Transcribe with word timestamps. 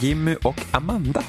Jimmy 0.00 0.36
och 0.44 0.60
Amanda. 0.70 1.22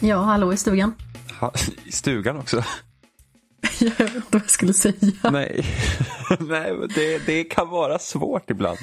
Ja, 0.00 0.16
hallå 0.22 0.52
i 0.52 0.56
stugan. 0.56 0.94
Ha, 1.40 1.52
I 1.84 1.92
stugan 1.92 2.36
också. 2.36 2.56
Jag 3.80 3.90
vet 3.90 4.00
inte 4.14 4.20
vad 4.30 4.42
jag 4.42 4.50
skulle 4.50 4.72
säga. 4.74 5.30
Nej, 5.32 5.64
Nej 6.40 6.76
det, 6.94 7.26
det 7.26 7.44
kan 7.44 7.68
vara 7.68 7.98
svårt 7.98 8.50
ibland. 8.50 8.78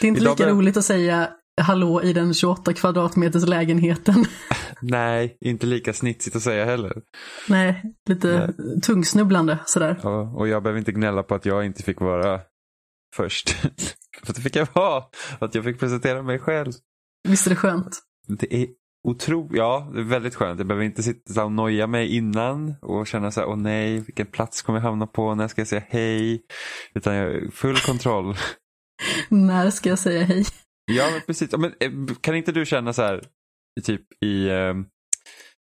Det 0.00 0.06
är 0.06 0.08
inte 0.08 0.20
Idag 0.20 0.30
lika 0.38 0.44
bör- 0.44 0.52
roligt 0.52 0.76
att 0.76 0.84
säga 0.84 1.30
hallå 1.60 2.02
i 2.02 2.12
den 2.12 2.34
28 2.34 2.72
kvadratmeters 2.72 3.46
lägenheten. 3.46 4.24
Nej, 4.82 5.36
inte 5.40 5.66
lika 5.66 5.92
snitsigt 5.92 6.36
att 6.36 6.42
säga 6.42 6.64
heller. 6.64 6.92
Nej, 7.48 7.82
lite 8.08 8.52
tungsnubblande 8.82 9.58
sådär. 9.66 10.00
Ja, 10.02 10.20
och 10.36 10.48
jag 10.48 10.62
behöver 10.62 10.78
inte 10.78 10.92
gnälla 10.92 11.22
på 11.22 11.34
att 11.34 11.46
jag 11.46 11.66
inte 11.66 11.82
fick 11.82 12.00
vara 12.00 12.40
först. 13.16 13.50
För 14.24 14.32
det 14.34 14.40
fick 14.40 14.56
jag 14.56 14.68
vara. 14.72 15.04
Att 15.38 15.54
jag 15.54 15.64
fick 15.64 15.80
presentera 15.80 16.22
mig 16.22 16.38
själv. 16.38 16.72
Visst 17.28 17.46
är 17.46 17.50
det 17.50 17.56
skönt? 17.56 17.98
Det 18.28 18.54
är 18.54 18.68
otroligt, 19.08 19.56
ja, 19.56 19.90
det 19.94 20.00
är 20.00 20.04
väldigt 20.04 20.34
skönt. 20.34 20.58
Jag 20.58 20.66
behöver 20.66 20.84
inte 20.84 21.02
sitta 21.02 21.44
och 21.44 21.52
noja 21.52 21.86
mig 21.86 22.16
innan 22.16 22.74
och 22.82 23.06
känna 23.06 23.30
så 23.30 23.40
här, 23.40 23.48
åh 23.48 23.56
nej, 23.56 23.98
vilken 23.98 24.26
plats 24.26 24.62
kommer 24.62 24.78
jag 24.78 24.84
hamna 24.84 25.06
på, 25.06 25.34
när 25.34 25.48
ska 25.48 25.60
jag 25.60 25.68
säga 25.68 25.82
hej? 25.88 26.42
Utan 26.94 27.14
jag 27.14 27.24
har 27.24 27.50
full 27.50 27.76
kontroll. 27.76 28.34
När 29.28 29.70
ska 29.70 29.88
jag 29.88 29.98
säga 29.98 30.24
hej? 30.24 30.44
Ja, 30.84 31.10
men 31.12 31.20
precis. 31.20 31.56
Men, 31.56 31.72
eh, 31.80 32.16
kan 32.20 32.34
inte 32.34 32.52
du 32.52 32.66
känna 32.66 32.92
så 32.92 33.02
här, 33.02 33.24
typ 33.82 34.22
i, 34.24 34.48
eh, 34.48 34.74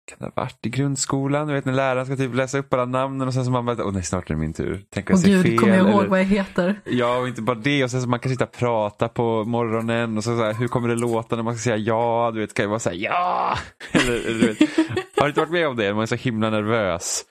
kan 0.09 0.17
det 0.19 0.25
ha 0.25 0.43
varit 0.43 0.65
i 0.65 0.69
grundskolan? 0.69 1.47
Du 1.47 1.53
vet 1.53 1.65
när 1.65 1.73
läraren 1.73 2.05
ska 2.05 2.15
typ 2.15 2.35
läsa 2.35 2.57
upp 2.57 2.73
alla 2.73 2.85
namnen 2.85 3.27
och 3.27 3.33
sen 3.33 3.45
så 3.45 3.51
man 3.51 3.65
bara, 3.65 3.85
åh 3.85 3.93
nej, 3.93 4.03
snart 4.03 4.29
är 4.29 4.33
det 4.33 4.39
min 4.39 4.53
tur. 4.53 4.85
Tänk 4.89 5.09
jag 5.09 5.19
säger 5.19 5.35
gud, 5.37 5.45
fel. 5.45 5.57
kommer 5.59 5.77
jag 5.77 5.89
ihåg 5.89 5.99
eller- 5.99 6.09
vad 6.09 6.19
jag 6.19 6.25
heter? 6.25 6.81
Ja, 6.85 7.17
och 7.17 7.27
inte 7.27 7.41
bara 7.41 7.55
det. 7.57 7.83
Och 7.83 7.91
sen 7.91 8.01
så 8.01 8.09
man 8.09 8.19
kan 8.19 8.31
sitta 8.31 8.43
och 8.43 8.51
prata 8.51 9.07
på 9.09 9.43
morgonen 9.43 10.17
och 10.17 10.23
så, 10.23 10.37
så 10.37 10.43
här, 10.43 10.53
hur 10.53 10.67
kommer 10.67 10.87
det 10.87 10.95
låta 10.95 11.35
när 11.35 11.43
man 11.43 11.55
ska 11.55 11.63
säga 11.63 11.77
ja? 11.77 12.31
Du 12.33 12.39
vet, 12.39 12.53
kan 12.53 12.63
det 12.63 12.69
vara 12.69 12.79
så 12.79 12.89
här, 12.89 12.97
ja! 12.97 13.57
Eller, 13.91 14.13
du 14.13 14.47
vet. 14.47 14.59
Har 15.17 15.23
du 15.23 15.27
inte 15.27 15.39
varit 15.39 15.51
med 15.51 15.67
om 15.67 15.75
det? 15.75 15.93
Man 15.93 16.01
är 16.01 16.05
så 16.05 16.15
himla 16.15 16.49
nervös 16.49 17.23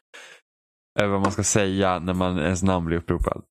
över 1.01 1.12
vad 1.12 1.21
man 1.21 1.33
ska 1.33 1.43
säga 1.43 1.99
när 1.99 2.15
man 2.15 2.39
ens 2.39 2.62
namn 2.62 2.87
blir 2.87 2.97
uppropad. 2.97 3.43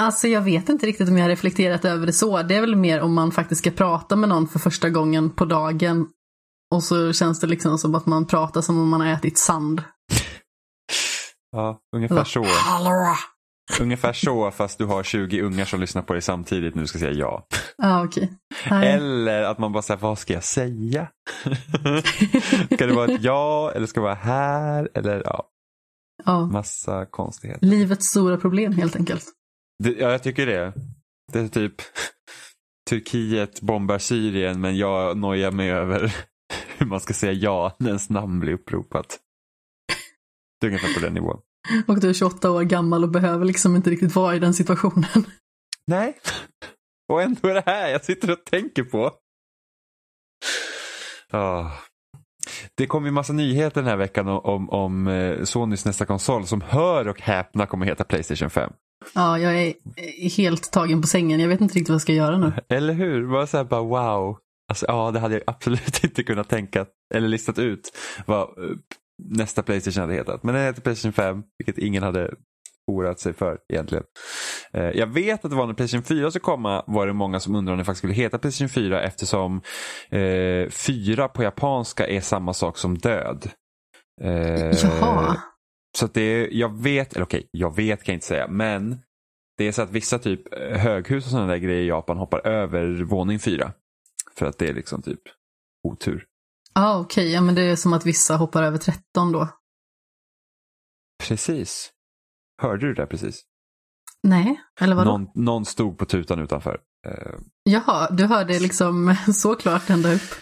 Alltså 0.00 0.28
jag 0.28 0.40
vet 0.40 0.68
inte 0.68 0.86
riktigt 0.86 1.08
om 1.08 1.16
jag 1.16 1.24
har 1.24 1.28
reflekterat 1.30 1.84
över 1.84 2.06
det 2.06 2.12
så. 2.12 2.42
Det 2.42 2.54
är 2.54 2.60
väl 2.60 2.76
mer 2.76 3.00
om 3.00 3.14
man 3.14 3.32
faktiskt 3.32 3.58
ska 3.58 3.70
prata 3.70 4.16
med 4.16 4.28
någon 4.28 4.48
för 4.48 4.58
första 4.58 4.90
gången 4.90 5.30
på 5.30 5.44
dagen. 5.44 6.06
Och 6.74 6.82
så 6.82 7.12
känns 7.12 7.40
det 7.40 7.46
liksom 7.46 7.78
som 7.78 7.94
att 7.94 8.06
man 8.06 8.26
pratar 8.26 8.60
som 8.60 8.78
om 8.80 8.88
man 8.88 9.00
har 9.00 9.08
ätit 9.08 9.38
sand. 9.38 9.82
Ja, 11.52 11.80
ungefär 11.96 12.24
så. 12.24 12.44
Hallå! 12.44 13.16
Ungefär 13.80 14.12
så 14.12 14.50
fast 14.50 14.78
du 14.78 14.84
har 14.84 15.02
20 15.02 15.40
ungar 15.42 15.64
som 15.64 15.80
lyssnar 15.80 16.02
på 16.02 16.12
dig 16.12 16.22
samtidigt 16.22 16.74
när 16.74 16.82
du 16.82 16.88
ska 16.88 16.98
säga 16.98 17.12
ja. 17.12 17.46
Okej. 18.04 18.32
Nej. 18.70 18.92
Eller 18.92 19.42
att 19.42 19.58
man 19.58 19.72
bara 19.72 19.82
säger, 19.82 20.00
vad 20.00 20.18
ska 20.18 20.32
jag 20.32 20.44
säga? 20.44 21.08
ska 22.74 22.86
det 22.86 22.94
vara 22.94 23.12
ett 23.12 23.22
ja 23.22 23.72
eller 23.74 23.86
ska 23.86 24.00
det 24.00 24.04
vara 24.04 24.14
här? 24.14 24.88
Eller 24.94 25.22
ja, 25.24 25.48
Ja. 26.24 26.46
massa 26.46 27.06
konstigheter. 27.06 27.66
Livets 27.66 28.06
stora 28.06 28.36
problem 28.36 28.72
helt 28.72 28.96
enkelt. 28.96 29.24
Det, 29.84 29.90
ja, 29.92 30.10
jag 30.10 30.22
tycker 30.22 30.46
det. 30.46 30.72
Det 31.32 31.38
är 31.38 31.48
typ 31.48 31.74
Turkiet 32.90 33.60
bombar 33.60 33.98
Syrien 33.98 34.60
men 34.60 34.76
jag 34.76 35.16
nojar 35.16 35.50
mig 35.50 35.70
över 35.70 36.14
hur 36.78 36.86
man 36.86 37.00
ska 37.00 37.14
säga 37.14 37.32
ja 37.32 37.76
när 37.78 37.88
ens 37.88 38.10
namn 38.10 38.40
blir 38.40 38.52
uppropat. 38.52 39.18
Det 40.60 40.66
är 40.66 40.68
ungefär 40.68 40.94
på 40.94 41.00
den 41.00 41.14
nivån. 41.14 41.38
Och 41.86 42.00
du 42.00 42.08
är 42.08 42.12
28 42.12 42.50
år 42.50 42.62
gammal 42.62 43.04
och 43.04 43.10
behöver 43.10 43.44
liksom 43.44 43.76
inte 43.76 43.90
riktigt 43.90 44.14
vara 44.14 44.36
i 44.36 44.38
den 44.38 44.54
situationen. 44.54 45.26
Nej. 45.86 46.18
Och 47.12 47.22
ändå 47.22 47.48
är 47.48 47.54
det 47.54 47.62
här 47.66 47.88
jag 47.88 48.04
sitter 48.04 48.30
och 48.30 48.44
tänker 48.44 48.82
på. 48.82 49.12
Ah. 51.30 51.70
Det 52.74 52.86
kom 52.86 53.04
ju 53.04 53.10
massa 53.10 53.32
nyheter 53.32 53.80
den 53.80 53.90
här 53.90 53.96
veckan 53.96 54.28
om, 54.28 54.40
om, 54.44 54.70
om 54.70 55.06
eh, 55.06 55.44
Sonys 55.44 55.84
nästa 55.84 56.06
konsol 56.06 56.46
som 56.46 56.60
hör 56.60 57.08
och 57.08 57.20
häpna 57.20 57.66
kommer 57.66 57.86
heta 57.86 58.04
Playstation 58.04 58.50
5. 58.50 58.72
Ja, 59.14 59.38
jag 59.38 59.62
är 59.62 59.74
helt 60.36 60.72
tagen 60.72 61.00
på 61.00 61.06
sängen. 61.06 61.40
Jag 61.40 61.48
vet 61.48 61.60
inte 61.60 61.74
riktigt 61.74 61.88
vad 61.88 61.94
jag 61.94 62.02
ska 62.02 62.12
göra 62.12 62.38
nu. 62.38 62.52
Eller 62.68 62.94
hur? 62.94 63.26
Bara 63.26 63.46
så 63.46 63.56
här, 63.56 63.64
bara 63.64 63.82
wow. 63.82 64.38
Alltså, 64.68 64.86
ja, 64.88 65.10
det 65.10 65.18
hade 65.20 65.34
jag 65.34 65.42
absolut 65.46 66.04
inte 66.04 66.22
kunnat 66.22 66.48
tänka 66.48 66.86
eller 67.14 67.28
listat 67.28 67.58
ut 67.58 67.92
vad 68.26 68.40
eh, 68.42 68.76
nästa 69.22 69.62
Playstation 69.62 70.00
hade 70.00 70.14
hetat. 70.14 70.42
Men 70.42 70.54
den 70.54 70.64
heter 70.64 70.82
Playstation 70.82 71.12
5, 71.12 71.42
vilket 71.58 71.78
ingen 71.78 72.02
hade 72.02 72.34
oroat 72.92 73.20
sig 73.20 73.32
för 73.32 73.58
egentligen. 73.72 74.04
Eh, 74.72 74.90
Jag 74.90 75.06
vet 75.06 75.44
att 75.44 75.50
det 75.50 75.56
var 75.56 75.66
när 75.66 75.74
Playstation 75.74 76.04
4 76.04 76.30
skulle 76.30 76.40
komma 76.42 76.84
var 76.86 77.06
det 77.06 77.12
många 77.12 77.40
som 77.40 77.54
undrade 77.54 77.72
om 77.72 77.78
det 77.78 77.84
faktiskt 77.84 77.98
skulle 78.00 78.14
heta 78.14 78.38
Playstation 78.38 78.68
4 78.68 79.02
eftersom 79.02 79.60
eh, 80.10 80.68
4 80.70 81.28
på 81.28 81.42
japanska 81.42 82.06
är 82.06 82.20
samma 82.20 82.52
sak 82.54 82.78
som 82.78 82.98
död. 82.98 83.50
Eh, 84.22 84.70
Jaha. 84.82 85.36
så 85.98 86.06
det 86.06 86.20
är, 86.22 86.48
jag 86.52 86.82
vet, 86.82 87.12
eller 87.12 87.24
okej, 87.26 87.48
jag 87.50 87.76
vet 87.76 88.02
kan 88.04 88.12
jag 88.12 88.16
inte 88.16 88.26
säga, 88.26 88.48
men 88.48 88.98
det 89.58 89.68
är 89.68 89.72
så 89.72 89.82
att 89.82 89.90
vissa 89.90 90.18
typ 90.18 90.54
höghus 90.76 91.24
och 91.24 91.30
sådana 91.30 91.46
där 91.46 91.56
grejer 91.56 91.82
i 91.82 91.88
Japan 91.88 92.16
hoppar 92.16 92.46
över 92.46 93.02
våning 93.04 93.38
fyra. 93.38 93.72
För 94.38 94.46
att 94.46 94.58
det 94.58 94.68
är 94.68 94.74
liksom 94.74 95.02
typ 95.02 95.20
otur. 95.88 96.24
Ja, 96.74 96.98
okej. 97.00 97.32
Ja, 97.32 97.40
men 97.40 97.54
det 97.54 97.62
är 97.62 97.76
som 97.76 97.92
att 97.92 98.06
vissa 98.06 98.36
hoppar 98.36 98.62
över 98.62 98.78
13 98.78 99.32
då. 99.32 99.48
Precis. 101.28 101.90
Hörde 102.62 102.86
du 102.86 102.94
det 102.94 103.06
precis? 103.06 103.42
Nej, 104.22 104.60
eller 104.80 104.96
vadå? 104.96 105.10
Någon, 105.18 105.44
någon 105.44 105.64
stod 105.64 105.98
på 105.98 106.04
tutan 106.04 106.38
utanför. 106.38 106.80
Eh, 107.06 107.34
Jaha, 107.64 108.10
du 108.10 108.24
hörde 108.24 108.58
liksom 108.58 109.16
såklart 109.34 109.90
ända 109.90 110.12
upp. 110.14 110.34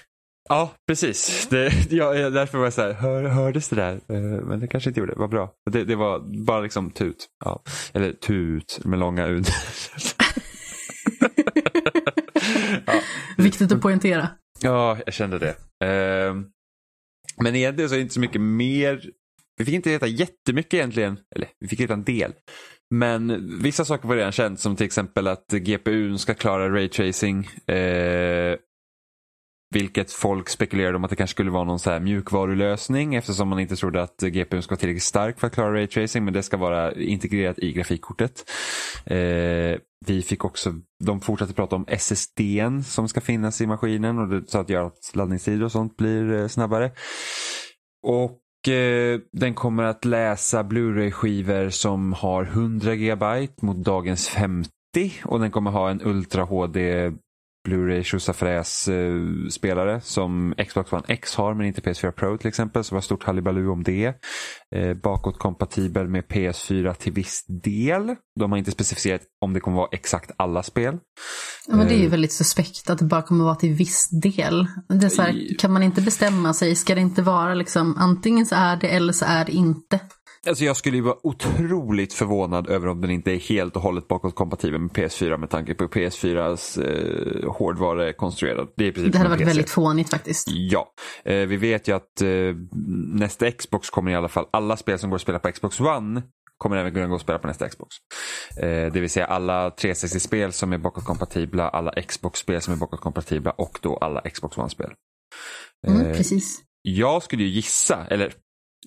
Ja, 0.49 0.72
precis. 0.87 1.49
Det, 1.50 1.93
ja, 1.93 2.31
därför 2.31 2.59
var 2.59 2.65
jag 2.65 2.72
så 2.75 2.83
här, 2.83 2.93
hör, 2.93 3.22
hördes 3.25 3.69
det 3.69 3.77
där? 3.77 3.93
Eh, 3.94 4.21
Men 4.44 4.60
det 4.60 4.69
kanske 4.69 4.91
inte 4.91 5.00
gjorde. 5.00 5.15
Vad 5.16 5.31
bra. 5.31 5.53
Det, 5.71 5.84
det 5.84 5.97
var 5.97 6.44
bara 6.47 6.60
liksom 6.60 6.91
tut. 6.91 7.27
Ja. 7.44 7.62
Eller 7.93 8.12
tut 8.12 8.81
med 8.84 8.99
långa 8.99 9.27
ut. 9.27 9.49
Viktigt 13.37 13.72
att 13.72 13.81
poängtera. 13.81 14.28
ja, 14.61 14.99
jag 15.06 15.15
kände 15.15 15.39
det. 15.39 15.55
Eh, 15.87 16.34
Men 17.41 17.56
egentligen 17.56 17.89
så 17.89 17.95
är 17.95 17.99
det 17.99 18.03
inte 18.03 18.15
så 18.15 18.21
mycket 18.21 18.41
mer. 18.41 19.11
Vi 19.56 19.65
fick 19.65 19.75
inte 19.75 19.91
veta 19.91 20.06
jättemycket 20.06 20.75
egentligen. 20.75 21.19
Eller 21.34 21.49
vi 21.61 21.69
fick 21.69 21.81
veta 21.81 21.93
en 21.95 22.05
del. 22.05 22.33
Men 22.95 23.50
vissa 23.62 23.84
saker 23.84 24.09
var 24.09 24.17
redan 24.17 24.33
känt 24.33 24.61
som 24.61 24.77
till 24.77 24.87
exempel 24.87 25.27
att 25.28 25.47
GPUn 25.53 26.19
ska 26.19 26.34
klara 26.34 26.75
raytracing. 26.75 27.45
Eh, 27.67 28.56
vilket 29.75 30.12
folk 30.12 30.49
spekulerade 30.49 30.97
om 30.97 31.05
att 31.05 31.11
det 31.11 31.16
kanske 31.16 31.34
skulle 31.34 31.51
vara 31.51 31.65
någon 31.65 31.78
så 31.78 31.91
här 31.91 32.01
mjukvarulösning 32.01 33.15
eftersom 33.15 33.49
man 33.49 33.59
inte 33.59 33.77
trodde 33.77 34.03
att 34.03 34.16
GPUn 34.22 34.62
ska 34.62 34.72
vara 34.72 34.81
tillräckligt 34.81 35.03
stark 35.03 35.41
för 35.41 35.47
att 35.47 35.55
klara 35.55 35.75
raytracing 35.75 36.25
men 36.25 36.34
det 36.34 36.43
ska 36.43 36.56
vara 36.56 36.93
integrerat 36.95 37.59
i 37.59 37.72
grafikkortet. 37.72 38.51
Eh, 39.06 39.78
vi 40.06 40.22
fick 40.22 40.44
också, 40.44 40.75
de 41.04 41.20
fortsatte 41.20 41.54
prata 41.54 41.76
om 41.76 41.84
SSDn 41.88 42.83
som 42.84 43.09
ska 43.09 43.21
finnas 43.21 43.60
i 43.60 43.66
maskinen 43.66 44.18
och 44.18 44.28
det, 44.28 44.51
så 44.51 44.59
att 44.59 44.71
göra 44.71 44.86
att 44.86 45.10
laddningstider 45.15 45.65
och 45.65 45.72
sånt 45.72 45.97
blir 45.97 46.33
eh, 46.33 46.48
snabbare. 46.48 46.92
Och 48.06 48.68
eh, 48.68 49.21
den 49.33 49.54
kommer 49.54 49.83
att 49.83 50.04
läsa 50.04 50.65
Blu-ray-skivor 50.65 51.71
som 51.71 52.12
har 52.12 52.42
100 52.42 52.95
GB 52.95 53.48
mot 53.62 53.77
dagens 53.77 54.28
50 54.28 54.68
och 55.24 55.41
den 55.41 55.51
kommer 55.51 55.71
ha 55.71 55.91
en 55.91 56.01
Ultra 56.03 56.42
HD 56.42 57.12
Blu-ray 57.69 58.03
tjosafräs 58.03 58.89
eh, 58.89 59.15
spelare 59.51 60.01
som 60.01 60.55
Xbox 60.69 60.93
One 60.93 61.03
X 61.09 61.34
har 61.34 61.55
men 61.55 61.66
inte 61.66 61.81
PS4 61.81 62.11
Pro 62.11 62.39
till 62.39 62.49
exempel. 62.49 62.84
Så 62.84 62.95
var 62.95 63.03
stort 63.03 63.25
hallibaloo 63.25 63.72
om 63.72 63.83
det. 63.83 64.15
Eh, 64.75 64.95
bakåtkompatibel 64.95 66.09
med 66.09 66.25
PS4 66.25 66.95
till 66.95 67.13
viss 67.13 67.45
del. 67.63 68.15
De 68.41 68.51
har 68.53 68.59
inte 68.59 68.71
specificerat 68.71 69.21
om 69.41 69.53
det 69.53 69.61
kommer 69.61 69.77
vara 69.77 69.89
exakt 69.93 70.31
alla 70.37 70.63
spel. 70.63 70.99
Ja, 71.69 71.77
men 71.77 71.87
det 71.89 71.95
är 71.95 71.99
ju 71.99 72.05
Eh. 72.05 72.11
väldigt 72.11 72.33
suspekt 72.33 72.91
att 72.91 72.99
det 72.99 73.05
bara 73.05 73.22
kommer 73.22 73.45
vara 73.45 73.55
till 73.55 73.72
viss 73.75 74.09
del. 74.22 74.66
Det 74.89 75.07
är 75.07 75.11
så 75.11 75.22
här, 75.22 75.59
kan 75.59 75.72
man 75.72 75.83
inte 75.83 76.03
bestämma 76.03 76.55
sig? 76.55 76.75
Ska 76.77 76.95
det 76.95 77.01
inte 77.01 77.22
vara 77.22 77.55
liksom 77.55 77.97
antingen 77.99 78.47
så 78.47 78.55
är 78.55 78.77
det 78.77 78.89
eller 78.89 79.13
så 79.13 79.25
är 79.25 79.45
det 79.45 79.53
inte? 79.53 80.01
Alltså 80.46 80.64
jag 80.64 80.76
skulle 80.76 80.96
ju 80.96 81.02
vara 81.02 81.26
otroligt 81.26 82.12
förvånad 82.12 82.68
över 82.68 82.88
om 82.88 83.00
den 83.00 83.10
inte 83.10 83.32
är 83.32 83.36
helt 83.38 83.76
och 83.76 83.82
hållet 83.82 84.08
bakåtkompatibel 84.08 84.80
med 84.80 84.91
PS4 84.91 85.36
med 85.36 85.50
tanke 85.50 85.74
på 85.74 85.84
PS4s 85.84 86.82
eh, 87.44 87.52
hårdvara 87.52 88.08
är 88.08 88.12
konstruerad. 88.12 88.68
Det, 88.76 88.84
är 88.84 88.88
i 88.88 88.92
princip 88.92 89.12
Det 89.12 89.18
hade 89.18 89.30
varit 89.30 89.38
PC. 89.38 89.48
väldigt 89.48 89.70
fånigt 89.70 90.10
faktiskt. 90.10 90.48
Ja, 90.50 90.92
eh, 91.24 91.34
vi 91.36 91.56
vet 91.56 91.88
ju 91.88 91.96
att 91.96 92.22
eh, 92.22 92.28
nästa 93.14 93.50
Xbox 93.50 93.91
kommer 93.91 94.10
i 94.10 94.14
alla 94.14 94.28
fall, 94.28 94.46
alla 94.50 94.76
spel 94.76 94.98
som 94.98 95.10
går 95.10 95.16
att 95.16 95.22
spela 95.22 95.38
på 95.38 95.52
Xbox 95.52 95.80
One 95.80 96.22
kommer 96.58 96.76
även 96.76 96.94
kunna 96.94 97.06
gå 97.06 97.14
att 97.14 97.20
spela 97.20 97.38
på 97.38 97.46
nästa 97.46 97.68
Xbox. 97.68 97.96
Eh, 98.56 98.92
det 98.92 99.00
vill 99.00 99.10
säga 99.10 99.26
alla 99.26 99.68
360-spel 99.70 100.52
som 100.52 100.72
är 100.72 100.78
bakåtkompatibla, 100.78 101.68
alla 101.68 102.02
Xbox-spel 102.02 102.60
som 102.60 102.74
är 102.74 102.78
bakåtkompatibla 102.78 103.50
och 103.50 103.78
då 103.82 103.96
alla 103.96 104.20
Xbox 104.20 104.58
One-spel. 104.58 104.92
Mm, 105.86 106.06
Eh, 106.06 106.16
precis. 106.16 106.60
jag 106.82 107.22
skulle 107.22 107.42
ju 107.42 107.48
gissa, 107.48 108.06
eller 108.10 108.32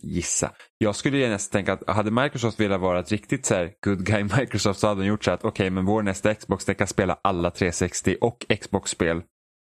gissa. 0.03 0.51
Jag 0.77 0.95
skulle 0.95 1.17
ju 1.17 1.29
nästan 1.29 1.57
tänka 1.57 1.73
att 1.73 1.95
hade 1.95 2.11
Microsoft 2.11 2.59
velat 2.59 2.81
vara 2.81 2.99
ett 2.99 3.11
riktigt 3.11 3.45
så 3.45 3.55
här 3.55 3.71
good 3.85 4.05
guy 4.05 4.23
Microsoft 4.39 4.79
så 4.79 4.87
hade 4.87 5.01
de 5.01 5.07
gjort 5.07 5.23
så 5.23 5.31
att 5.31 5.39
okej 5.39 5.49
okay, 5.49 5.69
men 5.69 5.85
vår 5.85 6.01
nästa 6.01 6.35
Xbox 6.35 6.65
den 6.65 6.75
kan 6.75 6.87
spela 6.87 7.19
alla 7.21 7.51
360 7.51 8.15
och 8.21 8.45
Xbox-spel 8.61 9.21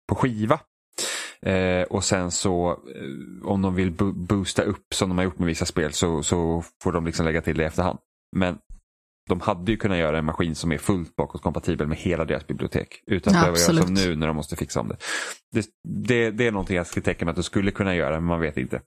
på 0.08 0.14
skiva. 0.14 0.60
Eh, 1.46 1.82
och 1.82 2.04
sen 2.04 2.30
så 2.30 2.70
eh, 2.70 3.48
om 3.48 3.62
de 3.62 3.74
vill 3.74 3.92
bo 3.92 4.12
boosta 4.12 4.62
upp 4.62 4.94
som 4.94 5.08
de 5.08 5.18
har 5.18 5.24
gjort 5.24 5.38
med 5.38 5.46
vissa 5.46 5.64
spel 5.64 5.92
så, 5.92 6.22
så 6.22 6.64
får 6.82 6.92
de 6.92 7.06
liksom 7.06 7.26
lägga 7.26 7.42
till 7.42 7.56
det 7.56 7.62
i 7.62 7.66
efterhand. 7.66 7.98
Men 8.36 8.58
de 9.28 9.40
hade 9.40 9.72
ju 9.72 9.76
kunnat 9.76 9.98
göra 9.98 10.18
en 10.18 10.24
maskin 10.24 10.54
som 10.54 10.72
är 10.72 10.78
fullt 10.78 11.16
bakåtkompatibel 11.16 11.86
med 11.86 11.98
hela 11.98 12.24
deras 12.24 12.46
bibliotek. 12.46 13.02
Utan 13.06 13.30
att 13.30 13.36
ja, 13.36 13.40
behöva 13.40 13.58
göra 13.58 13.86
som 13.86 13.94
nu 13.94 14.16
när 14.16 14.26
de 14.26 14.36
måste 14.36 14.56
fixa 14.56 14.80
om 14.80 14.88
det. 14.88 14.96
Det, 15.52 15.66
det, 15.88 16.30
det 16.30 16.46
är 16.46 16.52
någonting 16.52 16.76
jag 16.76 16.86
skulle 16.86 17.04
tänka 17.04 17.24
mig 17.24 17.30
att 17.30 17.36
de 17.36 17.42
skulle 17.42 17.70
kunna 17.70 17.94
göra 17.94 18.14
men 18.14 18.24
man 18.24 18.40
vet 18.40 18.56
inte. 18.56 18.80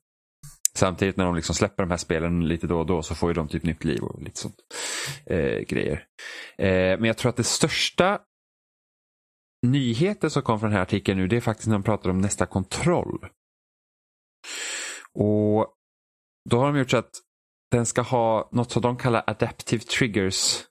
Samtidigt 0.77 1.17
när 1.17 1.25
de 1.25 1.35
liksom 1.35 1.55
släpper 1.55 1.83
de 1.83 1.89
här 1.89 1.97
spelen 1.97 2.47
lite 2.47 2.67
då 2.67 2.79
och 2.79 2.85
då 2.85 3.03
så 3.03 3.15
får 3.15 3.29
ju 3.29 3.33
de 3.33 3.47
typ 3.47 3.63
nytt 3.63 3.83
liv 3.83 4.03
och 4.03 4.21
lite 4.21 4.39
sånt 4.39 4.55
eh, 5.25 5.59
grejer. 5.59 6.05
Eh, 6.57 6.99
men 6.99 7.03
jag 7.03 7.17
tror 7.17 7.29
att 7.29 7.35
det 7.35 7.43
största 7.43 8.19
nyheten 9.67 10.29
som 10.29 10.41
kom 10.41 10.59
från 10.59 10.69
den 10.69 10.75
här 10.75 10.83
artikeln 10.83 11.19
nu 11.19 11.27
det 11.27 11.35
är 11.35 11.41
faktiskt 11.41 11.67
när 11.67 11.75
de 11.75 11.83
pratar 11.83 12.09
om 12.09 12.17
nästa 12.17 12.45
kontroll. 12.45 13.25
Och 15.13 15.67
då 16.49 16.59
har 16.59 16.65
de 16.65 16.77
gjort 16.77 16.91
så 16.91 16.97
att 16.97 17.11
den 17.71 17.85
ska 17.85 18.01
ha 18.01 18.49
något 18.51 18.71
som 18.71 18.81
de 18.81 18.97
kallar 18.97 19.23
adaptive 19.27 19.83
triggers. 19.83 20.63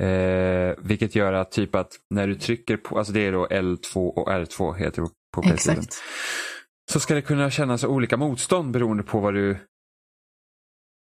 Eh, 0.00 0.74
vilket 0.78 1.14
gör 1.14 1.32
att 1.32 1.50
typ 1.50 1.74
att 1.74 1.92
när 2.10 2.26
du 2.26 2.34
trycker 2.34 2.76
på, 2.76 2.98
alltså 2.98 3.12
det 3.12 3.20
är 3.20 3.32
då 3.32 3.46
L2 3.46 3.96
och 3.96 4.28
R2 4.28 4.74
heter 4.74 5.02
det 5.02 5.08
på 5.34 5.42
Playstation. 5.42 5.78
Exakt. 5.78 6.02
Så 6.96 7.00
ska 7.00 7.14
det 7.14 7.22
kunna 7.22 7.50
kännas 7.50 7.84
olika 7.84 8.16
motstånd 8.16 8.70
beroende 8.70 9.02
på 9.02 9.20
vad 9.20 9.34
du 9.34 9.58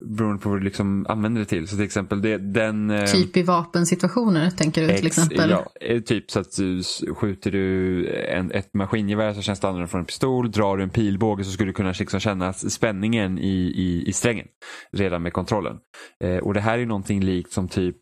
beroende 0.05 0.41
på 0.41 0.49
vad 0.49 0.59
du 0.59 0.63
liksom 0.63 1.05
använder 1.09 1.39
det 1.39 1.45
till. 1.45 1.67
Så 1.67 1.75
till 1.75 1.85
exempel 1.85 2.21
det, 2.21 2.37
den... 2.37 2.89
Eh, 2.89 3.05
typ 3.05 3.37
i 3.37 3.43
vapensituationer 3.43 4.49
tänker 4.49 4.87
du 4.87 4.97
till 4.97 5.07
exempel? 5.07 5.49
Ja, 5.49 5.65
eh, 5.81 6.01
typ 6.01 6.31
så 6.31 6.39
att 6.39 6.57
du, 6.57 6.83
skjuter 7.15 7.51
du 7.51 8.07
en, 8.15 8.51
ett 8.51 8.73
maskingevär 8.73 9.33
så 9.33 9.41
känns 9.41 9.59
det 9.59 9.67
annorlunda 9.67 9.87
från 9.87 9.99
en 9.99 10.05
pistol. 10.05 10.51
Drar 10.51 10.77
du 10.77 10.83
en 10.83 10.89
pilbåge 10.89 11.43
så 11.43 11.51
skulle 11.51 11.69
du 11.69 11.73
kunna 11.73 11.93
liksom 11.99 12.19
känna 12.19 12.53
spänningen 12.53 13.39
i, 13.39 13.73
i, 13.75 14.03
i 14.07 14.13
strängen 14.13 14.47
redan 14.91 15.23
med 15.23 15.33
kontrollen. 15.33 15.77
Eh, 16.23 16.37
och 16.37 16.53
det 16.53 16.61
här 16.61 16.79
är 16.79 16.85
någonting 16.85 17.23
likt 17.23 17.51
som 17.51 17.67
typ 17.67 17.97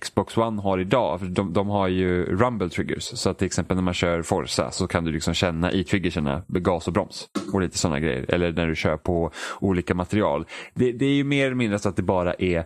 Xbox 0.00 0.36
One 0.36 0.62
har 0.62 0.78
idag. 0.78 1.20
För 1.20 1.26
de, 1.26 1.52
de, 1.52 1.68
har 1.68 1.88
ju 1.88 2.24
rumble 2.24 2.68
triggers. 2.68 3.02
Så 3.02 3.30
att 3.30 3.38
till 3.38 3.46
exempel 3.46 3.76
när 3.76 3.82
man 3.82 3.94
kör 3.94 4.22
Forza 4.22 4.70
så 4.70 4.86
kan 4.86 5.04
du 5.04 5.12
liksom 5.12 5.34
känna 5.34 5.72
i 5.72 5.84
triggerserna 5.84 6.44
gas 6.48 6.86
och 6.86 6.92
broms. 6.92 7.28
Och 7.52 7.60
lite 7.60 7.78
sådana 7.78 8.00
grejer. 8.00 8.34
Eller 8.34 8.52
när 8.52 8.66
du 8.66 8.76
kör 8.76 8.96
på 8.96 9.30
olika 9.60 9.94
material. 9.94 10.46
Det, 10.74 10.92
det 10.92 11.06
är 11.06 11.14
ju 11.14 11.24
mer 11.24 11.46
eller 11.46 11.56
mindre 11.56 11.78
så 11.78 11.88
att 11.88 11.96
det 11.96 12.02
bara 12.02 12.34
är 12.34 12.58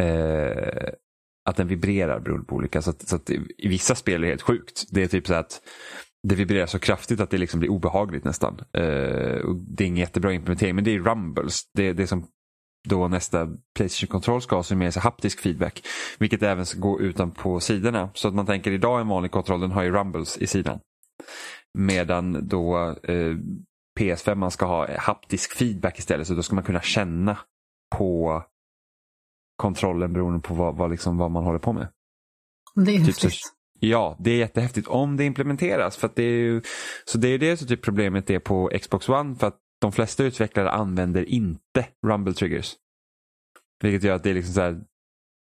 eh, 0.00 0.88
att 1.44 1.56
den 1.56 1.68
vibrerar 1.68 2.20
beroende 2.20 2.46
på 2.46 2.56
olika. 2.56 2.82
Så 2.82 2.90
att, 2.90 3.08
så 3.08 3.16
att 3.16 3.30
I 3.30 3.68
vissa 3.68 3.94
spel 3.94 4.14
är 4.14 4.18
det 4.20 4.28
helt 4.28 4.42
sjukt. 4.42 4.84
Det 4.90 5.02
är 5.02 5.06
typ 5.06 5.26
så 5.26 5.34
att 5.34 5.60
det 6.28 6.34
vibrerar 6.34 6.66
så 6.66 6.78
kraftigt 6.78 7.20
att 7.20 7.30
det 7.30 7.38
liksom 7.38 7.60
blir 7.60 7.70
obehagligt 7.70 8.24
nästan. 8.24 8.60
Eh, 8.72 9.40
och 9.40 9.56
det 9.56 9.84
är 9.84 9.88
ingen 9.88 10.00
jättebra 10.00 10.32
implementering 10.32 10.74
men 10.74 10.84
det 10.84 10.94
är 10.94 10.98
rumbles. 10.98 11.60
Det, 11.74 11.92
det 11.92 12.06
som 12.06 12.26
då 12.86 13.08
nästa 13.08 13.48
Playstation-kontroll 13.76 14.42
ska 14.42 14.56
ha 14.56 14.62
som 14.62 14.78
mer 14.78 15.00
haptisk 15.00 15.40
feedback. 15.40 15.82
Vilket 16.18 16.42
även 16.42 16.66
ska 16.66 16.80
gå 16.80 17.00
utan 17.00 17.30
på 17.30 17.60
sidorna. 17.60 18.10
Så 18.14 18.28
att 18.28 18.34
man 18.34 18.46
tänker 18.46 18.70
idag 18.70 19.00
en 19.00 19.08
vanlig 19.08 19.30
kontroll 19.30 19.60
den 19.60 19.72
har 19.72 19.82
ju 19.82 19.90
rumbles 19.90 20.38
i 20.38 20.46
sidan. 20.46 20.80
Medan 21.78 22.48
då 22.48 22.94
eh, 23.02 23.36
PS5 24.00 24.34
man 24.34 24.50
ska 24.50 24.66
ha 24.66 24.98
haptisk 24.98 25.56
feedback 25.56 25.98
istället. 25.98 26.26
Så 26.26 26.34
då 26.34 26.42
ska 26.42 26.54
man 26.54 26.64
kunna 26.64 26.80
känna 26.80 27.38
på 27.96 28.42
kontrollen 29.56 30.12
beroende 30.12 30.40
på 30.40 30.54
vad, 30.54 30.76
vad, 30.76 30.90
liksom, 30.90 31.18
vad 31.18 31.30
man 31.30 31.44
håller 31.44 31.58
på 31.58 31.72
med. 31.72 31.88
Det 32.74 32.90
är 32.90 32.98
typ 32.98 33.06
häftigt. 33.06 33.32
Så, 33.32 33.52
ja, 33.80 34.16
det 34.18 34.30
är 34.30 34.36
jättehäftigt 34.36 34.88
om 34.88 35.16
det 35.16 35.24
implementeras. 35.24 35.96
För 35.96 36.10
det 36.14 36.22
är 36.22 36.38
ju, 36.38 36.62
så 37.04 37.18
det 37.18 37.28
är 37.28 37.38
det 37.38 37.56
som 37.56 37.68
typ 37.68 37.82
problemet 37.82 38.30
är 38.30 38.38
på 38.38 38.70
Xbox 38.80 39.08
One. 39.08 39.36
För 39.36 39.46
att 39.46 39.58
de 39.80 39.92
flesta 39.92 40.24
utvecklare 40.24 40.70
använder 40.70 41.24
inte 41.24 41.86
rumble 42.06 42.34
triggers. 42.34 42.76
Vilket 43.82 44.02
gör 44.02 44.14
att 44.14 44.22
det 44.22 44.30
är 44.30 44.34
liksom 44.34 44.54
så 44.54 44.60
här, 44.60 44.80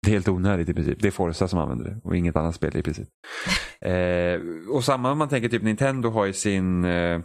det 0.02 0.10
är 0.10 0.12
helt 0.12 0.28
onödigt 0.28 0.68
i 0.68 0.74
princip. 0.74 0.98
Det 1.00 1.08
är 1.08 1.12
Forza 1.12 1.48
som 1.48 1.58
använder 1.58 1.84
det 1.84 2.00
och 2.04 2.16
inget 2.16 2.36
annat 2.36 2.54
spel 2.54 2.76
i 2.76 2.82
princip. 2.82 3.08
eh, 3.80 4.40
och 4.70 4.84
samma 4.84 5.12
om 5.12 5.18
man 5.18 5.28
tänker 5.28 5.48
typ 5.48 5.62
Nintendo 5.62 6.10
har 6.10 6.26
i 6.26 6.32
sin 6.32 6.84
eh, 6.84 7.20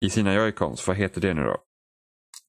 i 0.00 0.10
sina 0.10 0.34
joycons, 0.34 0.86
vad 0.86 0.96
heter 0.96 1.20
det 1.20 1.34
nu 1.34 1.42
då? 1.42 1.56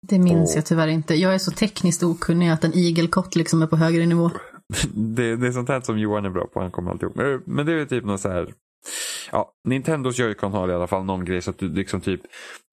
Det 0.07 0.19
minns 0.19 0.51
och... 0.51 0.57
jag 0.57 0.65
tyvärr 0.65 0.87
inte. 0.87 1.15
Jag 1.15 1.33
är 1.33 1.37
så 1.37 1.51
tekniskt 1.51 2.03
okunnig 2.03 2.49
att 2.49 2.63
en 2.63 2.73
igelkott 2.73 3.35
liksom 3.35 3.61
är 3.61 3.67
på 3.67 3.75
högre 3.75 4.05
nivå. 4.05 4.31
det, 4.93 5.35
det 5.35 5.47
är 5.47 5.51
sånt 5.51 5.69
här 5.69 5.81
som 5.81 5.99
Johan 5.99 6.25
är 6.25 6.29
bra 6.29 6.47
på, 6.47 6.61
han 6.61 6.71
kommer 6.71 6.91
alltid 6.91 7.09
ihåg. 7.09 7.41
Men 7.45 7.65
det 7.65 7.73
är 7.73 7.85
typ 7.85 8.05
något 8.05 8.21
så 8.21 8.29
här 8.29 8.53
Ja, 9.31 9.53
Nintendos 9.63 10.19
Joy-Con 10.19 10.51
har 10.51 10.69
i 10.69 10.73
alla 10.73 10.87
fall 10.87 11.05
någon 11.05 11.25
grej 11.25 11.41
så 11.41 11.49
att 11.49 11.57
du 11.57 11.69
liksom 11.69 12.01
typ 12.01 12.21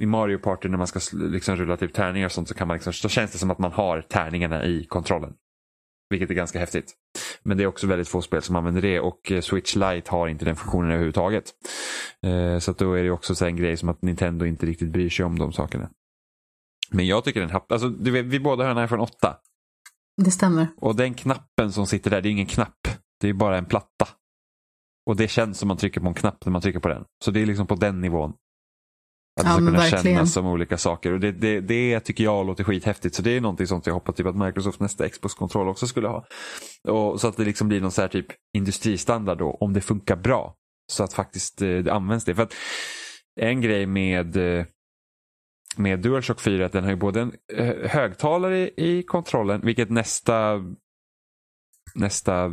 i 0.03 0.07
Mario 0.07 0.39
Party 0.39 0.69
när 0.69 0.79
man 0.79 0.87
ska 0.87 1.01
liksom 1.13 1.57
rulla 1.57 1.77
typ 1.77 1.95
tärningar 1.95 2.27
och 2.27 2.33
sånt 2.33 2.49
så 2.49 2.55
kan 2.55 2.69
man 2.69 2.75
liksom, 2.75 2.93
så 2.93 3.09
känns 3.09 3.33
det 3.33 3.39
som 3.39 3.51
att 3.51 3.59
man 3.59 3.73
har 3.73 4.01
tärningarna 4.01 4.65
i 4.65 4.85
kontrollen. 4.85 5.35
Vilket 6.11 6.31
är 6.31 6.35
ganska 6.35 6.59
häftigt. 6.59 6.95
Men 7.43 7.57
det 7.57 7.63
är 7.63 7.67
också 7.67 7.87
väldigt 7.87 8.09
få 8.09 8.23
spel 8.23 8.43
som 8.43 8.57
använder 8.57 8.83
det 8.83 9.01
och 9.01 9.33
eh, 9.33 9.41
Switch 9.41 9.77
Lite 9.77 10.11
har 10.11 10.29
inte 10.29 10.45
den 10.45 10.57
funktionen 10.57 10.91
överhuvudtaget. 10.91 11.45
Eh, 12.27 12.59
så 12.59 12.73
då 12.73 12.93
är 12.93 13.03
det 13.03 13.11
också 13.11 13.35
så 13.35 13.47
en 13.47 13.57
grej 13.57 13.77
som 13.77 13.89
att 13.89 14.03
Nintendo 14.03 14.47
inte 14.47 14.67
riktigt 14.67 14.89
bryr 14.89 15.11
sig 15.11 15.25
om 15.25 15.39
de 15.39 15.53
sakerna. 15.53 15.91
Men 16.91 17.07
jag 17.07 17.25
tycker 17.25 17.41
den, 17.41 17.61
alltså 17.69 17.89
du 17.89 18.11
vet, 18.11 18.27
vi 18.27 18.41
båda 18.41 18.65
har 18.65 18.71
en 18.71 18.85
iPhone 18.85 19.03
8. 19.03 19.37
Det 20.25 20.31
stämmer. 20.31 20.69
Och 20.77 20.97
den 20.97 21.15
knappen 21.15 21.73
som 21.73 21.87
sitter 21.87 22.11
där, 22.11 22.21
det 22.21 22.29
är 22.29 22.31
ingen 22.31 22.47
knapp. 22.47 22.89
Det 23.21 23.29
är 23.29 23.33
bara 23.33 23.59
en 23.59 23.65
platta. 23.65 24.09
Och 25.07 25.17
det 25.17 25.29
känns 25.29 25.59
som 25.59 25.69
man 25.69 25.77
trycker 25.77 26.01
på 26.01 26.09
en 26.09 26.15
knapp 26.15 26.45
när 26.45 26.53
man 26.53 26.63
trycker 26.63 26.81
på 26.81 26.89
den. 26.89 27.05
Så 27.25 27.31
det 27.31 27.43
är 27.43 27.47
liksom 27.47 27.67
på 27.67 27.75
den 27.75 28.01
nivån. 28.01 28.33
Att 29.41 29.47
det 29.47 29.51
ska 29.51 29.59
kunna 29.59 29.71
verkligen. 29.71 30.03
kännas 30.03 30.33
som 30.33 30.47
olika 30.47 30.79
saker. 30.79 31.13
Och 31.13 31.21
det, 31.21 31.33
det, 31.33 31.61
det 31.61 32.01
tycker 32.01 32.25
jag 32.25 32.47
låter 32.47 32.65
skithäftigt. 32.65 33.15
Så 33.15 33.23
det 33.23 33.31
är 33.31 33.41
någonting 33.41 33.67
sånt 33.67 33.87
jag 33.87 33.95
hoppas 33.95 34.15
typ 34.15 34.27
att 34.27 34.37
Microsoft 34.37 34.81
nästa 34.81 35.09
Xbox-kontroll 35.09 35.69
också 35.69 35.87
skulle 35.87 36.09
ha. 36.09 36.27
Och, 36.89 37.21
så 37.21 37.29
att 37.29 37.37
det 37.37 37.45
liksom 37.45 37.69
blir 37.69 37.81
någon 37.81 37.91
så 37.93 38.01
här 38.01 38.09
typ 38.09 38.27
industristandard 38.57 39.39
då, 39.39 39.51
om 39.61 39.73
det 39.73 39.81
funkar 39.81 40.17
bra. 40.17 40.55
Så 40.93 41.05
att 41.05 41.13
faktiskt 41.13 41.63
eh, 41.63 41.69
det 41.69 41.93
används 41.93 42.25
det. 42.25 42.35
För 42.35 42.43
att 42.43 42.55
en 43.41 43.61
grej 43.61 43.87
med 43.87 44.37
eh, 44.37 44.67
med 45.77 45.99
DualShock 46.01 46.41
4 46.41 46.63
är 46.63 46.67
att 46.67 46.73
den 46.73 46.85
har 46.85 46.91
ju 46.91 46.97
både 46.97 47.21
en 47.21 47.33
eh, 47.53 47.91
högtalare 47.91 48.71
i 48.77 49.03
kontrollen, 49.03 49.61
vilket 49.65 49.91
nästa 49.91 50.61
nästa 51.97 52.51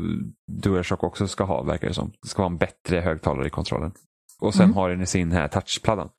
DualShock 0.63 1.03
också 1.03 1.27
ska 1.27 1.43
ha, 1.43 1.63
verkar 1.63 1.87
det 1.87 1.93
som. 1.93 2.11
Det 2.21 2.27
ska 2.27 2.41
vara 2.41 2.51
en 2.51 2.57
bättre 2.57 2.99
högtalare 2.99 3.47
i 3.47 3.49
kontrollen. 3.49 3.91
Och 4.41 4.53
sen 4.53 4.63
mm. 4.63 4.75
har 4.75 4.89
den 4.89 5.01
i 5.01 5.05
sin 5.05 5.31
här 5.31 5.47
touchpladdan. 5.47 6.09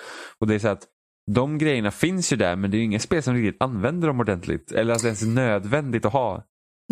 Och 0.40 0.46
det 0.46 0.54
är 0.54 0.58
så 0.58 0.68
att 0.68 0.82
de 1.30 1.58
grejerna 1.58 1.90
finns 1.90 2.32
ju 2.32 2.36
där 2.36 2.56
men 2.56 2.70
det 2.70 2.76
är 2.76 2.82
inga 2.82 2.98
spel 2.98 3.22
som 3.22 3.34
riktigt 3.34 3.62
använder 3.62 4.08
dem 4.08 4.20
ordentligt. 4.20 4.72
Eller 4.72 4.94
att 4.94 5.02
det 5.02 5.08
ens 5.08 5.22
är 5.22 5.26
nödvändigt 5.26 6.04
att 6.04 6.12
ha. 6.12 6.44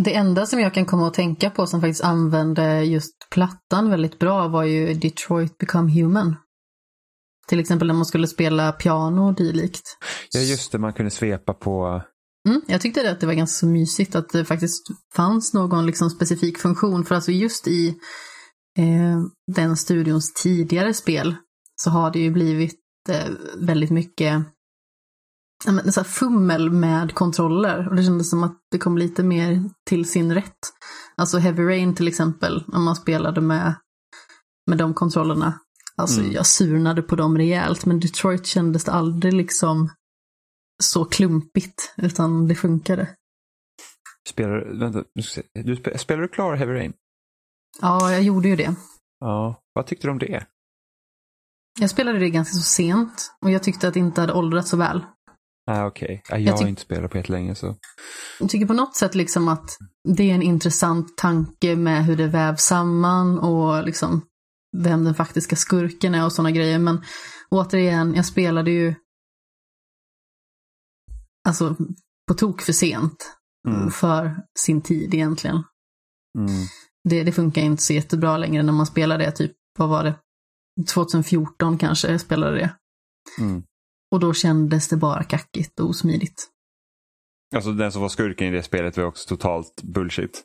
Det 0.05 0.15
enda 0.15 0.47
som 0.47 0.61
jag 0.61 0.75
kan 0.75 0.87
komma 0.87 1.07
att 1.07 1.15
tänka 1.15 1.51
på 1.51 1.67
som 1.67 1.81
faktiskt 1.81 2.05
använde 2.05 2.85
just 2.85 3.31
plattan 3.31 3.91
väldigt 3.91 4.19
bra 4.19 4.49
var 4.49 4.65
ju 4.65 4.95
Detroit 4.95 5.59
Become 5.59 5.93
Human. 5.93 6.37
Till 7.49 7.61
exempel 7.61 7.89
när 7.89 7.95
man 7.95 8.07
skulle 8.07 8.27
spela 8.27 8.73
piano 8.73 9.27
och 9.27 9.35
dylikt. 9.35 9.99
Ja 10.33 10.41
just 10.41 10.73
det, 10.73 10.79
man 10.79 10.93
kunde 10.93 11.11
svepa 11.11 11.55
på 11.55 12.03
Mm, 12.49 12.63
jag 12.67 12.81
tyckte 12.81 13.11
att 13.11 13.21
det 13.21 13.27
var 13.27 13.35
ganska 13.35 13.55
så 13.61 13.67
mysigt 13.67 14.15
att 14.15 14.29
det 14.29 14.45
faktiskt 14.45 14.89
fanns 15.15 15.55
någon 15.55 15.87
liksom 15.87 16.11
specifik 16.11 16.59
funktion. 16.59 17.05
För 17.05 17.15
alltså 17.15 17.33
just 17.33 17.69
i 17.69 17.89
eh, 18.79 19.21
den 19.55 19.77
studions 19.77 20.33
tidigare 20.35 20.95
spel 20.95 21.37
så 21.83 21.91
har 21.91 22.11
det 22.11 22.19
ju 22.19 22.31
blivit 22.31 22.81
eh, 23.09 23.31
väldigt 23.57 23.91
mycket 23.91 24.45
så 25.65 26.01
här 26.01 26.05
fummel 26.05 26.71
med 26.71 27.15
kontroller. 27.15 27.89
Och 27.89 27.97
det 27.97 28.03
kändes 28.03 28.31
som 28.31 28.43
att 28.43 28.59
det 28.71 28.79
kom 28.79 28.99
lite 28.99 29.23
mer 29.23 29.71
till 29.87 30.05
sin 30.05 30.35
rätt. 30.35 30.73
Alltså 31.17 31.39
Heavy 31.39 31.63
Rain 31.63 31.95
till 31.95 32.09
exempel, 32.09 32.65
när 32.69 32.79
man 32.79 32.97
spelade 32.97 33.41
med, 33.41 33.75
med 34.67 34.79
de 34.79 34.95
kontrollerna. 34.95 35.59
Alltså 35.97 36.21
mm. 36.21 36.33
jag 36.33 36.47
surnade 36.47 37.03
på 37.03 37.17
dem 37.17 37.39
rejält, 37.39 37.87
men 37.87 38.01
Detroit 38.01 38.47
kändes 38.47 38.85
det 38.85 38.93
aldrig 38.93 39.33
liksom 39.33 39.91
så 40.83 41.05
klumpigt, 41.05 41.95
utan 41.97 42.49
det 42.49 42.55
funkade. 42.55 43.09
Spelar, 44.29 44.79
vänta, 44.81 45.05
du, 45.55 45.99
spelar 45.99 46.23
du 46.23 46.29
klar 46.29 46.55
Heavy 46.55 46.73
Rain? 46.73 46.93
Ja, 47.81 48.13
jag 48.13 48.23
gjorde 48.23 48.49
ju 48.49 48.57
det. 48.57 48.75
Ja, 49.21 49.63
vad 49.73 49.87
tyckte 49.87 50.07
du 50.07 50.11
om 50.11 50.19
det? 50.19 50.47
Jag 51.81 51.91
spelade 51.91 52.19
det 52.19 52.31
ganska 52.31 52.55
så 52.55 52.63
sent 52.63 53.33
och 53.45 53.51
jag 53.51 53.63
tyckte 53.63 53.89
att 53.89 53.95
det 53.95 54.01
inte 54.01 54.21
hade 54.21 54.33
åldrats 54.33 54.71
så 54.71 54.77
väl. 54.77 55.05
Ah, 55.67 55.87
Okej, 55.87 56.23
okay. 56.25 56.41
jag, 56.41 56.53
jag 56.53 56.59
har 56.59 56.69
inte 56.69 56.83
spelat 56.83 57.11
på 57.11 57.23
länge 57.27 57.55
så. 57.55 57.77
Jag 58.41 58.51
tycker 58.51 58.67
på 58.67 58.73
något 58.73 58.97
sätt 58.97 59.15
liksom 59.15 59.49
att 59.49 59.77
det 60.09 60.31
är 60.31 60.35
en 60.35 60.43
intressant 60.43 61.17
tanke 61.17 61.77
med 61.77 62.05
hur 62.05 62.17
det 62.17 62.27
vävs 62.27 62.63
samman 62.63 63.39
och 63.39 63.85
liksom 63.85 64.23
vem 64.77 65.05
den 65.05 65.15
faktiska 65.15 65.57
skurken 65.57 66.15
är 66.15 66.25
och 66.25 66.33
sådana 66.33 66.51
grejer. 66.51 66.79
Men 66.79 67.03
återigen, 67.51 68.15
jag 68.15 68.27
spelade 68.27 68.71
ju 68.71 68.95
alltså, 71.49 71.77
på 72.29 72.35
tok 72.35 72.63
för 72.63 72.73
sent 72.73 73.39
Mm. 73.69 73.91
för 73.91 74.37
sin 74.59 74.83
tid 74.83 75.15
egentligen. 75.15 75.57
Mm. 76.39 76.51
Det, 77.09 77.23
det 77.25 77.33
funkar 77.33 77.63
inte 77.63 77.83
så 77.83 77.93
jättebra 77.93 78.37
längre 78.37 78.63
när 78.63 78.73
man 78.73 78.87
spelar 78.87 79.19
det, 79.19 79.33
typ, 79.33 79.53
vad 79.79 79.89
var 79.89 80.05
det? 80.05 80.15
2014 80.95 81.79
kanske 81.79 82.09
jag 82.09 82.21
spelade 82.21 82.57
det. 82.57 82.77
Mm. 83.41 83.63
Och 84.13 84.21
då 84.21 84.35
kändes 84.35 84.89
det 84.89 84.97
bara 84.97 85.25
kackigt 85.25 85.81
och 85.81 85.89
osmidigt. 85.89 86.49
Alltså 87.55 87.73
den 87.73 87.93
som 87.93 88.03
var 88.03 88.09
skurken 88.09 88.47
i 88.47 88.51
det 88.51 88.63
spelet 88.63 88.97
var 88.97 89.05
också 89.05 89.29
totalt 89.29 89.83
bullshit. 89.83 90.43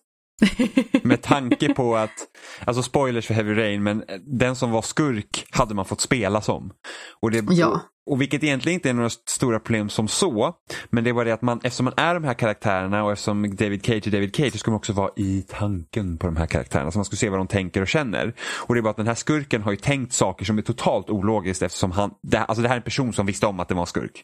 Med 1.04 1.22
tanke 1.22 1.74
på 1.74 1.96
att, 1.96 2.28
alltså 2.66 2.84
spoilers 2.84 3.28
för 3.28 3.34
Heavy 3.34 3.56
Rain, 3.58 3.84
men 3.84 4.04
den 4.26 4.56
som 4.56 4.72
var 4.72 4.82
skurk 4.82 5.48
hade 5.50 5.76
man 5.76 5.86
fått 5.86 6.02
spela 6.02 6.42
som. 6.42 6.74
Och, 7.22 7.32
det, 7.32 7.46
Ja 7.50 7.82
och 8.08 8.22
vilket 8.22 8.44
egentligen 8.44 8.74
inte 8.74 8.90
är 8.90 8.94
några 8.94 9.10
stora 9.10 9.60
problem 9.60 9.90
som 9.90 10.08
så, 10.08 10.56
men 10.90 11.04
det 11.04 11.12
var 11.12 11.26
det 11.26 11.32
att 11.32 11.42
man, 11.42 11.60
eftersom 11.64 11.84
man 11.84 11.94
är 11.98 12.14
de 12.14 12.24
här 12.24 12.34
karaktärerna 12.34 13.04
och 13.04 13.12
eftersom 13.12 13.56
David 13.56 13.86
Cage 13.86 14.08
är 14.08 14.12
David 14.12 14.36
Cage 14.36 14.52
så 14.52 14.58
ska 14.58 14.72
man 14.72 14.78
också 14.78 14.94
vara 14.94 15.12
i 15.16 15.46
tanken 15.48 16.18
på 16.18 16.28
de 16.28 16.36
här 16.36 16.46
karaktärerna. 16.46 16.92
Så 16.92 16.98
man 16.98 17.06
ska 17.06 17.16
se 17.16 17.30
vad 17.30 17.40
de 17.40 17.48
tänker 17.48 17.82
och 17.82 17.88
känner. 17.88 18.34
Och 18.68 18.74
det 18.74 18.80
är 18.80 18.82
bara 18.82 18.90
att 18.90 18.98
den 18.98 19.08
här 19.08 19.16
skurken 19.16 19.62
har 19.62 19.72
ju 19.72 19.78
tänkt 19.78 20.14
saker 20.14 20.46
som 20.46 20.58
är 20.58 20.62
totalt 20.62 21.10
ologiskt 21.10 21.62
eftersom 21.62 21.92
han, 21.92 22.12
det, 22.24 22.40
alltså 22.40 22.62
det 22.62 22.68
här 22.68 22.76
är 22.76 22.80
en 22.80 22.84
person 22.84 23.14
som 23.14 23.26
visste 23.26 23.46
om 23.46 23.60
att 23.60 23.68
det 23.68 23.74
var 23.74 23.82
en 23.82 23.88
skurk. 23.88 24.24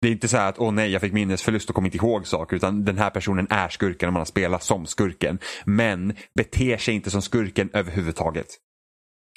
Det 0.00 0.08
är 0.08 0.12
inte 0.12 0.28
så 0.28 0.36
här 0.36 0.48
att 0.48 0.58
åh 0.58 0.72
nej 0.72 0.90
jag 0.90 1.00
fick 1.00 1.12
minnesförlust 1.12 1.68
och 1.68 1.74
kom 1.74 1.84
inte 1.84 1.96
ihåg 1.96 2.26
saker 2.26 2.56
utan 2.56 2.84
den 2.84 2.98
här 2.98 3.10
personen 3.10 3.46
är 3.50 3.68
skurken 3.68 4.08
och 4.08 4.12
man 4.12 4.20
har 4.20 4.24
spelat 4.24 4.62
som 4.62 4.86
skurken. 4.86 5.38
Men 5.64 6.14
beter 6.34 6.76
sig 6.76 6.94
inte 6.94 7.10
som 7.10 7.22
skurken 7.22 7.70
överhuvudtaget. 7.72 8.46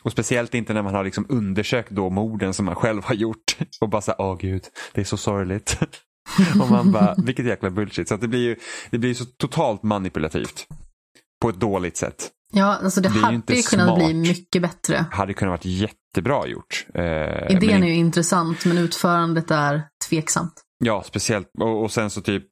Och 0.06 0.12
speciellt 0.12 0.54
inte 0.54 0.74
när 0.74 0.82
man 0.84 0.96
har 0.96 1.04
liksom 1.04 1.26
undersökt 1.30 1.90
då 1.92 2.10
morden 2.10 2.54
som 2.54 2.66
man 2.66 2.76
själv 2.76 3.04
har 3.06 3.16
gjort. 3.16 3.58
Och 3.82 3.90
bara 3.90 4.02
såhär, 4.02 4.22
åh 4.22 4.38
gud, 4.38 4.64
det 4.94 5.02
är 5.02 5.06
så 5.06 5.18
sorgligt. 5.18 5.78
och 6.62 6.70
man 6.70 6.92
bara, 6.92 7.16
vilket 7.18 7.46
jäkla 7.46 7.70
bullshit. 7.70 8.08
Så 8.08 8.18
det 8.18 8.28
blir 8.28 8.40
ju 8.40 8.56
det 8.92 8.98
blir 8.98 9.14
så 9.14 9.26
totalt 9.26 9.84
manipulativt. 9.84 10.68
På 11.42 11.50
ett 11.50 11.60
dåligt 11.60 11.98
sätt. 11.98 12.32
Ja, 12.54 12.66
alltså 12.84 13.02
det, 13.02 13.10
Det 13.10 13.20
hade 13.20 13.36
inte 13.36 13.54
ju 13.54 13.62
kunnat 13.64 13.88
smart. 13.88 13.98
bli 14.00 14.14
mycket 14.14 14.62
bättre. 14.62 15.06
Hade 15.12 15.34
kunnat 15.34 15.52
varit 15.52 15.66
jättebra 15.66 16.48
gjort. 16.48 16.86
Eh, 16.94 17.04
Idén 17.04 17.70
men 17.72 17.84
är 17.84 17.88
ju 17.88 17.96
intressant, 17.96 18.66
men 18.66 18.78
utförandet 18.78 19.52
är 19.52 19.82
tveksamt. 20.10 20.54
Ja, 20.84 21.04
speciellt. 21.06 21.48
Och, 21.60 21.84
och 21.84 21.92
sen 21.92 22.10
så 22.10 22.22
typ 22.22 22.48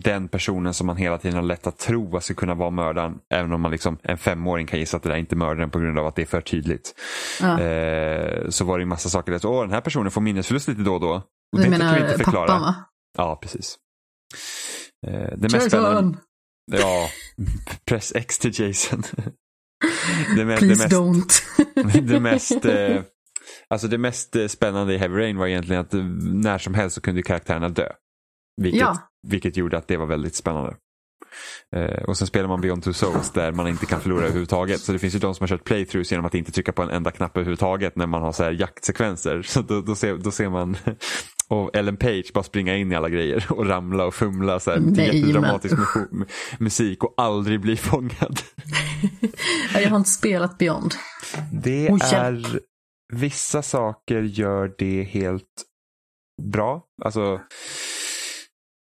den 0.00 0.28
personen 0.28 0.74
som 0.74 0.86
man 0.86 0.96
hela 0.96 1.18
tiden 1.18 1.36
har 1.36 1.42
lätt 1.42 1.66
att 1.66 1.78
tro 1.78 2.16
att 2.16 2.24
ska 2.24 2.34
kunna 2.34 2.54
vara 2.54 2.70
mördaren. 2.70 3.18
Även 3.34 3.52
om 3.52 3.60
man 3.60 3.70
liksom, 3.70 3.98
en 4.02 4.18
femåring 4.18 4.66
kan 4.66 4.78
gissa 4.78 4.96
att 4.96 5.02
det 5.02 5.08
där 5.08 5.16
inte 5.16 5.34
är 5.34 5.36
mördaren 5.36 5.70
på 5.70 5.78
grund 5.78 5.98
av 5.98 6.06
att 6.06 6.16
det 6.16 6.22
är 6.22 6.26
för 6.26 6.40
tydligt. 6.40 6.94
Ja. 7.40 7.60
Eh, 7.60 8.48
så 8.48 8.64
var 8.64 8.78
det 8.78 8.82
ju 8.82 8.86
massa 8.86 9.08
saker. 9.08 9.38
Så, 9.38 9.50
Åh, 9.54 9.62
den 9.62 9.72
här 9.72 9.80
personen 9.80 10.10
får 10.10 10.20
minnesförlust 10.20 10.68
lite 10.68 10.82
då 10.82 10.94
och 10.94 11.00
då. 11.00 11.12
Och 11.12 11.22
Du 11.52 11.58
det 11.58 11.64
vi 11.64 11.70
menar 11.70 11.98
inte 11.98 12.24
förklara. 12.24 12.46
pappan 12.46 12.62
va? 12.62 12.74
Ja, 13.18 13.38
precis. 13.42 13.76
Eh, 15.06 15.12
det 15.36 15.52
mest 15.52 15.68
spännande... 15.68 15.92
Jason! 15.92 16.16
Ja, 16.72 17.08
press 17.88 18.12
X 18.16 18.38
till 18.38 18.60
Jason. 18.60 19.02
det, 20.36 20.44
me- 20.44 20.50
det 20.50 20.56
Please 20.58 20.82
mest, 20.82 20.92
don't. 20.94 22.00
det 22.02 22.20
mest 22.20 22.64
eh, 22.64 23.02
Alltså 23.70 23.88
det 23.88 23.98
mest 23.98 24.36
eh, 24.36 24.46
spännande 24.46 24.94
i 24.94 24.98
Heavy 24.98 25.16
Rain 25.18 25.36
var 25.38 25.46
egentligen 25.46 25.80
att 25.80 25.94
eh, 25.94 26.04
när 26.22 26.58
som 26.58 26.74
helst 26.74 26.94
så 26.94 27.00
kunde 27.00 27.22
karaktärerna 27.22 27.68
dö. 27.68 27.88
Vilket, 28.62 28.80
Ja. 28.80 28.98
Vilket 29.28 29.56
gjorde 29.56 29.78
att 29.78 29.88
det 29.88 29.96
var 29.96 30.06
väldigt 30.06 30.34
spännande. 30.34 30.76
Eh, 31.76 32.02
och 32.02 32.16
sen 32.16 32.26
spelar 32.26 32.48
man 32.48 32.60
Beyond 32.60 32.82
Two 32.82 32.92
Souls 32.92 33.30
där 33.30 33.52
man 33.52 33.68
inte 33.68 33.86
kan 33.86 34.00
förlora 34.00 34.22
överhuvudtaget. 34.22 34.80
Så 34.80 34.92
det 34.92 34.98
finns 34.98 35.14
ju 35.14 35.18
de 35.18 35.34
som 35.34 35.44
har 35.44 35.48
kört 35.48 35.64
playthroughs 35.64 36.10
genom 36.10 36.26
att 36.26 36.34
inte 36.34 36.52
trycka 36.52 36.72
på 36.72 36.82
en 36.82 36.90
enda 36.90 37.10
knapp 37.10 37.36
överhuvudtaget 37.36 37.96
när 37.96 38.06
man 38.06 38.22
har 38.22 38.32
så 38.32 38.42
här 38.44 38.52
jaktsekvenser. 38.52 39.42
Så 39.46 39.62
då, 39.62 39.80
då, 39.80 39.94
ser, 39.94 40.16
då 40.16 40.30
ser 40.30 40.48
man 40.48 40.76
och 41.48 41.76
Ellen 41.76 41.96
Page 41.96 42.30
bara 42.34 42.44
springa 42.44 42.76
in 42.76 42.92
i 42.92 42.94
alla 42.94 43.08
grejer 43.08 43.46
och 43.52 43.66
ramla 43.66 44.04
och 44.04 44.14
fumla 44.14 44.60
så 44.60 44.70
här, 44.70 44.78
till 44.78 44.92
Nej, 44.92 45.16
jättedramatisk 45.18 45.74
men 45.76 45.84
mu- 45.84 46.28
musik 46.58 47.04
och 47.04 47.14
aldrig 47.16 47.60
bli 47.60 47.76
fångad. 47.76 48.40
Ja, 49.74 49.80
Jag 49.80 49.90
har 49.90 49.96
inte 49.96 50.10
spelat 50.10 50.58
Beyond. 50.58 50.94
Det 51.52 51.82
hjälp. 52.12 52.12
är, 52.12 52.60
vissa 53.12 53.62
saker 53.62 54.22
gör 54.22 54.74
det 54.78 55.02
helt 55.02 55.44
bra. 56.52 56.82
Alltså, 57.04 57.40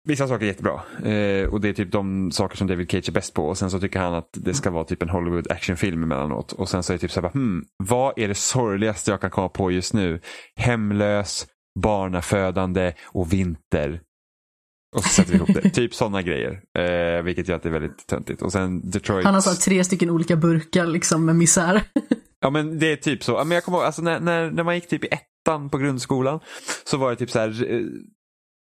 vissa 0.06 0.28
saker 0.28 0.44
är 0.44 0.48
jättebra. 0.48 0.82
Eh, 1.04 1.48
och 1.48 1.60
det 1.60 1.68
är 1.68 1.72
typ 1.72 1.92
de 1.92 2.30
saker 2.30 2.56
som 2.56 2.66
David 2.66 2.90
Cage 2.90 3.08
är 3.08 3.12
bäst 3.12 3.34
på. 3.34 3.48
Och 3.48 3.58
sen 3.58 3.70
så 3.70 3.80
tycker 3.80 4.00
han 4.00 4.14
att 4.14 4.28
det 4.32 4.54
ska 4.54 4.70
vara 4.70 4.84
typ 4.84 5.02
en 5.02 5.08
Hollywood 5.08 5.50
actionfilm 5.50 6.02
emellanåt. 6.02 6.52
Och 6.52 6.68
sen 6.68 6.82
så 6.82 6.92
är 6.92 6.94
det 6.94 7.00
typ 7.00 7.10
så 7.10 7.20
här, 7.20 7.28
bara, 7.28 7.32
hmm, 7.32 7.64
vad 7.76 8.18
är 8.18 8.28
det 8.28 8.34
sorgligaste 8.34 9.10
jag 9.10 9.20
kan 9.20 9.30
komma 9.30 9.48
på 9.48 9.70
just 9.70 9.94
nu? 9.94 10.20
Hemlös, 10.56 11.46
barnafödande 11.80 12.92
och 13.04 13.32
vinter. 13.32 14.00
Och 14.96 15.02
så 15.02 15.08
sätter 15.08 15.32
vi 15.32 15.36
ihop 15.36 15.54
det. 15.62 15.70
typ 15.74 15.94
sådana 15.94 16.22
grejer. 16.22 16.62
Eh, 16.78 17.22
vilket 17.22 17.48
gör 17.48 17.56
att 17.56 17.62
det 17.62 17.68
är 17.68 17.72
väldigt 17.72 18.06
töntigt. 18.06 18.42
Och 18.42 18.52
sen 18.52 18.90
Detroit. 18.90 19.24
Han 19.24 19.34
har 19.34 19.40
så 19.40 19.54
tre 19.54 19.84
stycken 19.84 20.10
olika 20.10 20.36
burkar 20.36 20.86
liksom 20.86 21.24
med 21.24 21.36
misär. 21.36 21.82
Ja 22.40 22.50
men 22.50 22.78
det 22.78 22.92
är 22.92 22.96
typ 22.96 23.24
så. 23.24 23.44
Men 23.44 23.50
jag 23.50 23.64
kommer 23.64 23.78
ihåg, 23.78 23.86
alltså, 23.86 24.02
när, 24.02 24.20
när, 24.20 24.50
när 24.50 24.62
man 24.62 24.74
gick 24.74 24.88
typ 24.88 25.04
i 25.04 25.08
ettan 25.08 25.70
på 25.70 25.78
grundskolan 25.78 26.40
så 26.84 26.96
var 26.96 27.10
det 27.10 27.16
typ 27.16 27.30
så 27.30 27.38
här, 27.38 27.72
eh, 27.72 27.80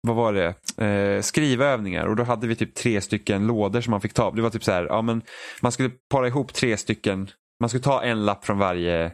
vad 0.07 0.17
var 0.17 0.33
det, 0.33 0.55
eh, 0.87 1.23
skrivövningar 1.23 2.07
och 2.07 2.17
då 2.17 2.23
hade 2.23 2.47
vi 2.47 2.57
typ 2.57 2.75
tre 2.75 3.01
stycken 3.01 3.47
lådor 3.47 3.81
som 3.81 3.91
man 3.91 4.01
fick 4.01 4.15
ta. 4.15 4.31
Det 4.31 4.43
var 4.43 4.51
typ 4.51 4.65
så 4.65 4.73
här, 4.73 4.85
ja 4.85 5.03
men 5.03 5.23
man 5.61 5.73
skulle 5.73 5.91
para 6.11 6.27
ihop 6.27 6.55
tre 6.55 6.77
stycken, 6.77 7.31
man 7.61 7.69
skulle 7.69 7.83
ta 7.83 8.03
en 8.03 8.25
lapp 8.25 8.45
från 8.45 8.59
varje 8.59 9.13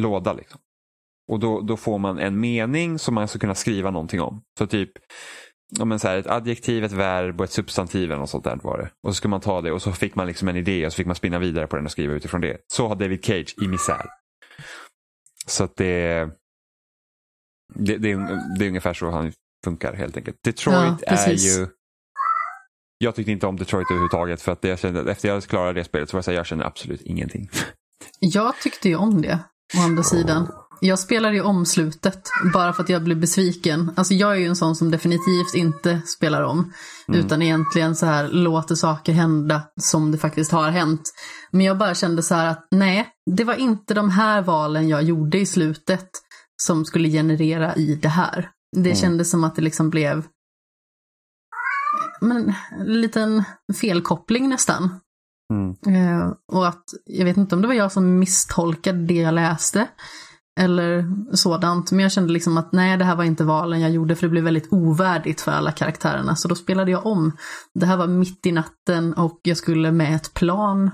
låda 0.00 0.32
liksom. 0.32 0.60
Och 1.32 1.40
då, 1.40 1.60
då 1.60 1.76
får 1.76 1.98
man 1.98 2.18
en 2.18 2.40
mening 2.40 2.98
som 2.98 3.14
man 3.14 3.28
ska 3.28 3.38
kunna 3.38 3.54
skriva 3.54 3.90
någonting 3.90 4.20
om. 4.20 4.42
Så 4.58 4.66
typ 4.66 4.90
ja, 5.78 5.84
men 5.84 5.98
så 5.98 6.08
här, 6.08 6.16
ett 6.16 6.26
adjektiv, 6.26 6.84
ett 6.84 6.92
verb 6.92 7.40
och 7.40 7.44
ett 7.44 7.52
substantiv 7.52 8.04
eller 8.04 8.20
något 8.20 8.30
sånt 8.30 8.44
där 8.44 8.58
var 8.62 8.78
det. 8.78 8.90
Och 9.02 9.10
så 9.10 9.14
skulle 9.14 9.30
man 9.30 9.40
ta 9.40 9.60
det 9.60 9.72
och 9.72 9.82
så 9.82 9.92
fick 9.92 10.14
man 10.14 10.26
liksom 10.26 10.48
en 10.48 10.56
idé 10.56 10.86
och 10.86 10.92
så 10.92 10.96
fick 10.96 11.06
man 11.06 11.16
spinna 11.16 11.38
vidare 11.38 11.66
på 11.66 11.76
den 11.76 11.84
och 11.84 11.90
skriva 11.90 12.14
utifrån 12.14 12.40
det. 12.40 12.58
Så 12.66 12.88
har 12.88 12.94
David 12.94 13.24
Cage 13.24 13.54
i 13.62 13.68
Misär. 13.68 14.06
Så 15.46 15.64
att 15.64 15.76
det, 15.76 16.28
det, 17.74 17.98
det, 17.98 18.10
är, 18.10 18.58
det 18.58 18.64
är 18.64 18.68
ungefär 18.68 18.94
så 18.94 19.10
han 19.10 19.32
funkar 19.66 19.92
helt 19.92 20.16
enkelt. 20.16 20.36
Detroit 20.44 21.02
Ja, 21.06 21.16
är 21.16 21.32
ju 21.32 21.66
jag 22.98 23.14
tyckte 23.14 23.32
inte 23.32 23.46
om 23.46 23.56
Detroit 23.56 23.90
överhuvudtaget 23.90 24.42
för 24.42 24.52
att 24.52 24.64
jag 24.64 24.78
kände, 24.78 25.10
efter 25.12 25.28
jag 25.28 25.42
klarade 25.42 25.80
det 25.80 25.84
spelet 25.84 26.10
så 26.10 26.16
var 26.16 26.18
jag 26.18 26.24
så 26.24 26.30
här, 26.30 26.38
jag 26.38 26.46
känner 26.46 26.64
absolut 26.64 27.00
ingenting. 27.00 27.50
Jag 28.20 28.54
tyckte 28.62 28.88
ju 28.88 28.96
om 28.96 29.22
det, 29.22 29.38
å 29.78 29.80
andra 29.80 30.02
sidan. 30.02 30.48
Jag 30.80 30.98
spelade 30.98 31.34
ju 31.34 31.42
om 31.42 31.66
slutet, 31.66 32.28
bara 32.52 32.72
för 32.72 32.82
att 32.82 32.88
jag 32.88 33.04
blev 33.04 33.20
besviken. 33.20 33.90
Alltså 33.96 34.14
jag 34.14 34.32
är 34.32 34.36
ju 34.36 34.46
en 34.46 34.56
sån 34.56 34.76
som 34.76 34.90
definitivt 34.90 35.54
inte 35.54 36.00
spelar 36.06 36.42
om. 36.42 36.72
Utan 37.08 37.42
egentligen 37.42 37.96
så 37.96 38.06
här 38.06 38.28
låter 38.28 38.74
saker 38.74 39.12
hända 39.12 39.62
som 39.80 40.12
det 40.12 40.18
faktiskt 40.18 40.52
har 40.52 40.70
hänt. 40.70 41.02
Men 41.50 41.66
jag 41.66 41.78
bara 41.78 41.94
kände 41.94 42.22
så 42.22 42.34
här 42.34 42.46
att 42.46 42.68
nej, 42.70 43.08
det 43.36 43.44
var 43.44 43.54
inte 43.54 43.94
de 43.94 44.10
här 44.10 44.42
valen 44.42 44.88
jag 44.88 45.02
gjorde 45.02 45.38
i 45.38 45.46
slutet 45.46 46.08
som 46.62 46.84
skulle 46.84 47.08
generera 47.08 47.74
i 47.74 47.94
det 47.94 48.08
här. 48.08 48.50
Det 48.84 48.96
kändes 48.96 49.30
som 49.30 49.44
att 49.44 49.56
det 49.56 49.62
liksom 49.62 49.90
blev 49.90 50.26
men, 52.20 52.54
en 52.70 53.00
liten 53.00 53.44
felkoppling 53.80 54.48
nästan. 54.48 55.00
Mm. 55.52 55.96
Eh, 55.96 56.32
och 56.52 56.68
att, 56.68 56.84
jag 57.04 57.24
vet 57.24 57.36
inte 57.36 57.54
om 57.54 57.62
det 57.62 57.68
var 57.68 57.74
jag 57.74 57.92
som 57.92 58.18
misstolkade 58.18 58.98
det 58.98 59.14
jag 59.14 59.34
läste. 59.34 59.88
Eller 60.60 61.12
sådant. 61.36 61.92
Men 61.92 62.00
jag 62.00 62.12
kände 62.12 62.32
liksom 62.32 62.58
att 62.58 62.72
nej, 62.72 62.96
det 62.96 63.04
här 63.04 63.16
var 63.16 63.24
inte 63.24 63.44
valen 63.44 63.80
jag 63.80 63.90
gjorde 63.90 64.16
för 64.16 64.22
det 64.22 64.30
blev 64.30 64.44
väldigt 64.44 64.72
ovärdigt 64.72 65.40
för 65.40 65.52
alla 65.52 65.72
karaktärerna. 65.72 66.36
Så 66.36 66.48
då 66.48 66.54
spelade 66.54 66.90
jag 66.90 67.06
om. 67.06 67.36
Det 67.74 67.86
här 67.86 67.96
var 67.96 68.06
mitt 68.06 68.46
i 68.46 68.52
natten 68.52 69.14
och 69.14 69.40
jag 69.42 69.56
skulle 69.56 69.92
med 69.92 70.16
ett 70.16 70.34
plan 70.34 70.90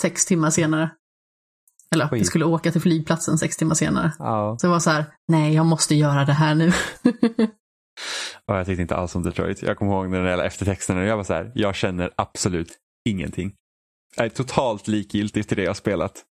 sex 0.00 0.26
timmar 0.26 0.50
senare. 0.50 0.90
Eller 1.94 2.08
Oj. 2.12 2.18
jag 2.18 2.26
skulle 2.26 2.44
åka 2.44 2.72
till 2.72 2.80
flygplatsen 2.80 3.38
sex 3.38 3.56
timmar 3.56 3.74
senare. 3.74 4.12
Ja. 4.18 4.56
Så 4.60 4.66
det 4.66 4.70
var 4.70 4.80
så 4.80 4.90
här, 4.90 5.04
nej, 5.28 5.54
jag 5.54 5.66
måste 5.66 5.94
göra 5.94 6.24
det 6.24 6.32
här 6.32 6.54
nu. 6.54 6.72
Och 8.46 8.56
jag 8.56 8.66
tyckte 8.66 8.82
inte 8.82 8.96
alls 8.96 9.14
om 9.14 9.22
Detroit. 9.22 9.62
Jag 9.62 9.76
kommer 9.76 9.92
ihåg 9.92 10.12
den 10.12 10.24
där 10.24 10.44
eftertexten 10.44 10.98
och 10.98 11.04
jag 11.04 11.16
var 11.16 11.24
så 11.24 11.34
här, 11.34 11.52
jag 11.54 11.74
känner 11.74 12.10
absolut 12.16 12.78
ingenting. 13.08 13.52
Jag 14.16 14.26
är 14.26 14.30
totalt 14.30 14.88
likgiltig 14.88 15.48
till 15.48 15.56
det 15.56 15.62
jag 15.62 15.76
spelat. 15.76 16.24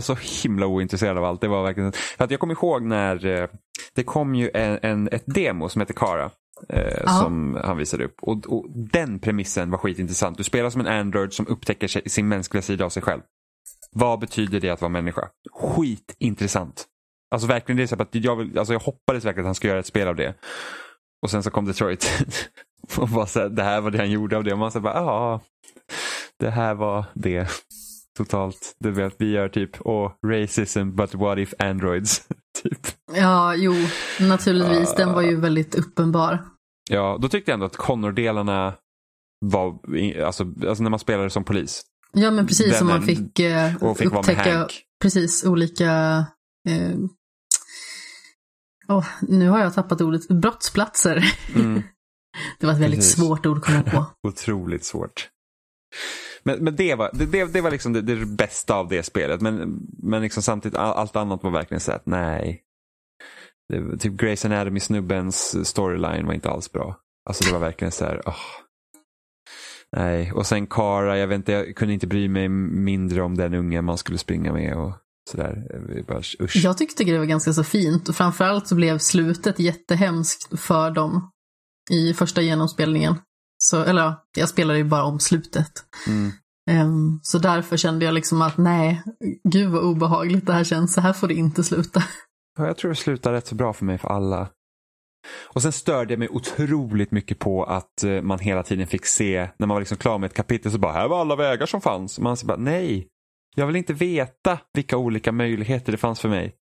Så 0.00 0.14
himla 0.42 0.66
ointresserad 0.66 1.18
av 1.18 1.24
allt. 1.24 1.40
Det 1.40 1.48
var 1.48 1.62
verkligen... 1.62 1.92
För 1.92 2.24
att 2.24 2.30
jag 2.30 2.40
kommer 2.40 2.54
ihåg 2.54 2.82
när 2.82 3.26
eh, 3.26 3.48
det 3.94 4.04
kom 4.04 4.34
ju 4.34 4.50
en, 4.54 4.78
en, 4.82 5.08
ett 5.08 5.24
demo 5.26 5.68
som 5.68 5.80
heter 5.80 5.94
Kara. 5.94 6.30
Eh, 6.68 7.18
som 7.20 7.58
han 7.64 7.76
visade 7.76 8.04
upp. 8.04 8.16
Och, 8.22 8.46
och 8.46 8.66
den 8.70 9.18
premissen 9.18 9.70
var 9.70 9.78
skitintressant. 9.78 10.38
Du 10.38 10.44
spelar 10.44 10.70
som 10.70 10.80
en 10.80 10.86
Android 10.86 11.32
som 11.32 11.46
upptäcker 11.46 11.88
sig, 11.88 12.02
sin 12.08 12.28
mänskliga 12.28 12.62
sida 12.62 12.84
av 12.84 12.90
sig 12.90 13.02
själv. 13.02 13.22
Vad 13.98 14.20
betyder 14.20 14.60
det 14.60 14.70
att 14.70 14.80
vara 14.80 14.88
människa? 14.88 15.28
Skitintressant. 15.52 16.86
Alltså 17.30 17.48
verkligen, 17.48 17.76
det 17.76 17.92
är 17.92 18.02
att 18.02 18.14
jag, 18.14 18.36
vill, 18.36 18.58
alltså 18.58 18.72
jag 18.72 18.80
hoppades 18.80 19.24
verkligen 19.24 19.44
att 19.44 19.48
han 19.48 19.54
skulle 19.54 19.70
göra 19.70 19.80
ett 19.80 19.86
spel 19.86 20.08
av 20.08 20.16
det. 20.16 20.34
Och 21.22 21.30
sen 21.30 21.42
så 21.42 21.50
kom 21.50 21.64
Detroit. 21.64 22.24
och 22.98 23.08
bara 23.08 23.26
så 23.26 23.40
här, 23.40 23.48
det 23.48 23.62
här 23.62 23.80
var 23.80 23.90
det 23.90 23.98
han 23.98 24.10
gjorde 24.10 24.36
av 24.36 24.44
det. 24.44 24.52
Och 24.52 24.58
man 24.58 24.72
så 24.72 24.80
bara, 24.80 24.94
ja, 24.94 25.40
det 26.38 26.50
här 26.50 26.74
var 26.74 27.04
det. 27.14 27.48
Totalt. 28.16 28.76
Du 28.78 28.90
vet, 28.90 29.14
vi 29.18 29.30
gör 29.30 29.48
typ, 29.48 29.86
oh, 29.86 30.12
racism 30.26 30.90
but 30.90 31.14
what 31.14 31.38
if 31.38 31.54
androids? 31.58 32.28
typ. 32.62 32.86
Ja, 33.12 33.54
jo, 33.54 33.74
naturligtvis. 34.20 34.94
Den 34.94 35.12
var 35.12 35.22
ju 35.22 35.36
väldigt 35.40 35.74
uppenbar. 35.74 36.44
Ja, 36.90 37.18
då 37.20 37.28
tyckte 37.28 37.50
jag 37.50 37.54
ändå 37.54 37.66
att 37.66 37.76
Connor-delarna 37.76 38.74
var, 39.40 39.78
alltså, 40.24 40.46
alltså 40.68 40.82
när 40.82 40.90
man 40.90 40.98
spelade 40.98 41.30
som 41.30 41.44
polis. 41.44 41.84
Ja, 42.12 42.30
men 42.30 42.46
precis 42.46 42.66
Den 42.66 42.78
som 42.78 42.86
man 42.86 43.02
fick, 43.02 43.38
eh, 43.38 43.76
Och 43.82 43.98
fick 43.98 44.12
upptäcka 44.12 44.68
precis 45.02 45.44
olika... 45.44 45.90
Eh, 46.68 46.94
åh, 48.88 49.06
nu 49.20 49.48
har 49.48 49.60
jag 49.60 49.74
tappat 49.74 50.00
ordet. 50.00 50.28
Brottsplatser. 50.28 51.34
Mm. 51.54 51.82
Det 52.60 52.66
var 52.66 52.72
ett 52.72 52.80
väldigt 52.80 53.00
Precis. 53.00 53.16
svårt 53.16 53.46
ord 53.46 53.58
att 53.58 53.64
komma 53.64 53.82
på. 53.82 54.06
Otroligt 54.28 54.84
svårt. 54.84 55.28
Men, 56.42 56.64
men 56.64 56.76
det, 56.76 56.94
var, 56.94 57.10
det, 57.12 57.44
det, 57.44 57.60
var 57.60 57.70
liksom 57.70 57.92
det, 57.92 58.00
det 58.00 58.26
bästa 58.26 58.74
av 58.74 58.88
det 58.88 59.02
spelet. 59.02 59.40
Men, 59.40 59.80
men 59.98 60.22
liksom 60.22 60.42
samtidigt, 60.42 60.78
all, 60.78 60.92
allt 60.92 61.16
annat 61.16 61.42
var 61.42 61.50
verkligen 61.50 61.80
så 61.80 61.92
att 61.92 62.06
nej. 62.06 62.62
Det, 63.68 63.98
typ 63.98 64.12
Grey's 64.12 64.46
Anatomy-snubbens 64.46 65.64
storyline 65.64 66.26
var 66.26 66.34
inte 66.34 66.50
alls 66.50 66.72
bra. 66.72 66.96
Alltså 67.28 67.44
det 67.44 67.52
var 67.52 67.60
verkligen 67.60 67.92
så 67.92 68.04
här, 68.04 68.22
åh. 68.26 68.34
Nej, 69.96 70.32
och 70.32 70.46
sen 70.46 70.66
Kara, 70.66 71.18
jag 71.18 71.26
vet 71.26 71.36
inte, 71.36 71.52
jag 71.52 71.76
kunde 71.76 71.94
inte 71.94 72.06
bry 72.06 72.28
mig 72.28 72.48
mindre 72.48 73.22
om 73.22 73.34
den 73.34 73.54
ungen 73.54 73.84
man 73.84 73.98
skulle 73.98 74.18
springa 74.18 74.52
med 74.52 74.76
och 74.76 74.92
sådär. 75.30 75.64
Bara, 76.08 76.18
usch. 76.18 76.56
Jag 76.56 76.78
tyckte 76.78 77.04
det 77.04 77.18
var 77.18 77.24
ganska 77.24 77.52
så 77.52 77.64
fint 77.64 78.08
och 78.08 78.14
framförallt 78.14 78.68
så 78.68 78.74
blev 78.74 78.98
slutet 78.98 79.58
jättehemskt 79.58 80.60
för 80.60 80.90
dem 80.90 81.30
i 81.90 82.14
första 82.14 82.42
genomspelningen. 82.42 83.14
Så, 83.58 83.82
eller 83.82 84.02
ja, 84.02 84.24
jag 84.36 84.48
spelade 84.48 84.78
ju 84.78 84.84
bara 84.84 85.04
om 85.04 85.20
slutet. 85.20 85.72
Mm. 86.06 86.30
Ehm, 86.70 87.20
så 87.22 87.38
därför 87.38 87.76
kände 87.76 88.04
jag 88.04 88.14
liksom 88.14 88.42
att 88.42 88.56
nej, 88.56 89.02
gud 89.48 89.70
vad 89.70 89.82
obehagligt 89.82 90.46
det 90.46 90.52
här 90.52 90.64
känns, 90.64 90.94
så 90.94 91.00
här 91.00 91.12
får 91.12 91.28
det 91.28 91.34
inte 91.34 91.64
sluta. 91.64 92.02
Ja, 92.58 92.66
jag 92.66 92.76
tror 92.76 92.88
det 92.88 92.96
slutar 92.96 93.32
rätt 93.32 93.46
så 93.46 93.54
bra 93.54 93.72
för 93.72 93.84
mig 93.84 93.98
för 93.98 94.08
alla. 94.08 94.48
Och 95.44 95.62
sen 95.62 95.72
störde 95.72 96.12
jag 96.12 96.18
mig 96.18 96.28
otroligt 96.28 97.10
mycket 97.10 97.38
på 97.38 97.64
att 97.64 98.04
eh, 98.04 98.22
man 98.22 98.38
hela 98.38 98.62
tiden 98.62 98.86
fick 98.86 99.06
se, 99.06 99.48
när 99.58 99.66
man 99.66 99.74
var 99.74 99.80
liksom 99.80 99.96
klar 99.98 100.18
med 100.18 100.26
ett 100.28 100.34
kapitel 100.36 100.72
så 100.72 100.78
bara, 100.78 100.92
här 100.92 101.08
var 101.08 101.20
alla 101.20 101.36
vägar 101.36 101.66
som 101.66 101.80
fanns. 101.80 102.18
Man 102.18 102.36
så 102.36 102.46
bara, 102.46 102.56
nej, 102.58 103.06
jag 103.56 103.66
vill 103.66 103.76
inte 103.76 103.92
veta 103.92 104.58
vilka 104.74 104.96
olika 104.96 105.32
möjligheter 105.32 105.92
det 105.92 105.98
fanns 105.98 106.20
för 106.20 106.28
mig. 106.28 106.54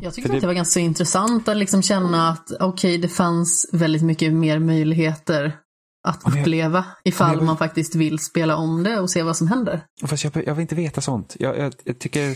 Jag 0.00 0.14
tyckte 0.14 0.30
det- 0.32 0.36
att 0.36 0.40
det 0.40 0.46
var 0.46 0.54
ganska 0.54 0.80
intressant 0.80 1.48
att 1.48 1.56
liksom 1.56 1.82
känna 1.82 2.28
att 2.30 2.50
okej, 2.60 2.98
det 2.98 3.08
fanns 3.08 3.70
väldigt 3.72 4.02
mycket 4.02 4.32
mer 4.32 4.58
möjligheter 4.58 5.56
att 6.08 6.20
jag- 6.24 6.40
uppleva 6.40 6.84
ifall 7.04 7.34
jag- 7.36 7.44
man 7.44 7.56
faktiskt 7.56 7.94
vill 7.94 8.18
spela 8.18 8.56
om 8.56 8.82
det 8.82 9.00
och 9.00 9.10
se 9.10 9.22
vad 9.22 9.36
som 9.36 9.48
händer. 9.48 9.80
Fast 10.06 10.24
jag, 10.24 10.36
jag 10.46 10.54
vill 10.54 10.62
inte 10.62 10.74
veta 10.74 11.00
sånt. 11.00 11.36
Jag, 11.38 11.58
jag, 11.58 11.72
jag 11.84 11.98
tycker, 11.98 12.34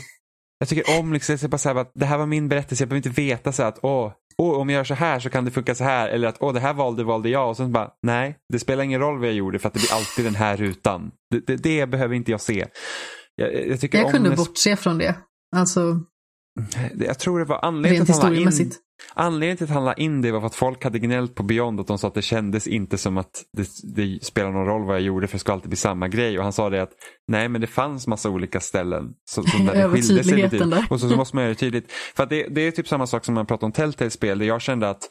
jag 0.59 0.69
tycker 0.69 0.99
om, 1.01 1.13
liksom, 1.13 1.39
jag 1.41 1.51
bara 1.51 1.59
så 1.59 1.69
här, 1.69 1.77
att 1.77 1.93
det 1.95 2.07
här 2.07 2.19
var 2.19 2.27
min 2.27 2.49
berättelse, 2.49 2.83
jag 2.85 2.89
behöver 2.89 3.09
inte 3.09 3.21
veta 3.23 3.53
så 3.53 3.63
här 3.63 3.69
att 3.69 3.79
åh, 3.83 4.13
åh, 4.39 4.61
om 4.61 4.71
jag 4.71 4.77
gör 4.77 4.85
så 4.85 4.95
här 4.95 5.21
så 5.21 5.31
kan 5.31 5.45
det 5.45 5.51
funka 5.51 5.75
så 5.75 5.85
här. 5.85 6.09
Eller 6.09 6.29
att 6.29 6.37
åh, 6.41 6.53
det 6.53 6.61
här 6.61 6.75
valde, 6.75 7.05
valde 7.05 7.29
jag. 7.29 7.49
Och 7.49 7.57
sen 7.57 7.73
bara, 7.73 7.91
nej, 8.03 8.37
det 8.53 8.59
spelar 8.59 8.85
ingen 8.85 9.01
roll 9.01 9.19
vad 9.19 9.29
jag 9.29 9.35
gjorde 9.35 9.59
för 9.59 9.69
att 9.69 9.75
det 9.75 9.81
blir 9.81 9.93
alltid 9.93 10.25
den 10.25 10.35
här 10.35 10.57
rutan. 10.57 11.11
Det, 11.31 11.41
det, 11.47 11.57
det 11.57 11.87
behöver 11.87 12.15
inte 12.15 12.31
jag 12.31 12.41
se. 12.41 12.67
Jag, 13.35 13.55
jag, 13.55 13.95
Jag 13.95 14.11
kunde 14.11 14.37
bortse 14.37 14.77
från 14.77 14.99
det. 14.99 15.15
Alltså, 15.57 16.01
Jag 16.95 17.19
tror 17.19 17.39
det 17.39 17.45
var 17.45 17.65
anledningen 17.65 18.03
att 18.03 18.23
han 18.23 18.35
la 18.35 18.41
in. 18.41 18.73
Anledningen 19.15 19.57
till 19.57 19.65
att 19.65 19.71
han 19.71 19.85
la 19.85 19.95
in 19.95 20.23
det 20.23 20.33
var 20.33 20.41
för 20.41 20.47
att 20.47 20.55
folk 20.55 20.85
hade 20.85 20.99
gnällt 20.99 21.35
på 21.35 21.43
Beyond 21.43 21.81
att 21.81 21.87
de 21.87 21.99
sa 21.99 22.09
att 22.09 22.15
det 22.15 22.23
kändes 22.23 22.67
inte 22.67 22.99
som 22.99 23.19
att 23.19 23.45
det, 23.57 23.69
det 23.97 24.25
spelar 24.25 24.51
någon 24.51 24.67
roll 24.67 24.85
vad 24.85 24.97
jag 24.97 25.03
gjorde 25.03 25.27
för 25.27 25.35
det 25.35 25.41
ska 25.41 25.53
alltid 25.53 25.69
bli 25.69 25.77
samma 25.77 26.09
grej. 26.09 26.39
Och 26.39 26.45
han 26.45 26.53
sa 26.53 26.71
det 26.71 26.83
att 26.83 26.93
nej 27.29 27.49
men 27.49 27.61
det 27.61 27.67
fanns 27.67 28.07
massa 28.07 28.31
olika 28.31 28.61
ställen. 28.61 29.13
Så, 29.31 29.43
som 29.43 29.67
där 29.67 29.89
det 29.89 30.03
skilde 30.03 30.25
sig 30.25 30.49
där. 30.49 30.87
Och 30.91 31.01
så, 31.01 31.09
så 31.09 31.17
måste 31.17 31.37
man 31.37 31.45
göra 31.45 31.55
det 31.55 31.59
tydligt. 31.61 31.93
För 31.93 32.27
det, 32.27 32.47
det 32.49 32.61
är 32.61 32.71
typ 32.71 32.89
samma 32.89 33.07
sak 33.07 33.25
som 33.25 33.35
man 33.35 33.47
pratar 33.47 33.67
om 33.67 33.73
Telltale-spel 33.73 34.39
där 34.39 34.47
jag 34.47 34.63
kände 34.63 34.91
att 34.91 35.09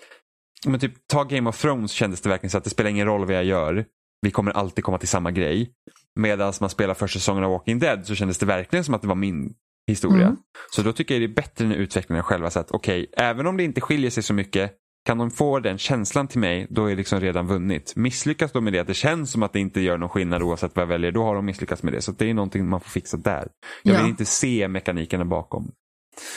men 0.66 0.80
typ, 0.80 0.94
ta 1.08 1.24
Game 1.24 1.50
of 1.50 1.62
Thrones 1.62 1.92
kändes 1.92 2.22
det 2.22 2.30
verkligen 2.30 2.52
så 2.52 2.58
att 2.58 2.64
det 2.64 2.70
spelar 2.70 2.90
ingen 2.90 3.08
roll 3.08 3.26
vad 3.26 3.36
jag 3.36 3.44
gör. 3.46 3.86
Vi 4.22 4.32
kommer 4.32 4.52
alltid 4.52 4.84
komma 4.84 4.98
till 4.98 5.08
samma 5.08 5.32
grej. 5.32 5.72
Medan 6.20 6.54
man 6.62 6.70
spelar 6.70 6.94
första 6.94 7.20
säsongen 7.20 7.44
av 7.44 7.52
Walking 7.52 7.80
Dead 7.80 8.06
så 8.06 8.16
kändes 8.16 8.38
det 8.38 8.46
verkligen 8.46 8.84
som 8.84 8.94
att 8.94 9.02
det 9.02 9.08
var 9.08 9.16
min 9.16 9.54
historia. 9.92 10.26
Mm. 10.26 10.38
Så 10.72 10.82
då 10.82 10.94
tycker 10.94 11.16
jag 11.16 11.22
det 11.22 11.26
är 11.26 11.36
bättre 11.36 11.68
när 11.68 11.76
utvecklarna 11.76 12.24
själva 12.24 12.50
säger 12.50 12.64
att 12.64 12.72
okej, 12.72 13.08
även 13.18 13.48
om 13.48 13.58
det 13.58 13.64
inte 13.64 13.82
skiljer 13.82 14.12
sig 14.12 14.24
så 14.24 14.34
mycket, 14.34 14.72
kan 15.06 15.18
de 15.18 15.32
få 15.32 15.60
den 15.60 15.78
känslan 15.78 16.28
till 16.28 16.40
mig, 16.40 16.68
då 16.70 16.86
är 16.86 16.90
det 16.90 16.96
liksom 16.96 17.20
redan 17.20 17.48
vunnit. 17.48 17.94
Misslyckas 17.96 18.52
de 18.52 18.64
med 18.64 18.74
det, 18.74 18.80
att 18.80 18.88
det 18.88 18.94
känns 18.94 19.32
som 19.32 19.44
att 19.44 19.54
det 19.54 19.60
inte 19.60 19.82
gör 19.82 19.98
någon 19.98 20.10
skillnad 20.10 20.42
oavsett 20.44 20.76
vad 20.76 20.84
jag 20.84 20.88
väljer, 20.88 21.12
då 21.12 21.24
har 21.24 21.36
de 21.36 21.46
misslyckats 21.46 21.84
med 21.84 21.94
det. 21.94 22.02
Så 22.02 22.12
det 22.12 22.30
är 22.30 22.34
någonting 22.34 22.70
man 22.70 22.82
får 22.82 22.90
fixa 22.90 23.18
där. 23.18 23.48
Jag 23.84 23.94
vill 23.94 24.02
Ja. 24.02 24.08
inte 24.08 24.26
se 24.26 24.68
mekanikerna 24.68 25.26
bakom. 25.26 25.72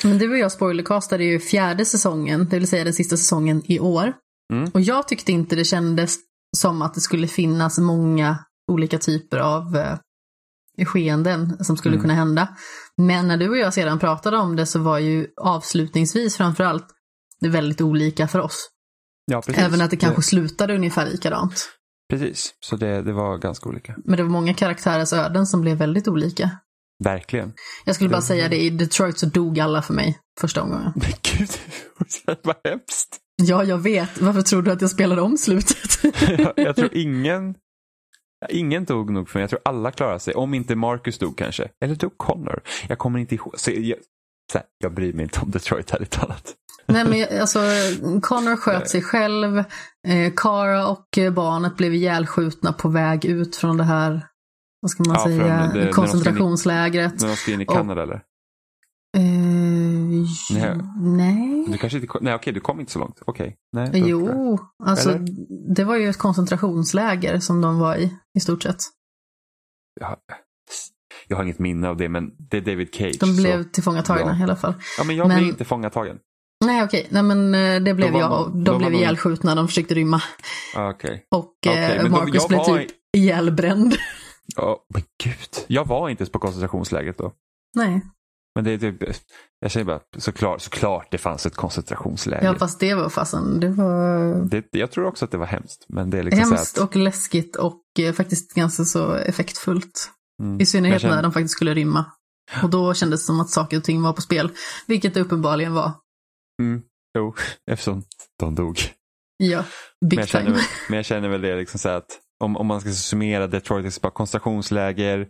Men 0.04 0.18
du 0.18 0.30
och 0.30 0.38
jag 0.38 0.52
spoilercastade 0.52 1.24
ju 1.24 1.40
fjärde 1.40 1.84
säsongen, 1.84 2.48
det 2.50 2.58
vill 2.58 2.68
säga 2.68 2.84
den 2.84 2.94
sista 2.94 3.16
säsongen 3.16 3.62
i 3.64 3.80
år. 3.80 4.12
Mm. 4.52 4.70
Och 4.74 4.80
jag 4.80 5.08
tyckte 5.08 5.32
inte 5.32 5.56
det 5.56 5.64
kändes 5.64 6.16
som 6.56 6.82
att 6.82 6.94
det 6.94 7.00
skulle 7.00 7.26
finnas 7.26 7.78
många 7.78 8.38
olika 8.72 8.98
typer 8.98 9.38
av 9.38 9.76
eh, 9.76 9.98
skeenden 10.84 11.64
som 11.64 11.76
skulle 11.76 11.94
Mm. 11.94 12.02
kunna 12.02 12.14
hända. 12.14 12.48
Men 12.96 13.28
när 13.28 13.36
du 13.36 13.48
och 13.48 13.56
jag 13.56 13.74
sedan 13.74 13.98
pratade 13.98 14.36
om 14.36 14.56
det 14.56 14.66
så 14.66 14.78
var 14.78 14.98
ju 14.98 15.26
avslutningsvis 15.42 16.36
framförallt 16.36 16.86
det 17.40 17.48
väldigt 17.48 17.80
olika 17.80 18.28
för 18.28 18.38
oss. 18.40 18.68
Ja, 19.30 19.42
precis. 19.42 19.62
Även 19.62 19.80
att 19.80 19.90
det 19.90 19.96
kanske 19.96 20.22
slutade 20.22 20.74
ungefär 20.74 21.06
likadant. 21.10 21.68
Precis, 22.10 22.54
så 22.60 22.76
det, 22.76 23.02
det 23.02 23.12
var 23.12 23.38
ganska 23.38 23.68
olika. 23.68 23.94
Men 24.04 24.16
det 24.16 24.22
var 24.22 24.30
många 24.30 24.54
karaktärers 24.54 25.12
öden 25.12 25.46
som 25.46 25.60
blev 25.60 25.76
väldigt 25.76 26.08
olika. 26.08 26.50
Verkligen. 27.04 27.52
Jag 27.84 27.94
skulle 27.94 28.10
bara 28.10 28.16
Det- 28.20 28.26
säga 28.26 28.48
det, 28.48 28.60
i 28.62 28.70
Detroit 28.70 29.18
så 29.18 29.26
dog 29.26 29.60
alla 29.60 29.82
för 29.82 29.94
mig 29.94 30.18
första 30.40 30.62
omgången. 30.62 30.92
Men 30.96 31.12
gud, 31.38 31.48
vad 32.42 32.56
hemskt. 32.64 33.18
Ja, 33.42 33.64
jag 33.64 33.78
vet. 33.78 34.20
Varför 34.20 34.42
tror 34.42 34.62
du 34.62 34.70
att 34.72 34.80
jag 34.80 34.90
spelade 34.90 35.22
om 35.22 35.36
slutet? 35.38 35.78
jag, 36.38 36.52
jag 36.56 36.76
tror 36.76 36.88
ingen, 36.94 37.54
ingen 38.48 38.84
dog 38.84 39.10
nog 39.10 39.28
för 39.28 39.38
mig. 39.38 39.42
Jag 39.42 39.50
tror 39.50 39.60
alla 39.64 39.90
klarade 39.90 40.20
sig. 40.20 40.34
Om 40.34 40.54
inte 40.54 40.74
Marcus 40.76 41.18
dog 41.18 41.38
kanske. 41.38 41.68
Eller 41.84 41.94
dog 41.94 42.18
Connor. 42.18 42.60
Jag 42.88 42.98
kommer 42.98 43.18
inte 43.18 43.34
ihåg. 43.34 43.54
Så 43.56 43.70
jag, 43.70 43.98
så 44.52 44.58
här, 44.58 44.66
jag 44.78 44.94
bryr 44.94 45.12
mig 45.12 45.22
inte 45.22 45.40
om 45.40 45.50
Detroit 45.50 45.90
ärligt 45.94 46.10
talat. 46.10 46.52
Nej, 46.86 47.04
men 47.04 47.40
alltså, 47.40 47.58
Connor 48.22 48.56
sköt 48.56 48.88
sig 48.88 49.02
själv. 49.02 49.58
Eh, 50.08 50.32
Cara 50.36 50.86
och 50.88 51.18
eh, 51.18 51.32
barnet 51.32 51.76
blev 51.76 51.94
ihjälskjutna 51.94 52.72
på 52.72 52.88
väg 52.88 53.24
ut 53.24 53.56
från 53.56 53.76
det 53.76 53.84
här, 53.84 54.26
vad 54.80 54.90
ska 54.90 55.02
man 55.06 55.14
Ja, 55.18 55.24
säga, 55.24 55.70
det- 55.74 55.92
koncentrationslägret. 55.92 57.20
När 57.20 57.28
de 57.28 57.36
ska 57.36 57.52
in 57.52 57.60
i 57.60 57.66
Kanada 57.66 58.02
eller? 58.02 58.20
Eh, 59.14 59.20
Nej. 60.50 60.76
nej. 61.00 61.64
Du 61.68 61.78
kanske 61.78 61.98
inte 61.98 62.18
nej 62.20 62.34
okej, 62.34 62.52
du 62.52 62.60
kom 62.60 62.80
inte 62.80 62.92
så 62.92 62.98
långt. 62.98 63.20
Okej. 63.26 63.56
Nej, 63.72 63.90
då- 63.92 63.98
Jo, 64.08 64.58
alltså 64.84 65.10
Eller? 65.10 65.74
det 65.74 65.84
var 65.84 65.96
ju 65.96 66.08
ett 66.08 66.18
koncentrationsläger 66.18 67.38
som 67.38 67.60
de 67.60 67.78
var 67.78 67.96
i, 67.96 68.14
i 68.38 68.40
stort 68.40 68.62
sett. 68.62 68.76
Jag, 70.00 70.16
jag 71.28 71.36
har 71.36 71.44
inget 71.44 71.58
minne 71.58 71.88
av 71.88 71.96
det, 71.96 72.08
men 72.08 72.30
det 72.50 72.56
är 72.56 72.60
David 72.60 72.94
Cage. 72.94 73.16
De 73.20 73.36
blev 73.36 73.62
så, 73.62 73.68
tillfångatagna 73.68 74.32
ja. 74.32 74.40
i 74.40 74.42
alla 74.42 74.56
fall. 74.56 74.74
ja, 74.98 75.04
men 75.04 75.16
jag 75.16 75.28
men- 75.28 75.36
blev 75.38 75.48
inte 75.48 75.64
fångatagen. 75.64 76.16
Nej, 76.64 76.82
okej. 76.84 77.06
Nej, 77.10 77.22
men 77.22 77.54
eh, 77.54 77.82
det 77.82 77.94
blev 77.94 78.12
var 78.12 78.20
jag. 78.20 78.50
de 78.52 78.64
De 78.64 78.78
blev 78.78 78.94
ihjälskjutna, 78.94 79.54
de 79.54 79.68
försökte 79.68 79.94
rymma. 79.94 80.22
Ah, 80.76 80.90
Okej. 80.90 81.26
Och 81.30 81.52
Okej, 81.66 81.96
eh, 81.96 82.02
de- 82.02 82.08
Marcus 82.10 82.34
jag 82.34 82.48
blev 82.48 82.58
var 82.58 82.78
typ 82.78 82.90
ihjälbränd. 83.16 83.94
Ja, 84.56 84.84
men 84.94 85.02
gud. 85.24 85.64
Jag 85.66 85.84
var 85.84 86.08
inte 86.08 86.26
på 86.26 86.38
koncentrationslägret 86.38 87.18
då. 87.18 87.32
Nej, 87.76 88.00
Men 88.54 88.64
det 88.64 88.70
är 88.72 88.78
typ, 88.78 88.96
jag 89.60 89.72
säger 89.72 89.84
bara, 89.86 90.00
såklart, 90.18 90.60
såklart 90.62 91.08
det 91.10 91.18
fanns 91.18 91.46
ett 91.46 91.54
koncentrationsläger. 91.56 92.44
ja, 92.44 92.54
fast 92.58 92.80
det 92.80 92.94
var 92.94 93.08
fasen, 93.08 93.60
det 93.60 93.68
var 93.70 94.34
det, 94.48 94.64
jag 94.70 94.90
tror 94.90 95.06
också 95.06 95.24
att 95.24 95.30
det 95.30 95.38
var 95.38 95.46
hemskt. 95.46 95.84
Men 95.88 96.10
det 96.10 96.18
är 96.18 96.22
liksom 96.22 96.52
hemskt 96.52 96.78
att, 96.78 96.84
och 96.84 96.96
läskigt 96.96 97.56
och 97.56 97.82
eh, 97.98 98.12
faktiskt 98.12 98.54
ganska 98.54 98.84
så 98.84 99.14
effektfullt. 99.14 100.10
mm, 100.42 100.60
I 100.60 100.66
synnerhet 100.66 101.00
känner- 101.02 101.14
när 101.16 101.22
de 101.22 101.32
faktiskt 101.32 101.52
skulle 101.54 101.74
rymma. 101.74 102.04
Och 102.62 102.70
då 102.70 102.94
kändes 102.94 103.20
det 103.20 103.24
som 103.26 103.40
att 103.40 103.50
saker 103.50 103.76
och 103.76 103.84
ting 103.84 104.02
var 104.02 104.12
på 104.12 104.22
spel. 104.22 104.50
Vilket 104.86 105.14
det 105.14 105.20
uppenbarligen 105.20 105.74
var. 105.74 105.92
Mm, 106.62 106.82
jo, 107.18 107.34
eftersom 107.70 108.02
de 108.38 108.54
dog. 108.54 108.78
Ja, 109.36 109.64
Men 110.00 110.08
big 110.08 110.28
känner, 110.28 110.44
time. 110.44 110.56
väl- 110.56 110.64
men 110.88 110.96
jag 110.96 111.04
känner 111.06 111.28
väl 111.28 111.40
det 111.40 111.56
liksom 111.56 111.78
så 111.78 111.88
att 111.88 112.06
om, 112.44 112.56
om 112.56 112.66
man 112.66 112.80
ska 112.80 112.90
summera 112.92 113.46
Detroit, 113.46 113.84
det 113.84 113.98
är 113.98 114.00
bara 114.00 114.10
koncentrationsläger, 114.10 115.28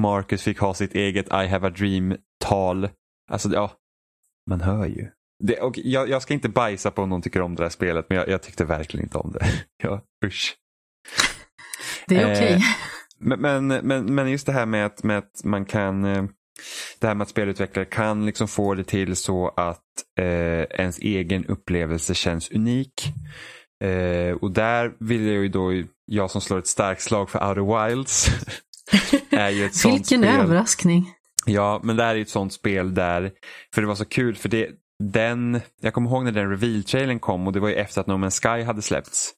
Marcus 0.00 0.42
fick 0.42 0.58
ha 0.58 0.74
sitt 0.74 0.94
eget 0.94 1.26
I 1.26 1.46
have 1.46 1.66
a 1.66 1.70
dream-tal. 1.70 2.88
Alltså 3.30 3.48
ja, 3.52 3.72
man 4.50 4.60
hör 4.60 4.86
ju. 4.86 5.08
Det, 5.44 5.60
och 5.60 5.78
jag, 5.78 6.08
jag 6.08 6.22
ska 6.22 6.34
inte 6.34 6.48
bajsa 6.48 6.90
på 6.90 7.02
om 7.02 7.08
någon 7.08 7.22
tycker 7.22 7.40
om 7.42 7.54
det 7.54 7.62
här 7.62 7.70
spelet, 7.70 8.06
men 8.08 8.18
jag, 8.18 8.28
jag 8.28 8.42
tyckte 8.42 8.64
verkligen 8.64 9.06
inte 9.06 9.18
om 9.18 9.32
det. 9.32 9.46
Ja, 9.82 10.00
usch. 10.24 10.56
Det 12.06 12.16
är 12.16 12.32
okej. 12.34 12.52
Eh, 12.52 12.60
Men, 13.18 13.40
men, 13.40 13.66
men, 13.66 14.14
men 14.14 14.30
just 14.30 14.46
det 14.46 14.52
här 14.52 14.66
med 14.66 14.86
att, 14.86 15.02
med 15.02 15.18
att 15.18 15.44
man 15.44 15.64
kan 15.64 16.04
eh, 16.04 16.24
det 16.98 17.06
här 17.06 17.14
med 17.14 17.22
att 17.22 17.28
spelutvecklare 17.28 17.84
kan 17.84 18.26
liksom 18.26 18.48
få 18.48 18.74
det 18.74 18.84
till 18.84 19.16
så 19.16 19.48
att 19.48 19.82
eh, 20.18 20.60
ens 20.60 20.98
egen 20.98 21.46
upplevelse 21.46 22.14
känns 22.14 22.50
unik. 22.50 23.12
Eh, 23.84 24.36
och 24.36 24.50
där 24.50 24.92
vill 25.00 25.26
jag 25.26 25.42
ju 25.42 25.48
då, 25.48 25.72
jag 26.06 26.30
som 26.30 26.40
slår 26.40 26.58
ett 26.58 26.66
starkt 26.66 27.02
slag 27.02 27.30
för 27.30 27.48
Outer 27.48 27.88
Wilds, 27.88 28.28
är 29.36 29.50
ju 29.50 29.64
ett 29.64 29.74
sånt 29.74 29.94
Vilken 29.94 30.20
spel. 30.22 30.40
överraskning. 30.40 31.12
Ja, 31.46 31.80
men 31.82 31.96
det 31.96 32.02
här 32.02 32.10
är 32.10 32.14
ju 32.14 32.22
ett 32.22 32.28
sånt 32.28 32.52
spel 32.52 32.94
där, 32.94 33.32
för 33.74 33.82
det 33.82 33.88
var 33.88 33.94
så 33.94 34.04
kul, 34.04 34.36
för 34.36 34.48
det, 34.48 34.70
den, 35.04 35.60
jag 35.80 35.94
kommer 35.94 36.10
ihåg 36.10 36.24
när 36.24 36.32
den 36.32 36.50
reveal-trailern 36.50 37.18
kom 37.18 37.46
och 37.46 37.52
det 37.52 37.60
var 37.60 37.68
ju 37.68 37.74
efter 37.74 38.00
att 38.00 38.06
No 38.06 38.12
Man's 38.12 38.42
Sky 38.42 38.64
hade 38.64 38.82
släppts. 38.82 39.32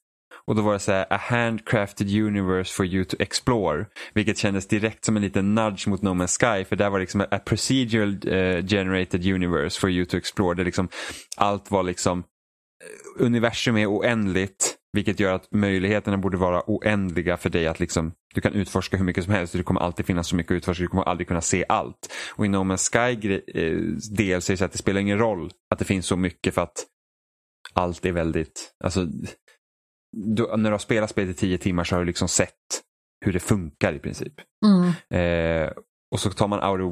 Och 0.45 0.55
då 0.55 0.61
var 0.61 0.73
det 0.73 0.79
så 0.79 0.91
här, 0.91 1.05
a 1.09 1.17
handcrafted 1.21 2.09
universe 2.09 2.73
for 2.73 2.85
you 2.85 3.05
to 3.05 3.15
explore. 3.19 3.85
Vilket 4.13 4.37
kändes 4.37 4.67
direkt 4.67 5.05
som 5.05 5.15
en 5.15 5.21
liten 5.21 5.55
nudge 5.55 5.87
mot 5.87 6.01
No 6.01 6.09
Man's 6.09 6.39
Sky. 6.39 6.65
För 6.65 6.75
där 6.75 6.89
var 6.89 6.99
det 6.99 7.03
liksom 7.03 7.21
a 7.21 7.39
procedural 7.45 8.09
uh, 8.09 8.65
generated 8.65 9.25
universe 9.25 9.79
for 9.79 9.89
you 9.89 10.05
to 10.05 10.17
explore. 10.17 10.55
Det 10.55 10.63
liksom, 10.63 10.89
allt 11.37 11.71
var 11.71 11.83
liksom, 11.83 12.19
eh, 12.19 13.25
universum 13.25 13.77
är 13.77 13.87
oändligt. 13.87 14.75
Vilket 14.93 15.19
gör 15.19 15.33
att 15.33 15.51
möjligheterna 15.51 16.17
borde 16.17 16.37
vara 16.37 16.63
oändliga 16.67 17.37
för 17.37 17.49
dig 17.49 17.67
att 17.67 17.79
liksom, 17.79 18.11
du 18.33 18.41
kan 18.41 18.53
utforska 18.53 18.97
hur 18.97 19.05
mycket 19.05 19.23
som 19.23 19.33
helst. 19.33 19.53
Det 19.53 19.63
kommer 19.63 19.81
alltid 19.81 20.05
finnas 20.05 20.27
så 20.27 20.35
mycket 20.35 20.51
att 20.51 20.57
utforska, 20.57 20.83
du 20.83 20.87
kommer 20.87 21.03
aldrig 21.03 21.27
kunna 21.27 21.41
se 21.41 21.65
allt. 21.69 22.13
Och 22.35 22.45
i 22.45 22.49
No 22.49 22.57
Man's 22.57 22.91
Sky 22.91 23.33
eh, 23.33 23.77
del 24.15 24.41
så 24.41 24.51
är 24.51 24.53
det 24.53 24.57
så 24.57 24.65
att 24.65 24.71
det 24.71 24.77
spelar 24.77 25.01
ingen 25.01 25.19
roll 25.19 25.51
att 25.69 25.79
det 25.79 25.85
finns 25.85 26.05
så 26.05 26.15
mycket 26.15 26.53
för 26.53 26.61
att 26.61 26.85
allt 27.73 28.05
är 28.05 28.11
väldigt, 28.11 28.75
alltså 28.83 29.07
du, 30.17 30.57
när 30.57 30.69
du 30.69 30.71
har 30.71 30.77
spelat 30.77 31.09
spelet 31.09 31.35
i 31.35 31.39
tio 31.39 31.57
timmar 31.57 31.83
så 31.83 31.95
har 31.95 31.99
du 31.99 32.05
liksom 32.05 32.27
sett 32.27 32.53
hur 33.25 33.33
det 33.33 33.39
funkar 33.39 33.93
i 33.93 33.99
princip. 33.99 34.33
Mm. 34.65 34.87
Eh, 35.13 35.71
och 36.11 36.19
så 36.19 36.29
tar 36.29 36.47
man 36.47 36.63
Outer, 36.63 36.83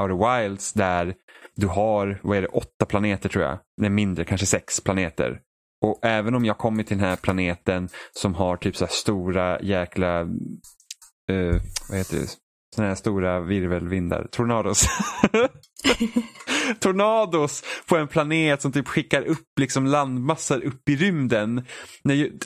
Outer 0.00 0.40
Wilds 0.42 0.72
där 0.72 1.14
du 1.54 1.66
har, 1.66 2.20
vad 2.22 2.36
är 2.36 2.42
det, 2.42 2.48
åtta 2.48 2.86
planeter 2.86 3.28
tror 3.28 3.44
jag. 3.44 3.58
Nej 3.76 3.90
mindre, 3.90 4.24
kanske 4.24 4.46
sex 4.46 4.80
planeter. 4.80 5.40
Och 5.84 5.98
även 6.02 6.34
om 6.34 6.44
jag 6.44 6.58
kommer 6.58 6.82
till 6.82 6.98
den 6.98 7.06
här 7.06 7.16
planeten 7.16 7.88
som 8.12 8.34
har 8.34 8.56
typ 8.56 8.76
så 8.76 8.84
här 8.84 8.92
stora 8.92 9.60
jäkla, 9.60 10.22
uh, 10.22 11.60
vad 11.88 11.98
heter 11.98 12.16
det, 12.16 12.26
sådana 12.74 12.88
här 12.88 12.94
stora 12.94 13.40
virvelvindar, 13.40 14.28
tornados. 14.30 14.86
tornados 16.80 17.62
på 17.88 17.96
en 17.96 18.08
planet 18.08 18.62
som 18.62 18.72
typ 18.72 18.88
skickar 18.88 19.22
upp 19.22 19.58
liksom 19.60 19.86
landmassor 19.86 20.64
upp 20.64 20.88
i 20.88 20.96
rymden. 20.96 21.66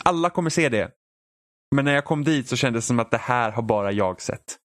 Alla 0.05 0.31
kommer 0.31 0.51
se 0.51 0.69
det. 0.69 0.91
Men 1.75 1.85
när 1.85 1.95
jag 1.95 2.05
kom 2.05 2.25
dit 2.25 2.49
så 2.49 2.57
kändes 2.57 2.85
det 2.85 2.87
som 2.87 2.99
att 2.99 3.11
det 3.11 3.19
här 3.19 3.51
har 3.51 3.63
bara 3.63 3.93
jag 3.93 4.21
sett. 4.21 4.57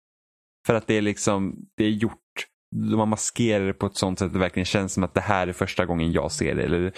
För 0.68 0.74
att 0.74 0.88
det 0.88 0.94
är 0.94 1.02
liksom, 1.02 1.56
det 1.78 1.86
är 1.86 1.90
gjort 1.90 2.48
de 2.74 3.00
har 3.00 3.06
maskerat 3.06 3.68
det 3.68 3.74
på 3.74 3.86
ett 3.86 3.98
sånt 3.98 4.20
sätt 4.20 4.26
att 4.26 4.34
det 4.34 4.40
verkligen 4.40 4.66
känns 4.66 4.94
som 4.94 5.04
att 5.04 5.14
det 5.14 5.22
här 5.22 5.48
är 5.48 5.54
första 5.54 5.86
gången 5.86 6.12
jag 6.12 6.32
ser 6.32 6.56
det. 6.56 6.64
Eller, 6.64 6.92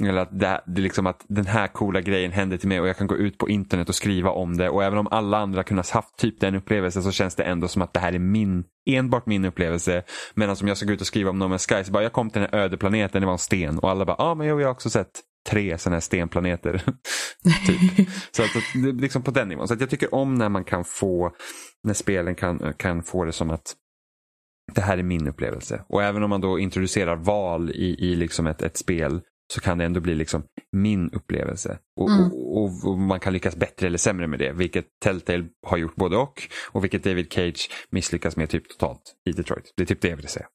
eller 0.00 0.20
att, 0.20 0.38
det, 0.38 0.60
det 0.66 0.80
är 0.80 0.82
liksom 0.82 1.06
att 1.06 1.24
den 1.28 1.46
här 1.46 1.66
coola 1.66 2.00
grejen 2.00 2.32
händer 2.32 2.56
till 2.56 2.68
mig 2.68 2.80
och 2.80 2.88
jag 2.88 2.96
kan 2.96 3.06
gå 3.06 3.16
ut 3.16 3.38
på 3.38 3.48
internet 3.48 3.88
och 3.88 3.94
skriva 3.94 4.30
om 4.30 4.56
det. 4.56 4.70
Och 4.70 4.84
även 4.84 4.98
om 4.98 5.08
alla 5.10 5.38
andra 5.38 5.62
kunnat 5.62 5.90
haft 5.90 6.16
typ 6.16 6.40
den 6.40 6.54
upplevelsen 6.54 7.02
så 7.02 7.12
känns 7.12 7.34
det 7.34 7.42
ändå 7.42 7.68
som 7.68 7.82
att 7.82 7.92
det 7.92 8.00
här 8.00 8.12
är 8.12 8.18
min, 8.18 8.64
enbart 8.90 9.26
min 9.26 9.44
upplevelse. 9.44 10.02
Medan 10.34 10.56
om 10.60 10.68
jag 10.68 10.76
ska 10.76 10.86
gå 10.86 10.92
ut 10.92 11.00
och 11.00 11.06
skriva 11.06 11.30
om 11.30 11.38
No 11.38 11.44
Man's 11.44 11.76
Sky 11.76 11.84
så 11.84 11.92
bara 11.92 12.02
jag 12.02 12.12
kom 12.12 12.30
till 12.30 12.40
den 12.40 12.50
här 12.52 12.58
öde 12.58 12.76
planeten, 12.76 13.20
det 13.20 13.26
var 13.26 13.32
en 13.32 13.38
sten. 13.38 13.78
Och 13.78 13.90
alla 13.90 14.04
bara, 14.04 14.16
ja 14.18 14.24
ah, 14.24 14.34
men 14.34 14.46
jag 14.46 14.54
har 14.54 14.70
också 14.70 14.90
sett 14.90 15.20
tre 15.48 15.78
sådana 15.78 15.96
här 15.96 16.00
stenplaneter. 16.00 16.82
typ. 17.66 18.08
Så 18.30 18.42
att, 18.42 18.50
liksom 19.00 19.22
på 19.22 19.30
den 19.30 19.48
nivån. 19.48 19.68
Så 19.68 19.76
jag 19.80 19.90
tycker 19.90 20.14
om 20.14 20.34
när 20.34 20.48
man 20.48 20.64
kan 20.64 20.84
få, 20.84 21.32
när 21.82 21.94
spelen 21.94 22.34
kan, 22.34 22.74
kan 22.76 23.02
få 23.02 23.24
det 23.24 23.32
som 23.32 23.50
att 23.50 23.74
det 24.74 24.80
här 24.80 24.98
är 24.98 25.02
min 25.02 25.28
upplevelse. 25.28 25.84
Och 25.88 26.02
även 26.02 26.22
om 26.22 26.30
man 26.30 26.40
då 26.40 26.58
introducerar 26.58 27.16
val 27.16 27.70
i, 27.70 27.96
i 27.98 28.16
liksom 28.16 28.46
ett, 28.46 28.62
ett 28.62 28.76
spel 28.76 29.20
så 29.52 29.60
kan 29.60 29.78
det 29.78 29.84
ändå 29.84 30.00
bli 30.00 30.14
liksom 30.14 30.42
min 30.76 31.10
upplevelse. 31.10 31.78
Och, 32.00 32.10
mm. 32.10 32.24
och, 32.24 32.62
och, 32.62 32.84
och, 32.84 32.98
man 32.98 33.20
kan 33.20 33.32
lyckas 33.32 33.56
bättre 33.56 33.86
eller 33.86 33.98
sämre 33.98 34.26
med 34.26 34.38
det. 34.38 34.52
Vilket 34.52 34.84
Telltale 35.04 35.44
har 35.66 35.76
gjort 35.76 35.96
både 35.96 36.16
och. 36.16 36.42
Och 36.72 36.84
vilket 36.84 37.04
David 37.04 37.32
Cage 37.32 37.70
misslyckas 37.90 38.36
med 38.36 38.50
typ 38.50 38.68
totalt 38.68 39.02
i 39.30 39.32
Detroit. 39.32 39.72
Det 39.76 39.82
är 39.82 39.86
typ 39.86 40.00
det 40.00 40.08
jag 40.08 40.16
vill 40.16 40.28
säga. 40.28 40.46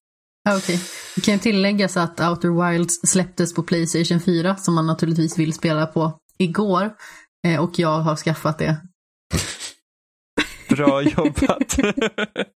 Okej. 0.49 0.58
Okay. 0.58 0.78
Det 1.15 1.21
kan 1.21 1.39
tilläggas 1.39 1.97
att 1.97 2.19
Outer 2.19 2.71
Wilds 2.71 2.93
släpptes 3.04 3.54
på 3.54 3.63
Playstation 3.63 4.19
4 4.19 4.56
som 4.56 4.75
man 4.75 4.88
naturligtvis 4.88 5.39
vill 5.39 5.54
spela 5.54 5.86
på 5.86 6.19
igår. 6.38 6.93
Eh, 7.47 7.63
och 7.63 7.80
jag 7.80 7.99
har 7.99 8.15
skaffat 8.15 8.58
det. 8.58 8.78
Bra 10.69 11.01
jobbat. 11.01 11.78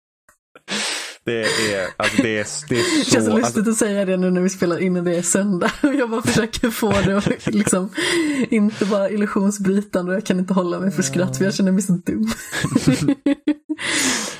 Det 1.28 1.74
är, 1.74 1.88
alltså 1.96 2.22
det 2.22 2.38
är, 2.38 2.46
det 2.68 2.80
är 2.80 2.82
så... 2.82 2.98
Det 2.98 3.04
känns 3.04 3.28
lustigt 3.28 3.44
alltså... 3.44 3.70
att 3.70 3.76
säga 3.76 4.04
det 4.04 4.16
nu 4.16 4.30
när 4.30 4.40
vi 4.40 4.48
spelar 4.48 4.78
in 4.78 4.96
och 4.96 5.04
det 5.04 5.16
är 5.16 5.22
söndag. 5.22 5.70
Och 5.82 5.94
jag 5.98 6.10
bara 6.10 6.22
försöker 6.22 6.70
få 6.70 6.90
det 6.90 7.18
att 7.18 7.46
liksom 7.54 7.90
inte 8.50 8.84
vara 8.84 9.10
illusionsbrytande 9.10 10.10
och 10.12 10.16
jag 10.16 10.26
kan 10.26 10.38
inte 10.38 10.54
hålla 10.54 10.80
mig 10.80 10.90
för 10.90 11.02
skratt 11.02 11.36
för 11.36 11.44
jag 11.44 11.54
känner 11.54 11.72
mig 11.72 11.82
så 11.82 11.92
dum. 11.92 12.20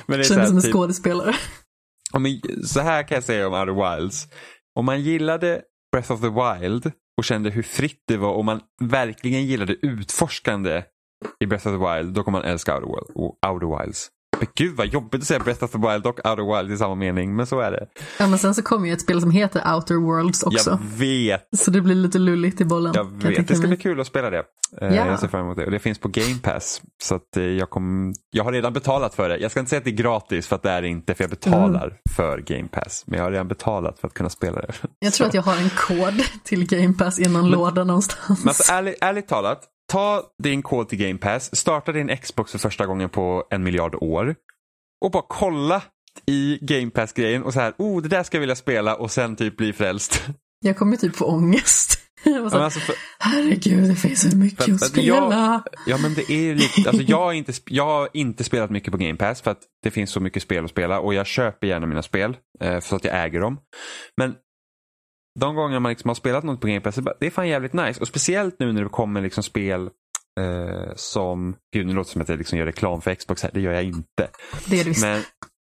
Men 0.05 0.19
det 0.19 0.23
är 0.23 0.23
känner 0.23 0.39
mig 0.39 0.47
som 0.47 0.57
en 0.57 0.61
typ... 0.61 0.73
skådespelare. 0.73 1.35
så 2.65 2.79
här 2.79 3.07
kan 3.07 3.15
jag 3.15 3.23
säga 3.23 3.47
om 3.47 3.53
Outer 3.53 3.97
Wilds. 3.97 4.27
Om 4.75 4.85
man 4.85 5.01
gillade 5.01 5.61
Breath 5.91 6.11
of 6.11 6.21
the 6.21 6.29
Wild 6.29 6.91
och 7.17 7.23
kände 7.23 7.49
hur 7.49 7.63
fritt 7.63 8.03
det 8.07 8.17
var 8.17 8.33
och 8.33 8.45
man 8.45 8.61
verkligen 8.81 9.45
gillade 9.45 9.75
utforskande 9.81 10.83
i 11.39 11.45
Breath 11.45 11.67
of 11.67 11.73
the 11.73 11.95
Wild, 11.95 12.13
då 12.13 12.23
kommer 12.23 12.39
man 12.39 12.49
älska 12.49 12.77
Outer 12.77 13.79
Wilds. 13.79 14.09
Men 14.39 14.47
gud 14.55 14.75
vad 14.75 14.87
jobbigt 14.87 15.21
att 15.21 15.27
säga 15.27 15.39
Breath 15.39 15.63
of 15.63 15.71
the 15.71 15.77
Wild 15.77 16.05
och 16.05 16.25
Outer 16.25 16.57
Wild 16.57 16.71
i 16.71 16.77
samma 16.77 16.95
mening, 16.95 17.35
men 17.35 17.47
så 17.47 17.59
är 17.59 17.71
det. 17.71 17.87
Ja, 18.19 18.27
men 18.27 18.39
sen 18.39 18.55
så 18.55 18.61
kommer 18.61 18.87
ju 18.87 18.93
ett 18.93 19.01
spel 19.01 19.21
som 19.21 19.31
heter 19.31 19.75
Outer 19.75 19.95
Worlds 19.95 20.43
också. 20.43 20.69
Jag 20.69 20.97
vet. 20.97 21.49
Så 21.57 21.71
det 21.71 21.81
blir 21.81 21.95
lite 21.95 22.19
lulligt 22.19 22.61
i 22.61 22.65
bollen. 22.65 22.93
Jag 22.95 23.29
vet, 23.29 23.47
det 23.47 23.55
ska 23.55 23.67
bli 23.67 23.77
kul 23.77 23.99
att 23.99 24.07
spela 24.07 24.29
det. 24.29 24.43
Ja. 24.81 24.93
Jag 24.93 25.19
ser 25.19 25.27
fram 25.27 25.41
emot 25.41 25.57
det. 25.57 25.65
Och 25.65 25.71
det 25.71 25.79
finns 25.79 25.99
på 25.99 26.07
Game 26.07 26.35
Pass. 26.43 26.81
Så 27.03 27.15
att 27.15 27.37
eh, 27.37 27.43
jag, 27.43 27.69
kom, 27.69 28.13
jag 28.31 28.43
har 28.43 28.51
redan 28.51 28.73
betalat 28.73 29.15
för 29.15 29.29
det. 29.29 29.37
Jag 29.37 29.51
ska 29.51 29.59
inte 29.59 29.69
säga 29.69 29.77
att 29.77 29.85
det 29.85 29.91
är 29.91 29.95
gratis 29.95 30.47
för 30.47 30.55
att 30.55 30.63
det 30.63 30.69
är 30.69 30.81
det 30.81 30.87
inte, 30.87 31.13
för 31.13 31.23
jag 31.23 31.29
betalar 31.29 31.85
mm. 31.85 31.97
för 32.15 32.37
Game 32.37 32.67
Pass. 32.67 33.03
Men 33.07 33.17
jag 33.17 33.25
har 33.25 33.31
redan 33.31 33.47
betalat 33.47 33.99
för 33.99 34.07
att 34.07 34.13
kunna 34.13 34.29
spela 34.29 34.61
det. 34.61 34.73
Jag 34.99 35.13
tror 35.13 35.25
så. 35.25 35.27
att 35.27 35.33
jag 35.33 35.41
har 35.41 35.57
en 35.57 35.69
kod 35.69 36.23
till 36.43 36.67
Game 36.67 36.93
Pass 36.93 37.19
i 37.19 37.29
någon 37.29 37.41
men, 37.41 37.51
låda 37.51 37.83
någonstans. 37.83 38.39
Men 38.39 38.47
alltså, 38.47 38.73
ärligt, 38.73 38.97
ärligt 39.01 39.27
talat, 39.27 39.63
ta 39.89 40.23
din 40.43 40.61
kod 40.61 40.89
till 40.89 40.97
Game 40.97 41.19
Pass, 41.19 41.55
starta 41.55 41.91
din 41.91 42.17
Xbox 42.17 42.51
för 42.51 42.59
första 42.59 42.85
gången 42.85 43.09
på 43.09 43.47
en 43.49 43.63
miljard 43.63 43.95
år 43.95 44.35
och 45.05 45.11
bara 45.11 45.23
kolla 45.27 45.83
i 46.25 46.57
Game 46.61 46.89
Pass-grejen 46.89 47.43
och 47.43 47.53
så 47.53 47.59
här, 47.59 47.73
oh 47.77 48.01
det 48.01 48.09
där 48.09 48.23
ska 48.23 48.37
jag 48.37 48.39
vilja 48.39 48.55
spela 48.55 48.95
och 48.95 49.11
sen 49.11 49.35
typ 49.35 49.57
bli 49.57 49.73
frälst. 49.73 50.23
Jag 50.65 50.77
kommer 50.77 50.97
typ 50.97 51.15
få 51.15 51.25
ångest. 51.25 51.99
Så, 52.23 52.57
alltså 52.57 52.79
för, 52.79 52.95
Herregud, 53.19 53.89
det 53.89 53.95
finns 53.95 54.31
så 54.31 54.37
mycket 54.37 54.65
för, 54.65 54.71
att 54.71 54.85
spela. 54.85 55.05
Jag, 55.05 55.61
ja, 55.85 55.97
men 55.97 56.13
det 56.13 56.31
är 56.31 56.55
lite, 56.55 56.89
alltså 56.89 57.03
jag, 57.03 57.17
har 57.17 57.33
inte, 57.33 57.53
jag 57.65 57.85
har 57.85 58.09
inte 58.13 58.43
spelat 58.43 58.69
mycket 58.69 58.91
på 58.91 58.97
Game 58.97 59.15
Pass 59.15 59.41
för 59.41 59.51
att 59.51 59.61
det 59.83 59.91
finns 59.91 60.11
så 60.11 60.19
mycket 60.19 60.43
spel 60.43 60.65
att 60.65 60.71
spela 60.71 60.99
och 60.99 61.13
jag 61.13 61.27
köper 61.27 61.67
gärna 61.67 61.87
mina 61.87 62.01
spel 62.01 62.37
eh, 62.61 62.79
för 62.79 62.95
att 62.95 63.03
jag 63.03 63.25
äger 63.25 63.39
dem. 63.39 63.57
Men 64.17 64.35
de 65.39 65.55
gånger 65.55 65.79
man 65.79 65.89
liksom 65.89 66.09
har 66.09 66.15
spelat 66.15 66.43
något 66.43 66.61
på 66.61 66.67
Game 66.67 66.81
Pass, 66.81 66.99
det 67.19 67.25
är 67.25 67.29
fan 67.29 67.47
jävligt 67.47 67.73
nice. 67.73 68.01
Och 68.01 68.07
speciellt 68.07 68.55
nu 68.59 68.73
när 68.73 68.83
det 68.83 68.89
kommer 68.89 69.21
liksom 69.21 69.43
spel 69.43 69.89
eh, 70.39 70.95
som, 70.95 71.55
gud 71.73 71.87
nu 71.87 71.93
låter 71.93 72.09
det 72.09 72.11
som 72.11 72.21
att 72.21 72.29
jag 72.29 72.37
liksom 72.37 72.57
gör 72.57 72.65
reklam 72.65 73.01
för 73.01 73.15
Xbox 73.15 73.43
här, 73.43 73.51
det 73.53 73.61
gör 73.61 73.73
jag 73.73 73.83
inte. 73.83 74.29
Det 74.67 74.79
är 74.79 74.83
det 74.83 74.89
visst. 74.89 75.01
Men, 75.01 75.23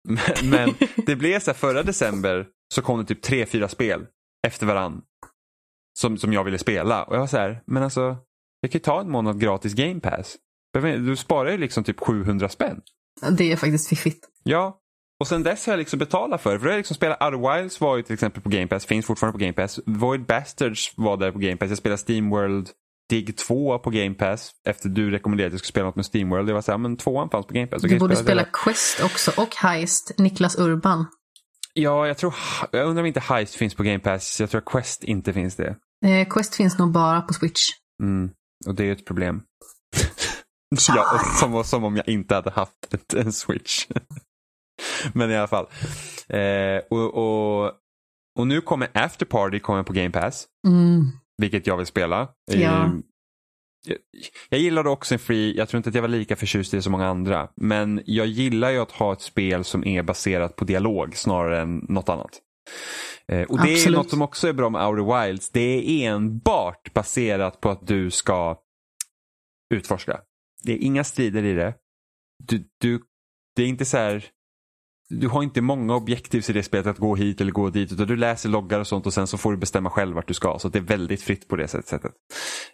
men, 0.08 0.50
men 0.50 0.74
det 1.06 1.16
blev 1.16 1.40
så 1.40 1.50
här, 1.50 1.58
förra 1.58 1.82
december 1.82 2.46
så 2.74 2.82
kom 2.82 2.98
det 2.98 3.04
typ 3.04 3.22
tre, 3.22 3.46
fyra 3.46 3.68
spel 3.68 4.06
efter 4.46 4.66
varann 4.66 5.02
som, 5.98 6.18
som 6.18 6.32
jag 6.32 6.44
ville 6.44 6.58
spela. 6.58 7.04
Och 7.04 7.14
jag 7.14 7.20
var 7.20 7.26
så 7.26 7.37
här, 7.37 7.62
men 7.66 7.82
alltså 7.82 8.16
jag 8.60 8.70
kan 8.70 8.78
ju 8.78 8.82
ta 8.82 9.00
en 9.00 9.10
månad 9.10 9.40
gratis 9.40 9.74
game 9.74 10.00
pass. 10.00 10.37
Du 10.82 11.16
sparar 11.16 11.50
ju 11.50 11.58
liksom 11.58 11.84
typ 11.84 12.00
700 12.00 12.48
spänn. 12.48 12.80
Det 13.38 13.52
är 13.52 13.56
faktiskt 13.56 13.88
fiffigt. 13.88 14.28
Ja, 14.42 14.80
och 15.20 15.27
sen 15.27 15.42
dess 15.42 15.66
har 15.66 15.72
jag 15.72 15.79
liksom 15.79 15.98
betalat 15.98 16.42
för 16.42 16.53
det. 16.53 16.61
För 16.61 16.68
jag 16.68 16.77
liksom 16.77 16.96
spelat 16.96 17.22
Outer 17.22 17.57
Wilds 17.57 17.81
var 17.81 17.96
ju 17.96 18.03
till 18.03 18.14
exempel 18.14 18.42
på 18.42 18.48
Game 18.48 18.66
Pass, 18.66 18.87
finns 18.87 19.07
fortfarande 19.07 19.38
på 19.38 19.44
Game 19.44 19.53
Pass. 19.53 19.81
Void 19.87 20.27
Bastards 20.27 20.92
var 20.96 21.16
där 21.16 21.33
på 21.33 21.38
Game 21.38 21.57
Pass. 21.57 21.68
Jag 21.68 21.79
spelade 21.79 22.03
Steam 22.09 22.31
World 22.31 22.68
Dig 23.11 23.33
2 23.33 23.79
på 23.79 23.90
Game 23.90 24.14
Pass 24.14 24.50
efter 24.68 24.88
du 24.88 25.11
rekommenderade 25.11 25.48
att 25.48 25.53
jag 25.53 25.59
skulle 25.59 25.72
spela 25.72 25.87
något 25.87 25.96
med 25.96 26.07
Steamworld. 26.07 26.48
Jag 26.48 26.55
var 26.55 26.62
såhär, 26.62 26.79
men 26.79 26.96
tvåan 26.96 27.31
fanns 27.31 27.46
på 27.46 27.55
Game 27.55 27.66
Pass. 27.66 27.83
Du 27.83 27.98
borde 27.98 28.16
spela, 28.16 28.24
spela 28.24 28.44
Quest 28.53 29.03
också 29.03 29.33
och 29.37 29.57
Heist, 29.57 30.12
Niklas 30.18 30.59
Urban. 30.59 31.07
Ja, 31.74 32.07
jag 32.07 32.18
tror, 32.18 32.35
jag 32.70 32.87
undrar 32.87 33.03
om 33.03 33.07
inte 33.07 33.20
Heist 33.20 33.55
finns 33.55 33.74
på 33.74 33.83
Game 33.83 33.98
Pass. 33.98 34.40
Jag 34.40 34.50
tror 34.50 34.59
att 34.59 34.64
Quest 34.64 35.05
inte 35.05 35.33
finns 35.33 35.57
det. 35.57 35.77
Eh, 36.07 36.29
Quest 36.29 36.55
finns 36.55 36.79
nog 36.79 36.92
bara 36.92 37.20
på 37.20 37.35
Switch. 37.35 37.61
Mm, 38.03 38.31
och 38.66 38.74
det 38.74 38.83
är 38.83 38.87
ju 38.87 38.92
ett 38.92 39.07
problem. 39.07 39.42
ja, 40.88 41.20
som, 41.40 41.64
som 41.64 41.85
om 41.85 41.96
jag 41.96 42.09
inte 42.09 42.35
hade 42.35 42.50
haft 42.50 42.94
ett, 42.94 43.14
en 43.14 43.33
Switch. 43.33 43.87
men 45.12 45.30
i 45.30 45.37
alla 45.37 45.48
fall. 45.48 45.66
Eh, 46.28 46.82
och, 46.90 47.14
och, 47.14 47.72
och 48.38 48.46
nu 48.46 48.60
kommer 48.60 48.88
After 48.94 49.26
Party 49.26 49.58
kommer 49.58 49.82
på 49.82 49.92
Game 49.92 50.10
Pass. 50.10 50.46
Mm 50.66 51.12
vilket 51.37 51.66
jag 51.66 51.76
vill 51.76 51.87
spela. 51.87 52.28
Ja. 52.52 52.90
Jag, 53.87 53.98
jag 54.48 54.60
gillade 54.60 54.90
också 54.90 55.14
en 55.14 55.18
free, 55.18 55.56
jag 55.56 55.68
tror 55.68 55.78
inte 55.78 55.88
att 55.88 55.94
jag 55.94 56.02
var 56.02 56.08
lika 56.08 56.37
förtjust 56.37 56.74
i 56.74 56.82
som 56.82 56.92
många 56.92 57.06
andra. 57.06 57.48
Men 57.56 58.02
jag 58.06 58.26
gillar 58.26 58.70
ju 58.70 58.78
att 58.78 58.92
ha 58.92 59.12
ett 59.12 59.20
spel 59.20 59.64
som 59.64 59.87
är 59.87 60.02
baserat 60.02 60.56
på 60.56 60.64
dialog 60.64 61.16
snarare 61.16 61.60
än 61.60 61.87
något 61.88 62.08
annat. 62.08 62.40
Eh, 63.28 63.42
och 63.42 63.56
det 63.56 63.72
Absolut. 63.72 63.87
är 63.87 63.90
något 63.90 64.10
som 64.10 64.22
också 64.22 64.48
är 64.48 64.52
bra 64.52 64.70
med 64.70 64.87
Outer 64.87 65.26
Wilds. 65.26 65.50
Det 65.50 65.60
är 65.60 66.10
enbart 66.10 66.94
baserat 66.94 67.60
på 67.60 67.70
att 67.70 67.87
du 67.87 68.10
ska 68.10 68.58
utforska. 69.74 70.20
Det 70.62 70.72
är 70.72 70.78
inga 70.78 71.04
strider 71.04 71.44
i 71.44 71.54
det. 71.54 71.74
Du, 72.44 72.64
du, 72.80 73.00
det 73.56 73.62
är 73.62 73.66
inte 73.66 73.84
så 73.84 73.96
här 73.96 74.24
du 75.08 75.28
har 75.28 75.42
inte 75.42 75.60
många 75.60 75.94
objektiv 75.94 76.44
i 76.48 76.52
det 76.52 76.62
spelet 76.62 76.86
att 76.86 76.98
gå 76.98 77.16
hit 77.16 77.40
eller 77.40 77.52
gå 77.52 77.70
dit 77.70 77.92
utan 77.92 78.06
du 78.06 78.16
läser 78.16 78.48
loggar 78.48 78.80
och 78.80 78.86
sånt 78.86 79.06
och 79.06 79.14
sen 79.14 79.26
så 79.26 79.38
får 79.38 79.52
du 79.52 79.58
bestämma 79.58 79.90
själv 79.90 80.14
vart 80.14 80.28
du 80.28 80.34
ska. 80.34 80.58
Så 80.58 80.68
det 80.68 80.78
är 80.78 80.82
väldigt 80.82 81.22
fritt 81.22 81.48
på 81.48 81.56
det 81.56 81.68
sättet. 81.68 82.02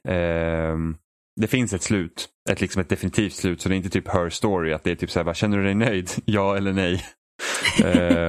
Um, 0.08 0.96
det 1.40 1.46
finns 1.46 1.72
ett 1.72 1.82
slut, 1.82 2.28
ett, 2.50 2.60
liksom 2.60 2.80
ett 2.80 2.88
definitivt 2.88 3.32
slut 3.32 3.60
så 3.60 3.68
det 3.68 3.74
är 3.74 3.76
inte 3.76 3.90
typ 3.90 4.08
her 4.08 4.30
story 4.30 4.72
att 4.72 4.84
det 4.84 4.90
är 4.90 4.96
typ 4.96 5.10
så 5.10 5.22
här, 5.22 5.34
känner 5.34 5.58
du 5.58 5.64
dig 5.64 5.74
nöjd? 5.74 6.10
Ja 6.24 6.56
eller 6.56 6.72
nej? 6.72 7.04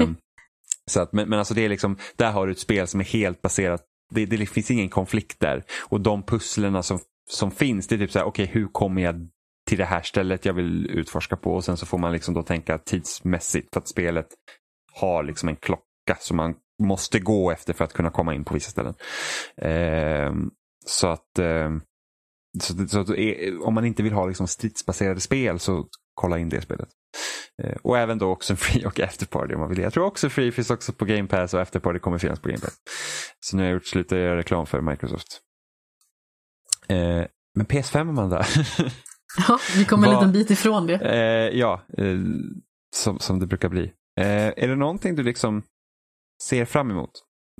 um, 0.01 0.15
så 0.91 1.01
att, 1.01 1.13
men, 1.13 1.29
men 1.29 1.39
alltså 1.39 1.53
det 1.53 1.65
är 1.65 1.69
liksom, 1.69 1.97
där 2.15 2.31
har 2.31 2.45
du 2.45 2.51
ett 2.51 2.59
spel 2.59 2.87
som 2.87 2.99
är 2.99 3.05
helt 3.05 3.41
baserat, 3.41 3.81
det, 4.13 4.25
det 4.25 4.45
finns 4.45 4.71
ingen 4.71 4.89
konflikt 4.89 5.39
där. 5.39 5.63
Och 5.79 6.01
de 6.01 6.23
pusslerna 6.23 6.83
som, 6.83 6.99
som 7.29 7.51
finns, 7.51 7.87
det 7.87 7.95
är 7.95 7.99
typ 7.99 8.11
så 8.11 8.19
här, 8.19 8.25
okej 8.25 8.43
okay, 8.43 8.61
hur 8.61 8.67
kommer 8.67 9.01
jag 9.01 9.27
till 9.71 9.77
det 9.77 9.85
här 9.85 10.01
stället 10.01 10.45
jag 10.45 10.53
vill 10.53 10.89
utforska 10.89 11.35
på 11.35 11.53
och 11.53 11.63
sen 11.63 11.77
så 11.77 11.85
får 11.85 11.97
man 11.97 12.11
liksom 12.11 12.33
då 12.33 12.43
tänka 12.43 12.77
tidsmässigt 12.77 13.73
för 13.73 13.79
att 13.79 13.87
spelet 13.87 14.27
har 14.93 15.23
liksom 15.23 15.49
en 15.49 15.55
klocka 15.55 16.17
som 16.19 16.37
man 16.37 16.55
måste 16.83 17.19
gå 17.19 17.51
efter 17.51 17.73
för 17.73 17.85
att 17.85 17.93
kunna 17.93 18.09
komma 18.09 18.33
in 18.33 18.43
på 18.43 18.53
vissa 18.53 18.71
ställen. 18.71 18.93
Eh, 19.57 20.33
så 20.85 21.07
att, 21.07 21.39
eh, 21.39 21.69
så, 22.59 22.87
så 22.87 22.99
att 22.99 23.09
är, 23.09 23.63
om 23.63 23.73
man 23.73 23.85
inte 23.85 24.03
vill 24.03 24.13
ha 24.13 24.25
liksom 24.25 24.47
stridsbaserade 24.47 25.19
spel 25.19 25.59
så 25.59 25.87
kolla 26.13 26.39
in 26.39 26.49
det 26.49 26.61
spelet. 26.61 26.89
Eh, 27.63 27.77
och 27.83 27.97
även 27.97 28.17
då 28.17 28.29
också 28.29 28.53
en 28.53 28.57
Free 28.57 28.85
och 28.85 28.99
Afterparty 28.99 29.53
om 29.53 29.59
man 29.59 29.69
vill. 29.69 29.79
Jag 29.79 29.93
tror 29.93 30.05
också 30.05 30.29
Free 30.29 30.51
finns 30.51 30.69
också 30.69 30.93
på 30.93 31.05
Game 31.05 31.27
Pass 31.27 31.53
och 31.53 31.61
Afterparty 31.61 31.99
kommer 31.99 32.17
finnas 32.17 32.39
på 32.39 32.49
Game 32.49 32.61
Pass. 32.61 32.77
Så 33.39 33.57
nu 33.57 33.63
har 33.63 33.67
jag 33.67 33.73
gjort 33.73 33.87
slut 33.87 34.11
att 34.11 34.17
göra 34.17 34.37
reklam 34.37 34.65
för 34.65 34.81
Microsoft. 34.81 35.41
Eh, 36.87 37.25
men 37.55 37.65
PS5 37.65 37.99
Amanda. 37.99 38.45
Ja, 39.47 39.59
vi 39.77 39.85
kommer 39.85 40.07
en 40.07 40.13
liten 40.13 40.31
bit 40.31 40.49
ifrån 40.49 40.87
det. 40.87 40.95
Eh, 40.95 41.59
ja, 41.59 41.81
eh, 41.97 42.19
som, 42.95 43.19
som 43.19 43.39
det 43.39 43.47
brukar 43.47 43.69
bli. 43.69 43.83
Eh, 44.19 44.47
är 44.47 44.67
det 44.67 44.75
någonting 44.75 45.15
du 45.15 45.23
liksom 45.23 45.63
ser 46.43 46.65
fram 46.65 46.91
emot 46.91 47.11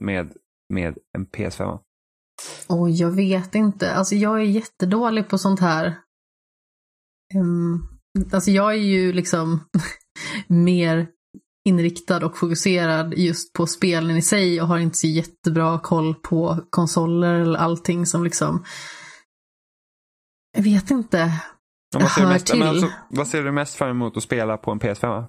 med, 0.01 0.33
med 0.73 0.97
en 1.17 1.27
PS5? 1.27 1.79
Oh, 2.69 2.91
jag 2.91 3.11
vet 3.11 3.55
inte. 3.55 3.93
Alltså 3.93 4.15
jag 4.15 4.39
är 4.39 4.43
jättedålig 4.43 5.29
på 5.29 5.37
sånt 5.37 5.59
här. 5.59 5.99
Um, 7.35 7.89
alltså 8.33 8.51
jag 8.51 8.73
är 8.73 8.77
ju 8.77 9.13
liksom 9.13 9.59
mer 10.47 11.07
inriktad 11.69 12.25
och 12.25 12.37
fokuserad 12.37 13.13
just 13.13 13.53
på 13.53 13.67
spelen 13.67 14.17
i 14.17 14.21
sig 14.21 14.61
och 14.61 14.67
har 14.67 14.79
inte 14.79 14.97
så 14.97 15.07
jättebra 15.07 15.79
koll 15.79 16.15
på 16.15 16.65
konsoler 16.69 17.33
eller 17.33 17.59
allting 17.59 18.05
som 18.05 18.23
liksom 18.23 18.63
jag 20.53 20.63
vad 20.63 20.91
inte. 20.91 21.41
Vad, 21.99 22.11
ser 22.11 22.25
mest, 22.25 22.45
till. 22.45 22.63
Alltså, 22.63 22.91
vad 23.09 23.27
ser 23.27 23.43
du 23.43 23.51
mest 23.51 23.75
fram 23.75 23.89
emot 23.89 24.17
att 24.17 24.23
spela 24.23 24.57
på 24.57 24.71
en 24.71 24.79
PS5? 24.79 25.25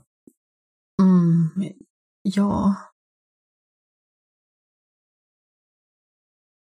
Mm, 1.01 1.51
ja. 2.22 2.75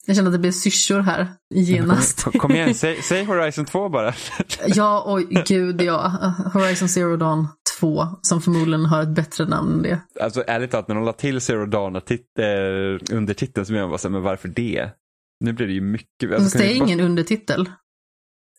Jag 0.05 0.15
känner 0.15 0.29
att 0.29 0.33
det 0.33 0.39
blir 0.39 0.51
syrsor 0.51 0.99
här 0.99 1.27
genast. 1.53 2.23
Kom, 2.23 2.31
kom 2.31 2.51
igen, 2.51 2.75
säg, 2.75 3.01
säg, 3.01 3.23
Horizon 3.23 3.65
2 3.65 3.89
bara. 3.89 4.13
ja, 4.67 5.03
oj 5.07 5.43
gud 5.47 5.81
ja. 5.81 6.07
Horizon 6.53 6.89
Zero 6.89 7.17
Dawn 7.17 7.47
2, 7.79 8.07
som 8.21 8.41
förmodligen 8.41 8.85
har 8.85 9.01
ett 9.03 9.15
bättre 9.15 9.45
namn 9.45 9.71
än 9.73 9.81
det. 9.81 9.99
Alltså 10.21 10.43
ärligt 10.47 10.71
talat, 10.71 10.87
när 10.87 10.95
de 10.95 11.03
la 11.05 11.13
till 11.13 11.41
Zero 11.41 11.65
Dawn 11.65 11.95
tit- 11.95 12.39
äh, 12.39 13.15
under 13.17 13.33
titeln 13.33 13.65
så 13.65 13.73
jag 13.73 13.89
bara 13.89 13.97
så 13.97 14.09
men 14.09 14.21
varför 14.21 14.47
det? 14.47 14.89
Nu 15.39 15.53
blir 15.53 15.67
det 15.67 15.73
ju 15.73 15.81
mycket. 15.81 16.33
Alltså, 16.33 16.57
det 16.57 16.71
är 16.71 16.75
ingen 16.75 16.97
bara... 16.97 17.05
undertitel. 17.05 17.69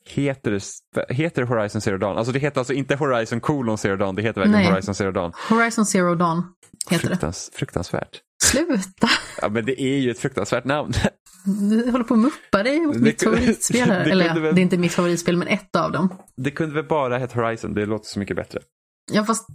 Heter 0.09 0.61
heter 1.09 1.43
det 1.43 1.49
Horizon 1.49 1.81
Zero 1.81 1.99
Dawn? 1.99 2.17
Alltså 2.19 2.33
det 2.33 2.39
heter 2.39 2.61
alltså 2.61 2.73
inte 2.73 2.97
Horizon 2.97 3.41
colon 3.41 3.79
Zero 3.79 3.97
Dawn, 3.97 4.15
det 4.15 4.23
heter 4.23 4.41
verkligen 4.41 4.63
Nej. 4.63 4.73
Horizon 4.73 4.95
Zero 4.95 5.13
Dawn. 5.13 5.33
Horizon 5.49 5.87
Zero 5.87 6.15
Dawn 6.15 6.43
heter 6.91 7.09
Fruktans, 7.09 7.51
det. 7.53 7.59
Fruktansvärt. 7.59 8.21
Sluta! 8.43 9.09
Ja 9.43 9.49
men 9.49 9.65
det 9.65 9.83
är 9.83 9.99
ju 9.99 10.11
ett 10.11 10.19
fruktansvärt 10.19 10.65
namn. 10.65 10.93
Du 11.71 11.91
håller 11.91 12.05
på 12.05 12.15
att 12.15 12.21
muppa 12.21 12.63
dig 12.63 12.81
mot 12.81 12.97
mitt 12.97 13.23
favoritspel 13.23 13.91
här. 13.91 14.11
Eller 14.11 14.41
väl... 14.41 14.55
det 14.55 14.61
är 14.61 14.63
inte 14.63 14.79
mitt 14.79 14.93
favoritspel 14.93 15.37
men 15.37 15.49
ett 15.49 15.77
av 15.77 15.93
dem. 15.93 16.09
Det 16.37 16.51
kunde 16.51 16.75
väl 16.75 16.85
bara 16.85 17.19
heta 17.19 17.41
Horizon, 17.41 17.75
det 17.75 17.87
låter 17.87 18.07
så 18.07 18.19
mycket 18.19 18.37
bättre. 18.37 18.61
Ja 19.13 19.25
fast 19.25 19.47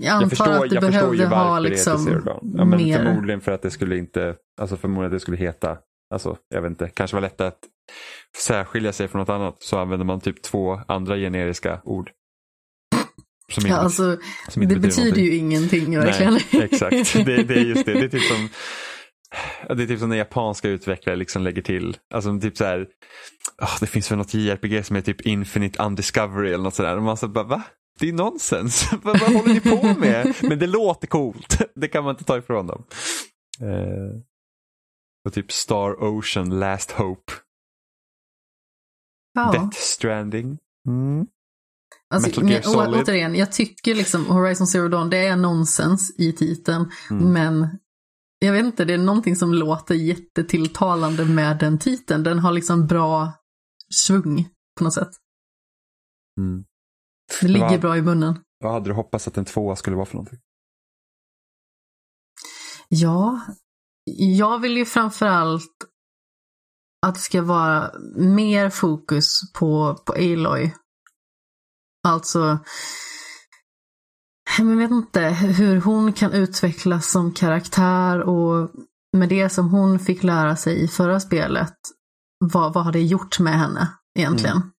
jag 0.00 0.12
antar 0.12 0.22
jag 0.22 0.30
förstår, 0.30 0.64
att 0.64 0.70
du 0.70 0.76
jag 0.76 0.82
behövde 0.82 1.26
ha 1.26 1.58
liksom 1.58 2.04
det 2.04 2.10
heter 2.10 2.26
ja, 2.26 2.64
men 2.64 2.70
mer. 2.70 3.04
Förmodligen 3.04 3.40
för 3.40 3.52
att 3.52 3.62
det 3.62 3.70
skulle 3.70 3.98
inte, 3.98 4.34
alltså 4.60 4.76
förmodligen 4.76 5.06
att 5.06 5.12
det 5.12 5.20
skulle 5.20 5.36
heta, 5.36 5.78
alltså 6.10 6.36
jag 6.48 6.62
vet 6.62 6.70
inte, 6.70 6.88
kanske 6.88 7.16
var 7.16 7.20
lättare 7.20 7.48
att 7.48 7.60
särskilja 8.36 8.92
sig 8.92 9.08
från 9.08 9.20
något 9.20 9.28
annat 9.28 9.56
så 9.62 9.78
använder 9.78 10.06
man 10.06 10.20
typ 10.20 10.42
två 10.42 10.80
andra 10.88 11.16
generiska 11.16 11.80
ord. 11.84 12.10
Som 13.52 13.66
ja, 13.66 13.68
inte, 13.68 13.80
alltså, 13.80 14.18
som 14.48 14.62
inte 14.62 14.74
det 14.74 14.80
betyder, 14.80 15.10
betyder 15.10 15.30
ju 15.30 15.36
ingenting 15.36 15.98
verkligen. 15.98 16.32
Nej, 16.52 16.62
exakt, 16.62 17.12
det, 17.26 17.42
det, 17.42 17.54
är 17.54 17.64
just 17.64 17.86
det. 17.86 17.92
Det 17.92 18.04
är 18.04 18.08
typ 18.08 18.22
som 18.22 18.48
det 19.76 19.82
är 19.82 19.86
typ 19.86 20.00
som 20.00 20.08
när 20.08 20.16
japanska 20.16 20.68
utvecklare 20.68 21.16
liksom 21.16 21.42
lägger 21.42 21.62
till, 21.62 21.96
alltså 22.14 22.38
typ 22.38 22.56
så 22.56 22.64
här, 22.64 22.86
oh, 23.62 23.76
det 23.80 23.86
finns 23.86 24.10
väl 24.10 24.18
något 24.18 24.34
JRPG 24.34 24.86
som 24.86 24.96
är 24.96 25.00
typ 25.00 25.20
Infinite 25.20 25.82
Undiscovery 25.82 26.52
eller 26.52 26.64
något 26.64 26.74
sådär. 26.74 26.96
Och 26.96 27.02
man 27.02 27.16
så 27.16 27.28
bara, 27.28 27.44
va? 27.44 27.62
Det 28.00 28.08
är 28.08 28.12
nonsens. 28.12 28.90
vad, 29.02 29.20
vad 29.20 29.32
håller 29.32 29.54
ni 29.54 29.60
på 29.60 30.00
med? 30.00 30.34
Men 30.42 30.58
det 30.58 30.66
låter 30.66 31.06
coolt. 31.06 31.58
det 31.74 31.88
kan 31.88 32.04
man 32.04 32.10
inte 32.10 32.24
ta 32.24 32.38
ifrån 32.38 32.66
dem. 32.66 32.84
Uh, 33.62 34.20
och 35.24 35.32
typ 35.32 35.52
Star 35.52 36.04
Ocean 36.04 36.58
Last 36.58 36.90
Hope. 36.90 37.32
Ja. 39.32 39.52
Death 39.52 39.76
Stranding. 39.76 40.58
Mm. 40.88 41.26
Alltså, 42.14 42.44
men, 42.44 42.62
å, 42.66 43.00
återigen, 43.02 43.34
jag 43.34 43.52
tycker 43.52 43.94
liksom 43.94 44.26
Horizon 44.26 44.66
Zero 44.66 44.88
Dawn, 44.88 45.10
det 45.10 45.26
är 45.26 45.36
nonsens 45.36 46.14
i 46.18 46.32
titeln. 46.32 46.90
Mm. 47.10 47.32
Men 47.32 47.78
jag 48.38 48.52
vet 48.52 48.64
inte, 48.64 48.84
det 48.84 48.94
är 48.94 48.98
någonting 48.98 49.36
som 49.36 49.54
låter 49.54 49.94
jättetilltalande 49.94 51.24
med 51.24 51.58
den 51.58 51.78
titeln. 51.78 52.22
Den 52.22 52.38
har 52.38 52.52
liksom 52.52 52.86
bra 52.86 53.32
svung 53.94 54.48
på 54.78 54.84
något 54.84 54.94
sätt. 54.94 55.10
Mm. 56.40 56.64
Det 57.40 57.48
ligger 57.48 57.68
vad, 57.68 57.80
bra 57.80 57.96
i 57.96 58.02
munnen. 58.02 58.44
Vad 58.58 58.72
hade 58.72 58.90
du 58.90 58.94
hoppats 58.94 59.28
att 59.28 59.36
en 59.36 59.44
tvåa 59.44 59.76
skulle 59.76 59.96
vara 59.96 60.06
för 60.06 60.14
någonting? 60.14 60.38
Ja, 62.88 63.40
jag 64.16 64.58
vill 64.58 64.76
ju 64.76 64.84
framförallt 64.84 65.84
att 67.06 67.14
det 67.14 67.20
ska 67.20 67.42
vara 67.42 67.90
mer 68.16 68.70
fokus 68.70 69.52
på, 69.52 69.94
på 70.06 70.12
Aloy. 70.12 70.74
Alltså, 72.08 72.58
jag 74.58 74.64
vet 74.64 74.90
inte 74.90 75.20
hur 75.28 75.80
hon 75.80 76.12
kan 76.12 76.32
utvecklas 76.32 77.10
som 77.10 77.34
karaktär 77.34 78.20
och 78.20 78.70
med 79.16 79.28
det 79.28 79.48
som 79.48 79.68
hon 79.68 79.98
fick 79.98 80.22
lära 80.22 80.56
sig 80.56 80.84
i 80.84 80.88
förra 80.88 81.20
spelet, 81.20 81.74
vad, 82.38 82.74
vad 82.74 82.84
har 82.84 82.92
det 82.92 83.02
gjort 83.02 83.38
med 83.38 83.58
henne 83.58 83.88
egentligen? 84.18 84.56
Mm. 84.56 84.72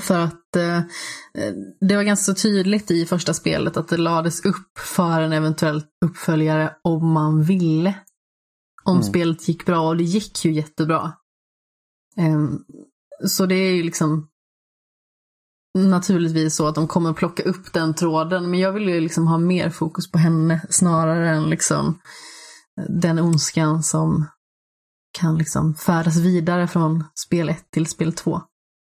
För 0.00 0.18
att 0.18 0.56
eh, 0.56 0.80
det 1.80 1.96
var 1.96 2.02
ganska 2.02 2.34
tydligt 2.34 2.90
i 2.90 3.06
första 3.06 3.34
spelet 3.34 3.76
att 3.76 3.88
det 3.88 3.96
lades 3.96 4.44
upp 4.44 4.78
för 4.78 5.20
en 5.20 5.32
eventuell 5.32 5.82
uppföljare 6.04 6.76
om 6.84 7.12
man 7.12 7.42
ville 7.42 7.94
om 8.86 8.96
mm. 8.96 9.02
spelet 9.02 9.48
gick 9.48 9.66
bra 9.66 9.88
och 9.88 9.96
det 9.96 10.04
gick 10.04 10.44
ju 10.44 10.52
jättebra. 10.52 11.12
Um, 12.16 12.64
så 13.24 13.46
det 13.46 13.54
är 13.54 13.74
ju 13.74 13.82
liksom 13.82 14.28
naturligtvis 15.78 16.56
så 16.56 16.66
att 16.66 16.74
de 16.74 16.88
kommer 16.88 17.12
plocka 17.12 17.42
upp 17.42 17.72
den 17.72 17.94
tråden. 17.94 18.50
Men 18.50 18.60
jag 18.60 18.72
vill 18.72 18.88
ju 18.88 19.00
liksom 19.00 19.26
ha 19.26 19.38
mer 19.38 19.70
fokus 19.70 20.10
på 20.10 20.18
henne 20.18 20.60
snarare 20.70 21.30
än 21.30 21.50
liksom 21.50 22.00
den 22.88 23.18
ondskan 23.18 23.82
som 23.82 24.26
kan 25.18 25.38
liksom 25.38 25.74
färdas 25.74 26.16
vidare 26.16 26.68
från 26.68 27.04
spel 27.14 27.48
1 27.48 27.70
till 27.70 27.86
spel 27.86 28.12
2. 28.12 28.40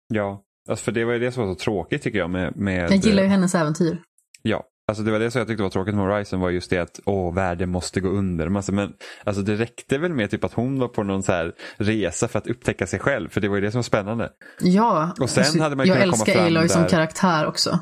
Ja, 0.08 0.44
alltså 0.70 0.84
för 0.84 0.92
det 0.92 1.06
var 1.06 1.14
ju 1.14 1.20
det 1.20 1.32
som 1.32 1.48
var 1.48 1.54
så 1.54 1.60
tråkigt 1.60 2.02
tycker 2.02 2.20
jag 2.20 2.30
med... 2.30 2.56
med 2.56 2.92
jag 2.92 2.96
gillar 2.96 3.24
ju 3.24 3.30
hennes 3.30 3.56
äventyr. 3.56 4.02
Ja, 4.42 4.64
Alltså 4.92 5.04
det 5.04 5.12
var 5.12 5.20
det 5.20 5.32
som 5.32 5.40
jag 5.40 5.48
tyckte 5.48 5.64
var 5.64 5.70
tråkigt 5.70 5.96
med 5.96 6.06
Horizon 6.06 6.40
var 6.40 6.50
just 6.50 6.70
det 6.70 6.78
att 6.78 7.00
åh, 7.06 7.34
världen 7.34 7.70
måste 7.70 8.00
gå 8.00 8.10
under. 8.10 8.56
Alltså, 8.56 8.72
men 8.72 8.94
alltså, 9.24 9.42
det 9.42 9.56
räckte 9.56 9.98
väl 9.98 10.14
med 10.14 10.32
typ 10.32 10.44
att 10.44 10.54
hon 10.54 10.80
var 10.80 10.88
på 10.88 11.04
någon 11.04 11.24
så 11.24 11.32
här 11.32 11.54
resa 11.78 12.28
för 12.28 12.40
att 12.40 12.48
upptäcka 12.48 12.88
sig 12.88 13.00
själv. 13.00 13.30
För 13.30 13.42
det 13.42 13.48
var 13.48 13.56
ju 13.56 13.62
det 13.62 13.72
som 13.72 13.78
var 13.78 13.84
spännande. 13.84 14.32
Ja, 14.60 15.16
och 15.20 15.30
sen 15.30 15.44
alltså, 15.44 15.60
hade 15.60 15.76
man 15.76 15.88
jag 15.88 16.02
älskar 16.02 16.46
Aloy 16.46 16.62
där... 16.62 16.68
som 16.68 16.86
karaktär 16.86 17.46
också. 17.46 17.80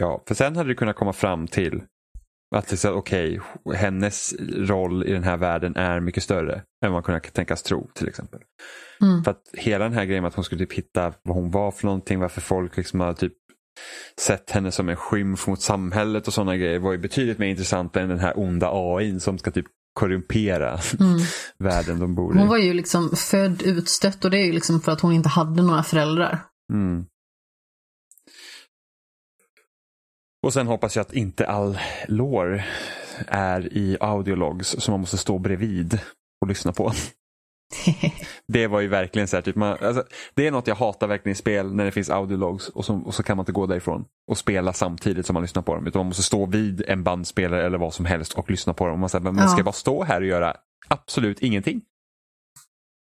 Ja, 0.00 0.22
för 0.28 0.34
sen 0.34 0.56
hade 0.56 0.68
det 0.68 0.74
kunnat 0.74 0.96
komma 0.96 1.12
fram 1.12 1.46
till 1.46 1.82
att 2.56 2.84
okej, 2.84 3.40
okay, 3.64 3.78
hennes 3.78 4.34
roll 4.56 5.06
i 5.06 5.12
den 5.12 5.24
här 5.24 5.36
världen 5.36 5.76
är 5.76 6.00
mycket 6.00 6.22
större 6.22 6.62
än 6.84 6.92
man 6.92 7.02
kunde 7.02 7.20
tänkas 7.20 7.62
tro 7.62 7.90
till 7.94 8.08
exempel. 8.08 8.40
Mm. 9.02 9.24
För 9.24 9.30
att 9.30 9.42
hela 9.52 9.84
den 9.84 9.92
här 9.92 10.04
grejen 10.04 10.22
med 10.22 10.28
att 10.28 10.34
hon 10.34 10.44
skulle 10.44 10.66
typ 10.66 10.78
hitta 10.78 11.12
vad 11.22 11.36
hon 11.36 11.50
var 11.50 11.70
för 11.70 11.86
någonting, 11.86 12.20
varför 12.20 12.40
folk 12.40 12.76
liksom 12.76 13.00
har 13.00 13.12
typ 13.12 13.32
sett 14.20 14.50
henne 14.50 14.72
som 14.72 14.88
en 14.88 14.96
skymf 14.96 15.46
mot 15.46 15.60
samhället 15.60 16.26
och 16.26 16.34
sådana 16.34 16.56
grejer 16.56 16.78
var 16.78 16.92
ju 16.92 16.98
betydligt 16.98 17.38
mer 17.38 17.46
intressant 17.46 17.96
än 17.96 18.08
den 18.08 18.18
här 18.18 18.38
onda 18.38 18.70
AI 18.72 19.20
som 19.20 19.38
ska 19.38 19.50
typ 19.50 19.66
korrumpera 19.92 20.78
mm. 21.00 21.18
världen 21.58 21.98
de 21.98 22.14
bor 22.14 22.36
i. 22.36 22.38
Hon 22.38 22.48
var 22.48 22.58
ju 22.58 22.72
liksom 22.72 23.10
född 23.16 23.62
utstött 23.62 24.24
och 24.24 24.30
det 24.30 24.38
är 24.38 24.44
ju 24.44 24.52
liksom 24.52 24.80
för 24.80 24.92
att 24.92 25.00
hon 25.00 25.12
inte 25.12 25.28
hade 25.28 25.62
några 25.62 25.82
föräldrar. 25.82 26.38
Mm. 26.72 27.04
Och 30.42 30.52
sen 30.52 30.66
hoppas 30.66 30.96
jag 30.96 31.02
att 31.02 31.12
inte 31.12 31.46
all 31.46 31.78
lore 32.08 32.64
är 33.26 33.72
i 33.72 33.96
audiologs 34.00 34.76
som 34.78 34.92
man 34.92 35.00
måste 35.00 35.18
stå 35.18 35.38
bredvid 35.38 35.98
och 36.40 36.48
lyssna 36.48 36.72
på. 36.72 36.92
det 38.52 38.66
var 38.66 38.80
ju 38.80 38.88
verkligen 38.88 39.28
så 39.28 39.36
här, 39.36 39.42
typ 39.42 39.56
man, 39.56 39.76
alltså, 39.80 40.04
det 40.34 40.46
är 40.46 40.50
något 40.50 40.66
jag 40.66 40.74
hatar 40.74 41.06
verkligen 41.06 41.32
i 41.32 41.36
spel 41.36 41.74
när 41.74 41.84
det 41.84 41.90
finns 41.90 42.10
audiologs 42.10 42.68
och 42.68 42.84
så, 42.84 42.94
och 42.94 43.14
så 43.14 43.22
kan 43.22 43.36
man 43.36 43.42
inte 43.42 43.52
gå 43.52 43.66
därifrån 43.66 44.04
och 44.30 44.38
spela 44.38 44.72
samtidigt 44.72 45.26
som 45.26 45.34
man 45.34 45.42
lyssnar 45.42 45.62
på 45.62 45.74
dem. 45.74 45.86
Utan 45.86 46.00
man 46.00 46.06
måste 46.06 46.22
stå 46.22 46.46
vid 46.46 46.82
en 46.88 47.02
bandspelare 47.02 47.66
eller 47.66 47.78
vad 47.78 47.94
som 47.94 48.04
helst 48.04 48.32
och 48.32 48.50
lyssna 48.50 48.74
på 48.74 48.86
dem. 48.86 49.00
man, 49.00 49.08
säger, 49.08 49.24
men 49.24 49.34
man 49.34 49.48
ska 49.48 49.62
bara 49.62 49.72
stå 49.72 50.04
här 50.04 50.20
och 50.20 50.26
göra 50.26 50.56
absolut 50.88 51.40
ingenting. 51.40 51.82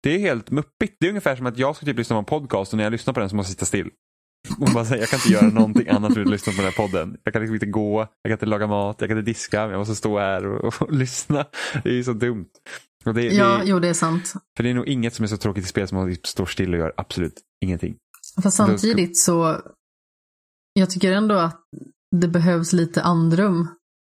Det 0.03 0.15
är 0.15 0.19
helt 0.19 0.51
muppigt. 0.51 0.97
Det 0.99 1.05
är 1.05 1.09
ungefär 1.09 1.35
som 1.35 1.45
att 1.45 1.57
jag 1.57 1.75
ska 1.75 1.85
typ 1.85 1.97
lyssna 1.97 2.15
på 2.15 2.19
en 2.19 2.25
podcast 2.25 2.73
och 2.73 2.77
när 2.77 2.83
jag 2.83 2.91
lyssnar 2.91 3.13
på 3.13 3.19
den 3.19 3.29
så 3.29 3.35
måste 3.35 3.49
jag 3.49 3.55
sitta 3.55 3.65
still. 3.65 3.89
Och 4.59 4.67
bara 4.73 4.85
säga, 4.85 4.99
jag 4.99 5.09
kan 5.09 5.17
inte 5.17 5.33
göra 5.33 5.53
någonting 5.53 5.87
annat 5.87 6.15
än 6.15 6.21
att 6.21 6.29
lyssna 6.29 6.53
på 6.53 6.61
den 6.61 6.65
här 6.65 6.87
podden. 6.87 7.17
Jag 7.23 7.33
kan 7.33 7.41
liksom 7.41 7.55
inte 7.55 7.65
gå, 7.65 7.99
jag 7.99 8.23
kan 8.23 8.31
inte 8.31 8.45
laga 8.45 8.67
mat, 8.67 8.95
jag 8.99 9.09
kan 9.09 9.17
inte 9.17 9.31
diska, 9.31 9.57
jag 9.57 9.77
måste 9.77 9.95
stå 9.95 10.19
här 10.19 10.45
och, 10.45 10.81
och 10.81 10.93
lyssna. 10.93 11.45
Det 11.83 11.89
är 11.89 11.93
ju 11.93 12.03
så 12.03 12.13
dumt. 12.13 12.49
Det, 13.05 13.21
Ja, 13.21 13.57
det, 13.57 13.63
jo 13.65 13.79
det 13.79 13.87
är 13.87 13.93
sant. 13.93 14.33
för 14.57 14.63
det 14.63 14.69
är 14.69 14.73
nog 14.73 14.87
inget 14.87 15.13
som 15.13 15.23
är 15.23 15.27
så 15.27 15.37
tråkigt 15.37 15.63
i 15.63 15.67
spel 15.67 15.87
som 15.87 15.97
att 15.97 16.25
står 16.25 16.45
still 16.45 16.73
och 16.73 16.79
gör 16.79 16.93
absolut 16.97 17.41
ingenting. 17.65 17.95
Fast 18.43 18.57
samtidigt 18.57 19.19
så, 19.19 19.61
jag 20.73 20.89
tycker 20.89 21.11
ändå 21.11 21.35
att 21.35 21.61
det 22.15 22.27
behövs 22.27 22.73
lite 22.73 23.01
andrum 23.01 23.67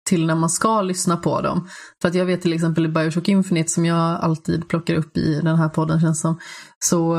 till 0.08 0.26
när 0.26 0.34
man 0.34 0.50
ska 0.50 0.82
lyssna 0.82 1.16
på 1.16 1.40
dem. 1.40 1.68
För 2.02 2.08
att 2.08 2.14
jag 2.14 2.26
vet 2.26 2.42
till 2.42 2.52
exempel 2.52 2.86
i 2.86 2.88
Bioshock 2.88 3.28
Infinite 3.28 3.68
som 3.68 3.84
jag 3.84 4.20
alltid 4.20 4.68
plockar 4.68 4.94
upp 4.94 5.16
i 5.16 5.40
den 5.40 5.56
här 5.56 5.68
podden 5.68 6.00
känns 6.00 6.20
som, 6.20 6.40
så 6.84 7.14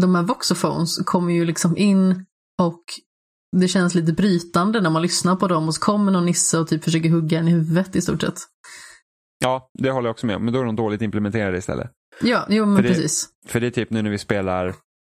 de 0.00 0.14
här 0.14 0.22
voxophones 0.22 0.96
kommer 0.96 1.32
ju 1.32 1.44
liksom 1.44 1.76
in 1.76 2.26
och 2.62 2.82
det 3.56 3.68
känns 3.68 3.94
lite 3.94 4.12
brytande 4.12 4.80
när 4.80 4.90
man 4.90 5.02
lyssnar 5.02 5.36
på 5.36 5.48
dem 5.48 5.68
och 5.68 5.74
så 5.74 5.80
kommer 5.80 6.12
någon 6.12 6.26
nisse 6.26 6.58
och 6.58 6.68
typ 6.68 6.84
försöker 6.84 7.10
hugga 7.10 7.38
en 7.38 7.48
i 7.48 7.50
huvudet 7.50 7.96
i 7.96 8.02
stort 8.02 8.20
sett. 8.20 8.38
Ja, 9.38 9.70
det 9.78 9.90
håller 9.90 10.08
jag 10.08 10.12
också 10.12 10.26
med 10.26 10.36
om. 10.36 10.44
Men 10.44 10.54
då 10.54 10.60
är 10.60 10.64
de 10.64 10.76
dåligt 10.76 11.02
implementerade 11.02 11.58
istället. 11.58 11.90
Ja, 12.22 12.46
jo 12.48 12.66
men 12.66 12.76
För 12.76 12.82
det- 12.82 12.88
precis. 12.88 13.28
För 13.46 13.60
det 13.60 13.66
är 13.66 13.70
typ 13.70 13.90
nu 13.90 14.02
när 14.02 14.10
vi 14.10 14.18
spelar 14.18 14.74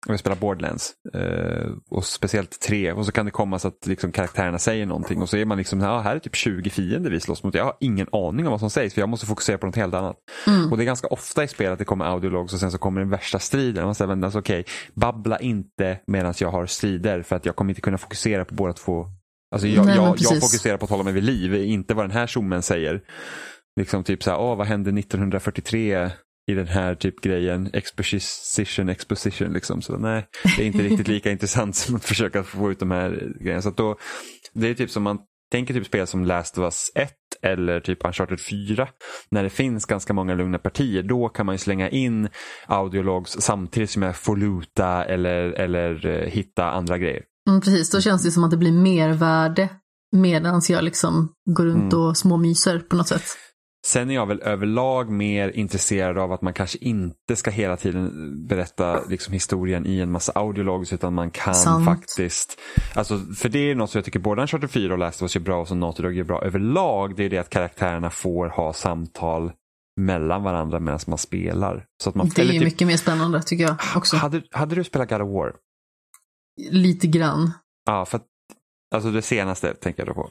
vi 0.09 0.19
spelar 0.19 0.37
Borderlands 0.37 0.93
eh, 1.15 1.71
och 1.91 2.05
speciellt 2.05 2.61
tre 2.61 2.93
och 2.93 3.07
så 3.07 3.13
kan 3.13 3.25
det 3.25 3.31
komma 3.31 3.59
så 3.59 3.69
att 3.69 3.87
liksom 3.87 4.13
karaktärerna 4.13 4.59
säger 4.59 4.87
någonting 4.87 5.23
och 5.23 5.29
så 5.29 5.37
är 5.37 5.45
man 5.45 5.59
liksom, 5.59 5.81
ja 5.81 6.01
här 6.01 6.17
är 6.17 6.21
typ 6.21 6.35
20 6.35 6.71
fiender 6.71 7.11
vi 7.11 7.21
slåss 7.21 7.43
mot. 7.43 7.55
Jag 7.55 7.65
har 7.65 7.77
ingen 7.81 8.07
aning 8.13 8.47
om 8.47 8.51
vad 8.51 8.61
som 8.61 8.71
sägs 8.71 8.95
för 8.95 9.01
jag 9.03 9.09
måste 9.09 9.27
fokusera 9.27 9.59
på 9.59 9.67
något 9.67 9.77
helt 9.77 9.95
annat. 9.95 10.17
Mm. 10.47 10.71
Och 10.73 10.77
det 10.77 10.83
är 10.83 10.87
ganska 10.87 11.07
ofta 11.07 11.45
i 11.45 11.49
spel 11.49 11.73
att 11.73 11.79
det 11.79 11.85
kommer 11.85 12.05
audiologs 12.05 12.55
och 12.55 12.61
sen 12.61 12.71
så 12.71 12.79
kommer 12.79 13.01
den 13.01 13.11
värsta 13.11 13.39
striden. 13.39 13.85
Man 13.85 13.95
säger, 13.95 14.25
alltså, 14.25 14.39
okej, 14.39 14.65
babbla 14.95 15.39
inte 15.39 15.99
medan 16.07 16.35
jag 16.39 16.51
har 16.51 16.67
strider 16.67 17.23
för 17.23 17.37
att 17.37 17.47
jag 17.47 17.57
kommer 17.57 17.71
inte 17.71 17.81
kunna 17.81 17.99
fokusera 17.99 18.45
på 18.45 18.55
båda 18.55 18.73
två. 18.73 19.07
Alltså 19.51 19.69
jag, 19.69 19.87
Nej, 19.87 19.97
jag, 19.97 20.17
jag 20.19 20.41
fokuserar 20.41 20.77
på 20.77 20.85
att 20.85 20.91
hålla 20.91 21.03
mig 21.03 21.13
vid 21.13 21.25
liv, 21.25 21.55
inte 21.55 21.95
vad 21.95 22.05
den 22.05 22.11
här 22.11 22.27
tjommen 22.27 22.63
säger. 22.63 23.03
Liksom 23.77 24.05
typ 24.05 24.23
så 24.23 24.31
här, 24.31 24.39
åh 24.41 24.57
vad 24.57 24.67
hände 24.67 25.01
1943 25.01 26.11
i 26.51 26.55
den 26.55 26.67
här 26.67 26.95
typ 26.95 27.21
grejen, 27.21 27.71
exposition, 27.73 28.89
exposition 28.89 29.53
liksom. 29.53 29.83
Så 29.83 29.99
nej, 29.99 30.27
det 30.57 30.63
är 30.63 30.67
inte 30.67 30.83
riktigt 30.83 31.09
lika 31.09 31.31
intressant 31.37 31.77
som 31.77 31.97
att 31.97 32.05
försöka 32.05 32.43
få 32.43 32.71
ut 32.71 32.79
de 32.79 32.91
här 32.91 33.33
grejerna. 33.41 33.63
Så 33.63 33.71
då, 33.71 33.97
det 34.53 34.69
är 34.69 34.75
typ 34.75 34.91
som 34.91 35.03
man 35.03 35.19
tänker 35.53 35.75
typ 35.75 35.87
spel 35.87 36.07
som 36.07 36.25
Last 36.25 36.59
of 36.59 36.63
Us 36.63 36.91
1 36.95 37.13
eller 37.43 37.81
typ 37.81 38.07
Uncharted 38.07 38.41
4. 38.41 38.89
När 39.31 39.43
det 39.43 39.51
finns 39.51 39.85
ganska 39.87 40.13
många 40.13 40.35
lugna 40.35 40.59
partier, 40.59 41.03
då 41.03 41.29
kan 41.29 41.47
man 41.47 41.55
ju 41.55 41.59
slänga 41.59 41.89
in 41.89 42.29
audiologs 42.67 43.31
samtidigt 43.41 43.91
som 43.91 44.03
jag 44.03 44.17
får 44.17 44.37
luta 44.37 45.05
eller, 45.05 45.51
eller 45.53 46.07
eh, 46.07 46.29
hitta 46.31 46.71
andra 46.71 46.99
grejer. 46.99 47.23
Mm, 47.49 47.61
precis, 47.61 47.91
då 47.91 48.01
känns 48.01 48.25
det 48.25 48.31
som 48.31 48.45
att 48.45 48.51
det 48.51 48.57
blir 48.57 48.73
mervärde 48.73 49.69
medan 50.17 50.63
jag 50.69 50.85
liksom 50.85 51.29
går 51.51 51.65
runt 51.65 51.93
Mm. 51.93 52.05
och 52.05 52.17
småmyser 52.17 52.79
på 52.79 52.97
något 52.97 53.09
sätt. 53.09 53.23
Sen 53.87 54.11
är 54.11 54.15
jag 54.15 54.27
väl 54.27 54.41
överlag 54.41 55.11
mer 55.11 55.49
intresserad 55.49 56.19
av 56.19 56.33
att 56.33 56.43
man 56.43 56.53
kanske 56.53 56.79
inte 56.79 57.37
ska 57.37 57.51
hela 57.51 57.77
tiden 57.77 58.11
berätta 58.47 59.01
liksom, 59.09 59.33
historien 59.35 59.87
i 59.87 60.01
en 60.01 60.11
massa 60.11 60.33
audiologs 60.35 60.93
utan 60.93 61.15
man 61.15 61.31
kan 61.31 61.55
Sant. 61.55 61.85
faktiskt, 61.85 62.61
alltså, 62.95 63.19
för 63.19 63.49
det 63.49 63.59
är 63.71 63.75
något 63.75 63.91
som 63.91 63.99
jag 63.99 64.05
tycker 64.05 64.19
både 64.19 64.43
Uncharted 64.43 64.71
4 64.71 64.93
och 64.93 64.99
Last 64.99 65.19
of 65.19 65.23
Us 65.23 65.35
gör 65.37 65.43
bra 65.43 65.61
och 65.61 65.69
som 65.69 65.81
Naughty 65.81 66.03
Dog 66.03 66.13
gör 66.15 66.25
bra 66.25 66.43
överlag, 66.45 67.17
det 67.17 67.25
är 67.25 67.31
det 67.31 67.39
att 67.39 67.51
karaktärerna 67.51 68.11
får 68.11 68.47
ha 68.49 68.73
samtal 68.73 69.53
mellan 70.01 70.43
varandra 70.43 70.81
medan 70.81 71.01
man 71.07 71.19
spelar. 71.19 71.87
Så 72.03 72.09
att 72.11 72.15
man, 72.17 72.29
Det 72.35 72.43
är 72.43 72.47
ju 72.47 72.53
typ- 72.53 72.63
mycket 72.65 72.87
mer 72.89 72.97
spännande 72.97 73.43
tycker 73.43 73.65
jag 73.65 73.77
också. 73.97 74.17
hade, 74.17 74.43
hade 74.51 74.75
du 74.75 74.85
spelat 74.85 75.09
God 75.09 75.21
of 75.23 75.29
War? 75.35 75.55
Lite 76.71 77.07
grann, 77.07 77.53
Ja, 77.87 78.05
för 78.05 78.17
att, 78.17 78.25
alltså 78.95 79.11
det 79.11 79.23
senaste 79.23 79.75
tänker 79.75 80.01
jag 80.07 80.09
då 80.09 80.15
på. 80.15 80.31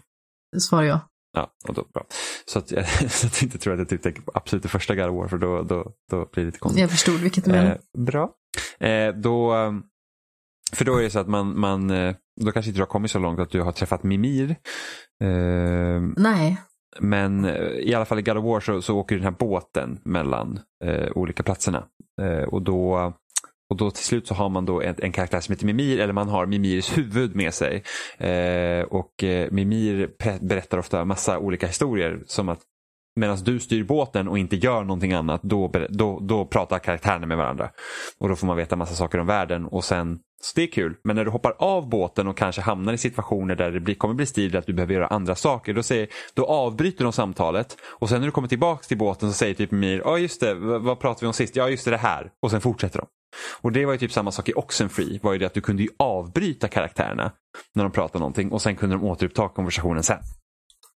svarar 0.60 0.84
jag. 0.84 1.00
Ja, 1.36 1.52
och 1.68 1.74
då, 1.74 1.86
bra. 1.94 2.06
Så 2.46 2.60
att, 2.60 2.72
jag, 2.72 2.90
så 3.12 3.28
att 3.28 3.42
jag 3.42 3.48
inte 3.48 3.58
tror 3.58 3.74
att 3.74 3.80
jag 3.80 3.90
typ 3.90 4.02
tänker 4.02 4.22
på 4.22 4.32
absolut 4.34 4.64
det 4.64 4.70
första 4.70 4.96
God 4.96 5.06
of 5.06 5.16
War 5.16 5.28
för 5.28 5.38
då, 5.38 5.62
då, 5.62 5.92
då 6.12 6.18
blir 6.18 6.44
det 6.44 6.46
lite 6.46 6.60
konstigt. 6.60 6.82
Jag 6.82 6.92
förstod 6.92 7.20
vilket 7.20 7.46
du. 7.46 7.56
Eh, 7.56 7.76
bra. 7.98 8.32
Eh, 8.80 9.16
då, 9.16 9.56
eh, 9.56 9.72
för 10.74 10.86
då 10.86 10.98
är 10.98 11.04
det 11.04 11.10
så 11.10 11.20
att 11.20 11.28
man, 11.28 11.60
man 11.60 11.90
eh, 11.90 12.16
då 12.42 12.52
kanske 12.52 12.70
inte 12.70 12.80
du 12.80 12.82
har 12.82 12.88
kommit 12.88 13.12
så 13.12 13.20
långt 13.20 13.40
att 13.40 13.50
du 13.50 13.62
har 13.62 13.72
träffat 13.72 14.04
Mimir. 14.04 14.56
Eh, 15.24 16.02
Nej, 16.18 16.58
men 17.00 17.46
eh, 17.46 17.62
i 17.62 17.94
alla 17.94 18.06
fall 18.06 18.20
i 18.20 18.22
God 18.22 18.38
of 18.38 18.44
War 18.44 18.60
så, 18.60 18.82
så 18.82 18.98
åker 18.98 19.16
den 19.16 19.24
här 19.24 19.36
båten 19.40 20.00
mellan 20.04 20.60
eh, 20.84 21.08
olika 21.16 21.44
platserna. 21.44 21.86
Och, 22.48 22.62
då, 22.62 23.14
och 23.70 23.78
då 23.78 23.92
till 23.92 24.04
slut 24.04 24.28
så 24.28 24.34
har 24.34 24.50
man 24.50 24.66
då 24.66 24.82
en, 24.82 24.96
en 24.98 25.12
karaktär 25.12 25.40
som 25.40 25.54
heter 25.54 25.66
Mimir 25.66 26.00
eller 26.00 26.14
man 26.14 26.30
har 26.30 26.46
Mimirs 26.46 26.98
huvud 26.98 27.36
med 27.36 27.54
sig. 27.54 27.84
Eh, 28.18 28.82
och 28.82 29.24
eh, 29.24 29.52
Mimir 29.52 30.10
berättar 30.42 30.78
ofta 30.78 31.06
massa 31.06 31.40
olika 31.40 31.68
historier 31.68 32.24
som 32.28 32.50
att 32.50 32.60
Medan 33.20 33.38
du 33.38 33.60
styr 33.60 33.84
båten 33.84 34.28
och 34.28 34.38
inte 34.38 34.56
gör 34.56 34.84
någonting 34.84 35.14
annat, 35.14 35.44
då, 35.44 35.72
då, 35.90 36.20
då 36.20 36.46
pratar 36.46 36.80
karaktärerna 36.80 37.28
med 37.28 37.38
varandra. 37.38 37.70
Och 38.20 38.30
då 38.30 38.36
får 38.36 38.48
man 38.48 38.58
veta 38.58 38.76
massa 38.76 38.96
saker 38.96 39.18
om 39.18 39.28
världen 39.28 39.66
och 39.66 39.84
sen, 39.84 40.20
så 40.42 40.52
det 40.56 40.64
är 40.64 40.68
kul. 40.68 40.96
Men 41.04 41.16
när 41.16 41.26
du 41.26 41.32
hoppar 41.32 41.56
av 41.60 41.90
båten 41.90 42.28
och 42.28 42.38
kanske 42.38 42.62
hamnar 42.62 42.94
i 42.94 42.98
situationer 42.98 43.56
där 43.56 43.72
det 43.72 43.80
blir, 43.80 43.96
kommer 43.96 44.14
bli 44.14 44.26
stil 44.26 44.58
att 44.58 44.66
du 44.66 44.74
behöver 44.74 44.94
göra 44.94 45.08
andra 45.08 45.36
saker, 45.36 45.74
då, 45.74 45.84
säger, 45.84 46.08
då 46.34 46.46
avbryter 46.46 47.04
de 47.04 47.14
samtalet. 47.14 47.78
Och 47.84 48.10
sen 48.10 48.20
när 48.20 48.28
du 48.28 48.32
kommer 48.32 48.48
tillbaka 48.48 48.84
till 48.84 48.98
båten 48.98 49.30
så 49.30 49.36
säger 49.36 49.54
typ 49.54 49.72
Mir, 49.72 50.02
ja 50.06 50.18
just 50.18 50.42
det, 50.42 50.54
vad 50.56 51.00
pratade 51.00 51.24
vi 51.26 51.28
om 51.28 51.34
sist? 51.34 51.56
Ja 51.56 51.70
just 51.70 51.86
det, 51.86 51.92
det 51.92 51.98
här. 51.98 52.32
Och 52.42 52.52
sen 52.52 52.62
fortsätter 52.62 53.00
de. 53.00 53.08
Och 53.62 53.72
det 53.72 53.86
var 53.86 53.94
ju 53.94 54.00
typ 54.00 54.12
samma 54.12 54.32
sak 54.32 54.50
i 54.50 54.54
Oxenfree, 54.54 55.20
var 55.24 55.34
ju 55.34 55.40
det 55.40 55.46
att 55.46 55.54
du 55.54 55.62
kunde 55.62 55.84
ju 55.84 55.90
avbryta 56.00 56.68
karaktärerna 56.68 57.32
när 57.76 57.84
de 57.84 57.92
pratade 57.92 58.20
någonting 58.20 58.52
och 58.52 58.62
sen 58.62 58.76
kunde 58.76 58.96
de 58.96 59.04
återuppta 59.04 59.50
konversationen 59.50 60.04
sen 60.04 60.18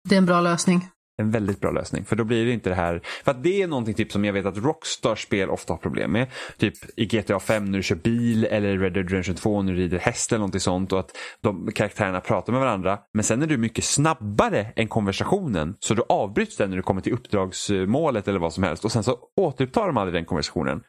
det 0.10 0.16
är 0.16 0.18
en 0.18 0.26
bra 0.26 0.42
lösning. 0.42 0.88
en 1.22 1.32
väldigt 1.32 1.60
bra 1.60 1.72
lösning. 1.72 2.06
För 2.06 2.16
då 2.16 2.24
blir 2.24 2.46
det 2.46 2.52
inte 2.52 2.70
det 2.70 2.76
här, 2.76 3.02
för 3.24 3.32
att 3.32 3.44
det 3.44 3.62
är 3.62 3.68
någonting 3.68 3.94
typ 3.94 4.12
som 4.12 4.26
jag 4.26 4.34
vet 4.34 4.46
att 4.46 4.58
Rockstar-spel 4.58 5.50
ofta 5.50 5.74
har 5.74 5.78
problem 5.78 6.12
med. 6.12 6.28
Typ 6.58 6.74
i 7.00 7.06
GTA 7.06 7.40
5 7.40 7.66
när 7.66 7.78
du 7.78 7.84
kör 7.84 7.96
bil 7.96 8.46
eller 8.46 8.78
Red 8.78 8.94
Dead 8.94 9.10
Redemption 9.10 9.36
2 9.36 9.62
när 9.62 9.74
du 9.74 9.80
rider 9.80 10.00
häst 10.00 10.32
eller 10.32 10.40
någonting 10.40 10.62
sånt 10.62 10.94
och 10.94 11.00
att 11.00 11.18
de 11.42 11.72
karaktärerna 11.72 12.22
pratar 12.22 12.54
med 12.54 12.62
varandra. 12.62 13.00
Men 13.14 13.24
sen 13.24 13.42
är 13.42 13.48
du 13.48 13.58
mycket 13.58 13.84
snabbare 13.84 14.74
än 14.76 14.88
konversationen 14.88 15.76
så 15.80 15.94
du 15.94 16.04
avbryts 16.10 16.58
den 16.58 16.70
när 16.70 16.78
du 16.78 16.84
kommer 16.84 17.02
till 17.02 17.14
uppdragsmålet 17.14 18.28
eller 18.28 18.40
vad 18.40 18.54
som 18.54 18.64
helst 18.64 18.86
och 18.86 18.92
sen 18.92 19.04
så 19.04 19.18
återupptar 19.42 19.88
de 19.88 19.98
aldrig 19.98 20.14
den 20.14 20.26
konversationen. 20.26 20.82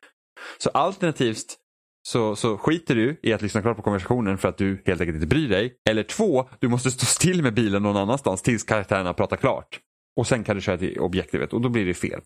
Så 0.59 0.70
alternativt 0.70 1.57
så, 2.03 2.36
så 2.36 2.59
skiter 2.59 2.95
du 2.95 3.20
i 3.22 3.32
att 3.32 3.43
lyssna 3.43 3.62
klart 3.62 3.76
på 3.76 3.82
konversationen 3.82 4.38
för 4.38 4.49
att 4.49 4.59
du 4.59 4.82
helt 4.86 5.01
enkelt 5.01 5.14
inte 5.14 5.26
bryr 5.26 5.49
dig. 5.49 5.74
Eller 5.88 6.03
två, 6.03 6.49
du 6.59 6.68
måste 6.68 6.91
stå 6.91 7.07
still 7.07 7.43
med 7.43 7.55
bilen 7.55 7.82
någon 7.82 7.97
annanstans 7.97 8.43
tills 8.43 8.64
karaktärerna 8.64 9.14
pratar 9.14 9.36
klart. 9.36 9.80
Och 10.16 10.26
sen 10.26 10.45
kan 10.45 10.57
du 10.57 10.62
köra 10.62 10.78
till 10.78 10.99
objektivet 10.99 11.53
och 11.53 11.61
då 11.61 11.68
blir 11.68 11.86
det 11.86 11.95
fel. 11.95 12.20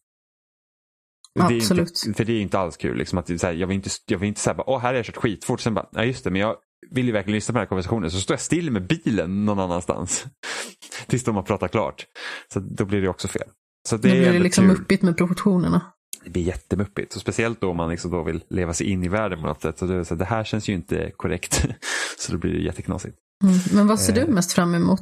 Det 1.35 1.57
Absolut. 1.57 2.03
Inte, 2.07 2.17
för 2.17 2.25
det 2.25 2.33
är 2.33 2.41
inte 2.41 2.59
alls 2.59 2.77
kul. 2.77 2.99
Liksom 2.99 3.19
att 3.19 3.41
så 3.41 3.47
här, 3.47 3.55
jag 3.55 3.67
vill 3.67 3.75
inte, 3.75 3.91
jag 4.07 4.19
vill 4.19 4.29
inte 4.29 4.41
säga 4.41 4.57
åh 4.67 4.81
här 4.81 4.89
har 4.89 4.95
jag 4.95 5.05
kört 5.05 5.17
skitfort. 5.17 5.61
Sen 5.61 5.75
bara, 5.75 5.89
nej 5.93 6.07
just 6.07 6.25
det, 6.25 6.31
men 6.31 6.41
jag 6.41 6.57
vill 6.91 7.07
ju 7.07 7.13
verkligen 7.13 7.35
lyssna 7.35 7.53
på 7.53 7.57
den 7.59 7.63
här 7.63 7.69
konversationen. 7.69 8.11
Så 8.11 8.21
står 8.21 8.35
jag 8.35 8.41
still 8.41 8.71
med 8.71 8.87
bilen 8.87 9.45
någon 9.45 9.59
annanstans. 9.59 10.25
Tills 11.07 11.25
de 11.25 11.37
har 11.37 11.43
pratat 11.43 11.71
klart. 11.71 12.07
Så 12.53 12.61
då 12.61 12.85
blir 12.85 13.03
det 13.03 13.09
också 13.09 13.29
fel. 13.29 13.49
Så 13.89 13.97
det 13.97 14.09
Då 14.09 14.15
är 14.15 14.21
blir 14.21 14.33
det 14.33 14.39
liksom 14.39 14.69
kul. 14.69 14.79
muppigt 14.79 15.03
med 15.03 15.17
proportionerna. 15.17 15.81
Det 16.25 16.31
blir 16.31 16.43
jättemuppigt. 16.43 17.13
Så 17.13 17.21
speciellt 17.21 17.61
då 17.61 17.71
om 17.71 17.77
man 17.77 17.91
liksom 17.91 18.11
då 18.11 18.23
vill 18.23 18.41
leva 18.51 18.75
sig 18.75 18.87
in 18.87 19.05
i 19.05 19.09
världen 19.09 19.41
på 19.41 19.47
något 19.47 19.63
sätt. 19.63 19.79
Så 19.79 19.87
det, 19.87 20.05
så 20.05 20.15
det 20.15 20.25
här 20.25 20.45
känns 20.45 20.69
ju 20.69 20.73
inte 20.73 21.11
korrekt. 21.17 21.67
Så 22.19 22.33
då 22.33 22.39
blir 22.39 22.53
det 22.53 22.59
jätteknasigt. 22.63 23.17
Mm. 23.43 23.55
Men 23.73 23.87
vad 23.87 24.01
ser 24.01 24.19
Eh, 24.19 24.27
du 24.27 24.33
mest 24.33 24.53
fram 24.53 24.75
emot 24.75 25.01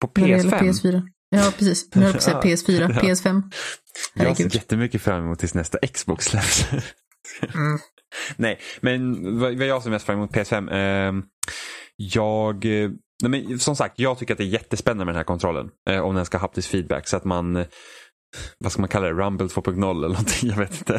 På 0.00 0.10
när 0.20 0.28
det 0.28 0.30
gäller 0.36 0.50
PS5. 0.50 0.62
PS4? 0.82 1.02
Ja, 1.30 1.52
precis. 1.58 1.88
Nu 1.94 2.02
höll 2.02 2.04
jag 2.04 2.12
på 2.12 2.16
att 2.18 2.22
säga 2.22 2.56
PS4, 2.56 2.80
Ja. 2.80 2.88
PS5. 3.00 3.02
Jag 3.04 3.14
ser 3.16 4.24
Herregud. 4.24 4.54
jättemycket 4.54 5.02
fram 5.02 5.24
emot 5.24 5.38
tills 5.38 5.54
nästa 5.54 5.78
Xbox 5.78 6.24
släpps. 6.24 6.66
Mm. 7.54 7.78
Nej, 8.36 8.58
men 8.80 9.38
vad, 9.40 9.52
jag 9.54 9.82
ser 9.82 9.90
mest 9.90 10.06
fram 10.06 10.16
emot 10.18 10.30
PS5. 10.30 10.72
ehm, 10.72 11.22
jag, 11.96 12.64
eh, 12.64 12.90
nej 13.22 13.30
men, 13.30 13.58
som 13.58 13.76
sagt, 13.76 13.98
jag 13.98 14.18
tycker 14.18 14.34
att 14.34 14.38
det 14.38 14.44
är 14.44 14.48
jättespännande 14.48 15.04
med 15.04 15.14
den 15.14 15.18
här 15.18 15.24
kontrollen. 15.24 15.68
Eh, 15.90 15.98
om 16.00 16.14
den 16.14 16.24
ska 16.26 16.38
ha 16.38 16.42
haptisk 16.42 16.70
feedback. 16.70 17.08
Så 17.08 17.16
att 17.16 17.24
man, 17.24 17.64
vad 18.58 18.72
ska 18.72 18.82
man 18.82 18.88
kalla 18.88 19.06
det, 19.06 19.12
Rumble 19.12 19.46
2.0 19.46 19.90
eller 19.90 20.08
någonting, 20.08 20.50
jag 20.50 20.56
vet 20.56 20.78
inte. 20.78 20.94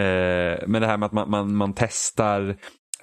Eh, 0.00 0.68
men 0.68 0.80
det 0.82 0.86
här 0.86 0.96
med 0.96 1.06
att 1.06 1.12
man, 1.12 1.30
man, 1.30 1.56
man 1.56 1.72
testar 1.76 2.48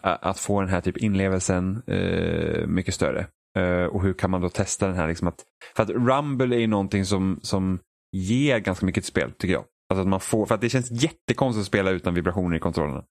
eh, 0.03 0.17
att 0.21 0.39
få 0.39 0.61
den 0.61 0.69
här 0.69 0.81
typ 0.81 0.97
inlevelsen 0.97 1.83
eh, 1.87 2.67
mycket 2.67 2.93
större. 2.93 3.27
Uh, 3.59 3.85
och 3.85 4.03
hur 4.03 4.13
kan 4.13 4.31
man 4.31 4.41
då 4.41 4.49
testa 4.49 4.87
den 4.87 4.95
här? 4.95 5.07
Liksom 5.07 5.27
att, 5.27 5.43
för 5.75 5.83
att 5.83 5.89
Rumble 5.89 6.55
är 6.55 6.59
ju 6.59 6.67
någonting 6.67 7.05
som, 7.05 7.39
som 7.41 7.79
ger 8.11 8.59
ganska 8.59 8.85
mycket 8.85 9.03
till 9.03 9.11
spel 9.11 9.31
tycker 9.31 9.53
jag. 9.53 9.63
Alltså 9.89 10.01
att 10.01 10.07
man 10.07 10.19
får, 10.19 10.45
för 10.45 10.55
att 10.55 10.61
det 10.61 10.69
känns 10.69 10.91
jättekonstigt 10.91 11.61
att 11.61 11.67
spela 11.67 11.91
utan 11.91 12.13
vibrationer 12.13 12.57
i 12.57 12.59
kontrollerna. 12.59 13.03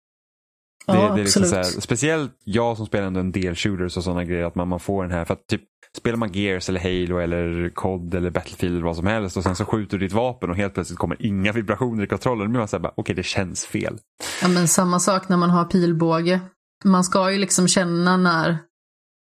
Ja, 0.86 0.94
det, 0.94 1.14
det 1.14 1.20
är 1.20 1.24
liksom 1.24 1.42
här, 1.42 1.62
speciellt 1.62 2.32
jag 2.44 2.76
som 2.76 2.86
spelar 2.86 3.06
ändå 3.06 3.20
en 3.20 3.32
del 3.32 3.54
shooters 3.54 3.96
och 3.96 4.04
sådana 4.04 4.24
grejer. 4.24 4.44
Att 4.44 4.54
man, 4.54 4.68
man 4.68 4.80
får 4.80 5.02
den 5.02 5.12
här, 5.12 5.24
för 5.24 5.34
att 5.34 5.46
typ 5.46 5.62
spelar 5.98 6.16
man 6.16 6.32
Gears 6.32 6.68
eller 6.68 6.80
Halo 6.80 7.18
eller 7.18 7.70
COD 7.74 8.14
eller 8.14 8.30
Battlefield 8.30 8.74
eller 8.74 8.84
vad 8.84 8.96
som 8.96 9.06
helst 9.06 9.36
och 9.36 9.42
sen 9.42 9.56
så 9.56 9.64
skjuter 9.64 9.98
du 9.98 10.06
ditt 10.06 10.14
vapen 10.14 10.50
och 10.50 10.56
helt 10.56 10.74
plötsligt 10.74 10.98
kommer 10.98 11.26
inga 11.26 11.52
vibrationer 11.52 12.04
i 12.04 12.06
kontrollen. 12.06 12.46
Då 12.46 12.50
blir 12.50 12.58
man 12.58 12.68
såhär, 12.68 12.86
okej 12.86 12.94
okay, 12.96 13.14
det 13.14 13.22
känns 13.22 13.66
fel. 13.66 13.98
Ja, 14.42 14.48
men 14.48 14.68
samma 14.68 15.00
sak 15.00 15.28
när 15.28 15.36
man 15.36 15.50
har 15.50 15.64
pilbåge. 15.64 16.40
Man 16.84 17.04
ska 17.04 17.32
ju 17.32 17.38
liksom 17.38 17.68
känna 17.68 18.16
när 18.16 18.58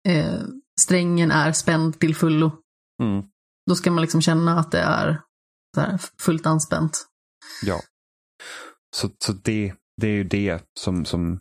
eh, 0.08 0.42
strängen 0.82 1.32
är 1.32 1.52
spänd 1.52 2.00
till 2.00 2.16
fullo. 2.16 2.52
Mm. 3.04 3.26
Då 3.70 3.76
ska 3.76 3.92
man 3.92 4.02
liksom 4.02 4.22
känna 4.22 4.60
att 4.60 4.72
det 4.72 4.80
är 4.80 5.22
så 5.76 5.82
här, 5.82 6.00
fullt 6.20 6.46
anspänt. 6.46 7.06
Ja. 7.64 7.82
Så, 8.96 9.10
så 9.26 9.34
det, 9.34 9.74
det 10.02 10.08
är 10.08 10.12
ju 10.12 10.24
det 10.24 10.64
som, 10.80 11.06
som, 11.06 11.40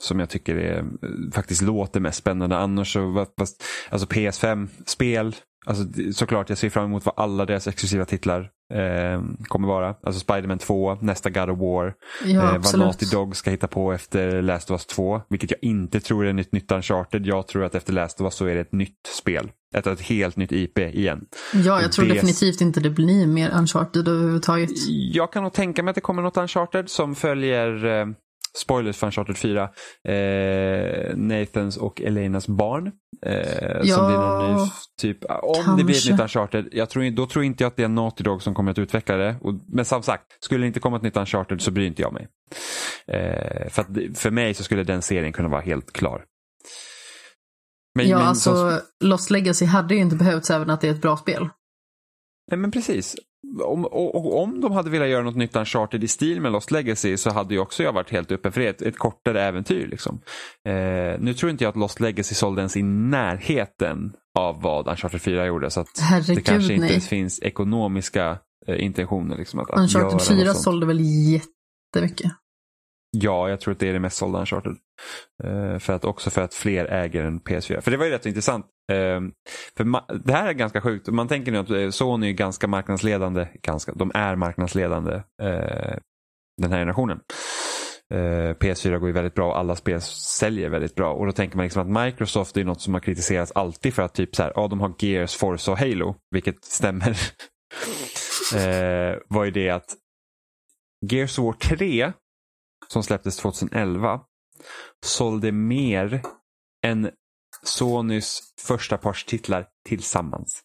som 0.00 0.20
jag 0.20 0.28
tycker 0.28 0.56
är, 0.56 0.84
faktiskt 1.32 1.62
låter 1.62 2.00
mest 2.00 2.18
spännande. 2.18 2.56
Annars 2.56 2.92
så, 2.92 3.26
fast, 3.38 3.64
alltså 3.90 4.06
PS5-spel, 4.06 5.34
alltså, 5.66 5.84
såklart 6.12 6.48
jag 6.48 6.58
ser 6.58 6.70
fram 6.70 6.84
emot 6.84 7.06
vad 7.06 7.14
alla 7.16 7.44
deras 7.46 7.66
exklusiva 7.68 8.04
titlar 8.04 8.40
eh, 8.74 9.22
kommer 9.48 9.68
vara. 9.68 9.88
Alltså 10.02 10.20
Spiderman 10.20 10.58
2, 10.58 10.94
nästa 10.94 11.30
God 11.30 11.50
of 11.50 11.58
War, 11.58 11.94
Ja, 12.24 12.54
eh, 12.54 12.58
vad. 12.60 12.78
Naughty 12.78 13.06
Dog 13.06 13.36
ska 13.36 13.50
hitta 13.50 13.66
på 13.66 13.92
efter 13.92 14.42
Last 14.42 14.70
of 14.70 14.74
Us 14.74 14.86
2. 14.86 15.20
Vilket 15.30 15.50
jag 15.50 15.58
inte 15.62 16.00
tror 16.00 16.26
är 16.26 16.38
ett 16.40 16.52
nytt 16.52 16.72
Uncharted. 16.72 17.26
Jag 17.26 17.46
tror 17.48 17.64
att 17.64 17.74
efter 17.74 17.92
Last 17.92 18.20
of 18.20 18.24
Us 18.24 18.34
så 18.34 18.46
är 18.46 18.54
det 18.54 18.60
ett 18.60 18.72
nytt 18.72 19.06
spel. 19.20 19.50
Ett, 19.74 19.86
ett 19.86 20.00
helt 20.00 20.36
nytt 20.36 20.52
IP 20.52 20.78
igen. 20.78 21.24
Ja, 21.54 21.82
jag 21.82 21.92
tror 21.92 22.04
det- 22.06 22.14
definitivt 22.14 22.60
inte 22.60 22.80
det 22.80 22.90
blir 22.90 23.26
mer 23.26 23.50
Uncharted 23.58 24.08
överhuvudtaget. 24.08 24.70
Jag 25.12 25.32
kan 25.32 25.42
nog 25.42 25.52
tänka 25.52 25.82
mig 25.82 25.90
att 25.90 25.94
det 25.94 26.00
kommer 26.00 26.22
något 26.22 26.36
Uncharted 26.36 26.90
som 26.90 27.14
följer 27.14 27.84
eh, 27.84 28.06
Spoilers 28.58 28.96
för 28.96 29.06
Uncharted 29.06 29.36
4. 29.36 29.70
Eh, 30.08 31.16
Nathans 31.16 31.76
och 31.76 32.00
Elenas 32.02 32.48
barn. 32.48 32.92
Eh, 33.26 33.32
Ja, 33.82 33.94
som 33.96 34.06
blir 34.06 34.16
någon 34.18 34.56
ny 34.64 34.70
typ. 35.00 35.18
Om 35.42 35.76
det 35.78 35.84
blir 35.84 35.94
ett 35.96 36.02
kanske. 36.02 36.12
nytt 36.12 36.20
Uncharted. 36.20 36.68
Jag 36.72 36.90
tror, 36.90 37.10
då 37.10 37.26
tror 37.26 37.44
inte 37.44 37.64
jag 37.64 37.68
att 37.68 37.76
det 37.76 37.84
är 37.84 37.88
Naughty 37.88 38.24
Dog 38.24 38.42
som 38.42 38.54
kommer 38.54 38.70
att 38.70 38.78
utveckla 38.78 39.16
det. 39.16 39.36
Och, 39.40 39.54
men 39.68 39.84
som 39.84 40.02
sagt, 40.02 40.44
skulle 40.44 40.60
det 40.64 40.66
inte 40.66 40.80
komma 40.80 40.96
ett 40.96 41.02
nytt 41.02 41.16
Uncharted 41.16 41.60
så 41.62 41.70
bryr 41.70 41.86
inte 41.86 42.02
jag 42.02 42.12
mig. 42.12 42.28
Eh, 43.06 43.68
för, 43.70 43.82
att, 43.82 44.18
för 44.18 44.30
mig 44.30 44.54
så 44.54 44.64
skulle 44.64 44.84
den 44.84 45.02
serien 45.02 45.32
kunna 45.32 45.48
vara 45.48 45.60
helt 45.60 45.92
klar. 45.92 46.24
Men, 47.94 48.08
Ja, 48.08 48.18
men 48.18 48.26
alltså 48.26 48.54
som- 48.54 48.80
Lost 49.04 49.30
Legacy 49.30 49.64
hade 49.64 49.94
ju 49.94 50.00
inte 50.00 50.16
behövts 50.16 50.50
även 50.50 50.70
att 50.70 50.80
det 50.80 50.88
är 50.88 50.92
ett 50.92 51.02
bra 51.02 51.16
spel. 51.16 51.48
Nej 52.50 52.58
men 52.58 52.70
precis. 52.70 53.16
Om, 53.62 53.84
och, 53.84 54.42
om 54.42 54.60
de 54.60 54.72
hade 54.72 54.90
velat 54.90 55.08
göra 55.08 55.22
något 55.22 55.36
nytt 55.36 55.56
Uncharted 55.56 56.04
i 56.04 56.08
stil 56.08 56.40
med 56.40 56.52
Lost 56.52 56.70
Legacy 56.70 57.16
så 57.16 57.30
hade 57.30 57.54
ju 57.54 57.60
också 57.60 57.82
jag 57.82 57.92
varit 57.92 58.10
helt 58.10 58.32
öppen 58.32 58.52
för 58.52 58.60
det. 58.60 58.68
Ett, 58.68 58.82
ett 58.82 58.98
kortare 58.98 59.42
äventyr 59.42 59.86
liksom. 59.86 60.20
Eh, 60.68 61.20
nu 61.20 61.34
tror 61.34 61.50
inte 61.50 61.64
jag 61.64 61.68
att 61.68 61.76
Lost 61.76 62.00
Legacy 62.00 62.34
sålde 62.34 62.60
ens 62.60 62.76
i 62.76 62.82
närheten 62.82 64.12
av 64.38 64.62
vad 64.62 64.88
Uncharted 64.88 65.22
4 65.22 65.46
gjorde. 65.46 65.70
Så 65.70 65.80
att 65.80 65.94
det 65.94 66.02
Herregud, 66.02 66.46
kanske 66.46 66.72
inte 66.72 66.84
nej. 66.84 66.90
ens 66.90 67.08
finns 67.08 67.42
ekonomiska 67.42 68.38
eh, 68.66 68.84
intentioner. 68.84 69.36
Liksom, 69.36 69.60
att, 69.60 69.70
att 69.70 69.78
Uncharted 69.78 70.12
något 70.12 70.28
4 70.28 70.46
sånt. 70.46 70.58
sålde 70.58 70.86
väl 70.86 71.00
jättemycket. 71.00 72.32
Ja, 73.16 73.48
jag 73.48 73.60
tror 73.60 73.72
att 73.72 73.80
det 73.80 73.88
är 73.88 73.92
det 73.92 74.00
mest 74.00 74.16
sålda 74.16 74.40
Uncharted. 74.40 74.76
Eh, 75.44 75.78
för 75.78 75.92
att, 75.92 76.04
också 76.04 76.30
för 76.30 76.42
att 76.42 76.54
fler 76.54 76.84
äger 76.84 77.24
en 77.24 77.40
PS4. 77.40 77.80
För 77.80 77.90
det 77.90 77.96
var 77.96 78.04
ju 78.04 78.10
rätt 78.10 78.26
intressant. 78.26 78.66
Ehm, 78.92 79.32
för 79.76 79.84
det 80.24 80.32
här 80.32 80.48
är 80.48 80.52
ganska 80.52 80.80
sjukt. 80.80 81.08
Man 81.08 81.28
tänker 81.28 81.52
nu 81.52 81.58
att 81.58 81.70
eh, 81.70 81.90
Sony 81.90 82.28
är 82.28 82.32
ganska 82.32 82.66
marknadsledande. 82.66 83.48
Ganska, 83.62 83.92
de 83.92 84.10
är 84.14 84.36
marknadsledande 84.36 85.14
eh, 85.42 85.96
den 86.62 86.72
här 86.72 86.78
generationen. 86.78 87.20
Eh, 88.14 88.54
PS4 88.54 88.98
går 88.98 89.08
ju 89.08 89.12
väldigt 89.12 89.34
bra 89.34 89.46
och 89.46 89.58
alla 89.58 89.76
spel 89.76 90.00
säljer 90.00 90.68
väldigt 90.68 90.94
bra. 90.94 91.12
Och 91.12 91.26
då 91.26 91.32
tänker 91.32 91.56
man 91.56 91.64
liksom 91.64 91.82
att 91.82 92.04
Microsoft 92.04 92.56
är 92.56 92.64
något 92.64 92.80
som 92.80 92.94
har 92.94 93.00
kritiserats 93.00 93.52
alltid 93.52 93.94
för 93.94 94.02
att 94.02 94.14
typ 94.14 94.36
så 94.36 94.42
här, 94.42 94.52
ja 94.56 94.68
de 94.68 94.80
har 94.80 94.94
Gears, 94.98 95.36
Forza 95.36 95.72
och 95.72 95.78
Halo. 95.78 96.16
Vilket 96.30 96.64
stämmer. 96.64 97.10
eh, 98.54 99.18
var 99.28 99.44
ju 99.44 99.50
det 99.50 99.70
att 99.70 99.94
Gears 101.10 101.38
of 101.38 101.44
War 101.44 101.76
3 101.76 102.12
som 102.88 103.02
släpptes 103.02 103.36
2011 103.36 104.20
sålde 105.04 105.52
mer 105.52 106.22
än 106.86 107.10
Sonys 107.64 108.40
första 108.60 108.98
partstitlar 108.98 109.66
tillsammans. 109.88 110.62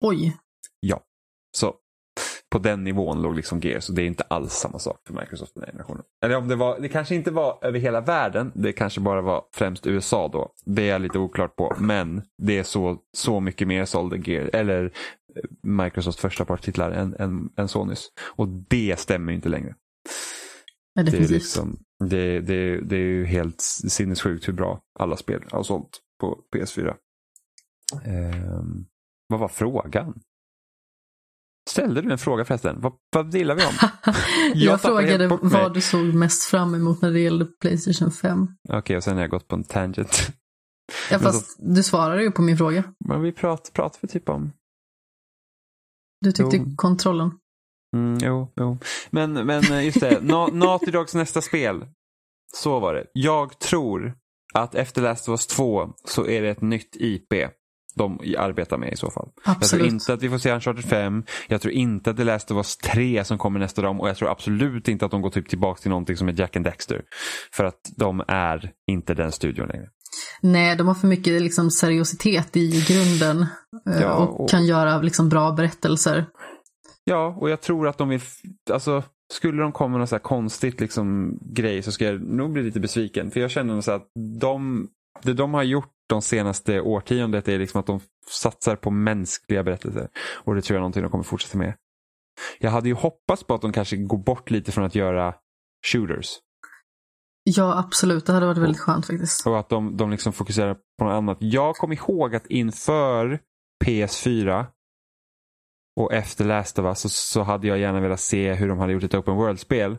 Oj. 0.00 0.36
Ja, 0.80 1.00
så 1.56 1.74
på 2.52 2.58
den 2.58 2.84
nivån 2.84 3.22
låg 3.22 3.36
liksom 3.36 3.60
Gears 3.60 3.88
och 3.88 3.94
det 3.94 4.02
är 4.02 4.06
inte 4.06 4.24
alls 4.28 4.52
samma 4.52 4.78
sak 4.78 5.00
för 5.06 5.14
Microsoft 5.14 5.54
den 5.54 5.64
här 5.64 5.72
generationen. 5.72 6.02
Eller 6.24 6.36
om 6.36 6.48
det 6.48 6.56
var, 6.56 6.80
det 6.80 6.88
kanske 6.88 7.14
inte 7.14 7.30
var 7.30 7.58
över 7.62 7.78
hela 7.78 8.00
världen, 8.00 8.52
det 8.54 8.72
kanske 8.72 9.00
bara 9.00 9.20
var 9.20 9.44
främst 9.54 9.86
USA 9.86 10.28
då. 10.28 10.52
Det 10.64 10.82
är 10.82 10.92
jag 10.92 11.00
lite 11.00 11.18
oklart 11.18 11.56
på, 11.56 11.76
men 11.78 12.22
det 12.38 12.58
är 12.58 12.62
så, 12.62 12.98
så 13.16 13.40
mycket 13.40 13.68
mer 13.68 13.84
sålde 13.84 14.30
Gears, 14.30 14.50
eller 14.52 14.84
eh, 14.84 15.42
Microsofts 15.62 16.20
första 16.20 16.44
partstitlar 16.44 16.90
än, 16.90 17.16
än, 17.18 17.50
än 17.56 17.68
Sonys. 17.68 18.08
Och 18.36 18.48
det 18.48 18.98
stämmer 18.98 19.32
ju 19.32 19.36
inte 19.36 19.48
längre. 19.48 19.74
Ja, 20.94 21.02
Det 21.02 21.18
är, 21.18 21.28
liksom, 21.28 21.78
det, 22.04 22.40
det, 22.40 22.80
det 22.80 22.96
är 22.96 23.00
ju 23.00 23.24
helt 23.24 23.60
sinnessjukt 23.88 24.48
hur 24.48 24.52
bra 24.52 24.80
alla 24.98 25.16
spel 25.16 25.44
har 25.50 25.62
sålt 25.62 26.00
på 26.20 26.38
PS4. 26.54 26.94
Ehm, 28.04 28.86
vad 29.28 29.40
var 29.40 29.48
frågan? 29.48 30.20
Ställde 31.70 32.02
du 32.02 32.12
en 32.12 32.18
fråga 32.18 32.44
förresten? 32.44 32.80
Vad, 32.80 32.92
vad 33.12 33.30
delar 33.30 33.54
vi 33.54 33.62
om? 33.62 33.72
jag 34.54 34.70
helt 34.70 34.82
frågade 34.82 35.28
vad 35.28 35.74
du 35.74 35.80
såg 35.80 36.14
mest 36.14 36.44
fram 36.44 36.74
emot 36.74 37.02
när 37.02 37.10
det 37.10 37.20
gällde 37.20 37.44
Playstation 37.44 38.10
5. 38.10 38.48
Okej, 38.68 38.96
och 38.96 39.04
sen 39.04 39.14
har 39.14 39.20
jag 39.20 39.30
gått 39.30 39.48
på 39.48 39.56
en 39.56 39.64
tangent. 39.64 40.32
Ja, 41.10 41.18
fast 41.18 41.56
du 41.58 41.82
svarade 41.82 42.22
ju 42.22 42.30
på 42.30 42.42
min 42.42 42.56
fråga. 42.56 42.84
Men 43.08 43.22
vi 43.22 43.32
pratar 43.32 43.72
pratar 43.72 43.98
vi 44.02 44.08
typ 44.08 44.28
om... 44.28 44.52
Du 46.20 46.32
tyckte 46.32 46.56
Jo. 46.56 46.74
kontrollen. 46.76 47.30
Mm, 47.96 48.18
jo, 48.22 48.52
jo. 48.56 48.78
Men, 49.10 49.32
men 49.32 49.64
eh, 49.72 49.84
just 49.84 50.00
det, 50.00 50.18
Na 50.22 50.46
Naughty 50.46 50.90
Dogs 50.90 51.14
nästa 51.14 51.40
spel. 51.40 51.84
Så 52.54 52.80
var 52.80 52.94
det. 52.94 53.04
Jag 53.12 53.58
tror 53.58 54.14
att 54.54 54.74
efter 54.74 55.02
Last 55.02 55.28
of 55.28 55.32
Us 55.32 55.46
2 55.46 55.88
så 56.08 56.26
är 56.26 56.42
det 56.42 56.50
ett 56.50 56.60
nytt 56.60 56.96
IP 56.96 57.34
de 57.94 58.18
arbetar 58.38 58.78
med 58.78 58.92
i 58.92 58.96
så 58.96 59.10
fall. 59.10 59.28
Jag 59.36 59.44
tror 59.44 59.54
Absolut. 59.56 59.92
inte 59.92 60.12
att 60.12 60.22
vi 60.22 60.30
får 60.30 60.38
se 60.38 60.52
Uncharted 60.52 60.84
5. 60.84 61.24
Jag 61.48 61.60
tror 61.60 61.74
inte 61.74 62.10
att 62.10 62.16
det 62.16 62.24
Last 62.24 62.50
of 62.50 62.56
Us 62.56 62.76
3 62.76 63.24
som 63.24 63.38
kommer 63.38 63.60
nästa 63.60 63.82
dag 63.82 64.00
och 64.00 64.08
jag 64.08 64.16
tror 64.16 64.30
absolut 64.30 64.88
inte 64.88 65.04
att 65.04 65.10
de 65.10 65.22
går 65.22 65.30
typ 65.30 65.48
tillbaka 65.48 65.80
till 65.80 65.90
någonting 65.90 66.16
som 66.16 66.28
är 66.28 66.32
Jack 66.40 66.56
and 66.56 66.64
Dexter. 66.64 67.02
För 67.52 67.64
att 67.64 67.80
de 67.96 68.22
är 68.28 68.72
inte 68.90 69.14
den 69.14 69.32
studion 69.32 69.68
längre. 69.68 69.86
Nej, 70.40 70.76
de 70.76 70.88
har 70.88 70.94
för 70.94 71.06
mycket 71.06 71.42
liksom, 71.42 71.70
seriositet 71.70 72.56
i 72.56 72.84
grunden. 72.88 73.46
eh, 73.90 74.00
Ja, 74.02 74.14
och, 74.14 74.40
och- 74.40 74.50
kan 74.50 74.66
göra 74.66 74.98
liksom, 75.02 75.28
bra 75.28 75.52
berättelser. 75.52 76.26
Ja, 77.04 77.36
och 77.38 77.50
jag 77.50 77.60
tror 77.60 77.88
att 77.88 77.98
de 77.98 78.08
vill, 78.08 78.20
alltså 78.70 79.02
skulle 79.32 79.62
de 79.62 79.72
komma 79.72 79.88
med 79.88 80.00
något 80.00 80.08
så 80.08 80.18
konstigt 80.18 80.80
liksom, 80.80 81.38
grej 81.42 81.82
så 81.82 81.92
ska 81.92 82.04
jag 82.04 82.20
nog 82.22 82.52
bli 82.52 82.62
lite 82.62 82.80
besviken. 82.80 83.30
För 83.30 83.40
jag 83.40 83.50
känner 83.50 83.80
så 83.80 83.92
att 83.92 84.08
de, 84.40 84.88
det 85.22 85.32
de 85.32 85.54
har 85.54 85.62
gjort 85.62 85.92
de 86.08 86.22
senaste 86.22 86.80
årtiondet 86.80 87.48
är 87.48 87.58
liksom 87.58 87.80
att 87.80 87.86
de 87.86 88.00
satsar 88.30 88.76
på 88.76 88.90
mänskliga 88.90 89.62
berättelser. 89.62 90.08
Och 90.44 90.54
det 90.54 90.62
tror 90.62 90.74
jag 90.74 90.78
är 90.78 90.80
någonting 90.80 91.02
de 91.02 91.10
kommer 91.10 91.24
fortsätta 91.24 91.58
med. 91.58 91.74
Jag 92.58 92.70
hade 92.70 92.88
ju 92.88 92.94
hoppats 92.94 93.44
på 93.44 93.54
att 93.54 93.60
de 93.60 93.72
kanske 93.72 93.96
går 93.96 94.18
bort 94.18 94.50
lite 94.50 94.72
från 94.72 94.84
att 94.84 94.94
göra 94.94 95.34
shooters. 95.86 96.38
Ja, 97.44 97.78
absolut. 97.78 98.26
Det 98.26 98.32
hade 98.32 98.46
varit 98.46 98.58
väldigt 98.58 98.80
skönt 98.80 99.06
faktiskt. 99.06 99.46
Och 99.46 99.58
att 99.58 99.68
de, 99.68 99.96
de 99.96 100.10
liksom 100.10 100.32
fokuserar 100.32 100.76
på 100.98 101.04
något 101.04 101.12
annat. 101.12 101.38
Jag 101.40 101.76
kom 101.76 101.92
ihåg 101.92 102.34
att 102.34 102.46
inför 102.46 103.38
PS4 103.84 104.66
och 106.00 106.12
efter 106.12 106.44
Last 106.44 106.78
of 106.78 106.84
Us 106.84 107.00
så, 107.00 107.08
så 107.08 107.42
hade 107.42 107.66
jag 107.66 107.78
gärna 107.78 108.00
velat 108.00 108.20
se 108.20 108.52
hur 108.52 108.68
de 108.68 108.78
hade 108.78 108.92
gjort 108.92 109.02
ett 109.02 109.14
open 109.14 109.36
world-spel. 109.36 109.96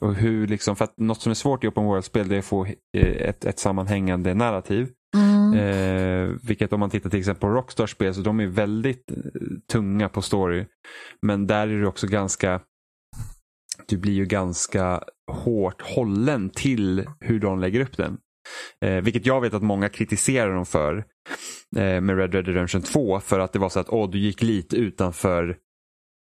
Och 0.00 0.14
hur 0.14 0.46
liksom, 0.46 0.76
för 0.76 0.84
att 0.84 0.98
något 0.98 1.20
som 1.20 1.30
är 1.30 1.34
svårt 1.34 1.64
i 1.64 1.68
open 1.68 1.84
world-spel 1.84 2.28
det 2.28 2.34
är 2.34 2.38
att 2.38 2.44
få 2.44 2.66
eh, 2.66 3.28
ett, 3.28 3.44
ett 3.44 3.58
sammanhängande 3.58 4.34
narrativ. 4.34 4.90
Mm. 5.16 5.54
Eh, 5.54 6.36
vilket 6.42 6.72
om 6.72 6.80
man 6.80 6.90
tittar 6.90 7.10
till 7.10 7.18
exempel 7.18 7.40
på 7.40 7.48
Rockstars 7.48 7.90
spel 7.90 8.14
så 8.14 8.20
de 8.20 8.40
är 8.40 8.46
väldigt 8.46 9.10
eh, 9.10 9.16
tunga 9.72 10.08
på 10.08 10.22
story. 10.22 10.66
Men 11.22 11.46
där 11.46 11.68
är 11.68 11.80
det 11.80 11.86
också 11.86 12.06
ganska 12.06 12.60
du 13.88 13.98
blir 13.98 14.12
ju 14.12 14.26
ganska 14.26 15.02
hårt 15.32 15.82
hållen 15.82 16.50
till 16.50 17.06
hur 17.20 17.40
de 17.40 17.60
lägger 17.60 17.80
upp 17.80 17.96
den. 17.96 18.18
Eh, 18.80 19.00
vilket 19.00 19.26
jag 19.26 19.40
vet 19.40 19.54
att 19.54 19.62
många 19.62 19.88
kritiserar 19.88 20.54
dem 20.54 20.66
för 20.66 21.04
eh, 21.76 22.00
med 22.00 22.16
Red 22.16 22.30
Dead 22.30 22.46
Redemption 22.46 22.82
2 22.82 23.20
för 23.20 23.40
att 23.40 23.52
det 23.52 23.58
var 23.58 23.68
så 23.68 23.80
att 23.80 23.88
åh, 23.88 24.10
du 24.10 24.18
gick 24.18 24.42
lite 24.42 24.76
utanför 24.76 25.56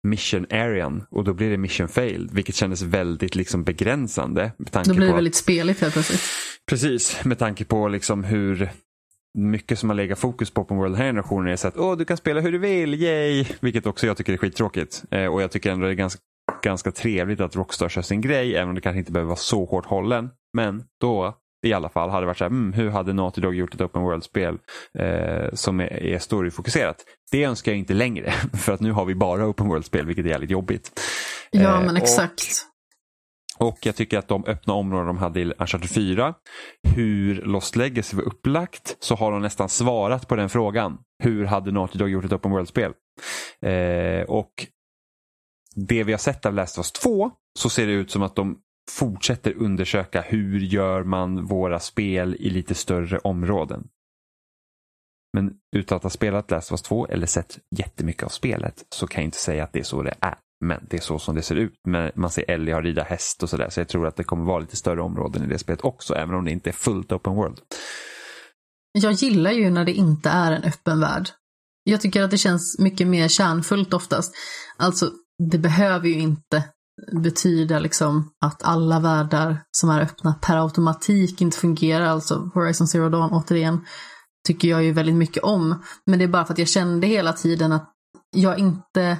mission 0.08 0.46
arean 0.50 1.04
och 1.10 1.24
då 1.24 1.34
blir 1.34 1.50
det 1.50 1.56
mission 1.56 1.88
failed 1.88 2.30
vilket 2.32 2.54
kändes 2.54 2.82
väldigt 2.82 3.34
liksom 3.34 3.64
begränsande. 3.64 4.52
Med 4.58 4.72
tanke 4.72 4.90
Då 4.90 4.96
blir 4.96 5.06
det 5.06 5.12
på 5.12 5.16
väldigt 5.16 5.34
speligt 5.34 5.80
helt 5.80 5.92
plötsligt. 5.92 6.22
Precis, 6.68 7.24
med 7.24 7.38
tanke 7.38 7.64
på 7.64 7.88
liksom 7.88 8.24
hur 8.24 8.70
mycket 9.38 9.78
som 9.78 9.88
har 9.88 9.96
legat 9.96 10.18
fokus 10.18 10.50
på 10.50 10.64
på 10.64 10.74
World 10.74 10.96
här 10.96 11.04
generationen 11.04 11.52
är 11.52 11.56
så 11.56 11.68
att 11.68 11.76
Åh, 11.76 11.96
du 11.96 12.04
kan 12.04 12.16
spela 12.16 12.40
hur 12.40 12.52
du 12.52 12.58
vill, 12.58 13.02
yay! 13.02 13.46
Vilket 13.60 13.86
också 13.86 14.06
jag 14.06 14.16
tycker 14.16 14.32
är 14.32 14.36
skittråkigt. 14.36 15.04
Eh, 15.10 15.26
och 15.26 15.42
jag 15.42 15.50
tycker 15.50 15.70
ändå 15.70 15.86
det 15.86 15.92
är 15.92 15.94
ganska, 15.94 16.20
ganska 16.62 16.90
trevligt 16.90 17.40
att 17.40 17.56
Rockstar 17.56 17.88
kör 17.88 18.02
sin 18.02 18.20
grej, 18.20 18.56
även 18.56 18.68
om 18.68 18.74
det 18.74 18.80
kanske 18.80 18.98
inte 18.98 19.12
behöver 19.12 19.28
vara 19.28 19.36
så 19.36 19.64
hårt 19.64 19.86
hållen. 19.86 20.30
Men 20.52 20.84
då 21.00 21.38
i 21.62 21.72
alla 21.72 21.88
fall 21.88 22.10
hade 22.10 22.26
varit 22.26 22.38
så 22.38 22.44
här, 22.44 22.50
mm, 22.50 22.72
hur 22.72 22.90
hade 22.90 23.12
Naughty 23.12 23.40
Dog 23.40 23.54
gjort 23.54 23.74
ett 23.74 23.80
Open 23.80 24.02
World-spel 24.02 24.58
eh, 24.98 25.48
som 25.52 25.80
är, 25.80 26.02
är 26.02 26.18
storyfokuserat? 26.18 26.96
Det 27.30 27.44
önskar 27.44 27.72
jag 27.72 27.78
inte 27.78 27.94
längre, 27.94 28.30
för 28.52 28.72
att 28.72 28.80
nu 28.80 28.92
har 28.92 29.04
vi 29.04 29.14
bara 29.14 29.48
Open 29.48 29.68
World-spel, 29.68 30.06
vilket 30.06 30.24
är 30.24 30.28
jävligt 30.28 30.50
jobbigt. 30.50 31.00
Ja, 31.50 31.80
men 31.80 31.96
exakt. 31.96 32.42
Och, 33.58 33.68
och 33.68 33.78
jag 33.86 33.96
tycker 33.96 34.18
att 34.18 34.28
de 34.28 34.44
öppna 34.44 34.74
områden 34.74 35.06
de 35.06 35.18
hade 35.18 35.40
i 35.40 35.52
Uncharted 35.58 35.90
4, 35.90 36.34
hur 36.96 37.42
Lost 37.42 37.76
Legacy 37.76 38.16
var 38.16 38.24
upplagt, 38.24 38.96
så 39.00 39.14
har 39.14 39.32
de 39.32 39.42
nästan 39.42 39.68
svarat 39.68 40.28
på 40.28 40.36
den 40.36 40.48
frågan. 40.48 40.98
Hur 41.22 41.44
hade 41.44 41.72
Naughty 41.72 41.98
Dog 41.98 42.08
gjort 42.08 42.24
ett 42.24 42.32
Open 42.32 42.50
World-spel? 42.50 42.92
Eh, 43.66 44.22
och 44.28 44.66
det 45.74 46.04
vi 46.04 46.12
har 46.12 46.18
sett 46.18 46.46
av 46.46 46.54
Last 46.54 46.78
of 46.78 46.84
Us 46.84 46.92
2 46.92 47.30
så 47.58 47.70
ser 47.70 47.86
det 47.86 47.92
ut 47.92 48.10
som 48.10 48.22
att 48.22 48.36
de 48.36 48.58
fortsätter 48.90 49.54
undersöka 49.56 50.20
hur 50.20 50.60
gör 50.60 51.02
man 51.04 51.44
våra 51.44 51.80
spel 51.80 52.36
i 52.38 52.50
lite 52.50 52.74
större 52.74 53.18
områden. 53.18 53.88
Men 55.32 55.54
utan 55.76 55.96
att 55.96 56.02
ha 56.02 56.10
spelat 56.10 56.50
Last 56.50 56.72
of 56.72 56.72
Us 56.72 56.82
2 56.82 57.06
eller 57.06 57.26
sett 57.26 57.58
jättemycket 57.76 58.22
av 58.22 58.28
spelet 58.28 58.84
så 58.94 59.06
kan 59.06 59.22
jag 59.22 59.26
inte 59.26 59.38
säga 59.38 59.64
att 59.64 59.72
det 59.72 59.78
är 59.78 59.84
så 59.84 60.02
det 60.02 60.14
är. 60.20 60.38
Men 60.64 60.86
det 60.90 60.96
är 60.96 61.00
så 61.00 61.18
som 61.18 61.34
det 61.34 61.42
ser 61.42 61.56
ut. 61.56 61.74
Men 61.88 62.12
man 62.14 62.30
ser 62.30 62.50
Ellie 62.50 62.72
har 62.72 62.82
rida 62.82 63.02
häst 63.02 63.42
och 63.42 63.50
sådär. 63.50 63.70
Så 63.70 63.80
jag 63.80 63.88
tror 63.88 64.06
att 64.06 64.16
det 64.16 64.24
kommer 64.24 64.44
vara 64.44 64.58
lite 64.58 64.76
större 64.76 65.02
områden 65.02 65.44
i 65.44 65.46
det 65.46 65.58
spelet 65.58 65.84
också. 65.84 66.14
Även 66.14 66.34
om 66.34 66.44
det 66.44 66.50
inte 66.50 66.70
är 66.70 66.72
fullt 66.72 67.12
open 67.12 67.34
world. 67.34 67.58
Jag 68.92 69.12
gillar 69.12 69.50
ju 69.50 69.70
när 69.70 69.84
det 69.84 69.92
inte 69.92 70.30
är 70.30 70.52
en 70.52 70.64
öppen 70.64 71.00
värld. 71.00 71.28
Jag 71.84 72.00
tycker 72.00 72.22
att 72.22 72.30
det 72.30 72.38
känns 72.38 72.78
mycket 72.78 73.06
mer 73.06 73.28
kärnfullt 73.28 73.94
oftast. 73.94 74.34
Alltså, 74.76 75.10
det 75.50 75.58
behöver 75.58 76.08
ju 76.08 76.18
inte 76.18 76.64
betyda 77.12 77.78
liksom 77.78 78.30
att 78.44 78.62
alla 78.62 79.00
världar 79.00 79.62
som 79.70 79.90
är 79.90 80.00
öppna 80.00 80.34
per 80.34 80.56
automatik 80.56 81.40
inte 81.40 81.56
fungerar. 81.56 82.06
Alltså 82.06 82.50
Horizon 82.54 82.88
Zero 82.88 83.08
Dawn 83.08 83.32
återigen 83.32 83.80
tycker 84.46 84.68
jag 84.68 84.84
ju 84.84 84.92
väldigt 84.92 85.14
mycket 85.14 85.42
om. 85.42 85.82
Men 86.06 86.18
det 86.18 86.24
är 86.24 86.28
bara 86.28 86.44
för 86.44 86.52
att 86.52 86.58
jag 86.58 86.68
kände 86.68 87.06
hela 87.06 87.32
tiden 87.32 87.72
att 87.72 87.92
jag 88.36 88.58
inte 88.58 89.18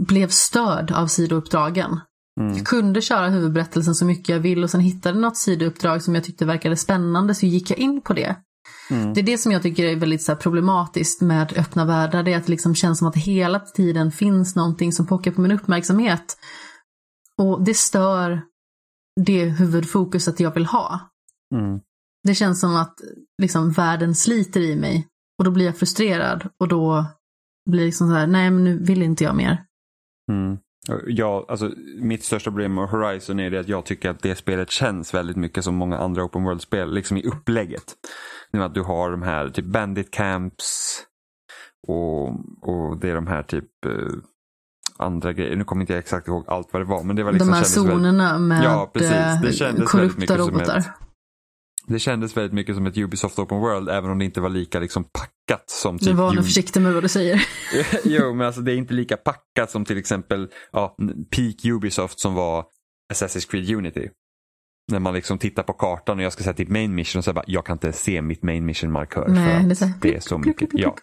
blev 0.00 0.28
störd 0.28 0.90
av 0.90 1.06
sidouppdragen. 1.06 2.00
Mm. 2.40 2.56
Jag 2.56 2.66
kunde 2.66 3.00
köra 3.00 3.28
huvudberättelsen 3.28 3.94
så 3.94 4.04
mycket 4.04 4.28
jag 4.28 4.40
vill 4.40 4.64
och 4.64 4.70
sen 4.70 4.80
hittade 4.80 5.18
något 5.18 5.36
sidouppdrag 5.36 6.02
som 6.02 6.14
jag 6.14 6.24
tyckte 6.24 6.44
verkade 6.44 6.76
spännande 6.76 7.34
så 7.34 7.46
gick 7.46 7.70
jag 7.70 7.78
in 7.78 8.00
på 8.00 8.12
det. 8.12 8.36
Mm. 8.90 9.14
Det 9.14 9.20
är 9.20 9.22
det 9.22 9.38
som 9.38 9.52
jag 9.52 9.62
tycker 9.62 9.84
är 9.84 9.96
väldigt 9.96 10.22
så 10.22 10.36
problematiskt 10.36 11.20
med 11.20 11.52
öppna 11.58 11.84
världar. 11.84 12.22
Det 12.22 12.32
är 12.32 12.36
att 12.36 12.46
det 12.46 12.50
liksom 12.50 12.74
känns 12.74 12.98
som 12.98 13.08
att 13.08 13.16
hela 13.16 13.60
tiden 13.60 14.12
finns 14.12 14.56
någonting 14.56 14.92
som 14.92 15.06
pockar 15.06 15.30
på 15.30 15.40
min 15.40 15.52
uppmärksamhet. 15.52 16.36
Och 17.38 17.64
det 17.64 17.74
stör 17.74 18.42
det 19.20 19.44
huvudfokuset 19.44 20.40
jag 20.40 20.54
vill 20.54 20.66
ha. 20.66 21.00
Mm. 21.54 21.80
Det 22.22 22.34
känns 22.34 22.60
som 22.60 22.76
att 22.76 22.94
liksom, 23.42 23.70
världen 23.70 24.14
sliter 24.14 24.60
i 24.60 24.76
mig. 24.76 25.06
Och 25.38 25.44
då 25.44 25.50
blir 25.50 25.66
jag 25.66 25.76
frustrerad 25.76 26.48
och 26.60 26.68
då 26.68 27.06
blir 27.70 27.80
det 27.80 27.86
liksom 27.86 28.08
så 28.08 28.14
här, 28.14 28.26
nej 28.26 28.50
men 28.50 28.64
nu 28.64 28.78
vill 28.78 29.02
inte 29.02 29.24
jag 29.24 29.36
mer. 29.36 29.64
Mm. 30.32 30.58
Ja, 31.06 31.46
alltså, 31.48 31.72
mitt 32.00 32.24
största 32.24 32.50
problem 32.50 32.74
med 32.74 32.88
Horizon 32.88 33.40
är 33.40 33.50
det 33.50 33.60
att 33.60 33.68
jag 33.68 33.84
tycker 33.86 34.10
att 34.10 34.22
det 34.22 34.36
spelet 34.36 34.70
känns 34.70 35.14
väldigt 35.14 35.36
mycket 35.36 35.64
som 35.64 35.74
många 35.74 35.98
andra 35.98 36.24
open 36.24 36.44
world-spel, 36.44 36.94
liksom 36.94 37.16
i 37.16 37.22
upplägget. 37.22 37.94
Att 38.52 38.74
du 38.74 38.82
har 38.82 39.10
de 39.10 39.22
här 39.22 39.48
typ 39.48 39.64
bandit 39.64 40.10
camps 40.10 41.00
och, 41.88 42.28
och 42.62 43.00
det 43.00 43.10
är 43.10 43.14
de 43.14 43.26
här 43.26 43.42
typ 43.42 43.64
uh, 43.86 44.12
andra 44.96 45.32
grejer. 45.32 45.56
Nu 45.56 45.64
kommer 45.64 45.80
inte 45.82 45.92
jag 45.92 46.00
exakt 46.00 46.28
ihåg 46.28 46.44
allt 46.48 46.68
vad 46.72 46.82
det 46.82 46.86
var. 46.86 47.02
Men 47.02 47.16
det 47.16 47.22
var 47.22 47.32
liksom, 47.32 47.48
de 47.48 47.56
här 47.56 47.64
zonerna 47.64 48.32
väldigt, 48.32 48.48
med 48.48 48.64
ja, 48.64 48.90
precis. 48.94 49.42
Det 49.42 49.52
kändes 49.52 49.90
korrupta 49.90 50.36
robotar. 50.36 50.78
Ett, 50.78 50.86
det 51.86 51.98
kändes 51.98 52.36
väldigt 52.36 52.52
mycket 52.52 52.74
som 52.74 52.86
ett 52.86 52.98
Ubisoft 52.98 53.38
Open 53.38 53.58
World 53.58 53.88
även 53.88 54.10
om 54.10 54.18
det 54.18 54.24
inte 54.24 54.40
var 54.40 54.48
lika 54.48 54.80
liksom 54.80 55.04
packat 55.04 55.70
som 55.70 55.98
typ... 55.98 56.08
Du 56.08 56.14
var 56.14 56.32
nog 56.32 56.44
försiktig 56.44 56.82
med 56.82 56.94
vad 56.94 57.04
du 57.04 57.08
säger. 57.08 57.46
jo, 58.04 58.34
men 58.34 58.46
alltså 58.46 58.60
det 58.60 58.72
är 58.72 58.76
inte 58.76 58.94
lika 58.94 59.16
packat 59.16 59.70
som 59.70 59.84
till 59.84 59.98
exempel 59.98 60.48
ja, 60.72 60.96
Peak 61.36 61.64
Ubisoft 61.64 62.20
som 62.20 62.34
var 62.34 62.64
Assassin's 63.12 63.50
Creed 63.50 63.70
Unity. 63.70 64.08
När 64.90 64.98
man 64.98 65.14
liksom 65.14 65.38
tittar 65.38 65.62
på 65.62 65.72
kartan 65.72 66.18
och 66.18 66.24
jag 66.24 66.32
ska 66.32 66.42
säga 66.44 66.54
typ 66.54 66.68
main 66.68 66.94
mission 66.94 67.18
och 67.18 67.24
så 67.24 67.32
bara, 67.32 67.44
jag 67.46 67.66
kan 67.66 67.74
inte 67.74 67.92
se 67.92 68.22
mitt 68.22 68.42
main 68.42 68.66
mission 68.66 68.92
markör. 68.92 69.28
Nej, 69.28 69.76
för 69.76 69.86
att 69.86 70.02
det 70.02 70.14
är 70.14 70.20
så 70.20 70.38
mycket. 70.38 70.68
Ja. 70.72 70.96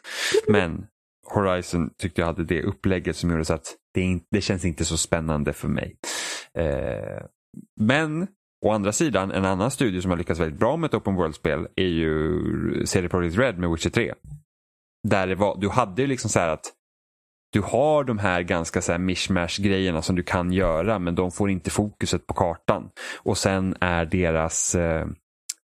Men 0.48 0.86
Horizon 1.34 1.90
tyckte 1.98 2.22
jag 2.22 2.26
hade 2.26 2.44
det 2.44 2.64
upplägget 2.64 3.16
som 3.16 3.32
gjorde 3.32 3.46
så 3.46 3.54
att 3.54 3.76
det, 3.94 4.02
inte, 4.02 4.26
det 4.32 4.42
känns 4.42 4.66
inte 4.66 4.86
så 4.86 4.98
spännande 4.98 5.54
för 5.54 5.68
mig. 5.68 5.96
Eh, 6.58 7.24
men 7.80 8.28
Å 8.66 8.72
andra 8.72 8.92
sidan, 8.92 9.32
en 9.32 9.46
annan 9.46 9.72
studio 9.72 10.02
som 10.02 10.12
har 10.12 10.18
lyckats 10.18 10.40
väldigt 10.40 10.60
bra 10.60 10.78
med 10.78 10.88
ett 10.88 10.94
open 10.94 11.16
world-spel 11.16 11.68
är 11.76 11.88
ju 11.88 12.86
CD 12.86 13.10
Projekt 13.10 13.38
Red 13.38 13.58
med 13.58 13.70
Witcher 13.70 13.90
3. 13.90 14.14
Där 15.08 15.28
det 15.28 15.36
var, 15.36 15.58
du 15.62 15.70
hade 15.70 16.02
ju 16.02 16.08
liksom 16.08 16.30
så 16.30 16.40
här 16.40 16.50
att 16.50 16.74
du 17.54 17.62
har 17.62 18.04
de 18.04 18.18
här 18.18 18.42
ganska 18.42 18.82
så 18.82 18.92
här 18.92 19.00
mishmash 19.00 19.62
grejerna 19.62 20.02
som 20.02 20.16
du 20.16 20.24
kan 20.24 20.52
göra 20.52 21.00
men 21.00 21.16
de 21.16 21.32
får 21.32 21.50
inte 21.50 21.70
fokuset 21.70 22.28
på 22.28 22.34
kartan. 22.34 22.90
Och 23.18 23.38
sen 23.38 23.76
är 23.80 24.06
deras 24.06 24.76
eh, 24.76 25.08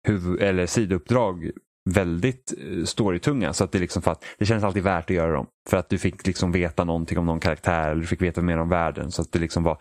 huvud, 0.07 0.43
eller 0.43 0.67
sidouppdrag 0.67 1.51
väldigt 1.91 2.55
eh, 2.59 2.85
storytunga. 2.85 3.53
Så 3.53 3.65
att 3.65 3.73
det, 3.73 3.79
liksom 3.79 4.03
för 4.03 4.11
att, 4.11 4.25
det 4.39 4.47
känns 4.47 4.65
alltid 4.65 4.83
värt 4.83 5.11
att 5.11 5.17
göra 5.17 5.33
dem. 5.33 5.47
För 5.69 5.77
att 5.77 5.89
du 5.89 5.99
fick 5.99 6.27
liksom 6.27 6.53
veta 6.53 6.85
någonting 6.85 7.19
om 7.19 7.27
någon 7.27 7.41
karaktär 7.41 7.91
eller 7.91 8.01
du 8.01 8.07
fick 8.07 8.23
veta 8.23 8.43
mer 8.43 8.59
om 8.59 8.69
världen. 8.69 9.11
Så 9.11 9.23
att 9.23 9.33
det 9.33 9.39
liksom 9.39 9.63
var 9.63 9.79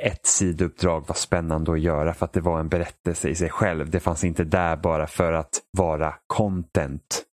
ett 0.00 0.26
sidouppdrag 0.26 1.04
var 1.08 1.14
spännande 1.14 1.72
att 1.72 1.80
göra 1.80 2.14
för 2.14 2.24
att 2.24 2.32
det 2.32 2.40
var 2.40 2.60
en 2.60 2.68
berättelse 2.68 3.28
i 3.28 3.34
sig 3.34 3.50
själv. 3.50 3.90
Det 3.90 4.00
fanns 4.00 4.24
inte 4.24 4.44
där 4.44 4.76
bara 4.76 5.06
för 5.06 5.32
att 5.32 5.60
vara 5.70 6.14
content, 6.26 7.24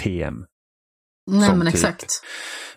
TM. 0.00 0.44
Nej 1.28 1.56
men 1.56 1.66
typ, 1.66 1.74
exakt. 1.74 2.06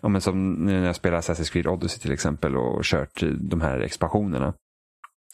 Ja, 0.01 0.09
men 0.09 0.21
som 0.21 0.53
när 0.53 0.85
jag 0.85 0.95
spelar 0.95 1.21
Assassin's 1.21 1.51
Creed 1.51 1.67
Odyssey 1.67 1.99
till 1.99 2.11
exempel 2.11 2.57
och 2.57 2.83
kört 2.83 3.23
de 3.39 3.61
här 3.61 3.79
expansionerna. 3.79 4.53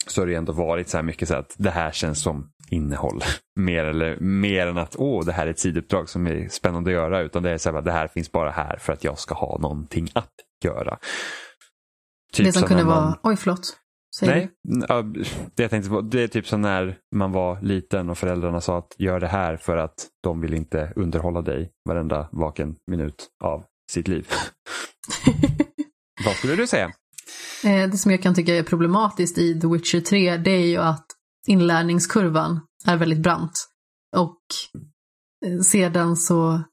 Så 0.08 0.22
har 0.22 0.28
det 0.28 0.36
ändå 0.36 0.54
varit 0.54 0.90
så 0.90 0.98
här 0.98 1.04
mycket 1.04 1.28
så 1.28 1.36
att 1.36 1.56
det 1.58 1.72
här 1.72 1.92
känns 1.92 2.22
som 2.22 2.50
innehåll. 2.70 3.22
Mer, 3.56 3.84
eller, 3.84 4.18
mer 4.20 4.68
än 4.68 4.78
att 4.78 4.96
åh, 4.96 5.26
det 5.26 5.32
här 5.32 5.48
är 5.48 5.52
ett 5.52 5.60
sidouppdrag 5.60 6.10
som 6.10 6.28
är 6.28 6.50
spännande 6.50 6.90
att 6.90 6.94
göra. 6.94 7.22
Utan 7.22 7.44
det 7.44 7.52
är 7.52 7.58
så 7.58 7.72
här, 7.72 7.82
det 7.82 7.92
här 7.92 8.08
finns 8.08 8.32
bara 8.32 8.52
här 8.52 8.78
för 8.78 8.94
att 8.94 9.04
jag 9.04 9.20
ska 9.20 9.36
ha 9.36 9.58
någonting 9.58 10.10
att 10.14 10.34
göra. 10.64 10.98
Typ 12.34 12.46
det 12.46 12.52
som 12.52 12.64
kunde 12.64 12.84
man... 12.84 12.96
vara, 12.96 13.20
oj 13.24 13.36
förlåt. 13.36 13.78
Säger 14.20 14.34
Nej, 14.34 14.50
du? 14.64 15.24
det, 15.56 15.64
jag 15.64 15.70
tänkte 15.70 15.90
på, 15.90 16.02
det 16.02 16.24
är 16.24 16.28
typ 16.28 16.48
som 16.48 16.62
när 16.62 16.98
man 17.16 17.32
var 17.32 17.62
liten 17.62 18.10
och 18.10 18.18
föräldrarna 18.18 18.62
sa 18.62 18.78
att 18.78 18.96
gör 18.98 19.20
det 19.20 19.28
här 19.28 19.58
för 19.58 19.78
att 19.78 20.08
de 20.24 20.42
vill 20.42 20.54
inte 20.54 20.94
underhålla 20.96 21.42
dig 21.42 21.72
varenda 21.86 22.30
vaken 22.32 22.76
minut 22.92 23.28
av 23.44 23.64
sitt 23.92 24.08
liv. 24.08 24.28
Vad 26.26 26.36
skulle 26.36 26.56
du 26.56 26.68
säga? 26.68 26.86
Eh, 27.66 27.90
det 27.90 27.98
som 27.98 28.12
jag 28.12 28.22
kan 28.22 28.36
tycka 28.36 28.56
är 28.56 28.64
problematiskt 28.64 29.38
i 29.38 29.62
The 29.62 29.68
Witcher 29.68 30.02
3 30.02 30.38
det 30.38 30.52
är 30.52 30.66
ju 30.66 30.78
att 30.78 31.06
inlärningskurvan 31.48 32.60
är 32.86 32.98
väldigt 32.98 33.24
brant. 33.24 33.68
Och 34.18 34.42
eh, 35.46 35.60
sedan 35.60 36.16
så 36.16 36.64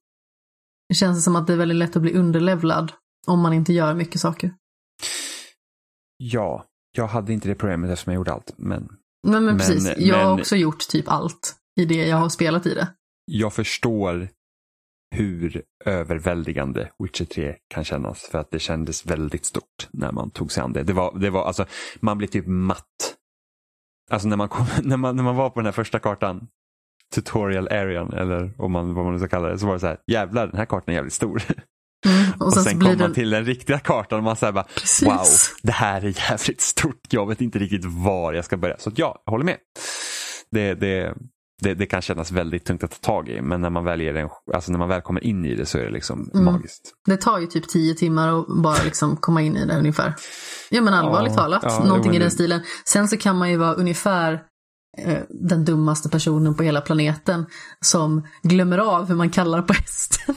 känns 0.95 1.19
det 1.19 1.23
som 1.23 1.37
att 1.37 1.47
det 1.47 1.53
är 1.53 1.57
väldigt 1.57 1.79
lätt 1.79 1.97
att 1.97 2.03
bli 2.03 2.15
underlevlad 2.15 2.93
om 3.27 3.41
man 3.41 3.53
inte 3.53 3.73
gör 3.73 3.95
mycket 3.95 4.21
saker. 4.21 4.55
Ja, 6.17 6.67
jag 6.97 7.07
hade 7.07 7.33
inte 7.33 7.49
det 7.49 7.55
problemet 7.55 7.91
eftersom 7.91 8.13
jag 8.13 8.21
gjorde 8.21 8.33
allt. 8.33 8.55
Men, 8.57 8.89
men, 9.27 9.45
men 9.45 9.59
precis, 9.59 9.85
men, 9.85 10.07
jag 10.07 10.25
har 10.25 10.41
också 10.41 10.57
gjort 10.57 10.89
typ 10.89 11.09
allt 11.09 11.57
i 11.81 11.85
det 11.85 12.07
jag 12.07 12.17
har 12.17 12.29
spelat 12.29 12.67
i 12.67 12.75
det. 12.75 12.89
Jag 13.27 13.53
förstår 13.53 14.29
hur 15.15 15.63
överväldigande 15.85 16.91
Witcher 16.99 17.25
3 17.25 17.57
kan 17.69 17.85
kännas 17.85 18.23
för 18.23 18.39
att 18.39 18.51
det 18.51 18.59
kändes 18.59 19.07
väldigt 19.07 19.45
stort 19.45 19.89
när 19.93 20.13
man 20.13 20.31
tog 20.31 20.53
sig 20.53 20.63
an 20.63 20.73
det. 20.73 20.83
det, 20.83 20.93
var, 20.93 21.19
det 21.19 21.31
var, 21.31 21.45
alltså, 21.45 21.67
man 22.01 22.19
blir 22.19 22.29
typ 22.29 22.47
matt. 22.47 23.17
Alltså 24.11 24.29
när 24.29 24.37
man, 24.37 24.49
kom, 24.49 24.67
när, 24.83 24.97
man, 24.97 25.17
när 25.17 25.23
man 25.23 25.37
var 25.37 25.51
på 25.51 25.61
den 25.61 25.67
här 25.67 25.73
första 25.73 25.99
kartan, 25.99 26.49
tutorial 27.15 27.69
arean 27.69 28.13
eller 28.13 28.55
om 28.59 28.73
man, 28.73 28.95
vad 28.95 29.05
man 29.05 29.13
nu 29.15 29.19
ska 29.19 29.29
kalla 29.29 29.49
det, 29.49 29.59
så 29.59 29.67
var 29.67 29.75
det 29.75 29.81
så 29.81 29.87
här, 29.87 30.01
jävlar 30.07 30.47
den 30.47 30.57
här 30.57 30.67
kartan 30.67 30.93
är 30.93 30.97
jävligt 30.97 31.13
stor. 31.13 31.43
Mm, 32.05 32.33
och, 32.41 32.47
och, 32.47 32.53
sen, 32.53 32.63
sen 32.65 32.81
kommer 32.81 32.97
man 32.97 33.13
till 33.13 33.31
den 33.31 33.45
riktiga 33.45 33.79
kartan 33.79 34.19
och 34.19 34.25
man 34.25 34.37
säger 34.37 34.53
bara 34.53 34.67
Precis. 34.75 35.09
wow, 35.09 35.27
det 35.63 35.73
här 35.73 36.05
är 36.05 36.31
jävligt 36.31 36.61
stort. 36.61 37.07
Jag 37.11 37.29
vet 37.29 37.41
inte 37.41 37.59
riktigt 37.59 37.85
var 37.85 38.33
jag 38.33 38.45
ska 38.45 38.57
börja. 38.57 38.79
Så 38.79 38.91
ja, 38.97 39.23
jag 39.27 39.31
håller 39.31 39.45
med. 39.45 39.57
Det, 40.51 40.75
det, 40.75 41.15
det, 41.63 41.75
det, 41.75 41.87
kan 41.87 42.03
kännas 42.03 42.33
väldigt 42.33 42.65
tungt 42.65 42.85
att 42.85 42.91
ta 42.91 43.13
tag 43.13 43.29
i 43.29 43.41
men 43.41 43.61
när 43.61 43.71
man, 43.71 43.85
väljer 43.85 44.15
en, 44.15 44.29
alltså 44.55 44.73
när 44.73 44.79
man 44.79 44.89
väl 44.89 45.01
kommer 45.01 45.25
in 45.25 45.45
i 45.45 45.55
det 45.55 45.67
så 45.67 45.79
är 45.79 45.85
det 45.85 45.91
liksom 45.91 46.31
mm. 46.35 46.45
magiskt. 46.45 46.93
Det 47.07 47.17
tar 47.17 47.39
ju 47.39 47.47
typ 47.47 47.69
tio 47.69 47.95
timmar 47.95 48.41
att 48.41 48.47
bara 48.63 48.83
liksom 48.85 49.17
komma 49.17 49.43
in 49.43 49.57
i 49.57 49.67
det 49.67 49.79
ungefär. 49.79 50.15
Ja 50.71 50.83
men 50.83 50.95
allvarligt 50.95 51.33
ja, 51.33 51.39
talat, 51.39 51.63
ja, 51.63 51.85
någonting 51.85 52.17
i 52.17 52.19
den 52.19 52.31
stilen. 52.31 52.61
Sen 52.85 53.09
så 53.09 53.17
kan 53.17 53.39
man 53.39 53.51
ju 53.51 53.57
vara 53.57 53.75
ungefär 53.75 54.41
den 55.29 55.65
dummaste 55.65 56.09
personen 56.09 56.55
på 56.55 56.63
hela 56.63 56.81
planeten 56.81 57.47
som 57.81 58.27
glömmer 58.43 58.79
av 58.79 59.09
hur 59.09 59.15
man 59.15 59.31
kallar 59.31 59.63
på 59.63 59.73
hästen. 59.73 60.35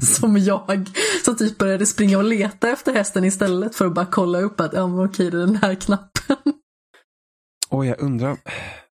som 0.00 0.38
jag, 0.38 0.90
som 1.24 1.36
typ 1.36 1.58
började 1.58 1.86
springa 1.86 2.18
och 2.18 2.24
leta 2.24 2.68
efter 2.68 2.94
hästen 2.94 3.24
istället 3.24 3.74
för 3.74 3.86
att 3.86 3.94
bara 3.94 4.06
kolla 4.06 4.40
upp 4.40 4.60
att 4.60 4.72
ja 4.72 4.86
men 4.86 5.04
okej 5.04 5.30
det 5.30 5.36
är 5.36 5.46
den 5.46 5.56
här 5.56 5.74
knappen. 5.74 6.36
Och 7.68 7.86
jag 7.86 8.00
undrar, 8.00 8.36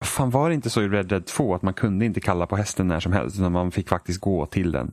fan 0.04 0.30
var 0.30 0.48
det 0.48 0.54
inte 0.54 0.70
så 0.70 0.82
i 0.82 0.88
Red 0.88 1.06
Dead 1.06 1.26
2 1.26 1.54
att 1.54 1.62
man 1.62 1.74
kunde 1.74 2.04
inte 2.04 2.20
kalla 2.20 2.46
på 2.46 2.56
hästen 2.56 2.88
när 2.88 3.00
som 3.00 3.12
helst 3.12 3.38
utan 3.38 3.52
man 3.52 3.70
fick 3.70 3.88
faktiskt 3.88 4.20
gå 4.20 4.46
till 4.46 4.72
den? 4.72 4.92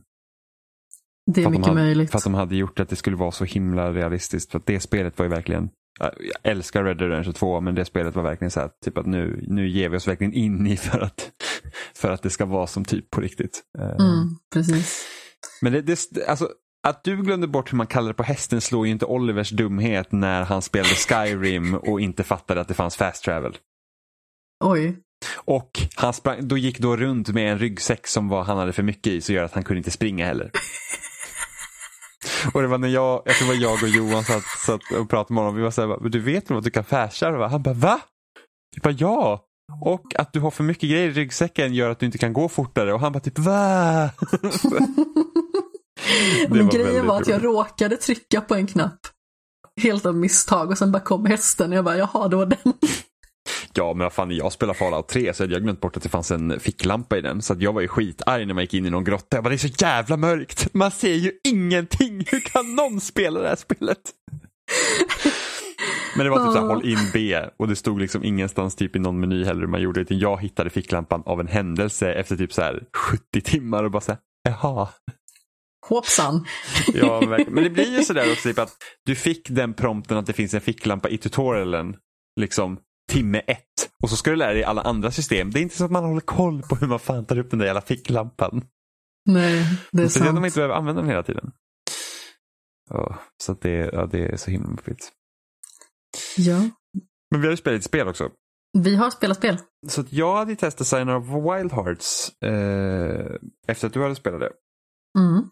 Det 1.26 1.42
är 1.42 1.48
mycket 1.48 1.66
hade, 1.66 1.80
möjligt. 1.80 2.10
För 2.10 2.18
att 2.18 2.24
de 2.24 2.34
hade 2.34 2.56
gjort 2.56 2.80
att 2.80 2.88
det 2.88 2.96
skulle 2.96 3.16
vara 3.16 3.30
så 3.30 3.44
himla 3.44 3.92
realistiskt. 3.92 4.50
För 4.50 4.58
att 4.58 4.66
det 4.66 4.80
spelet 4.80 5.18
var 5.18 5.24
ju 5.24 5.30
verkligen, 5.30 5.70
jag 6.00 6.12
älskar 6.42 6.84
Red 6.84 6.96
Dead 6.96 7.10
Redemption 7.10 7.34
2 7.34 7.60
men 7.60 7.74
det 7.74 7.84
spelet 7.84 8.14
var 8.14 8.22
verkligen 8.22 8.50
så 8.50 8.60
här, 8.60 8.70
typ 8.84 8.98
att 8.98 9.06
nu, 9.06 9.44
nu 9.46 9.68
ger 9.68 9.88
vi 9.88 9.96
oss 9.96 10.08
verkligen 10.08 10.32
in 10.32 10.66
i 10.66 10.76
för 10.76 11.00
att, 11.00 11.30
för 11.94 12.10
att 12.10 12.22
det 12.22 12.30
ska 12.30 12.44
vara 12.44 12.66
som 12.66 12.84
typ 12.84 13.10
på 13.10 13.20
riktigt. 13.20 13.62
Eh, 13.78 13.84
Mm, 13.84 14.36
precis. 14.52 15.06
Men 15.62 15.72
det, 15.72 15.82
det, 15.82 16.26
alltså, 16.28 16.48
att 16.88 17.04
du 17.04 17.22
glömde 17.22 17.46
bort 17.46 17.72
hur 17.72 17.76
man 17.76 17.86
kallade 17.86 18.14
på 18.14 18.22
hästen 18.22 18.60
slår 18.60 18.86
ju 18.86 18.92
inte 18.92 19.06
Olivers 19.06 19.50
dumhet 19.50 20.12
när 20.12 20.44
han 20.44 20.62
spelade 20.62 20.94
Skyrim 20.94 21.74
och 21.74 22.00
inte 22.00 22.24
fattade 22.24 22.60
att 22.60 22.68
det 22.68 22.74
fanns 22.74 22.96
fast 22.96 23.24
travel. 23.24 23.56
Oj. 24.64 24.96
Och 25.34 25.70
han 25.94 26.12
sprang, 26.12 26.48
då 26.48 26.58
gick 26.58 26.78
då 26.78 26.96
runt 26.96 27.28
med 27.28 27.52
en 27.52 27.58
ryggsäck 27.58 28.06
som 28.06 28.28
var, 28.28 28.42
han 28.44 28.58
hade 28.58 28.72
för 28.72 28.82
mycket 28.82 29.12
i 29.12 29.20
så 29.20 29.32
gör 29.32 29.44
att 29.44 29.52
han 29.52 29.64
kunde 29.64 29.78
inte 29.78 29.90
springa 29.90 30.26
heller. 30.26 30.50
Och 32.54 32.62
det 32.62 32.68
var 32.68 32.78
när 32.78 32.88
jag, 32.88 33.22
jag 33.24 33.34
tror 33.36 33.48
det 33.48 33.54
var 33.54 33.62
jag 33.62 33.82
och 33.82 33.88
Johan 33.88 34.24
satt, 34.24 34.42
satt 34.66 34.80
och 35.00 35.10
pratade 35.10 35.34
med 35.34 35.42
honom. 35.44 35.56
Vi 35.56 35.62
var 35.62 35.70
så 35.70 35.80
här, 35.80 35.98
"Men 36.00 36.10
du 36.10 36.20
vet 36.20 36.50
väl 36.50 36.58
att 36.58 36.64
du 36.64 36.70
kan 36.70 36.84
fasttravel? 36.84 37.50
Han 37.50 37.62
bara 37.62 37.74
va? 37.74 38.00
Jag 38.74 38.82
bara 38.82 38.94
ja. 38.98 39.46
Och 39.80 40.14
att 40.18 40.32
du 40.32 40.40
har 40.40 40.50
för 40.50 40.64
mycket 40.64 40.90
grejer 40.90 41.08
i 41.08 41.12
ryggsäcken 41.12 41.74
gör 41.74 41.90
att 41.90 41.98
du 41.98 42.06
inte 42.06 42.18
kan 42.18 42.32
gå 42.32 42.48
fortare. 42.48 42.94
Och 42.94 43.00
han 43.00 43.12
bara 43.12 43.20
typ 43.20 43.38
va? 43.38 44.10
Men 46.48 46.64
var 46.64 46.72
grejen 46.72 47.06
var 47.06 47.20
att 47.20 47.28
jag 47.28 47.44
råkade 47.44 47.96
trycka 47.96 48.40
på 48.40 48.54
en 48.54 48.66
knapp. 48.66 49.00
Helt 49.82 50.06
av 50.06 50.16
misstag 50.16 50.70
och 50.70 50.78
sen 50.78 50.92
bara 50.92 51.02
kom 51.02 51.26
hästen 51.26 51.70
och 51.70 51.76
jag 51.76 51.84
bara 51.84 51.96
jaha 51.96 52.28
det 52.28 52.36
var 52.36 52.46
den. 52.46 52.72
Ja, 53.74 53.94
men 53.94 54.04
vad 54.04 54.12
fan, 54.12 54.28
när 54.28 54.34
jag 54.34 54.52
spelade 54.52 54.78
Fallout 54.78 55.08
3 55.08 55.34
så 55.34 55.42
hade 55.42 55.52
jag 55.52 55.62
glömt 55.62 55.80
bort 55.80 55.96
att 55.96 56.02
det 56.02 56.08
fanns 56.08 56.30
en 56.30 56.60
ficklampa 56.60 57.18
i 57.18 57.20
den. 57.20 57.42
Så 57.42 57.52
att 57.52 57.62
jag 57.62 57.72
var 57.72 57.80
ju 57.80 57.88
skitarg 57.88 58.46
när 58.46 58.54
man 58.54 58.64
gick 58.64 58.74
in 58.74 58.86
i 58.86 58.90
någon 58.90 59.04
grotta. 59.04 59.36
Jag 59.36 59.44
bara, 59.44 59.48
det 59.48 59.56
är 59.56 59.68
så 59.68 59.84
jävla 59.84 60.16
mörkt. 60.16 60.74
Man 60.74 60.90
ser 60.90 61.14
ju 61.14 61.32
ingenting. 61.44 62.24
Hur 62.30 62.40
kan 62.40 62.74
någon 62.74 63.00
spela 63.00 63.40
det 63.40 63.48
här 63.48 63.56
spelet? 63.56 64.00
Men 66.16 66.26
det 66.26 66.30
var 66.30 66.46
typ 66.46 66.52
såhär, 66.52 66.66
håll 66.66 66.88
in 66.88 66.98
B 67.12 67.40
och 67.56 67.68
det 67.68 67.76
stod 67.76 68.00
liksom 68.00 68.24
ingenstans 68.24 68.76
typ 68.76 68.96
i 68.96 68.98
någon 68.98 69.20
meny 69.20 69.44
heller 69.44 69.60
hur 69.60 69.68
man 69.68 69.82
gjorde 69.82 70.04
det. 70.04 70.14
Jag 70.14 70.42
hittade 70.42 70.70
ficklampan 70.70 71.22
av 71.26 71.40
en 71.40 71.48
händelse 71.48 72.12
efter 72.12 72.36
typ 72.36 72.52
så 72.52 72.62
här 72.62 72.82
70 72.96 73.40
timmar 73.40 73.84
och 73.84 73.90
bara 73.90 74.00
såhär, 74.00 74.20
jaha. 74.48 74.88
Hoppsan. 75.88 76.46
Ja, 76.94 77.22
men 77.48 77.54
det 77.64 77.70
blir 77.70 77.96
ju 77.98 78.02
sådär 78.02 78.32
också 78.32 78.48
typ 78.48 78.58
att 78.58 78.72
du 79.06 79.14
fick 79.14 79.50
den 79.50 79.74
prompten 79.74 80.16
att 80.16 80.26
det 80.26 80.32
finns 80.32 80.54
en 80.54 80.60
ficklampa 80.60 81.08
i 81.08 81.18
tutorialen 81.18 81.96
liksom 82.40 82.78
timme 83.10 83.38
ett 83.38 83.90
och 84.02 84.10
så 84.10 84.16
ska 84.16 84.30
du 84.30 84.36
lära 84.36 84.52
dig 84.52 84.64
alla 84.64 84.82
andra 84.82 85.10
system. 85.10 85.50
Det 85.50 85.60
är 85.60 85.62
inte 85.62 85.76
så 85.76 85.84
att 85.84 85.90
man 85.90 86.04
håller 86.04 86.20
koll 86.20 86.62
på 86.62 86.74
hur 86.74 86.86
man 86.86 86.98
fan 86.98 87.26
tar 87.26 87.38
upp 87.38 87.50
den 87.50 87.58
där 87.58 87.66
jävla 87.66 87.80
ficklampan. 87.80 88.64
Nej, 89.30 89.64
det 89.92 90.02
är 90.02 90.08
Speciellt 90.08 90.28
om 90.28 90.34
man 90.34 90.42
sant. 90.42 90.46
inte 90.46 90.56
behöver 90.58 90.74
använda 90.74 91.00
den 91.00 91.10
hela 91.10 91.22
tiden. 91.22 91.52
Ja, 92.90 93.18
så 93.42 93.52
det, 93.52 93.90
ja, 93.92 94.06
det 94.06 94.26
är 94.26 94.36
så 94.36 94.50
himla 94.50 94.68
moppigt. 94.70 95.12
Ja. 96.36 96.58
Men 97.30 97.40
vi 97.40 97.46
har 97.46 97.50
ju 97.50 97.56
spelat 97.56 97.84
spel 97.84 98.08
också. 98.08 98.30
Vi 98.78 98.96
har 98.96 99.10
spelat 99.10 99.36
spel. 99.36 99.58
Så 99.88 100.04
jag 100.10 100.36
hade 100.36 100.56
testat 100.56 100.86
Sign 100.86 101.08
of 101.08 101.24
Wild 101.24 101.72
Hearts 101.72 102.42
eh, 102.44 103.36
efter 103.68 103.86
att 103.86 103.92
du 103.92 104.02
hade 104.02 104.14
spelat 104.14 104.40
det. 104.40 104.52
Mm. 105.18 105.42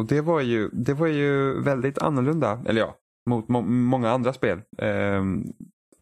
Och 0.00 0.06
det 0.06 0.20
var 0.20 0.40
ju, 0.40 0.68
det 0.68 0.94
var 0.94 1.06
ju 1.06 1.62
väldigt 1.62 1.98
annorlunda, 1.98 2.62
eller 2.66 2.80
ja, 2.80 2.96
mot 3.30 3.48
må 3.48 3.60
många 3.62 4.10
andra 4.10 4.32
spel. 4.32 4.62
Ehm, 4.78 5.44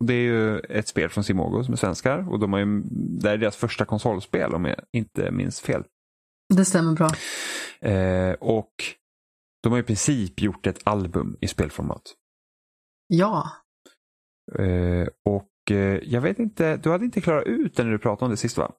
det 0.00 0.14
är 0.14 0.22
ju 0.22 0.58
ett 0.58 0.88
spel 0.88 1.08
från 1.08 1.24
Simogo 1.24 1.64
som 1.64 1.72
är 1.72 1.76
svenskar 1.76 2.32
och 2.32 2.38
de 2.38 2.52
har 2.52 2.60
ju, 2.60 2.82
det 2.90 3.30
är 3.30 3.38
deras 3.38 3.56
första 3.56 3.84
konsolspel 3.84 4.54
om 4.54 4.64
jag 4.64 4.76
inte 4.92 5.30
minns 5.30 5.60
fel. 5.60 5.84
Det 6.54 6.64
stämmer 6.64 6.92
bra. 6.92 7.10
Eh, 7.90 8.32
och 8.32 8.72
de 9.62 9.72
har 9.72 9.78
i 9.78 9.82
princip 9.82 10.40
gjort 10.40 10.66
ett 10.66 10.80
album 10.84 11.36
i 11.40 11.48
spelformat. 11.48 12.02
Ja. 13.06 13.50
Eh, 14.58 15.08
och 15.24 15.70
eh, 15.70 15.98
jag 16.02 16.20
vet 16.20 16.38
inte, 16.38 16.76
du 16.76 16.90
hade 16.90 17.04
inte 17.04 17.20
klarat 17.20 17.46
ut 17.46 17.76
det 17.76 17.84
när 17.84 17.90
du 17.90 17.98
pratade 17.98 18.24
om 18.24 18.30
det 18.30 18.36
sist 18.36 18.56
va? 18.56 18.72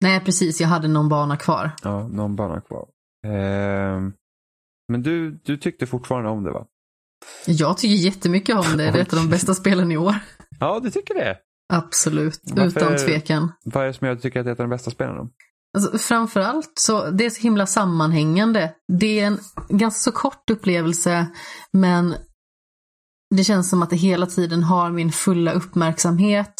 Nej, 0.00 0.20
precis. 0.24 0.60
Jag 0.60 0.68
hade 0.68 0.88
någon 0.88 1.08
bana 1.08 1.36
kvar. 1.36 1.70
Ja, 1.82 2.08
någon 2.08 2.36
bana 2.36 2.60
kvar. 2.60 2.88
Ehm, 3.26 4.12
men 4.88 5.02
du, 5.02 5.30
du 5.30 5.56
tyckte 5.56 5.86
fortfarande 5.86 6.30
om 6.30 6.44
det 6.44 6.50
va? 6.50 6.66
Jag 7.46 7.78
tycker 7.78 7.94
jättemycket 7.94 8.56
om 8.56 8.76
det. 8.76 8.90
Det 8.90 8.98
är 8.98 9.02
ett 9.02 9.12
av 9.12 9.18
de 9.18 9.28
bästa 9.28 9.54
spelen 9.54 9.92
i 9.92 9.96
år. 9.96 10.14
Ja, 10.60 10.80
du 10.82 10.90
tycker 10.90 11.14
det? 11.14 11.36
Absolut, 11.72 12.40
Varför- 12.44 12.66
utan 12.66 12.96
tvekan. 12.96 13.52
Vad 13.64 13.82
är 13.82 13.86
det 13.86 13.94
som 13.94 14.06
gör 14.06 14.12
att 14.12 14.18
du 14.18 14.22
tycker 14.22 14.40
att 14.40 14.46
det 14.46 14.50
är 14.50 14.52
ett 14.52 14.60
av 14.60 14.64
de 14.68 14.70
bästa 14.70 14.90
spelen 14.90 15.16
då? 15.16 15.28
Alltså, 15.78 15.98
framförallt 15.98 16.72
så, 16.74 17.10
det 17.10 17.26
är 17.26 17.30
så 17.30 17.40
himla 17.40 17.66
sammanhängande. 17.66 18.74
Det 18.98 19.20
är 19.20 19.26
en 19.26 19.38
ganska 19.68 20.10
så 20.10 20.12
kort 20.12 20.50
upplevelse, 20.50 21.26
men 21.72 22.14
det 23.36 23.44
känns 23.44 23.70
som 23.70 23.82
att 23.82 23.90
det 23.90 23.96
hela 23.96 24.26
tiden 24.26 24.62
har 24.62 24.90
min 24.90 25.12
fulla 25.12 25.52
uppmärksamhet. 25.52 26.54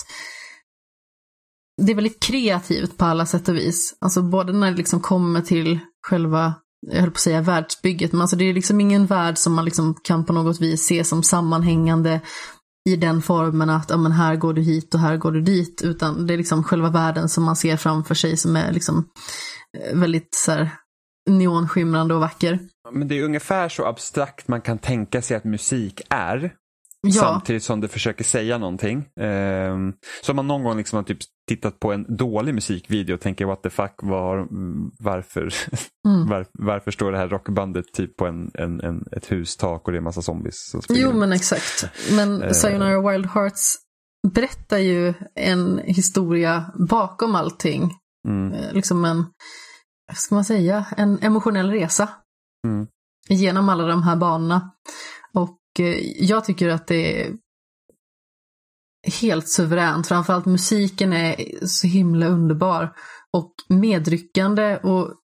Det 1.82 1.92
är 1.92 1.96
väldigt 1.96 2.22
kreativt 2.22 2.96
på 2.98 3.04
alla 3.04 3.26
sätt 3.26 3.48
och 3.48 3.56
vis. 3.56 3.96
Alltså 4.00 4.22
både 4.22 4.52
när 4.52 4.70
det 4.70 4.76
liksom 4.76 5.00
kommer 5.00 5.40
till 5.40 5.78
själva, 6.06 6.54
jag 6.86 7.00
höll 7.00 7.10
på 7.10 7.14
att 7.14 7.20
säga 7.20 7.40
världsbygget, 7.40 8.12
men 8.12 8.20
alltså 8.20 8.36
det 8.36 8.44
är 8.44 8.54
liksom 8.54 8.80
ingen 8.80 9.06
värld 9.06 9.38
som 9.38 9.54
man 9.54 9.64
liksom 9.64 9.94
kan 10.04 10.24
på 10.24 10.32
något 10.32 10.60
vis 10.60 10.86
se 10.86 11.04
som 11.04 11.22
sammanhängande 11.22 12.20
i 12.88 12.96
den 12.96 13.22
formen 13.22 13.70
att 13.70 13.90
ja, 13.90 13.96
men 13.96 14.12
här 14.12 14.36
går 14.36 14.54
du 14.54 14.62
hit 14.62 14.94
och 14.94 15.00
här 15.00 15.16
går 15.16 15.32
du 15.32 15.40
dit, 15.40 15.82
utan 15.84 16.26
det 16.26 16.34
är 16.34 16.38
liksom 16.38 16.64
själva 16.64 16.90
världen 16.90 17.28
som 17.28 17.44
man 17.44 17.56
ser 17.56 17.76
framför 17.76 18.14
sig 18.14 18.36
som 18.36 18.56
är 18.56 18.72
liksom 18.72 19.08
eh, 19.78 19.98
väldigt 19.98 20.34
så 20.34 20.52
här, 20.52 20.70
neonskimrande 21.30 22.14
och 22.14 22.20
vacker. 22.20 22.58
Men 22.92 23.08
det 23.08 23.18
är 23.18 23.24
ungefär 23.24 23.68
så 23.68 23.86
abstrakt 23.86 24.48
man 24.48 24.60
kan 24.60 24.78
tänka 24.78 25.22
sig 25.22 25.36
att 25.36 25.44
musik 25.44 26.00
är. 26.10 26.54
Ja, 27.06 27.12
Samtidigt 27.12 27.62
som 27.62 27.80
det 27.80 27.88
försöker 27.88 28.24
säga 28.24 28.58
någonting. 28.58 29.04
Um, 29.20 29.94
så 30.22 30.34
man 30.34 30.46
någon 30.46 30.64
gång 30.64 30.76
liksom 30.76 30.96
har 30.96 31.02
typ 31.04 31.18
tittat 31.48 31.80
på 31.80 31.92
en 31.92 32.16
dålig 32.16 32.54
musikvideo 32.54 33.14
och 33.14 33.20
tänker 33.20 33.44
what 33.46 33.62
the 33.62 33.70
fuck, 33.70 33.94
var, 34.02 34.46
varför, 35.04 35.54
Mm. 36.08 36.28
var, 36.28 36.46
varför 36.52 36.90
står 36.90 37.12
det 37.12 37.18
här 37.18 37.28
rockbandet 37.28 37.92
typ 37.92 38.16
på 38.16 38.26
en, 38.26 38.50
en, 38.54 38.80
en, 38.80 39.04
ett 39.12 39.32
hustak 39.32 39.86
och 39.86 39.92
det 39.92 39.96
är 39.96 39.98
en 39.98 40.04
massa 40.04 40.22
zombies 40.22 40.70
som 40.70 40.80
jo 40.88 41.12
men 41.12 41.32
exakt. 41.32 41.84
Men 42.12 42.42
Eh. 42.42 42.52
Sayonara 42.52 43.10
Wild 43.12 43.26
Hearts 43.26 43.76
berättar 44.34 44.78
ju 44.78 45.14
en 45.34 45.78
historia 45.78 46.72
bakom 46.88 47.34
allting. 47.34 47.90
Mm, 48.28 48.52
Eh, 48.52 48.72
Liksom 48.72 49.04
en, 49.04 49.24
vad 50.08 50.16
ska 50.16 50.34
man 50.34 50.44
säga, 50.44 50.86
en 50.96 51.18
emotionell 51.22 51.70
resa. 51.70 52.08
Mm. 52.66 52.86
Genom 53.28 53.68
alla 53.68 53.86
de 53.86 54.02
här 54.02 54.16
banorna. 54.16 54.70
Och 55.34 55.58
jag 56.18 56.44
tycker 56.44 56.68
att 56.68 56.86
det 56.86 57.22
är 57.22 57.36
helt 59.20 59.48
suveränt. 59.48 60.06
Framförallt 60.06 60.46
musiken 60.46 61.12
är 61.12 61.66
så 61.66 61.86
himla 61.86 62.26
underbar. 62.26 62.96
Och 63.32 63.54
medryckande. 63.68 64.76
Och 64.76 65.14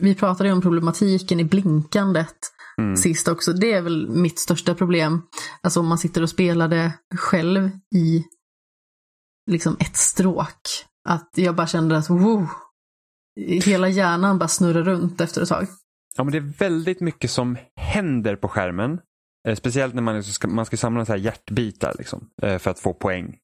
vi 0.00 0.14
pratade 0.14 0.48
ju 0.48 0.54
om 0.54 0.62
problematiken 0.62 1.40
i 1.40 1.44
blinkandet 1.44 2.36
mm, 2.78 2.96
sist 2.96 3.28
också. 3.28 3.52
Det 3.52 3.72
är 3.72 3.82
väl 3.82 4.08
mitt 4.08 4.38
största 4.38 4.74
problem. 4.74 5.22
Alltså 5.62 5.80
om 5.80 5.86
man 5.86 5.98
sitter 5.98 6.22
och 6.22 6.30
spelar 6.30 6.68
det 6.68 6.92
själv 7.14 7.70
i 7.94 8.24
liksom 9.50 9.76
ett 9.80 9.96
stråk. 9.96 10.60
Att 11.08 11.30
jag 11.34 11.54
bara 11.54 11.66
kände 11.66 11.96
att 11.96 12.10
wow, 12.10 12.48
hela 13.64 13.88
hjärnan 13.88 14.38
bara 14.38 14.48
snurrar 14.48 14.82
runt 14.82 15.20
efter 15.20 15.42
ett 15.42 15.48
tag. 15.48 15.66
Ja, 16.16 16.24
men 16.24 16.32
det 16.32 16.38
är 16.38 16.58
väldigt 16.58 17.00
mycket 17.00 17.30
som 17.30 17.56
händer 17.76 18.36
på 18.36 18.48
skärmen. 18.48 18.98
Eh, 19.48 19.54
speciellt 19.54 19.94
när 19.94 20.02
man, 20.02 20.16
liksom 20.16 20.32
ska, 20.32 20.48
man 20.48 20.66
ska 20.66 20.76
samla 20.76 21.04
så 21.04 21.12
här 21.12 21.18
hjärtbitar 21.18 21.94
liksom, 21.98 22.30
eh, 22.42 22.58
för 22.58 22.70
att 22.70 22.78
få 22.78 22.94
poäng. 22.94 23.36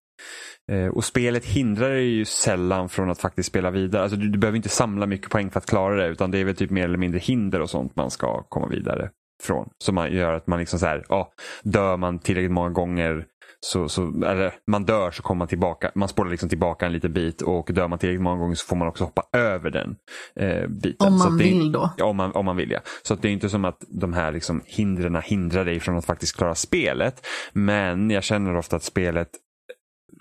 Eh, 0.73 0.87
och 0.87 1.05
spelet 1.05 1.45
hindrar 1.45 1.91
dig 1.91 2.05
ju 2.05 2.25
sällan 2.25 2.89
från 2.89 3.11
att 3.11 3.21
faktiskt 3.21 3.49
spela 3.49 3.71
vidare. 3.71 4.03
Alltså, 4.03 4.17
du, 4.17 4.29
du 4.29 4.39
behöver 4.39 4.57
inte 4.57 4.69
samla 4.69 5.07
mycket 5.07 5.31
poäng 5.31 5.51
för 5.51 5.59
att 5.61 5.67
klara 5.67 5.97
det 5.97 6.07
utan 6.07 6.31
det 6.31 6.39
är 6.39 6.45
väl 6.45 6.57
typ 6.57 6.71
mer 6.71 6.85
eller 6.85 6.99
mindre 6.99 7.19
hinder 7.21 7.61
och 7.61 7.71
sånt 7.71 7.97
man 7.97 8.11
ska 8.11 8.43
komma 8.43 8.69
vidare 8.69 9.11
från. 9.43 9.71
Som 9.85 10.09
gör 10.11 10.33
att 10.33 10.47
man 10.47 10.59
liksom 10.59 10.79
så 10.79 10.87
här, 10.87 11.05
ja, 11.09 11.33
dör 11.63 11.97
man 11.97 12.19
tillräckligt 12.19 12.53
många 12.53 12.71
gånger 12.71 13.27
så, 13.67 13.89
så, 13.89 14.25
eller 14.25 14.55
man 14.67 14.85
dör 14.85 15.11
så 15.11 15.23
kommer 15.23 15.39
man 15.39 15.49
tillbaka, 15.49 15.91
man 15.95 16.09
spårar 16.09 16.31
liksom 16.31 16.49
tillbaka 16.49 16.87
en 16.87 16.93
liten 16.93 17.13
bit 17.13 17.43
och 17.43 17.71
dör 17.73 17.89
man 17.89 17.99
tillräckligt 17.99 18.23
många 18.23 18.37
gånger 18.37 18.55
så 18.55 18.67
får 18.67 18.77
man 18.77 18.89
också 18.89 19.05
hoppa 19.05 19.23
över 19.33 19.71
den 19.71 19.97
eh, 20.37 20.69
biten. 20.69 21.07
Om 21.07 21.19
man 21.19 21.39
det 21.39 21.45
vill 21.45 21.73
då. 21.73 21.91
Ja, 21.97 22.05
om 22.05 22.17
man, 22.17 22.33
om 22.33 22.45
man 22.45 22.57
vill 22.57 22.71
ja. 22.71 22.81
Så 23.03 23.15
det 23.15 23.29
är 23.29 23.33
inte 23.33 23.49
som 23.49 23.65
att 23.65 23.85
de 23.89 24.13
här 24.13 24.33
liksom 24.33 24.63
hindren 24.67 25.23
hindrar 25.23 25.65
dig 25.65 25.81
från 25.81 25.97
att 25.97 26.07
faktiskt 26.07 26.37
klara 26.37 26.55
spelet. 26.55 27.27
Men 27.53 28.11
jag 28.11 28.25
känner 28.25 28.57
ofta 28.57 28.77
att 28.77 28.83
spelet 28.83 29.29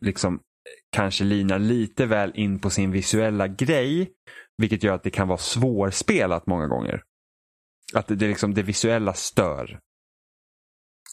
liksom 0.01 0.39
kanske 0.91 1.23
linar 1.23 1.59
lite 1.59 2.05
väl 2.05 2.31
in 2.35 2.59
på 2.59 2.69
sin 2.69 2.91
visuella 2.91 3.47
grej. 3.47 4.09
Vilket 4.57 4.83
gör 4.83 4.93
att 4.93 5.03
det 5.03 5.09
kan 5.09 5.27
vara 5.27 5.37
svårspelat 5.37 6.47
många 6.47 6.67
gånger. 6.67 7.01
Att 7.93 8.07
det, 8.07 8.27
liksom, 8.27 8.53
det 8.53 8.63
visuella 8.63 9.13
stör. 9.13 9.79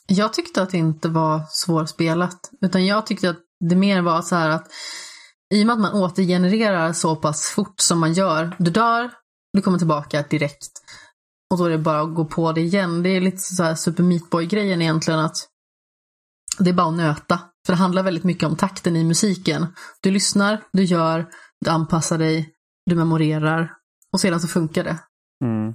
Jag 0.07 0.33
tyckte 0.33 0.63
att 0.63 0.71
det 0.71 0.79
inte 0.79 1.09
var 1.09 1.43
svårspelat. 1.49 2.51
Utan 2.61 2.87
jag 2.87 3.07
tyckte 3.07 3.31
att 3.31 3.39
det 3.61 3.77
mer 3.77 4.03
var 4.03 4.23
så 4.23 4.37
här 4.37 4.51
att 4.51 4.69
i 5.55 5.63
och 5.63 5.67
med 5.67 5.75
att 5.75 5.81
man 5.81 5.93
återgenererar 5.93 6.93
så 6.93 7.17
pass 7.17 7.51
fort 7.51 7.81
som 7.81 8.01
man 8.01 8.13
gör. 8.13 8.57
Du 8.59 8.71
dör, 8.71 9.11
du 9.53 9.63
kommer 9.63 9.79
tillbaka 9.79 10.23
direkt. 10.23 10.71
Och 11.51 11.59
då 11.59 11.65
är 11.65 11.71
det 11.71 11.79
bara 11.79 12.01
att 12.01 12.15
gå 12.15 12.25
på 12.25 12.53
det 12.53 12.61
igen. 12.61 13.03
Det 13.03 13.09
är 13.09 13.21
lite 13.21 13.39
så 13.39 13.63
här 13.63 13.75
Super 13.75 14.03
Meat 14.03 14.31
Boy-grejen 14.31 14.83
egentligen 14.83 15.21
att 15.21 15.37
det 16.59 16.71
är 16.71 16.75
bara 16.75 16.89
att 16.89 16.97
nöta. 16.97 17.41
För 17.67 17.73
det 17.73 17.79
handlar 17.79 18.03
väldigt 18.03 18.25
mycket 18.25 18.49
om 18.49 18.57
takten 18.57 18.97
i 18.97 19.05
musiken. 19.05 19.67
Du 20.01 20.11
lyssnar, 20.11 20.63
du 20.73 20.85
gör, 20.85 21.27
du 21.65 21.71
anpassar 21.71 22.19
dig, 22.19 22.55
du 22.87 22.97
memorerar 22.97 23.73
och 24.13 24.21
sedan 24.21 24.41
så 24.41 24.49
funkar 24.49 24.85
det. 24.85 24.99
Mm. 25.45 25.75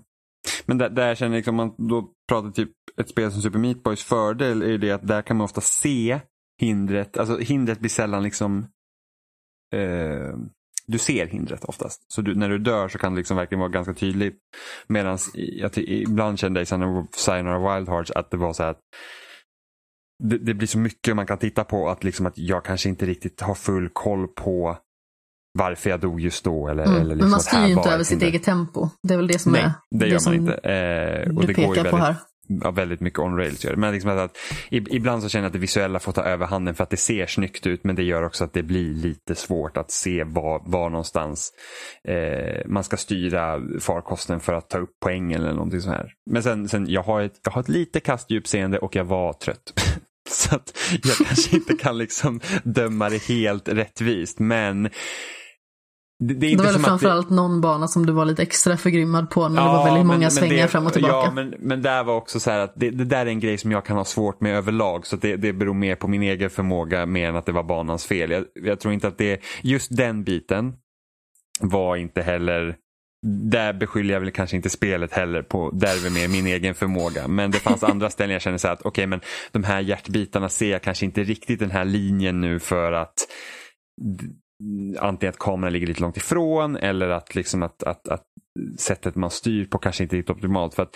Men 0.66 0.78
där, 0.78 0.90
där 0.90 1.16
känner 1.16 1.32
jag, 1.32 1.40
liksom, 1.40 1.56
man 1.56 1.76
då 1.78 2.10
pratar 2.30 2.52
typ 2.52 2.72
ett 2.98 3.10
spel 3.10 3.32
som 3.32 3.42
Super 3.42 3.60
Meat 3.60 3.84
Boys 3.84 4.04
fördel 4.04 4.62
är 4.62 4.78
det 4.78 4.92
att 4.92 5.08
där 5.08 5.22
kan 5.22 5.38
man 5.38 5.46
ofta 5.46 5.62
se 5.62 6.20
hindret. 6.62 7.18
Alltså 7.18 7.38
hindret 7.38 7.80
blir 7.80 7.90
sällan 7.90 8.24
liksom 8.24 8.68
eh, 9.76 10.36
du 10.92 10.98
ser 10.98 11.28
hindret 11.28 11.66
oftast. 11.66 12.12
Så 12.12 12.22
du, 12.22 12.36
när 12.36 12.50
du 12.50 12.58
dör 12.58 12.88
så 12.88 12.98
kan 12.98 13.14
det 13.14 13.18
liksom 13.18 13.38
verkligen 13.38 13.60
vara 13.60 13.70
ganska 13.70 13.94
tydligt. 13.94 14.40
Medan 14.88 15.18
jag 15.34 15.78
ibland 15.78 16.40
kände 16.40 16.60
jag 16.60 16.64
i 16.64 17.06
Signer 17.12 17.76
Wild 17.76 17.90
Hearts 17.90 18.12
att 18.12 18.32
det 18.32 18.38
var 18.38 18.54
så 18.54 18.64
här 18.64 18.70
att 18.70 18.80
det, 20.24 20.38
det, 20.38 20.54
blir 20.54 20.68
så 20.68 20.78
mycket 20.78 21.16
man 21.16 21.28
kan 21.28 21.38
titta 21.38 21.64
på 21.64 21.90
att, 21.90 22.04
liksom 22.04 22.26
att 22.26 22.38
jag 22.38 22.66
kanske 22.66 22.90
inte 22.90 23.06
riktigt 23.06 23.42
har 23.42 23.56
full 23.56 23.90
koll 23.90 24.28
på 24.28 24.78
varför 25.54 25.90
jag 25.90 26.00
dog 26.00 26.22
just 26.22 26.44
då. 26.44 26.68
Eller, 26.68 26.84
mm. 26.84 26.96
eller 26.96 27.16
liksom 27.16 27.20
Men 27.20 27.30
man 27.30 27.40
styr 27.40 27.66
ju 27.66 27.72
inte 27.72 27.90
över 27.90 28.04
sitt 28.04 28.22
eget 28.22 28.44
tempo. 28.44 28.90
Det 29.08 29.14
är 29.14 29.18
väl 29.18 29.28
det 29.28 29.40
som 29.40 29.52
Nej, 29.52 29.62
är 29.62 29.74
det, 30.00 30.08
gör 30.08 30.20
man 30.26 30.34
inte. 30.34 30.54
Eh, 30.54 31.36
och 31.36 31.42
du 31.42 31.48
det 31.48 31.54
pekar 31.54 31.68
går 31.68 31.78
ju 31.78 31.84
på 31.84 31.98
väldigt, 31.98 32.02
här. 32.02 32.16
Ja, 32.64 32.72
väldigt 32.72 33.00
mycket 33.00 33.20
on 33.20 33.38
rails 33.38 33.64
gör 33.64 33.72
det. 33.72 33.78
Men 33.78 33.94
liksom 33.94 34.12
att, 34.12 34.18
att, 34.18 34.38
ibland 34.72 35.24
så 35.24 35.30
känner 35.30 35.44
jag 35.44 35.48
att 35.48 35.54
det 35.54 35.60
visuella 35.60 36.00
får 36.00 36.12
ta 36.12 36.24
över 36.24 36.46
handen 36.46 36.76
för 36.76 36.84
att 36.84 36.90
det 36.90 36.98
ser 36.98 37.26
snyggt 37.26 37.68
ut 37.68 37.84
men 37.84 37.96
det 37.96 38.04
gör 38.04 38.24
också 38.24 38.44
att 38.44 38.54
det 38.54 38.64
blir 38.64 38.94
lite 38.94 39.36
svårt 39.36 39.78
att 39.78 39.92
se 39.92 40.24
var, 40.24 40.62
var 40.66 40.90
någonstans 40.90 41.52
eh, 42.08 42.68
man 42.68 42.84
ska 42.84 42.98
styra 42.98 43.62
farkosten 43.80 44.40
för 44.40 44.54
att 44.54 44.70
ta 44.70 44.78
upp 44.78 45.00
poäng 45.04 45.34
eller 45.34 45.54
någonting 45.54 45.82
så 45.82 45.90
här. 45.90 46.14
Men 46.32 46.44
sen, 46.44 46.70
sen 46.70 46.90
jag, 46.90 47.04
har 47.04 47.22
ett, 47.22 47.40
jag 47.44 47.52
har 47.52 47.62
ett 47.62 47.70
lite 47.70 48.00
kastdjupseende 48.00 48.78
och 48.78 48.96
jag 48.96 49.06
var 49.06 49.34
trött. 49.34 49.74
Så 50.30 50.56
att 50.56 50.78
jag 51.04 51.28
kanske 51.28 51.56
inte 51.56 51.74
kan 51.74 51.98
liksom 51.98 52.40
döma 52.64 53.10
det 53.10 53.24
helt 53.24 53.70
rättvist. 53.70 54.40
Men 54.40 54.90
det, 56.20 56.34
det 56.34 56.46
är 56.46 56.50
inte 56.52 56.64
det 56.64 56.68
var 56.68 56.74
väl 56.74 56.84
framförallt 56.84 57.30
det... 57.30 57.36
någon 57.36 57.62
bana 57.62 57.88
som 57.88 58.06
du 58.06 58.14
var 58.14 58.26
lite 58.26 58.42
extra 58.42 58.78
förgrymmad 58.78 59.30
på 59.30 59.50
när 59.50 59.62
ja, 59.62 59.68
det 59.68 59.78
var 59.78 59.86
väldigt 59.86 60.06
många 60.06 60.20
men, 60.20 60.32
svängar 60.32 60.54
men 60.54 60.62
det, 60.62 60.68
fram 60.68 60.86
och 60.86 60.94
tillbaka. 60.94 61.28
Ja, 61.28 61.32
men, 61.32 61.54
men 61.60 61.82
där 61.82 62.04
var 62.04 62.16
också 62.16 62.40
så 62.40 62.52
här 62.52 62.60
att 62.60 62.74
det, 62.76 62.90
där 62.90 63.26
är 63.26 63.30
en 63.30 63.40
grej 63.40 63.58
som 63.58 63.72
jag 63.72 63.86
kan 63.86 63.98
ha 63.98 64.06
svårt 64.06 64.42
med 64.42 64.58
överlag. 64.58 65.08
Så 65.08 65.16
det, 65.16 65.36
det 65.36 65.54
beror 65.54 65.74
mer 65.74 65.96
på 65.96 66.08
min 66.08 66.22
egen 66.22 66.50
förmåga 66.50 67.06
mer 67.06 67.30
än 67.30 67.36
att 67.36 67.46
det 67.46 67.52
var 67.52 67.64
banans 67.64 68.06
fel. 68.06 68.32
Jag, 68.32 68.46
jag 68.54 68.80
tror 68.80 68.94
inte 68.94 69.08
att 69.08 69.18
det, 69.18 69.42
just 69.62 69.98
den 69.98 70.24
biten 70.24 70.74
var 71.62 71.96
inte 71.96 72.22
heller 72.22 72.76
där 73.28 73.74
beskyller 73.74 74.14
jag 74.14 74.22
väl 74.22 74.32
kanske 74.32 74.56
inte 74.56 74.70
spelet 74.70 75.14
heller 75.14 75.42
på, 75.42 75.72
där 75.72 75.98
är 75.98 76.04
det 76.04 76.10
mer 76.10 76.28
min 76.28 76.48
egen 76.48 76.76
förmåga. 76.76 77.28
Men 77.28 77.52
det 77.52 77.60
fanns 77.60 77.84
andra 77.84 78.10
ställen 78.10 78.34
jag 78.34 78.42
kände 78.42 78.60
så 78.60 78.68
att 78.68 78.80
okej 78.80 78.90
okay, 78.90 79.08
men 79.08 79.22
de 79.52 79.64
här 79.64 79.80
hjärtbitarna 79.80 80.50
ser 80.50 80.72
jag 80.72 80.82
kanske 80.82 81.06
inte 81.06 81.24
riktigt 81.24 81.60
den 81.60 81.72
här 81.72 81.86
linjen 81.86 82.42
nu 82.42 82.60
för 82.60 82.92
att 82.92 83.14
antingen 85.00 85.30
att 85.30 85.40
kameran 85.40 85.74
ligger 85.74 85.88
lite 85.88 86.02
långt 86.02 86.18
ifrån 86.18 86.78
eller 86.78 87.10
att, 87.10 87.36
liksom 87.36 87.64
att, 87.64 87.84
att, 87.84 88.08
att 88.08 88.24
sättet 88.80 89.16
man 89.16 89.32
styr 89.32 89.66
på 89.66 89.78
kanske 89.78 90.04
inte 90.04 90.16
är 90.16 90.18
riktigt 90.18 90.36
optimalt. 90.36 90.74
För 90.74 90.84
att 90.84 90.96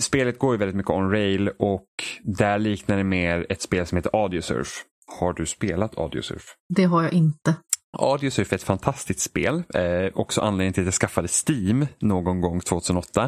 spelet 0.00 0.38
går 0.38 0.54
ju 0.54 0.58
väldigt 0.58 0.76
mycket 0.76 0.90
on 0.90 1.10
rail 1.10 1.48
och 1.58 1.88
där 2.22 2.58
liknar 2.58 2.96
det 2.96 3.04
mer 3.04 3.46
ett 3.48 3.62
spel 3.62 3.86
som 3.86 3.96
heter 3.96 4.10
Audiosurf. 4.22 4.84
Har 5.20 5.32
du 5.32 5.46
spelat 5.46 5.98
Audiosurf? 5.98 6.42
Det 6.68 6.84
har 6.84 7.02
jag 7.02 7.12
inte. 7.12 7.54
Audiosurf 7.98 8.52
är 8.52 8.56
ett 8.56 8.62
fantastiskt 8.62 9.20
spel. 9.20 9.62
Eh, 9.74 10.10
också 10.14 10.40
anledningen 10.40 10.72
till 10.72 10.82
att 10.82 10.86
jag 10.86 10.94
skaffade 10.94 11.28
Steam 11.48 11.86
någon 12.00 12.40
gång 12.40 12.60
2008. 12.60 13.24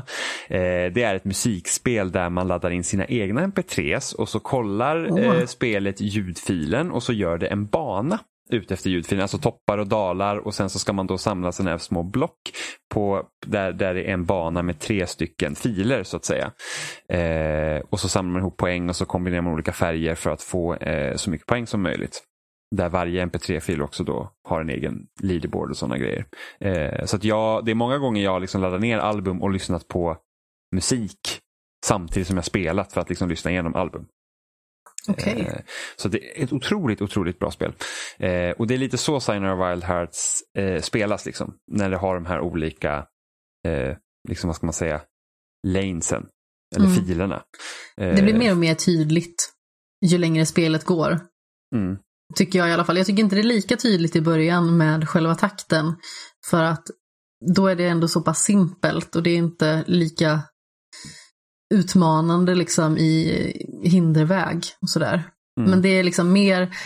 Eh, 0.48 0.60
det 0.94 1.02
är 1.02 1.14
ett 1.14 1.24
musikspel 1.24 2.12
där 2.12 2.30
man 2.30 2.48
laddar 2.48 2.70
in 2.70 2.84
sina 2.84 3.06
egna 3.06 3.46
mp3s 3.46 4.14
och 4.14 4.28
så 4.28 4.40
kollar 4.40 5.18
eh, 5.18 5.46
spelet 5.46 6.00
ljudfilen 6.00 6.90
och 6.90 7.02
så 7.02 7.12
gör 7.12 7.38
det 7.38 7.46
en 7.46 7.66
bana 7.66 8.18
ut 8.52 8.70
efter 8.70 8.90
ljudfilen, 8.90 9.22
alltså 9.22 9.38
toppar 9.38 9.78
och 9.78 9.86
dalar 9.86 10.36
och 10.36 10.54
sen 10.54 10.70
så 10.70 10.78
ska 10.78 10.92
man 10.92 11.06
då 11.06 11.18
samla 11.18 11.52
sina 11.52 11.70
här 11.70 11.78
små 11.78 12.02
block 12.02 12.38
på, 12.94 13.26
där, 13.46 13.72
där 13.72 13.94
det 13.94 14.02
är 14.02 14.12
en 14.12 14.24
bana 14.24 14.62
med 14.62 14.78
tre 14.78 15.06
stycken 15.06 15.54
filer 15.54 16.02
så 16.02 16.16
att 16.16 16.24
säga. 16.24 16.52
Eh, 17.08 17.82
och 17.90 18.00
så 18.00 18.08
samlar 18.08 18.32
man 18.32 18.40
ihop 18.40 18.56
poäng 18.56 18.88
och 18.88 18.96
så 18.96 19.04
kombinerar 19.04 19.42
man 19.42 19.52
olika 19.52 19.72
färger 19.72 20.14
för 20.14 20.30
att 20.30 20.42
få 20.42 20.74
eh, 20.74 21.16
så 21.16 21.30
mycket 21.30 21.46
poäng 21.46 21.66
som 21.66 21.82
möjligt. 21.82 22.22
Där 22.76 22.88
varje 22.88 23.26
mp3-fil 23.26 23.82
också 23.82 24.04
då 24.04 24.30
har 24.48 24.60
en 24.60 24.70
egen 24.70 25.06
leaderboard 25.22 25.70
och 25.70 25.76
sådana 25.76 25.98
grejer. 25.98 26.24
Eh, 26.60 27.04
så 27.04 27.16
att 27.16 27.24
jag, 27.24 27.64
det 27.64 27.70
är 27.70 27.74
många 27.74 27.98
gånger 27.98 28.22
jag 28.22 28.40
liksom 28.40 28.60
laddat 28.60 28.80
ner 28.80 28.98
album 28.98 29.42
och 29.42 29.50
lyssnat 29.50 29.88
på 29.88 30.16
musik 30.74 31.40
samtidigt 31.86 32.26
som 32.28 32.36
jag 32.36 32.44
spelat 32.44 32.92
för 32.92 33.00
att 33.00 33.08
liksom 33.08 33.28
lyssna 33.28 33.50
igenom 33.50 33.74
album. 33.74 34.06
Okay. 35.08 35.40
Eh, 35.40 35.60
så 35.96 36.08
det 36.08 36.40
är 36.40 36.44
ett 36.44 36.52
otroligt, 36.52 37.02
otroligt 37.02 37.38
bra 37.38 37.50
spel. 37.50 37.72
Eh, 38.18 38.50
och 38.50 38.66
det 38.66 38.74
är 38.74 38.78
lite 38.78 38.98
så 38.98 39.20
Signer 39.20 39.52
of 39.52 39.70
Wild 39.70 39.84
Hearts 39.84 40.42
eh, 40.58 40.80
spelas, 40.80 41.26
liksom, 41.26 41.54
när 41.70 41.90
det 41.90 41.96
har 41.96 42.14
de 42.14 42.26
här 42.26 42.40
olika, 42.40 43.06
liksom, 44.28 44.48
vad 44.48 44.56
ska 44.56 44.66
man 44.66 44.72
säga, 44.72 45.00
lanesen, 45.66 46.26
eller 46.76 46.86
mm. 46.86 47.04
filerna. 47.04 47.42
det 47.96 48.22
blir 48.22 48.38
mer 48.38 48.50
och 48.50 48.56
mer 48.56 48.74
tydligt 48.74 49.52
ju 50.06 50.18
längre 50.18 50.46
spelet 50.46 50.84
går. 50.84 51.20
Mm. 51.74 51.98
Tycker 52.34 52.58
jag 52.58 52.68
i 52.68 52.72
alla 52.72 52.84
fall. 52.84 52.96
Jag 52.96 53.06
tycker 53.06 53.22
inte 53.22 53.36
det 53.36 53.40
är 53.40 53.44
lika 53.44 53.76
tydligt 53.76 54.16
i 54.16 54.20
början 54.20 54.76
med 54.76 55.08
själva 55.08 55.34
takten. 55.34 55.94
För 56.46 56.62
att 56.62 56.82
då 57.54 57.66
är 57.66 57.76
det 57.76 57.88
ändå 57.88 58.08
så 58.08 58.22
pass 58.22 58.42
simpelt 58.42 59.16
och 59.16 59.22
det 59.22 59.30
är 59.30 59.36
inte 59.36 59.84
lika 59.86 60.40
utmanande 61.72 62.54
liksom 62.54 62.98
i 62.98 63.52
hinderväg 63.82 64.64
och 64.82 64.90
sådär. 64.90 65.28
Mm. 65.60 65.70
Men 65.70 65.82
det 65.82 65.88
är 65.88 66.04
liksom 66.04 66.32
mer, 66.32 66.76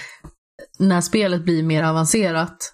när 0.78 1.00
spelet 1.00 1.44
blir 1.44 1.62
mer 1.62 1.82
avancerat 1.82 2.72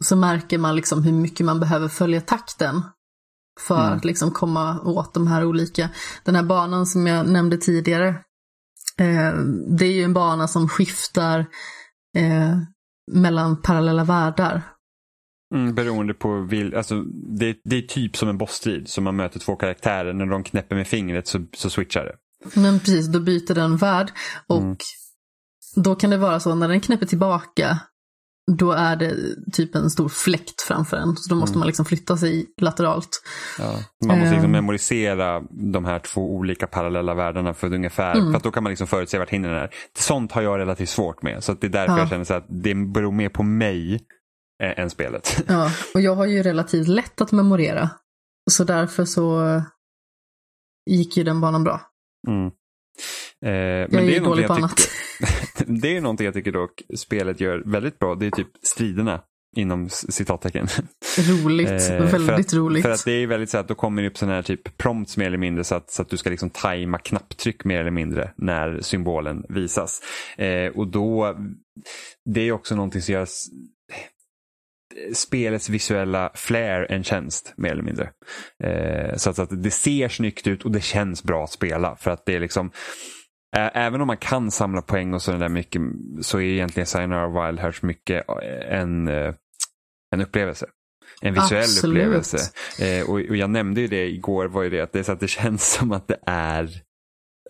så 0.00 0.16
märker 0.16 0.58
man 0.58 0.76
liksom 0.76 1.02
hur 1.02 1.12
mycket 1.12 1.46
man 1.46 1.60
behöver 1.60 1.88
följa 1.88 2.20
takten 2.20 2.82
för 3.60 3.86
mm. 3.86 3.96
att 3.96 4.04
liksom 4.04 4.30
komma 4.30 4.80
åt 4.80 5.14
de 5.14 5.26
här 5.26 5.44
olika. 5.44 5.88
Den 6.24 6.34
här 6.34 6.42
banan 6.42 6.86
som 6.86 7.06
jag 7.06 7.28
nämnde 7.28 7.56
tidigare, 7.56 8.08
eh, 8.98 9.34
det 9.78 9.84
är 9.86 9.92
ju 9.92 10.02
en 10.02 10.14
bana 10.14 10.48
som 10.48 10.68
skiftar 10.68 11.38
eh, 12.16 12.58
mellan 13.12 13.62
parallella 13.62 14.04
världar. 14.04 14.75
Mm, 15.54 15.74
beroende 15.74 16.14
på, 16.14 16.40
vil, 16.40 16.74
alltså, 16.74 17.02
det, 17.38 17.56
det 17.64 17.76
är 17.76 17.82
typ 17.82 18.16
som 18.16 18.28
en 18.28 18.38
bossstrid. 18.38 18.88
Så 18.88 19.00
man 19.00 19.16
möter 19.16 19.40
två 19.40 19.56
karaktärer, 19.56 20.12
när 20.12 20.26
de 20.26 20.44
knäpper 20.44 20.76
med 20.76 20.86
fingret 20.86 21.26
så, 21.26 21.44
så 21.56 21.70
switchar 21.70 22.04
det. 22.04 22.14
Men 22.60 22.78
precis, 22.78 23.06
då 23.06 23.20
byter 23.20 23.54
den 23.54 23.76
värld. 23.76 24.10
Och 24.46 24.62
mm. 24.62 24.76
då 25.76 25.94
kan 25.94 26.10
det 26.10 26.16
vara 26.16 26.40
så 26.40 26.54
när 26.54 26.68
den 26.68 26.80
knäpper 26.80 27.06
tillbaka, 27.06 27.78
då 28.52 28.72
är 28.72 28.96
det 28.96 29.14
typ 29.52 29.74
en 29.74 29.90
stor 29.90 30.08
fläkt 30.08 30.62
framför 30.62 30.96
en. 30.96 31.16
Så 31.16 31.30
då 31.30 31.36
måste 31.36 31.52
mm. 31.52 31.58
man 31.58 31.66
liksom 31.66 31.84
flytta 31.84 32.16
sig 32.16 32.46
lateralt. 32.60 33.22
Ja. 33.58 33.78
Man 34.06 34.18
måste 34.18 34.30
liksom 34.30 34.44
um, 34.44 34.52
memorisera 34.52 35.42
de 35.50 35.84
här 35.84 35.98
två 35.98 36.34
olika 36.34 36.66
parallella 36.66 37.14
världarna 37.14 37.54
för 37.54 37.74
ungefär, 37.74 38.14
mm. 38.14 38.30
för 38.32 38.36
att 38.36 38.44
då 38.44 38.50
kan 38.50 38.62
man 38.62 38.70
liksom 38.70 38.86
förutse 38.86 39.18
vart 39.18 39.30
hindren 39.30 39.54
är. 39.54 39.70
Sånt 39.98 40.32
har 40.32 40.42
jag 40.42 40.58
relativt 40.58 40.88
svårt 40.88 41.22
med. 41.22 41.44
Så 41.44 41.54
det 41.54 41.66
är 41.66 41.70
därför 41.70 41.92
ja. 41.92 41.98
jag 41.98 42.08
känner 42.08 42.24
så 42.24 42.34
att 42.34 42.46
det 42.48 42.74
beror 42.74 43.12
mer 43.12 43.28
på 43.28 43.42
mig 43.42 44.00
än 44.62 44.90
spelet. 44.90 45.44
Ja, 45.48 45.70
och 45.94 46.00
jag 46.00 46.14
har 46.14 46.26
ju 46.26 46.42
relativt 46.42 46.88
lätt 46.88 47.20
att 47.20 47.32
memorera. 47.32 47.90
Så 48.50 48.64
därför 48.64 49.04
så 49.04 49.62
gick 50.90 51.16
ju 51.16 51.24
den 51.24 51.40
banan 51.40 51.64
bra. 51.64 51.80
Mm. 52.28 52.50
Eh, 53.44 53.52
jag 53.52 53.92
men 53.92 54.04
är 54.04 54.10
ju 54.10 54.20
dålig 54.20 54.46
på 54.46 54.52
annat. 54.52 54.88
det 55.66 55.96
är 55.96 56.00
någonting 56.00 56.24
jag 56.24 56.34
tycker 56.34 56.52
dock 56.52 56.82
spelet 56.96 57.40
gör 57.40 57.62
väldigt 57.66 57.98
bra. 57.98 58.14
Det 58.14 58.26
är 58.26 58.30
typ 58.30 58.48
striderna 58.62 59.22
inom 59.56 59.88
citattecken. 59.88 60.66
Roligt, 61.18 61.68
eh, 61.68 61.98
väldigt 61.98 62.46
att, 62.46 62.54
roligt. 62.54 62.82
För 62.82 62.90
att 62.90 63.04
det 63.04 63.12
är 63.12 63.26
väldigt 63.26 63.50
så 63.50 63.58
att 63.58 63.68
då 63.68 63.74
kommer 63.74 64.02
det 64.02 64.08
upp 64.08 64.18
sådana 64.18 64.34
här 64.34 64.42
typ 64.42 64.76
prompts 64.76 65.16
mer 65.16 65.26
eller 65.26 65.38
mindre 65.38 65.64
så 65.64 65.74
att, 65.74 65.90
så 65.90 66.02
att 66.02 66.08
du 66.08 66.16
ska 66.16 66.30
liksom 66.30 66.50
tajma 66.50 66.98
knapptryck 66.98 67.64
mer 67.64 67.80
eller 67.80 67.90
mindre 67.90 68.30
när 68.36 68.80
symbolen 68.80 69.44
visas. 69.48 70.00
Eh, 70.36 70.68
och 70.68 70.86
då, 70.86 71.36
det 72.24 72.40
är 72.40 72.52
också 72.52 72.76
någonting 72.76 73.02
som 73.02 73.14
gör 73.14 73.26
spelets 75.14 75.68
visuella 75.68 76.30
flair 76.34 76.86
en 76.90 77.04
tjänst 77.04 77.54
mer 77.56 77.70
eller 77.70 77.82
mindre. 77.82 78.10
Eh, 78.64 79.16
så 79.16 79.30
att, 79.30 79.38
att, 79.38 79.62
det 79.62 79.70
ser 79.70 80.08
snyggt 80.08 80.46
ut 80.46 80.64
och 80.64 80.70
det 80.70 80.80
känns 80.80 81.22
bra 81.22 81.44
att 81.44 81.52
spela 81.52 81.96
för 81.96 82.10
att 82.10 82.26
det 82.26 82.34
är 82.34 82.40
liksom 82.40 82.70
även 83.56 84.00
om 84.00 84.06
man 84.06 84.16
kan 84.16 84.50
samla 84.50 84.82
poäng 84.82 85.14
och 85.14 85.22
sådär 85.22 85.48
mycket 85.48 85.82
så 86.20 86.38
är 86.38 86.42
egentligen 86.42 86.86
Sayonara 86.86 87.46
Wild 87.46 87.60
Hearts 87.60 87.82
mycket 87.82 88.24
en, 88.68 89.08
en 89.08 90.20
upplevelse. 90.20 90.66
En 91.22 91.34
visuell 91.34 91.62
Absolut. 91.62 91.96
upplevelse. 91.96 92.38
Eh, 92.80 93.10
och, 93.10 93.14
och, 93.14 93.36
jag 93.36 93.50
nämnde 93.50 93.80
ju 93.80 93.86
det 93.86 94.06
igår, 94.06 94.46
var 94.46 94.62
ju 94.62 94.70
det 94.70 94.80
att 94.80 94.92
det, 94.92 95.04
så 95.04 95.12
att 95.12 95.20
det 95.20 95.28
känns 95.28 95.72
som 95.78 95.92
att 95.92 96.08
det 96.08 96.18
är 96.26 96.85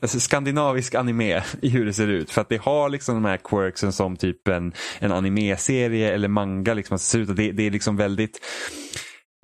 alltså, 0.03 0.21
skandinavisk 0.21 0.95
anime 0.95 1.43
i 1.63 1.69
hur 1.69 1.87
det 1.87 1.93
ser 1.93 2.09
ut. 2.09 2.31
För 2.31 2.41
att 2.41 2.49
det 2.49 2.63
har 2.63 2.89
liksom 2.89 3.15
de 3.15 3.25
här 3.25 3.37
quirksen 3.37 3.93
som 3.93 4.17
typ 4.17 4.49
en, 4.49 4.73
en 4.99 5.13
anime-serie 5.13 6.15
eller 6.15 6.29
manga. 6.29 6.75
Liksom, 6.75 6.95
att 6.95 7.01
det, 7.01 7.05
ser 7.05 7.19
ut. 7.19 7.37
Det, 7.37 7.53
det 7.53 7.63
är 7.63 7.71
liksom 7.71 7.97
väldigt 7.97 8.41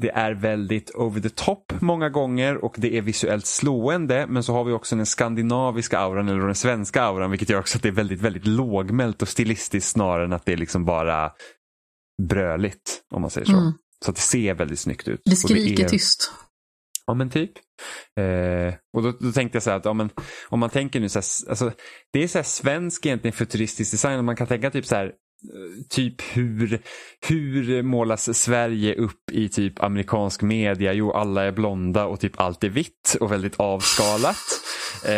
det 0.02 0.10
är 0.10 0.34
väldigt 0.34 0.90
over 0.94 1.20
the 1.20 1.30
top 1.30 1.72
många 1.80 2.08
gånger 2.08 2.64
och 2.64 2.74
det 2.78 2.98
är 2.98 3.02
visuellt 3.02 3.46
slående 3.46 4.26
men 4.28 4.42
så 4.42 4.52
har 4.52 4.64
vi 4.64 4.72
också 4.72 4.96
den 4.96 5.06
skandinaviska 5.06 5.98
auran 5.98 6.28
eller 6.28 6.46
den 6.46 6.54
svenska 6.54 7.02
auran 7.02 7.30
vilket 7.30 7.48
gör 7.48 7.58
också 7.58 7.78
att 7.78 7.82
det 7.82 7.88
är 7.88 7.92
väldigt, 7.92 8.20
väldigt 8.20 8.46
lågmält 8.46 9.22
och 9.22 9.28
stilistiskt 9.28 9.90
snarare 9.90 10.24
än 10.24 10.32
att 10.32 10.46
det 10.46 10.52
är 10.52 10.56
liksom 10.56 10.84
bara 10.84 11.32
bröligt 12.28 13.02
om 13.14 13.20
man 13.22 13.30
säger 13.30 13.46
så. 13.46 13.56
Mm. 13.56 13.72
Så 14.04 14.10
att 14.10 14.16
det 14.16 14.22
ser 14.22 14.54
väldigt 14.54 14.80
snyggt 14.80 15.08
ut. 15.08 15.20
Det 15.24 15.36
skriker 15.36 15.76
det 15.76 15.82
är... 15.82 15.88
tyst. 15.88 16.32
Ja 17.06 17.14
men 17.14 17.30
typ. 17.30 17.52
Eh, 18.20 18.74
och 18.96 19.02
då, 19.02 19.12
då, 19.20 19.32
tänkte 19.32 19.56
jag 19.56 19.62
så 19.62 19.70
här 19.70 19.76
att 19.76 19.84
ja, 19.84 19.92
men, 19.92 20.10
om 20.48 20.60
man 20.60 20.70
tänker 20.70 21.00
nu 21.00 21.08
så 21.08 21.18
här, 21.18 21.50
alltså, 21.50 21.72
det 22.12 22.22
är 22.22 22.28
så 22.28 22.38
här 22.38 22.42
svensk 22.42 23.06
egentligen 23.06 23.32
futuristisk 23.32 23.90
design. 23.90 24.24
Man 24.24 24.36
kan 24.36 24.46
tänka 24.46 24.70
typ 24.70 24.86
så 24.86 24.94
här 24.94 25.06
eh, 25.06 25.12
typ 25.90 26.22
hur, 26.36 26.82
hur 27.28 27.82
målas 27.82 28.38
Sverige 28.38 28.94
upp 28.94 29.30
i 29.32 29.48
typ 29.48 29.82
amerikansk 29.82 30.42
media? 30.42 30.92
Jo, 30.92 31.12
alla 31.12 31.44
är 31.44 31.52
blonda 31.52 32.04
och 32.04 32.20
typ 32.20 32.40
allt 32.40 32.64
är 32.64 32.68
vitt 32.68 33.16
och 33.20 33.32
väldigt 33.32 33.60
avskalat. 33.60 34.36
Eh, 35.06 35.14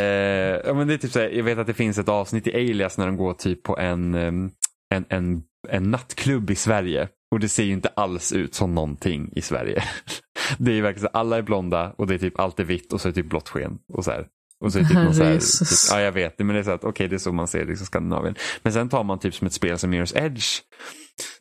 ja, 0.65 0.75
men 0.75 0.89
det 0.89 0.95
är 0.95 0.99
typ 0.99 1.13
så 1.13 1.19
här, 1.19 1.29
jag 1.29 1.45
vet 1.45 1.59
att 1.59 1.67
det 1.67 1.75
finns 1.75 1.99
ett 1.99 2.09
avsnitt 2.09 2.47
i 2.47 2.55
Alias 2.55 2.99
när 2.99 3.07
de 3.07 3.17
går 3.17 3.35
typ 3.35 3.63
på 3.63 3.79
en, 3.79 4.15
en, 4.15 5.05
en, 5.09 5.43
en 5.69 5.91
nattklubb 5.91 6.51
i 6.51 6.55
Sverige 6.55 7.09
och 7.35 7.41
det 7.41 7.49
ser 7.49 7.65
ju 7.65 7.73
inte 7.73 7.89
alls 7.89 8.33
ut 8.33 8.55
som 8.55 8.75
någonting 8.75 9.33
i 9.37 9.43
Sverige. 9.43 9.85
Det 10.59 10.73
är 10.73 10.83
verkligen 10.83 11.09
så 11.09 11.19
alla 11.19 11.37
är 11.39 11.43
blonda 11.43 11.93
och 11.97 12.07
det 12.07 12.15
är 12.15 12.19
typ 12.19 12.41
allt 12.41 12.61
är 12.61 12.65
vitt 12.65 12.93
och 12.93 13.01
så 13.01 13.09
är 13.09 13.13
det 13.13 13.23
typ 13.23 13.31
blått 13.31 13.49
sken. 13.49 13.79
Och 13.89 14.05
så 14.05 14.11
här. 14.11 14.27
Och 14.61 14.73
så 14.73 14.79
är 14.79 14.83
det 14.83 14.89
typ 14.89 14.97
någon 14.97 15.15
så 15.15 15.25
här, 15.25 15.39
typ, 15.39 15.69
ja 15.91 16.01
jag 16.01 16.13
vet, 16.13 16.39
men 16.39 16.49
det 16.49 16.59
är 16.59 16.63
så 16.63 16.71
att 16.71 16.81
okej 16.81 16.91
okay, 16.91 17.09
det 17.09 17.17
är 17.17 17.19
så 17.19 17.33
man 17.33 17.49
ser 17.49 17.67
liksom 17.67 17.87
Skandinavien. 17.87 18.35
Men 18.63 18.73
sen 18.73 18.89
tar 18.89 19.05
man 19.05 19.19
typ 19.19 19.35
som 19.35 19.47
ett 19.47 19.53
spel 19.53 19.79
som 19.79 19.95
Mirror's 19.95 20.25
Edge 20.25 20.61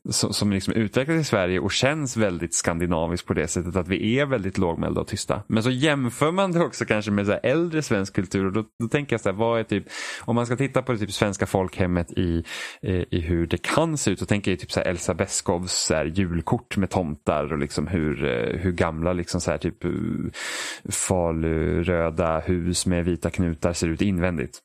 som, 0.09 0.33
som 0.33 0.51
liksom 0.51 0.73
utvecklas 0.73 1.21
i 1.21 1.23
Sverige 1.23 1.59
och 1.59 1.71
känns 1.71 2.17
väldigt 2.17 2.55
skandinaviskt 2.55 3.27
på 3.27 3.33
det 3.33 3.47
sättet 3.47 3.75
att 3.75 3.87
vi 3.87 4.19
är 4.19 4.25
väldigt 4.25 4.57
lågmälda 4.57 5.01
och 5.01 5.07
tysta. 5.07 5.43
Men 5.47 5.63
så 5.63 5.71
jämför 5.71 6.31
man 6.31 6.51
det 6.51 6.59
också 6.59 6.85
kanske 6.85 7.11
med 7.11 7.25
så 7.25 7.33
äldre 7.33 7.81
svensk 7.81 8.15
kultur 8.15 8.45
och 8.45 8.53
då, 8.53 8.63
då 8.79 8.87
tänker 8.87 9.13
jag 9.13 9.21
så 9.21 9.29
här, 9.29 9.37
vad 9.37 9.59
är 9.59 9.63
typ, 9.63 9.85
om 10.21 10.35
man 10.35 10.45
ska 10.45 10.55
titta 10.55 10.81
på 10.81 10.91
det 10.91 10.97
typ 10.97 11.11
svenska 11.11 11.45
folkhemmet 11.45 12.11
i, 12.11 12.43
i 13.11 13.19
hur 13.19 13.47
det 13.47 13.57
kan 13.57 13.97
se 13.97 14.11
ut, 14.11 14.19
Då 14.19 14.25
tänker 14.25 14.51
jag 14.51 14.59
typ 14.59 14.71
så 14.71 14.79
här 14.79 14.87
Elsa 14.87 15.13
Beskows 15.13 15.71
så 15.71 15.93
här, 15.93 16.05
julkort 16.05 16.77
med 16.77 16.89
tomtar 16.89 17.53
och 17.53 17.59
liksom 17.59 17.87
hur, 17.87 18.25
eh, 18.25 18.59
hur 18.59 18.71
gamla 18.71 19.13
liksom 19.13 19.41
så 19.41 19.51
här, 19.51 19.57
typ 19.57 19.85
eh, 19.85 19.91
faluröda 20.89 22.39
hus 22.39 22.85
med 22.85 23.05
vita 23.05 23.29
knutar 23.29 23.73
ser 23.73 23.87
ut 23.87 24.01
invändigt. 24.01 24.59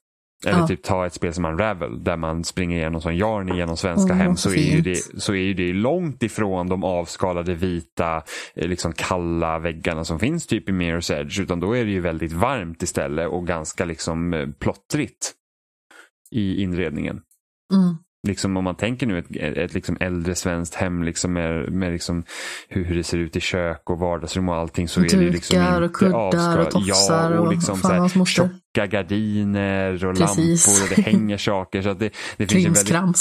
Eller 0.46 0.58
ja. 0.58 0.66
typ 0.66 0.82
ta 0.82 1.06
ett 1.06 1.14
spel 1.14 1.34
som 1.34 1.44
Unravel 1.44 2.04
där 2.04 2.16
man 2.16 2.44
springer 2.44 2.76
igenom 2.76 3.00
som 3.00 3.16
Jarn 3.16 3.56
genom 3.56 3.76
svenska 3.76 4.12
mm, 4.12 4.26
hem 4.26 4.36
så, 4.36 4.50
är 4.50 4.74
ju 4.74 4.80
det, 4.80 5.20
så 5.22 5.34
är 5.34 5.42
ju 5.42 5.54
det 5.54 5.72
långt 5.72 6.22
ifrån 6.22 6.68
de 6.68 6.84
avskalade 6.84 7.54
vita 7.54 8.22
eh, 8.54 8.68
liksom 8.68 8.92
kalla 8.92 9.58
väggarna 9.58 10.04
som 10.04 10.18
finns 10.18 10.46
typ 10.46 10.68
i 10.68 10.72
Mirror's 10.72 11.20
Edge 11.20 11.40
utan 11.40 11.60
då 11.60 11.76
är 11.76 11.84
det 11.84 11.90
ju 11.90 12.00
väldigt 12.00 12.32
varmt 12.32 12.82
istället 12.82 13.28
och 13.28 13.46
ganska 13.46 13.84
liksom 13.84 14.34
eh, 14.34 14.48
plottrigt 14.58 15.32
i 16.30 16.62
inredningen. 16.62 17.20
Mm 17.74 17.96
liksom 18.28 18.56
om 18.56 18.64
man 18.64 18.74
tänker 18.74 19.06
nu 19.06 19.18
ett, 19.18 19.36
ett 19.36 19.74
liksom 19.74 19.96
äldre 20.00 20.34
svenskt 20.34 20.74
hem 20.74 21.02
liksom 21.02 21.32
med, 21.32 21.72
med 21.72 21.92
liksom 21.92 22.24
hur, 22.68 22.84
hur 22.84 22.96
det 22.96 23.04
ser 23.04 23.18
ut 23.18 23.36
i 23.36 23.40
kök 23.40 23.90
och 23.90 23.98
vardagsrum 23.98 24.48
och 24.48 24.56
allting 24.56 24.88
så 24.88 25.00
Dukar 25.00 25.18
är 25.18 25.24
det 25.24 25.30
liksom 25.30 25.60
inte 25.60 25.84
och 25.84 25.92
kuddar 25.92 26.58
och 26.58 26.70
tofsar 26.70 27.32
ja, 27.32 27.40
och, 27.40 27.52
liksom 27.52 27.72
och 27.72 27.78
så 27.78 27.88
här, 27.88 28.50
tjocka 28.78 28.86
gardiner 28.86 30.06
och 30.06 30.16
Precis. 30.16 30.66
lampor 30.66 30.82
och 30.82 30.96
det 30.96 31.10
hänger 31.10 31.36
saker. 31.36 31.82
Så 31.82 31.88
att 31.88 31.98
det, 31.98 32.10
det 32.36 32.46
finns 32.46 32.66
en 32.66 32.72
väldigt, 32.72 33.16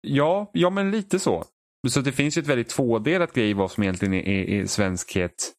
ja, 0.00 0.50
ja, 0.52 0.70
men 0.70 0.90
lite 0.90 1.18
så. 1.18 1.44
Så 1.88 2.00
det 2.00 2.12
finns 2.12 2.38
ju 2.38 2.42
ett 2.42 2.48
väldigt 2.48 2.68
tvådelat 2.68 3.32
grej 3.32 3.54
vad 3.54 3.70
som 3.70 3.82
egentligen 3.82 4.14
är, 4.14 4.28
är, 4.28 4.60
är 4.60 4.66
svenskhet 4.66 5.52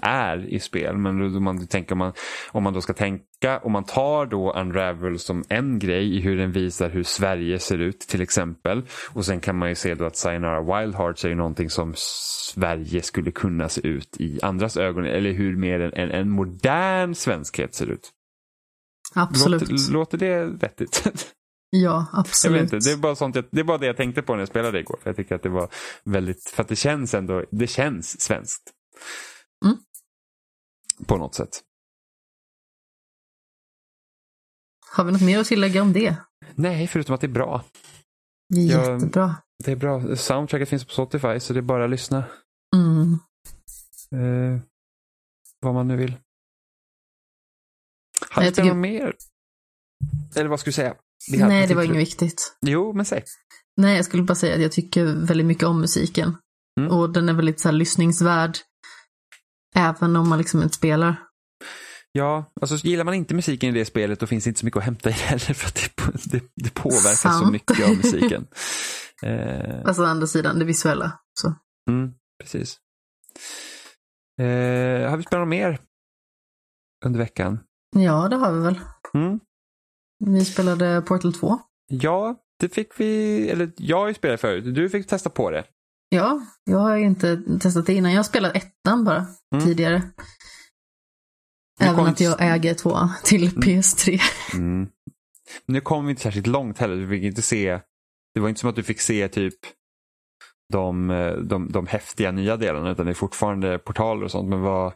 är 0.00 0.46
i 0.46 0.60
spel. 0.60 0.96
Men 0.96 1.36
om 1.36 1.44
man, 1.44 1.66
tänker, 1.66 1.92
om, 1.92 1.98
man, 1.98 2.12
om 2.52 2.62
man 2.62 2.72
då 2.72 2.80
ska 2.80 2.92
tänka, 2.92 3.58
om 3.62 3.72
man 3.72 3.84
tar 3.84 4.26
då 4.26 4.52
Unravel 4.52 5.18
som 5.18 5.44
en 5.48 5.78
grej 5.78 6.16
i 6.16 6.20
hur 6.20 6.36
den 6.36 6.52
visar 6.52 6.90
hur 6.90 7.02
Sverige 7.02 7.58
ser 7.58 7.78
ut 7.78 8.00
till 8.00 8.20
exempel. 8.20 8.82
Och 9.14 9.24
sen 9.24 9.40
kan 9.40 9.56
man 9.56 9.68
ju 9.68 9.74
se 9.74 9.94
då 9.94 10.04
att 10.04 10.16
Sayonara 10.16 10.60
Wild 10.60 10.94
Hearts 10.94 11.24
är 11.24 11.28
ju 11.28 11.34
någonting 11.34 11.70
som 11.70 11.92
Sverige 11.96 13.02
skulle 13.02 13.30
kunna 13.30 13.68
se 13.68 13.86
ut 13.86 14.16
i 14.18 14.38
andras 14.42 14.76
ögon. 14.76 15.06
Eller 15.06 15.32
hur 15.32 15.56
mer 15.56 15.80
en, 15.80 16.10
en 16.10 16.30
modern 16.30 17.14
svenskhet 17.14 17.74
ser 17.74 17.86
ut. 17.86 18.12
Absolut. 19.14 19.70
Låter, 19.70 19.92
låter 19.92 20.18
det 20.18 20.44
vettigt? 20.44 21.32
Ja, 21.70 22.06
absolut. 22.12 22.56
Jag 22.56 22.62
vet 22.62 22.72
inte, 22.72 22.88
det, 22.88 22.92
är 22.92 22.96
bara 22.96 23.16
sånt 23.16 23.34
jag, 23.36 23.44
det 23.50 23.60
är 23.60 23.64
bara 23.64 23.78
det 23.78 23.86
jag 23.86 23.96
tänkte 23.96 24.22
på 24.22 24.32
när 24.32 24.38
jag 24.38 24.48
spelade 24.48 24.80
igår. 24.80 24.98
För 25.02 25.10
jag 25.10 25.16
tycker 25.16 25.34
att 25.34 25.42
det 25.42 25.48
var 25.48 25.68
väldigt, 26.04 26.48
för 26.48 26.62
att 26.62 26.68
det 26.68 26.76
känns 26.76 27.14
ändå, 27.14 27.44
det 27.50 27.66
känns 27.66 28.20
svenskt. 28.20 28.72
Mm. 29.64 29.76
På 31.06 31.16
något 31.16 31.34
sätt. 31.34 31.62
Har 34.90 35.04
vi 35.04 35.12
något 35.12 35.22
mer 35.22 35.38
att 35.38 35.46
tillägga 35.46 35.82
om 35.82 35.92
det? 35.92 36.16
Nej, 36.54 36.86
förutom 36.86 37.14
att 37.14 37.20
det 37.20 37.26
är 37.26 37.28
bra. 37.28 37.64
Jättebra. 38.54 39.22
Jag, 39.22 39.34
det 39.64 39.72
är 39.72 39.76
bra. 39.76 40.16
Soundtracket 40.16 40.68
finns 40.68 40.84
på 40.84 40.92
Spotify 40.92 41.40
så 41.40 41.52
det 41.52 41.60
är 41.60 41.62
bara 41.62 41.84
att 41.84 41.90
lyssna. 41.90 42.24
Mm. 42.76 43.18
Eh, 44.12 44.60
vad 45.60 45.74
man 45.74 45.88
nu 45.88 45.96
vill. 45.96 46.16
Har 48.36 48.44
du 48.44 48.50
tycker... 48.50 48.68
något 48.68 48.76
mer? 48.76 49.14
Eller 50.34 50.48
vad 50.48 50.60
skulle 50.60 50.70
du 50.70 50.74
säga? 50.74 50.94
Nej, 51.48 51.66
det 51.66 51.74
var 51.74 51.82
inget 51.82 51.96
viktigt. 51.96 52.56
Jo, 52.66 52.92
men 52.92 53.04
säg. 53.04 53.24
Nej, 53.76 53.96
jag 53.96 54.04
skulle 54.04 54.22
bara 54.22 54.34
säga 54.34 54.54
att 54.54 54.62
jag 54.62 54.72
tycker 54.72 55.04
väldigt 55.04 55.46
mycket 55.46 55.64
om 55.64 55.80
musiken. 55.80 56.36
Mm. 56.80 56.92
Och 56.92 57.12
den 57.12 57.28
är 57.28 57.32
väldigt 57.32 57.60
så 57.60 57.68
här 57.68 57.72
lyssningsvärd. 57.72 58.58
Även 59.76 60.16
om 60.16 60.28
man 60.28 60.38
liksom 60.38 60.62
inte 60.62 60.74
spelar. 60.74 61.16
Ja, 62.12 62.52
alltså 62.60 62.86
gillar 62.86 63.04
man 63.04 63.14
inte 63.14 63.34
musiken 63.34 63.68
i 63.68 63.78
det 63.78 63.84
spelet 63.84 64.20
då 64.20 64.26
finns 64.26 64.44
det 64.44 64.48
inte 64.48 64.60
så 64.60 64.66
mycket 64.66 64.78
att 64.78 64.84
hämta 64.84 65.10
i 65.10 65.12
det 65.12 65.18
heller 65.18 65.54
för 65.54 65.68
att 65.68 65.74
det, 65.74 66.38
det, 66.38 66.44
det 66.54 66.74
påverkar 66.74 67.14
Sant. 67.14 67.46
så 67.46 67.52
mycket 67.52 67.88
av 67.88 67.96
musiken. 67.96 68.46
eh. 69.22 69.80
Alltså 69.84 70.04
andra 70.04 70.26
sidan, 70.26 70.58
det 70.58 70.64
visuella. 70.64 71.18
Så. 71.40 71.54
Mm, 71.90 72.12
precis. 72.42 72.78
Eh, 74.40 75.10
har 75.10 75.16
vi 75.16 75.22
spelat 75.22 75.40
något 75.40 75.48
mer 75.48 75.80
under 77.04 77.18
veckan? 77.18 77.58
Ja, 77.90 78.28
det 78.28 78.36
har 78.36 78.52
vi 78.52 78.60
väl. 78.60 78.80
Mm. 79.14 79.40
Vi 80.24 80.44
spelade 80.44 81.02
Portal 81.02 81.32
2. 81.32 81.58
Ja, 81.88 82.36
det 82.60 82.68
fick 82.68 83.00
vi, 83.00 83.50
eller 83.50 83.72
jag 83.76 83.98
har 83.98 84.08
ju 84.08 84.14
spelat 84.14 84.40
förut, 84.40 84.74
du 84.74 84.90
fick 84.90 85.06
testa 85.06 85.30
på 85.30 85.50
det. 85.50 85.64
Ja, 86.08 86.40
jag 86.64 86.78
har 86.78 86.96
inte 86.96 87.42
testat 87.60 87.86
det 87.86 87.94
innan. 87.94 88.12
Jag 88.12 88.18
har 88.18 88.24
spelat 88.24 88.56
ettan 88.56 89.04
bara 89.04 89.26
mm. 89.54 89.64
tidigare. 89.64 90.02
Även 91.80 91.94
kom... 91.94 92.06
att 92.06 92.20
jag 92.20 92.36
äger 92.38 92.74
två 92.74 92.96
till 93.24 93.42
mm. 93.42 93.62
PS3. 93.62 94.20
Mm. 94.54 94.88
Nu 95.66 95.80
kom 95.80 96.06
vi 96.06 96.10
inte 96.10 96.22
särskilt 96.22 96.46
långt 96.46 96.78
heller. 96.78 96.96
Du 96.96 97.08
fick 97.08 97.22
inte 97.22 97.42
se, 97.42 97.80
det 98.34 98.40
var 98.40 98.48
inte 98.48 98.60
som 98.60 98.70
att 98.70 98.76
du 98.76 98.82
fick 98.82 99.00
se 99.00 99.28
typ 99.28 99.54
de, 100.72 101.08
de, 101.48 101.72
de 101.72 101.86
häftiga 101.86 102.32
nya 102.32 102.56
delarna 102.56 102.90
utan 102.90 103.06
det 103.06 103.12
är 103.12 103.14
fortfarande 103.14 103.78
portaler 103.78 104.24
och 104.24 104.30
sånt. 104.30 104.48
Men 104.48 104.60
vad, 104.60 104.92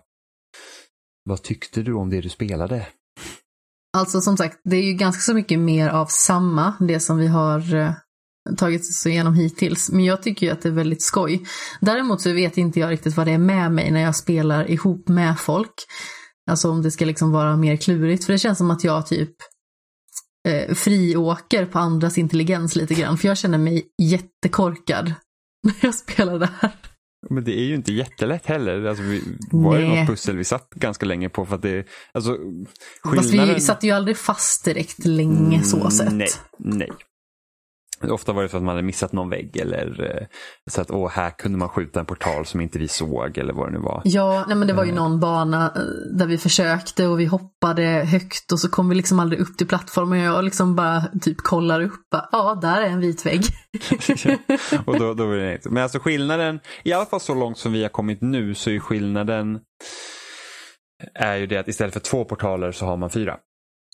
vad 1.24 1.42
tyckte 1.42 1.82
du 1.82 1.94
om 1.94 2.10
det 2.10 2.20
du 2.20 2.28
spelade? 2.28 2.86
Alltså 3.96 4.20
som 4.20 4.36
sagt, 4.36 4.60
det 4.64 4.76
är 4.76 4.82
ju 4.82 4.92
ganska 4.92 5.20
så 5.20 5.34
mycket 5.34 5.58
mer 5.58 5.88
av 5.88 6.06
samma, 6.06 6.74
det 6.80 7.00
som 7.00 7.18
vi 7.18 7.26
har 7.26 7.74
eh, 7.74 7.92
tagit 8.56 8.80
oss 8.80 9.06
igenom 9.06 9.34
hittills. 9.34 9.90
Men 9.90 10.04
jag 10.04 10.22
tycker 10.22 10.46
ju 10.46 10.52
att 10.52 10.62
det 10.62 10.68
är 10.68 10.72
väldigt 10.72 11.02
skoj. 11.02 11.46
Däremot 11.80 12.20
så 12.20 12.32
vet 12.32 12.58
inte 12.58 12.80
jag 12.80 12.90
riktigt 12.90 13.16
vad 13.16 13.26
det 13.26 13.32
är 13.32 13.38
med 13.38 13.72
mig 13.72 13.90
när 13.90 14.00
jag 14.00 14.16
spelar 14.16 14.70
ihop 14.70 15.08
med 15.08 15.40
folk. 15.40 15.74
Alltså 16.50 16.70
om 16.70 16.82
det 16.82 16.90
ska 16.90 17.04
liksom 17.04 17.32
vara 17.32 17.56
mer 17.56 17.76
klurigt. 17.76 18.24
För 18.24 18.32
det 18.32 18.38
känns 18.38 18.58
som 18.58 18.70
att 18.70 18.84
jag 18.84 19.06
typ 19.06 19.34
eh, 20.48 20.74
friåker 20.74 21.66
på 21.66 21.78
andras 21.78 22.18
intelligens 22.18 22.76
lite 22.76 22.94
grann. 22.94 23.18
För 23.18 23.28
jag 23.28 23.38
känner 23.38 23.58
mig 23.58 23.86
jättekorkad 24.02 25.14
när 25.62 25.76
jag 25.80 25.94
spelar 25.94 26.38
det 26.38 26.50
här. 26.60 26.89
Men 27.30 27.44
det 27.44 27.58
är 27.58 27.64
ju 27.64 27.74
inte 27.74 27.92
jättelätt 27.92 28.46
heller. 28.46 28.84
Alltså, 28.84 29.02
vi, 29.02 29.22
var 29.50 29.78
det 29.78 29.88
något 29.88 30.06
pussel 30.06 30.36
vi 30.36 30.44
satt 30.44 30.70
ganska 30.70 31.06
länge 31.06 31.28
på? 31.28 31.46
För 31.46 31.54
att 31.54 31.62
det, 31.62 31.86
alltså, 32.12 32.36
skillnaden... 33.02 33.46
Fast 33.46 33.56
vi 33.56 33.60
satt 33.60 33.84
ju 33.84 33.90
aldrig 33.90 34.16
fast 34.16 34.64
direkt 34.64 35.04
länge 35.04 35.62
så 35.62 35.90
sett. 35.90 36.12
Nej, 36.12 36.28
nej. 36.58 36.90
Ofta 38.08 38.32
var 38.32 38.42
det 38.42 38.48
så 38.48 38.56
att 38.56 38.62
man 38.62 38.74
hade 38.74 38.86
missat 38.86 39.12
någon 39.12 39.30
vägg 39.30 39.56
eller 39.56 40.16
eh, 40.16 40.26
så 40.70 40.80
att 40.80 40.90
åh, 40.90 41.10
här 41.10 41.30
kunde 41.30 41.58
man 41.58 41.68
skjuta 41.68 42.00
en 42.00 42.06
portal 42.06 42.46
som 42.46 42.60
inte 42.60 42.78
vi 42.78 42.88
såg 42.88 43.38
eller 43.38 43.52
vad 43.52 43.68
det 43.68 43.72
nu 43.72 43.78
var. 43.78 44.02
Ja, 44.04 44.44
nej 44.48 44.56
men 44.56 44.68
det 44.68 44.74
var 44.74 44.84
ju 44.84 44.92
någon 44.92 45.20
bana 45.20 45.72
eh, 45.76 46.16
där 46.18 46.26
vi 46.26 46.38
försökte 46.38 47.06
och 47.06 47.20
vi 47.20 47.24
hoppade 47.24 47.82
högt 47.82 48.52
och 48.52 48.60
så 48.60 48.70
kom 48.70 48.88
vi 48.88 48.94
liksom 48.94 49.20
aldrig 49.20 49.40
upp 49.40 49.58
till 49.58 49.66
plattformen 49.66 50.20
och 50.20 50.36
jag 50.36 50.44
liksom 50.44 50.76
bara 50.76 51.02
typ 51.20 51.36
kollar 51.42 51.80
upp. 51.80 52.10
Bara, 52.10 52.28
ja, 52.32 52.58
där 52.62 52.82
är 52.82 52.86
en 52.86 53.00
vit 53.00 53.26
vägg. 53.26 53.44
och 54.86 54.98
då, 54.98 55.14
då 55.14 55.26
var 55.26 55.36
det 55.36 55.52
inte. 55.52 55.70
Men 55.70 55.82
alltså 55.82 55.98
skillnaden, 55.98 56.60
i 56.82 56.92
alla 56.92 57.06
fall 57.06 57.20
så 57.20 57.34
långt 57.34 57.58
som 57.58 57.72
vi 57.72 57.82
har 57.82 57.88
kommit 57.88 58.22
nu 58.22 58.54
så 58.54 58.70
är 58.70 58.78
skillnaden 58.78 59.58
är 61.14 61.36
ju 61.36 61.46
det 61.46 61.56
att 61.56 61.68
istället 61.68 61.94
för 61.94 62.00
två 62.00 62.24
portaler 62.24 62.72
så 62.72 62.86
har 62.86 62.96
man 62.96 63.10
fyra 63.10 63.36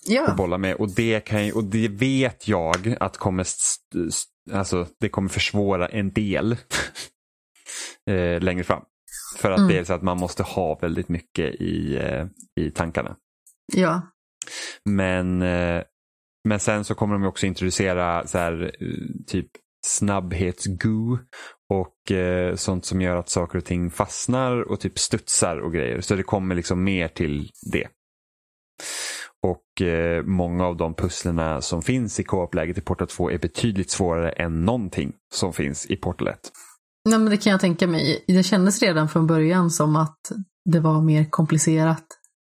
ja. 0.08 0.26
att 0.26 0.36
bolla 0.36 0.58
med. 0.58 0.74
Och 0.76 0.88
det, 0.94 1.20
kan, 1.20 1.52
och 1.52 1.64
det 1.64 1.88
vet 1.88 2.48
jag 2.48 2.96
att 3.00 3.16
kommer, 3.16 3.42
st- 3.42 3.98
alltså, 4.52 4.86
det 5.00 5.08
kommer 5.08 5.28
försvåra 5.28 5.88
en 5.88 6.12
del 6.12 6.52
eh, 8.10 8.40
längre 8.40 8.64
fram. 8.64 8.82
För 9.38 9.50
att 9.50 9.58
Mm. 9.58 9.68
det 9.68 9.78
är 9.78 9.84
så 9.84 9.92
att 9.92 10.02
man 10.02 10.18
måste 10.18 10.42
ha 10.42 10.78
väldigt 10.78 11.08
mycket 11.08 11.54
i, 11.54 11.96
eh, 11.96 12.26
i 12.60 12.70
tankarna. 12.70 13.16
ja. 13.74 14.02
Men, 14.84 15.42
eh, 15.42 15.82
men 16.48 16.60
sen 16.60 16.84
så 16.84 16.94
kommer 16.94 17.14
de 17.14 17.24
också 17.26 17.46
introducera 17.46 18.26
så 18.26 18.38
här, 18.38 18.62
eh, 18.80 18.88
typ 19.26 19.46
snabbhetsgoo 19.86 21.18
och 21.72 22.12
eh, 22.12 22.54
sånt 22.54 22.84
som 22.84 23.00
gör 23.00 23.16
att 23.16 23.28
saker 23.28 23.58
och 23.58 23.64
ting 23.64 23.90
fastnar 23.90 24.60
och 24.60 24.80
typ 24.80 24.98
studsar 24.98 25.56
och 25.56 25.72
grejer. 25.72 26.00
Så 26.00 26.14
det 26.16 26.22
kommer 26.22 26.54
liksom 26.54 26.84
mer 26.84 27.08
till 27.08 27.50
det. 27.72 27.88
Och 29.76 29.82
eh, 29.82 30.22
många 30.24 30.66
av 30.66 30.76
de 30.76 30.94
pusslerna 30.94 31.60
som 31.60 31.82
finns 31.82 32.20
i 32.20 32.24
co-op-läget 32.24 32.78
i 32.78 32.80
Portal 32.80 33.08
2 33.08 33.30
är 33.30 33.38
betydligt 33.38 33.90
svårare 33.90 34.30
än 34.30 34.64
någonting 34.64 35.12
som 35.34 35.52
finns 35.52 35.86
i 35.86 35.96
Portal 35.96 36.28
1. 36.28 36.38
Nej 37.08 37.18
men 37.18 37.30
det 37.30 37.36
kan 37.36 37.50
jag 37.50 37.60
tänka 37.60 37.86
mig. 37.86 38.24
Det 38.26 38.42
kändes 38.42 38.82
redan 38.82 39.08
från 39.08 39.26
början 39.26 39.70
som 39.70 39.96
att 39.96 40.18
det 40.72 40.80
var 40.80 41.00
mer 41.02 41.24
komplicerat. 41.30 42.04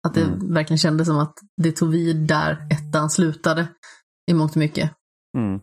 Att 0.06 0.14
det 0.14 0.22
Mm. 0.22 0.54
verkligen 0.54 0.78
kändes 0.78 1.06
som 1.06 1.18
att 1.18 1.34
det 1.62 1.72
tog 1.72 1.90
vid 1.90 2.16
där 2.16 2.58
ettan 2.70 3.10
slutade. 3.10 3.68
I 4.30 4.34
mångt 4.34 4.50
och 4.50 4.56
mycket. 4.56 4.90
Mm. 5.38 5.60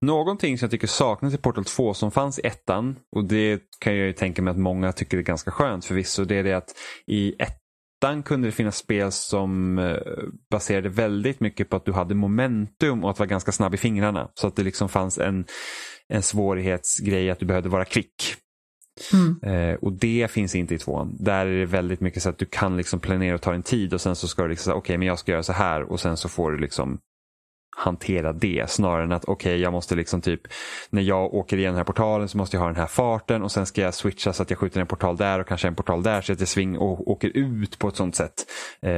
Någonting 0.00 0.58
som 0.58 0.66
jag 0.66 0.70
tycker 0.70 0.86
saknas 0.86 1.34
i 1.34 1.36
Portal 1.38 1.64
2 1.64 1.94
som 1.94 2.10
fanns 2.10 2.38
i 2.38 2.46
ettan 2.46 2.96
och 3.16 3.24
det 3.24 3.60
kan 3.80 3.96
jag 3.96 4.06
ju 4.06 4.12
tänka 4.12 4.42
mig 4.42 4.50
att 4.50 4.58
många 4.58 4.92
tycker 4.92 5.18
är 5.18 5.22
ganska 5.22 5.50
skönt 5.50 5.84
förvisso. 5.84 6.24
Det 6.24 6.34
är 6.36 6.44
det 6.44 6.52
att 6.52 6.74
i 7.06 7.34
ettan 7.96 8.22
kunde 8.22 8.48
det 8.48 8.52
finnas 8.52 8.76
spel 8.76 9.12
som 9.12 9.78
eh, 9.78 9.96
baserade 10.50 10.88
väldigt 10.88 11.40
mycket 11.40 11.70
på 11.70 11.76
att 11.76 11.84
du 11.84 11.92
hade 11.92 12.14
momentum 12.14 13.04
och 13.04 13.10
att 13.10 13.18
vara 13.18 13.26
ganska 13.26 13.52
snabb 13.52 13.74
i 13.74 13.76
fingrarna. 13.76 14.30
Så 14.34 14.46
att 14.46 14.56
det 14.56 14.62
liksom 14.62 14.88
fanns 14.88 15.18
en, 15.18 15.44
en 16.08 16.22
svårighetsgrej 16.22 17.30
att 17.30 17.38
du 17.38 17.46
behövde 17.46 17.68
vara 17.68 17.84
kvick. 17.84 18.34
Mm. 19.12 19.42
Eh, 19.42 19.74
och 19.74 19.92
det 19.92 20.30
finns 20.30 20.54
inte 20.54 20.74
i 20.74 20.78
tvåan. 20.78 21.16
Där 21.20 21.46
är 21.46 21.58
det 21.58 21.66
väldigt 21.66 22.00
mycket 22.00 22.22
så 22.22 22.28
att 22.28 22.38
du 22.38 22.46
kan 22.46 22.76
liksom 22.76 23.00
planera 23.00 23.34
och 23.34 23.40
ta 23.40 23.54
en 23.54 23.62
tid 23.62 23.94
och 23.94 24.00
sen 24.00 24.16
så 24.16 24.28
ska 24.28 24.42
du 24.42 24.48
liksom 24.48 24.70
säga 24.70 24.76
okej 24.76 24.98
men 24.98 25.08
jag 25.08 25.18
ska 25.18 25.32
göra 25.32 25.42
så 25.42 25.52
här 25.52 25.82
och 25.82 26.00
sen 26.00 26.16
så 26.16 26.28
får 26.28 26.52
du 26.52 26.58
liksom 26.58 26.98
hantera 27.78 28.32
det 28.32 28.70
snarare 28.70 29.04
än 29.04 29.12
att 29.12 29.24
okej 29.24 29.60
jag 29.60 29.72
måste 29.72 29.94
liksom 29.94 30.20
typ 30.20 30.40
när 30.90 31.02
jag 31.02 31.34
åker 31.34 31.56
igenom 31.56 31.72
den 31.74 31.78
här 31.78 31.84
portalen 31.84 32.28
så 32.28 32.38
måste 32.38 32.56
jag 32.56 32.60
ha 32.60 32.66
den 32.68 32.76
här 32.76 32.86
farten 32.86 33.42
och 33.42 33.52
sen 33.52 33.66
ska 33.66 33.80
jag 33.80 33.94
switcha 33.94 34.32
så 34.32 34.42
att 34.42 34.50
jag 34.50 34.58
skjuter 34.58 34.80
en 34.80 34.86
portal 34.86 35.16
där 35.16 35.38
och 35.40 35.46
kanske 35.48 35.68
en 35.68 35.74
portal 35.74 36.02
där 36.02 36.20
så 36.20 36.32
att 36.32 36.40
jag 36.40 36.48
sving 36.48 36.78
och 36.78 37.10
åker 37.10 37.30
ut 37.36 37.78
på 37.78 37.88
ett 37.88 37.96
sånt 37.96 38.16
sätt. 38.16 38.34
Eh, 38.82 38.90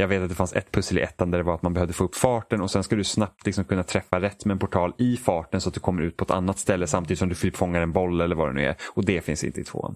jag 0.00 0.08
vet 0.08 0.22
att 0.22 0.28
det 0.28 0.34
fanns 0.34 0.52
ett 0.52 0.70
pussel 0.72 0.98
i 0.98 1.00
ettan 1.00 1.30
där 1.30 1.38
det 1.38 1.44
var 1.44 1.54
att 1.54 1.62
man 1.62 1.74
behövde 1.74 1.94
få 1.94 2.04
upp 2.04 2.14
farten 2.14 2.60
och 2.60 2.70
sen 2.70 2.82
ska 2.82 2.96
du 2.96 3.04
snabbt 3.04 3.46
liksom 3.46 3.64
kunna 3.64 3.82
träffa 3.82 4.20
rätt 4.20 4.44
med 4.44 4.54
en 4.54 4.58
portal 4.58 4.92
i 4.98 5.16
farten 5.16 5.60
så 5.60 5.68
att 5.68 5.74
du 5.74 5.80
kommer 5.80 6.02
ut 6.02 6.16
på 6.16 6.24
ett 6.24 6.30
annat 6.30 6.58
ställe 6.58 6.86
samtidigt 6.86 7.18
som 7.18 7.28
du 7.28 7.34
typ 7.34 7.56
fångar 7.56 7.80
en 7.80 7.92
boll 7.92 8.20
eller 8.20 8.36
vad 8.36 8.48
det 8.48 8.52
nu 8.54 8.64
är. 8.66 8.76
Och 8.94 9.04
det 9.04 9.20
finns 9.24 9.44
inte 9.44 9.60
i 9.60 9.64
tvåan. 9.64 9.94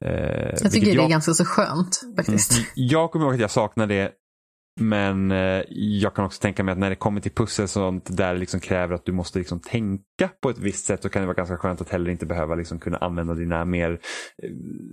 Eh, 0.00 0.10
Jag 0.10 0.72
tycker 0.72 0.86
det 0.86 0.92
är 0.92 0.94
jag- 0.96 1.10
ganska 1.10 1.32
så 1.34 1.44
skönt 1.44 2.00
faktiskt. 2.16 2.52
Mm. 2.52 2.64
Jag 2.74 3.10
kommer 3.10 3.24
ihåg 3.24 3.34
att 3.34 3.40
jag 3.40 3.50
saknar 3.50 3.86
det. 3.86 4.10
Men 4.80 5.30
eh, 5.30 5.62
jag 5.70 6.14
kan 6.14 6.24
också 6.24 6.40
tänka 6.40 6.64
mig 6.64 6.72
att 6.72 6.78
när 6.78 6.90
det 6.90 6.96
kommer 6.96 7.20
till 7.20 7.32
pussel 7.32 7.68
sånt 7.68 8.16
där 8.16 8.34
det 8.34 8.40
liksom 8.40 8.60
kräver 8.60 8.94
att 8.94 9.04
du 9.04 9.12
måste 9.12 9.38
liksom 9.38 9.60
tänka 9.60 10.30
på 10.42 10.50
ett 10.50 10.58
visst 10.58 10.86
sätt 10.86 11.02
så 11.02 11.08
kan 11.08 11.22
det 11.22 11.26
vara 11.26 11.36
ganska 11.36 11.56
skönt 11.56 11.80
att 11.80 11.88
heller 11.88 12.10
inte 12.10 12.26
behöva 12.26 12.54
liksom 12.54 12.78
kunna 12.78 12.96
använda 12.96 13.34
dina 13.34 13.64
mer 13.64 13.90
eh, 14.42 14.50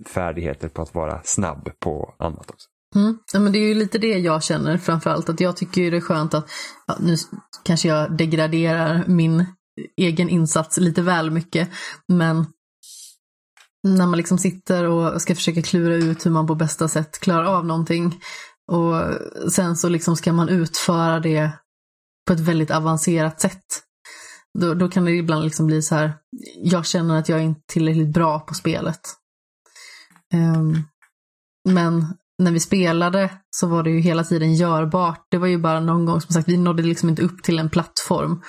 färdigheter 0.08 0.70
på 0.70 0.82
att 0.82 0.96
vara 0.96 1.22
snabb 1.24 1.70
på 1.80 2.16
annat 2.20 2.50
också. 2.50 2.68
Mm. 2.96 3.18
Ja, 3.34 3.40
men 3.40 3.54
det 3.54 3.60
är 3.60 3.68
ju 3.68 3.74
lite 3.74 3.98
det 3.98 4.18
jag 4.18 4.44
känner 4.44 4.78
framförallt. 4.78 5.30
Att 5.30 5.40
jag 5.40 5.58
tycker 5.58 5.82
ju 5.82 5.90
det 5.90 5.98
är 5.98 6.02
skönt 6.02 6.34
att, 6.34 6.50
ja, 6.88 6.98
nu 7.00 7.16
kanske 7.64 7.88
jag 7.88 8.18
degraderar 8.18 9.04
min 9.08 9.46
egen 9.98 10.30
insats 10.30 10.78
lite 10.78 11.02
väl 11.02 11.32
mycket. 11.32 11.70
Men 12.08 12.46
när 13.88 14.08
man 14.08 14.18
liksom 14.18 14.38
sitter 14.38 14.86
och 14.86 15.22
ska 15.22 15.36
försöka 15.36 15.62
klura 15.62 15.96
ut 15.96 16.26
hur 16.26 16.32
man 16.32 16.48
på 16.48 16.56
bästa 16.56 16.88
sätt 16.88 17.20
klarar 17.20 17.46
av 17.46 17.66
någonting. 17.66 18.20
Och 18.72 19.52
sen 19.52 19.78
så 19.78 19.90
liksom 19.90 20.16
ska 20.16 20.34
man 20.34 20.50
utföra 20.50 21.20
det 21.20 21.52
på 22.28 22.34
ett 22.34 22.40
väldigt 22.40 22.72
avancerat 22.72 23.42
sätt. 23.42 23.66
Då, 24.60 24.74
då 24.74 24.90
kan 24.90 25.06
det 25.06 25.12
ibland 25.12 25.44
liksom 25.44 25.68
bli 25.68 25.82
så 25.82 25.96
här, 25.96 26.14
jag 26.64 26.86
känner 26.86 27.20
att 27.20 27.30
jag 27.30 27.40
är 27.40 27.44
inte 27.44 27.62
tillräckligt 27.68 28.14
bra 28.14 28.40
på 28.40 28.54
spelet. 28.54 29.00
Um, 30.34 30.84
men 31.70 32.18
när 32.38 32.52
vi 32.52 32.60
spelade 32.60 33.30
så 33.50 33.68
var 33.68 33.84
det 33.84 33.90
ju 33.90 34.00
hela 34.00 34.24
tiden 34.24 34.56
görbart. 34.56 35.28
Det 35.30 35.38
var 35.38 35.48
ju 35.48 35.58
bara 35.58 35.80
någon 35.80 36.06
gång, 36.06 36.22
som 36.22 36.34
sagt, 36.34 36.50
vi 36.50 36.58
nådde 36.58 36.84
liksom 36.84 37.10
inte 37.10 37.22
upp 37.22 37.44
till 37.44 37.60
en 37.60 37.70
plattform. 37.70 38.42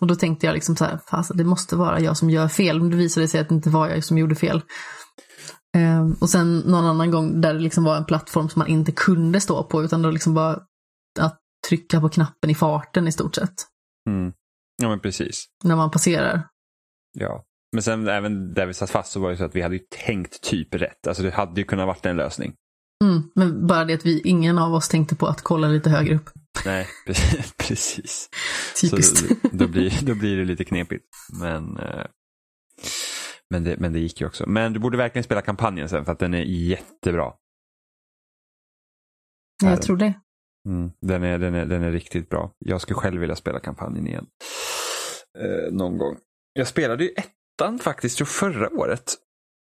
Och 0.00 0.06
då 0.06 0.14
tänkte 0.14 0.46
jag 0.46 0.54
liksom 0.54 0.76
så 0.76 0.84
här, 0.84 0.98
fast 1.06 1.30
det 1.34 1.44
måste 1.44 1.76
vara 1.76 2.00
jag 2.00 2.16
som 2.16 2.30
gör 2.30 2.48
fel. 2.48 2.80
Men 2.80 2.90
det 2.90 2.96
visade 2.96 3.28
sig 3.28 3.40
att 3.40 3.48
det 3.48 3.54
inte 3.54 3.70
var 3.70 3.88
jag 3.88 4.04
som 4.04 4.18
gjorde 4.18 4.34
fel. 4.34 4.62
Ehm, 5.76 6.12
och 6.20 6.30
sen 6.30 6.58
någon 6.58 6.84
annan 6.84 7.10
gång 7.10 7.40
där 7.40 7.54
det 7.54 7.60
liksom 7.60 7.84
var 7.84 7.96
en 7.96 8.04
plattform 8.04 8.48
som 8.48 8.60
man 8.60 8.68
inte 8.68 8.92
kunde 8.92 9.40
stå 9.40 9.64
på, 9.64 9.82
utan 9.82 10.02
då 10.02 10.10
liksom 10.10 10.34
bara 10.34 10.60
att 11.20 11.38
trycka 11.68 12.00
på 12.00 12.08
knappen 12.08 12.50
i 12.50 12.54
farten 12.54 13.08
i 13.08 13.12
stort 13.12 13.34
sett. 13.34 13.54
Mm. 14.10 14.32
Ja 14.82 14.88
men 14.88 15.00
precis. 15.00 15.46
När 15.64 15.76
man 15.76 15.90
passerar. 15.90 16.48
Ja. 17.18 17.44
Men 17.72 17.82
sen 17.82 18.08
även 18.08 18.54
där 18.54 18.66
vi 18.66 18.74
satt 18.74 18.90
fast 18.90 19.12
så 19.12 19.20
var 19.20 19.30
det 19.30 19.36
så 19.36 19.44
att 19.44 19.56
vi 19.56 19.62
hade 19.62 19.74
ju 19.74 19.82
tänkt 20.06 20.42
typ 20.42 20.74
rätt. 20.74 21.06
Alltså 21.06 21.22
det 21.22 21.30
hade 21.30 21.60
ju 21.60 21.66
kunnat 21.66 21.86
varit 21.86 22.06
en 22.06 22.16
lösning. 22.16 22.54
Mm, 23.04 23.22
men 23.34 23.66
bara 23.66 23.84
det 23.84 23.94
att 23.94 24.06
vi, 24.06 24.20
ingen 24.20 24.58
av 24.58 24.74
oss 24.74 24.88
tänkte 24.88 25.16
på 25.16 25.26
att 25.26 25.42
kolla 25.42 25.68
lite 25.68 25.90
högre 25.90 26.14
upp. 26.14 26.30
Nej, 26.64 26.88
precis. 27.58 28.28
Typiskt. 28.80 29.18
Så 29.18 29.34
då, 29.52 29.68
blir, 29.68 30.06
då 30.06 30.14
blir 30.14 30.36
det 30.36 30.44
lite 30.44 30.64
knepigt. 30.64 31.04
Men, 31.40 31.76
eh, 31.76 32.06
men, 33.52 33.64
det, 33.64 33.76
men 33.80 33.92
det 33.92 33.98
gick 33.98 34.20
ju 34.20 34.26
också. 34.26 34.48
Men 34.48 34.72
du 34.72 34.80
borde 34.80 34.96
verkligen 34.96 35.24
spela 35.24 35.42
kampanjen 35.42 35.88
sen 35.88 36.04
för 36.04 36.12
att 36.12 36.18
den 36.18 36.34
är 36.34 36.42
jättebra. 36.42 37.32
jag 39.62 39.82
tror 39.82 39.96
det. 39.96 40.14
Mm, 40.68 40.90
den, 41.00 41.22
är, 41.22 41.38
den, 41.38 41.54
är, 41.54 41.66
den 41.66 41.82
är 41.82 41.90
riktigt 41.90 42.28
bra. 42.28 42.52
Jag 42.58 42.80
skulle 42.80 42.94
själv 42.96 43.20
vilja 43.20 43.36
spela 43.36 43.60
kampanjen 43.60 44.06
igen. 44.06 44.26
Eh, 45.38 45.72
någon 45.72 45.98
gång. 45.98 46.16
Jag 46.52 46.66
spelade 46.66 47.04
ju 47.04 47.10
ettan 47.10 47.78
faktiskt 47.78 48.16
tror 48.16 48.26
förra 48.26 48.68
året. 48.70 49.14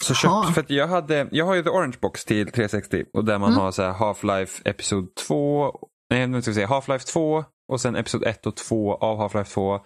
Så 0.05 0.15
köpt, 0.15 0.55
för 0.55 0.61
att 0.61 0.71
jag, 0.71 0.89
hade, 0.89 1.29
jag 1.31 1.45
har 1.45 1.55
ju 1.55 1.63
The 1.63 1.69
Orange 1.71 1.97
Box 2.01 2.25
till 2.25 2.51
360 2.51 3.05
och 3.13 3.25
där 3.25 3.39
man 3.39 3.49
Mm. 3.53 3.61
har 3.61 3.71
så 3.73 3.83
Half-Life 3.83 4.63
Episod 4.65 5.15
2, 5.15 5.73
nej 6.11 6.27
nu 6.27 6.43
ska 6.43 6.51
vi 6.51 6.55
se, 6.55 6.67
Half-Life 6.67 7.13
2 7.13 7.45
och 7.73 7.81
sen 7.81 7.97
Episod 7.97 8.25
1 8.25 8.47
och 8.47 8.57
2 8.57 8.95
av 8.95 9.19
Half-Life 9.19 9.55
2, 9.55 9.81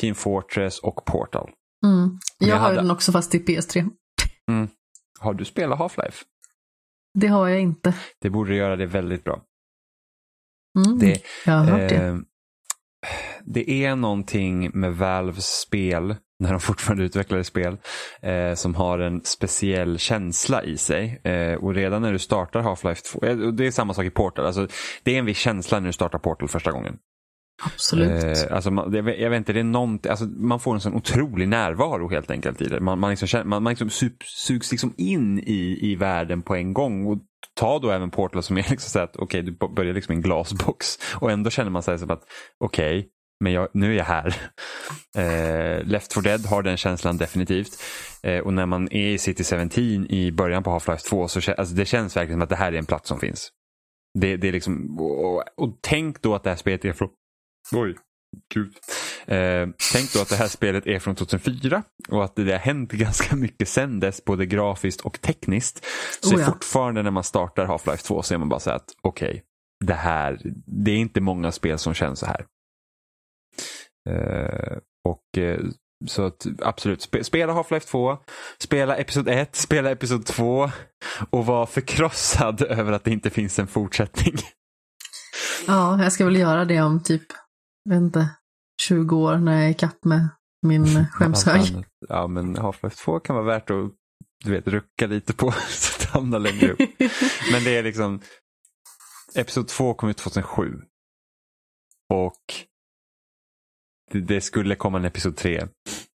Team 0.00 0.14
Fortress 0.14 0.78
och 0.78 1.04
Portal. 1.04 1.50
Mm. 1.84 2.18
Jag, 2.38 2.48
jag 2.48 2.54
har 2.54 2.60
hade- 2.60 2.76
den 2.76 2.90
också 2.90 3.12
fast 3.12 3.30
till 3.30 3.44
PS3. 3.44 3.90
Har 5.20 5.34
du 5.34 5.44
spelat 5.44 5.78
Half-Life? 5.78 6.22
Det 7.18 7.26
har 7.26 7.48
jag 7.48 7.60
inte. 7.60 7.94
Det 8.20 8.30
borde 8.30 8.54
göra 8.54 8.76
det 8.76 8.86
väldigt 8.86 9.24
bra. 9.24 9.42
Mm. 10.86 10.98
Det, 10.98 11.22
jag 11.46 11.52
har 11.52 11.64
hört 11.64 11.88
det. 11.88 11.96
Eh, 11.96 12.16
det 13.44 13.70
är 13.84 13.96
någonting 13.96 14.70
med 14.80 14.96
Valves 14.96 15.60
spel, 15.60 16.16
när 16.40 16.50
de 16.50 16.60
fortfarande 16.70 17.04
utvecklade 17.04 17.44
spel, 17.44 17.76
eh, 18.22 18.54
som 18.54 18.74
har 18.74 18.98
en 18.98 19.24
speciell 19.24 19.98
känsla 19.98 20.62
i 20.64 20.76
sig. 20.76 21.20
Eh, 21.24 21.54
och 21.54 21.74
redan 21.74 22.02
när 22.02 22.12
du 22.12 22.18
startar 22.18 22.62
Half-Life 22.62 23.02
2, 23.12 23.24
eh, 23.26 23.40
och 23.40 23.54
det 23.54 23.66
är 23.66 23.70
samma 23.70 23.94
sak 23.94 24.04
i 24.04 24.10
Portal, 24.10 24.46
alltså, 24.46 24.68
det 25.02 25.14
är 25.14 25.18
en 25.18 25.24
viss 25.26 25.38
känsla 25.38 25.80
när 25.80 25.86
du 25.86 25.92
startar 25.92 26.18
Portal 26.18 26.48
första 26.48 26.70
gången. 26.72 26.98
Absolut. 27.64 28.24
Eh, 28.24 28.54
alltså, 28.56 28.70
man, 28.70 28.92
jag 28.94 29.30
vet 29.30 29.36
inte, 29.36 29.52
det 29.52 29.60
är 29.60 29.64
någonting, 29.64 30.10
alltså, 30.10 30.24
man 30.24 30.60
får 30.60 30.74
en 30.74 30.80
sån 30.80 30.94
otrolig 30.94 31.48
närvaro 31.48 32.08
helt 32.08 32.30
enkelt 32.30 32.62
i 32.62 32.64
det. 32.64 32.80
Man, 32.80 32.98
man, 32.98 33.10
liksom, 33.10 33.28
känner- 33.28 33.44
man, 33.44 33.62
man 33.62 33.70
liksom 33.70 33.90
sugs 34.24 34.70
liksom 34.70 34.94
in 34.96 35.38
i, 35.38 35.78
i 35.80 35.94
världen 35.96 36.42
på 36.42 36.54
en 36.54 36.74
gång. 36.74 37.06
Och 37.06 37.18
ta 37.54 37.78
då 37.78 37.90
även 37.90 38.10
Portal 38.10 38.42
som 38.42 38.58
är 38.58 38.66
liksom 38.70 38.90
så 38.90 38.98
att 38.98 39.16
okej, 39.16 39.42
du 39.42 39.52
börjar 39.76 39.94
liksom 39.94 40.12
i 40.12 40.16
en 40.16 40.22
glasbox 40.22 40.98
och 41.14 41.30
ändå 41.30 41.50
känner 41.50 41.70
man 41.70 41.82
sig 41.82 41.98
som 41.98 42.10
att 42.10 42.22
okej, 42.64 43.08
men 43.40 43.52
jag, 43.52 43.68
nu 43.74 43.92
är 43.92 43.98
jag 43.98 44.04
här. 44.04 44.36
Eh, 45.16 45.84
Left 45.84 46.14
4 46.14 46.22
Dead 46.22 46.46
har 46.46 46.62
den 46.62 46.76
känslan 46.76 47.16
definitivt. 47.16 47.82
Eh, 48.22 48.38
och 48.38 48.52
när 48.52 48.66
man 48.66 48.92
är 48.92 49.08
i 49.08 49.18
City 49.18 49.44
17 49.44 50.06
i 50.10 50.32
början 50.32 50.62
på 50.62 50.70
Half-Life 50.70 51.08
2 51.08 51.28
så 51.28 51.52
alltså, 51.52 51.74
det 51.74 51.84
känns 51.84 52.16
verkligen 52.16 52.36
som 52.36 52.42
att 52.42 52.48
det 52.48 52.56
här 52.56 52.72
är 52.72 52.78
en 52.78 52.86
plats 52.86 53.08
som 53.08 53.20
finns. 53.20 53.50
Det, 54.18 54.36
det 54.36 54.48
är 54.48 54.52
liksom, 54.52 55.00
och, 55.00 55.44
och 55.56 55.78
tänk 55.80 56.22
då 56.22 56.34
att 56.34 56.42
det 56.42 56.50
här 56.50 56.56
spelet 56.56 56.84
är 56.84 56.92
från, 56.92 57.08
oj, 57.72 57.96
gud. 58.54 58.74
Eh, 59.26 59.68
tänk 59.92 60.12
då 60.12 60.20
att 60.20 60.28
det 60.28 60.36
här 60.36 60.48
spelet 60.48 60.86
är 60.86 60.98
från 60.98 61.14
2004 61.14 61.82
och 62.08 62.24
att 62.24 62.36
det 62.36 62.52
har 62.52 62.58
hänt 62.58 62.92
ganska 62.92 63.36
mycket 63.36 63.68
sen 63.68 64.00
dess, 64.00 64.24
både 64.24 64.46
grafiskt 64.46 65.00
och 65.00 65.20
tekniskt. 65.20 65.86
Så 66.20 66.34
Oh 66.34 66.40
ja. 66.40 66.46
fortfarande 66.46 67.02
när 67.02 67.10
man 67.10 67.24
startar 67.24 67.66
Half-Life 67.66 68.06
2 68.06 68.22
så 68.22 68.34
är 68.34 68.38
man 68.38 68.48
bara 68.48 68.60
så 68.60 68.70
här 68.70 68.76
att 68.76 68.90
okej, 69.02 69.30
okay, 69.30 69.40
det 69.84 69.94
här, 69.94 70.40
det 70.66 70.90
är 70.90 70.96
inte 70.96 71.20
många 71.20 71.52
spel 71.52 71.78
som 71.78 71.94
känns 71.94 72.18
så 72.18 72.26
här. 72.26 72.46
Eh, 74.08 74.78
och 75.04 75.38
eh, 75.38 75.60
så 76.06 76.26
att, 76.26 76.46
absolut, 76.62 77.02
spe, 77.02 77.24
spela 77.24 77.52
Half-Life 77.52 77.90
2, 77.90 78.18
spela 78.58 78.96
Episod 78.96 79.28
1, 79.28 79.56
spela 79.56 79.90
Episod 79.90 80.26
2 80.26 80.70
och 81.30 81.46
var 81.46 81.66
förkrossad 81.66 82.62
över 82.68 82.92
att 82.92 83.04
det 83.04 83.10
inte 83.10 83.30
finns 83.30 83.58
en 83.58 83.66
fortsättning. 83.66 84.34
Ja, 85.66 86.02
jag 86.02 86.12
ska 86.12 86.24
väl 86.24 86.36
göra 86.36 86.64
det 86.64 86.80
om 86.80 87.02
typ, 87.02 87.22
vet 87.90 87.96
inte, 87.96 88.28
20 88.82 89.16
år 89.16 89.36
när 89.36 89.52
jag 89.52 89.64
är 89.64 89.70
ikapp 89.70 90.04
med 90.04 90.28
min 90.62 91.06
skämshög. 91.12 91.84
Ja, 92.08 92.26
men 92.26 92.56
Half-Life 92.56 93.04
2 93.04 93.20
kan 93.20 93.36
vara 93.36 93.46
värt 93.46 93.70
att 93.70 93.92
du 94.44 94.50
vet, 94.50 94.68
rucka 94.68 95.06
lite 95.06 95.32
på 95.32 95.52
så 95.68 95.94
att 95.94 96.00
det 96.00 96.18
hamnar 96.18 96.38
längre 96.38 96.72
upp. 96.72 96.78
men 97.52 97.64
det 97.64 97.76
är 97.76 97.82
liksom, 97.82 98.20
Episod 99.34 99.68
2 99.68 99.94
kom 99.94 100.08
ut 100.08 100.16
2007. 100.16 100.82
Och 102.08 102.54
det, 104.12 104.40
skulle 104.40 104.74
komma 104.74 104.98
en 104.98 105.04
Episod 105.04 105.36
3 105.36 105.68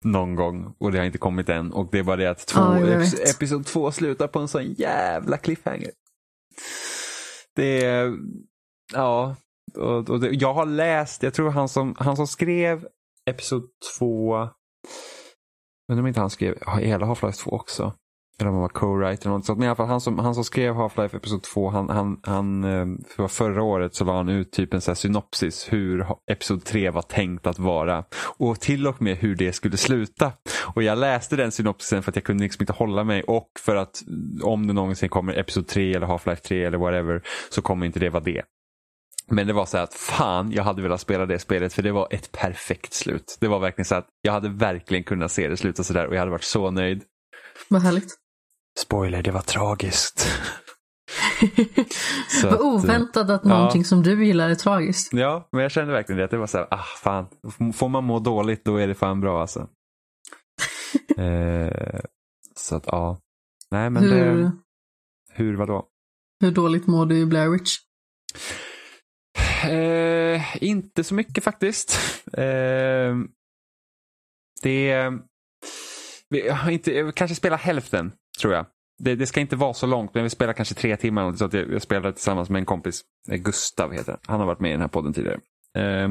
någon 0.05 0.35
gång 0.35 0.75
och 0.79 0.91
det 0.91 0.97
har 0.97 1.05
inte 1.05 1.17
kommit 1.17 1.49
än. 1.49 1.71
Och 1.71 1.89
det 1.91 1.99
är 1.99 2.03
bara 2.03 2.15
det 2.15 2.29
att 2.29 2.47
två, 2.47 2.59
Ja, 2.59 2.79
epis-. 2.79 3.35
Episod 3.35 3.65
2 3.65 3.91
slutar 3.91 4.27
på 4.27 4.39
en 4.39 4.47
sån 4.47 4.73
jävla 4.73 5.37
cliffhanger. 5.37 5.91
Det 7.55 7.85
är, 7.85 8.17
ja, 8.93 9.35
och, 9.75 10.09
och 10.09 10.19
det, 10.19 10.29
jag 10.29 10.53
har 10.53 10.65
läst, 10.65 11.23
jag 11.23 11.33
tror 11.33 11.49
han 11.49 11.69
som, 11.69 11.95
han 11.99 12.15
som 12.15 12.27
skrev 12.27 12.87
Episod 13.29 13.63
2, 13.99 14.35
undrar 15.91 16.01
om 16.03 16.07
inte 16.07 16.19
han 16.19 16.29
skrev 16.29 16.57
hela 16.79 17.05
Half-Life 17.05 17.43
2 17.43 17.51
också. 17.51 17.93
Eller 18.39 18.49
om 18.49 18.55
han 18.55 18.61
var 18.61 18.69
co-writer 18.69 19.25
eller 19.25 19.37
något 19.37 19.45
sånt. 19.45 19.59
Men 19.59 19.65
i 19.65 19.69
alla 19.69 19.75
fall 19.75 19.87
han 19.87 20.01
som, 20.01 20.19
han 20.19 20.35
som 20.35 20.43
skrev 20.43 20.73
Half-Life 20.73 21.15
Episod 21.15 21.43
2, 21.43 21.69
han, 21.69 21.89
han, 21.89 22.19
han, 22.23 22.63
eh, 22.63 22.85
för 23.15 23.27
förra 23.27 23.63
året 23.63 23.95
så 23.95 24.05
la 24.05 24.17
han 24.17 24.29
ut 24.29 24.51
typ 24.51 24.73
en 24.73 24.81
så 24.81 24.91
här 24.91 24.95
synopsis 24.95 25.73
hur 25.73 26.05
Episod 26.31 26.65
3 26.65 26.89
var 26.89 27.01
tänkt 27.01 27.47
att 27.47 27.59
vara. 27.59 28.03
Och 28.37 28.59
till 28.59 28.87
och 28.87 29.01
med 29.01 29.17
hur 29.17 29.35
det 29.35 29.53
skulle 29.53 29.77
sluta. 29.77 30.31
Och 30.75 30.83
jag 30.83 30.97
läste 30.97 31.35
den 31.35 31.51
synopsisen 31.51 32.03
för 32.03 32.11
att 32.11 32.15
jag 32.15 32.23
kunde 32.23 32.43
liksom 32.43 32.63
inte 32.63 32.73
hålla 32.73 33.03
mig 33.03 33.23
och 33.23 33.49
för 33.59 33.75
att 33.75 34.03
om 34.43 34.67
det 34.67 34.73
någonsin 34.73 35.09
kommer 35.09 35.39
Episod 35.39 35.67
3 35.67 35.93
eller 35.93 36.07
Half-Life 36.07 36.41
3 36.41 36.63
eller 36.63 36.77
whatever 36.77 37.21
så 37.49 37.61
kommer 37.61 37.85
inte 37.85 37.99
det 37.99 38.09
vara 38.09 38.23
det. 38.23 38.43
Men 39.31 39.47
det 39.47 39.53
var 39.53 39.65
så 39.65 39.77
här 39.77 39.83
att 39.83 39.93
fan, 39.93 40.51
jag 40.51 40.63
hade 40.63 40.81
velat 40.81 41.01
spela 41.01 41.25
det 41.25 41.39
spelet 41.39 41.73
för 41.73 41.81
det 41.81 41.91
var 41.91 42.07
ett 42.11 42.31
perfekt 42.31 42.93
slut. 42.93 43.37
Det 43.39 43.47
var 43.47 43.59
verkligen 43.59 43.85
så 43.85 43.95
att 43.95 44.07
jag 44.21 44.33
hade 44.33 44.49
verkligen 44.49 45.03
kunnat 45.03 45.31
se 45.31 45.47
det 45.47 45.57
sluta 45.57 45.83
sådär 45.83 46.07
och 46.07 46.15
jag 46.15 46.19
hade 46.19 46.31
varit 46.31 46.43
så 46.43 46.71
nöjd. 46.71 47.03
Vad 47.69 47.81
härligt. 47.81 48.15
Spoiler, 48.79 49.21
det 49.23 49.31
var 49.31 49.41
tragiskt. 49.41 50.27
Så 52.27 52.47
Vad 52.47 52.53
att, 52.53 52.59
eh, 52.59 52.65
oväntat 52.65 53.29
att 53.29 53.41
ja. 53.43 53.49
någonting 53.49 53.85
som 53.85 54.03
du 54.03 54.25
gillar 54.25 54.49
är 54.49 54.55
tragiskt. 54.55 55.13
Ja, 55.13 55.49
men 55.51 55.61
jag 55.61 55.71
kände 55.71 55.93
verkligen 55.93 56.17
det. 56.17 56.25
Att 56.25 56.31
det 56.31 56.37
var 56.37 56.47
så 56.47 56.57
här, 56.57 56.67
ah 56.71 56.83
fan, 57.03 57.27
får 57.73 57.89
man 57.89 58.03
må 58.03 58.19
dåligt 58.19 58.65
då 58.65 58.77
är 58.77 58.87
det 58.87 58.95
fan 58.95 59.21
bra 59.21 59.41
alltså. 59.41 59.59
eh, 61.17 61.99
så 62.55 62.75
att 62.75 62.83
ja. 62.87 63.19
Nej 63.71 63.89
men 63.89 64.03
Hur, 64.03 64.37
det, 64.37 64.51
hur 65.33 65.55
vadå? 65.55 65.87
hur 66.39 66.51
dåligt 66.51 66.87
mår 66.87 67.05
du 67.05 67.17
i 67.17 67.25
Blair 67.25 67.49
Witch? 67.49 67.77
Eh, 69.63 70.63
inte 70.63 71.03
så 71.03 71.15
mycket 71.15 71.43
faktiskt. 71.43 71.99
Eh, 72.37 73.15
det 74.63 75.11
vi 76.29 76.49
har 76.49 76.71
inte, 76.71 77.11
kanske 77.15 77.35
spelar 77.35 77.57
hälften 77.57 78.11
tror 78.41 78.53
jag. 78.53 78.65
Det, 78.99 79.15
det 79.15 79.25
ska 79.25 79.39
inte 79.39 79.55
vara 79.55 79.73
så 79.73 79.87
långt 79.87 80.13
men 80.13 80.23
vi 80.23 80.29
spelar 80.29 80.53
kanske 80.53 80.75
tre 80.75 80.97
timmar. 80.97 81.33
Så 81.33 81.45
att 81.45 81.53
jag, 81.53 81.73
jag 81.73 81.81
spelar 81.81 82.11
tillsammans 82.11 82.49
med 82.49 82.59
en 82.59 82.65
kompis. 82.65 83.01
Eh, 83.29 83.37
Gustav 83.37 83.93
heter 83.93 84.11
han. 84.11 84.19
Han 84.25 84.39
har 84.39 84.47
varit 84.47 84.59
med 84.59 84.69
i 84.69 84.71
den 84.71 84.81
här 84.81 84.87
podden 84.87 85.13
tidigare. 85.13 85.39
Eh, 85.77 86.09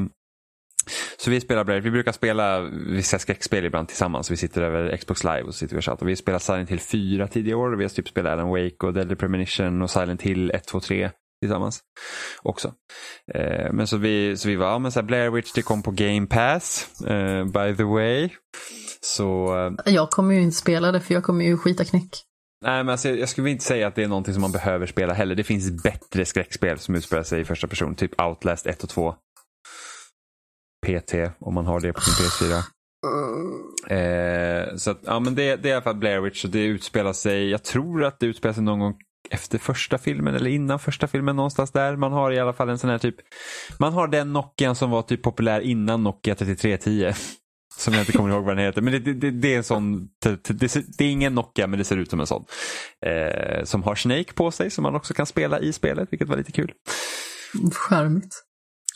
så 1.19 1.31
vi 1.31 1.41
spelar 1.41 1.65
Brave. 1.65 1.81
Vi 1.81 1.91
brukar 1.91 2.13
spela 2.13 2.61
vissa 2.87 3.19
skräckspel 3.19 3.65
ibland 3.65 3.89
tillsammans. 3.89 4.31
Vi 4.31 4.37
sitter 4.37 4.63
över 4.63 4.97
Xbox 4.97 5.25
live 5.25 5.43
och 5.43 5.55
sitter 5.55 5.77
och 5.77 5.85
chattar. 5.85 6.07
Vi 6.07 6.17
spelar 6.17 6.39
Silent 6.39 6.71
Hill 6.71 6.81
4 6.81 7.29
tidigare 7.29 7.59
år. 7.59 7.77
Vi 7.77 7.85
har 7.85 7.89
typ 7.89 8.09
spelat 8.09 8.33
Alan 8.33 8.49
Wake 8.49 8.87
och 8.87 8.93
Deadly 8.93 9.15
Premonition 9.15 9.83
och 9.83 9.91
Silent 9.91 10.23
Hill 10.23 10.51
1, 10.51 10.67
2, 10.67 10.81
3 10.81 11.11
tillsammans 11.41 11.81
också. 12.43 12.73
Eh, 13.35 13.73
men 13.73 13.87
så 13.87 13.97
vi, 13.97 14.37
så 14.37 14.49
vi 14.49 14.57
var, 14.57 14.67
ja 14.67 14.79
men 14.79 14.93
så 14.93 15.01
här 15.01 15.07
Blair 15.07 15.31
Witch 15.31 15.53
det 15.53 15.63
kom 15.63 15.83
på 15.83 15.91
Game 15.91 16.27
Pass, 16.27 17.01
eh, 17.03 17.45
by 17.45 17.77
the 17.77 17.83
way. 17.85 18.31
Så, 19.01 19.57
eh, 19.87 19.93
Jag 19.95 20.11
kommer 20.11 20.35
ju 20.35 20.41
inte 20.43 20.57
spela 20.57 20.93
det 20.93 21.01
för 21.01 21.15
jag 21.15 21.25
kommer 21.25 21.45
ju 21.45 21.59
skita 21.59 21.85
knäck. 21.85 22.23
nej 22.65 22.85
men 22.85 22.89
alltså, 22.89 23.09
jag 23.09 23.29
skulle 23.29 23.51
inte 23.51 23.65
säga 23.65 23.87
att 23.87 23.95
det 23.95 24.03
är 24.03 24.09
någonting 24.09 24.35
som 24.35 24.41
man 24.41 24.53
behöver 24.53 24.87
spela 24.87 25.15
heller. 25.15 25.35
Det 25.35 25.45
finns 25.45 25.83
bättre 25.83 26.25
skräckspel 26.25 26.79
som 26.79 26.95
utspelar 26.95 27.23
sig 27.23 27.41
i 27.41 27.45
första 27.45 27.67
person, 27.67 27.95
typ 27.95 28.21
Outlast 28.23 28.67
1 28.67 28.83
och 28.83 28.89
2. 28.89 29.15
PT, 30.87 31.15
om 31.41 31.55
man 31.55 31.67
har 31.67 31.81
det 31.81 31.93
på 31.93 32.01
sin 32.01 32.27
PS4. 32.27 32.63
Eh, 33.89 34.77
så 34.77 34.91
att, 34.91 34.99
ja, 35.05 35.21
men 35.21 35.35
det, 35.35 35.57
det 35.57 35.69
är 35.69 35.71
i 35.71 35.75
alla 35.75 35.83
fall 35.83 35.97
Blair 35.97 36.21
Witch 36.21 36.45
och 36.45 36.51
det 36.51 36.65
utspelar 36.65 37.13
sig, 37.13 37.51
jag 37.51 37.63
tror 37.65 38.05
att 38.05 38.21
det 38.21 38.27
utspelar 38.27 38.53
sig 38.53 38.63
någon 38.63 38.79
gång 38.79 38.95
efter 39.31 39.59
första 39.59 39.99
filmen 39.99 40.35
eller 40.35 40.51
innan 40.51 40.79
första 40.79 41.07
filmen 41.07 41.37
någonstans 41.37 41.71
där. 41.73 41.97
Man 41.97 42.13
har 42.13 42.33
i 42.33 42.39
alla 42.39 42.53
fall 42.53 42.69
en 42.69 42.79
sån 42.79 42.91
här 42.91 42.99
typ, 42.99 43.17
man 43.79 43.93
har 43.93 44.09
den 44.09 44.33
Nokian 44.33 44.77
som 44.77 44.91
var 44.91 45.03
typ 45.03 45.23
populär 45.23 45.61
innan 45.61 46.03
Nokia 46.03 46.35
3310. 46.35 47.13
Som 47.79 47.95
jag 47.95 48.03
inte 48.03 48.13
kommer 48.13 48.31
ihåg 48.31 48.45
vad 48.45 48.57
den 48.57 48.65
heter. 48.65 48.83
Men 48.83 48.93
det, 48.93 49.15
det, 49.15 49.31
det 49.31 49.55
är 49.55 49.57
en 49.57 49.65
sån, 49.65 50.09
det, 50.23 50.49
det, 50.99 51.05
är 51.05 51.11
ingen 51.11 51.35
Nokia 51.35 51.67
men 51.67 51.79
det 51.79 51.85
ser 51.85 51.97
ut 51.97 52.11
som 52.11 52.21
en 52.21 52.27
sån. 52.27 52.45
Eh, 53.07 53.65
som 53.65 53.83
har 53.83 53.95
Snake 53.95 54.33
på 54.35 54.51
sig 54.51 54.71
som 54.71 54.83
man 54.83 54.95
också 54.95 55.15
kan 55.15 55.27
spela 55.27 55.61
i 55.61 55.73
spelet 55.73 56.13
vilket 56.13 56.29
var 56.29 56.37
lite 56.37 56.53
kul. 56.53 56.73
Charmigt. 57.73 58.47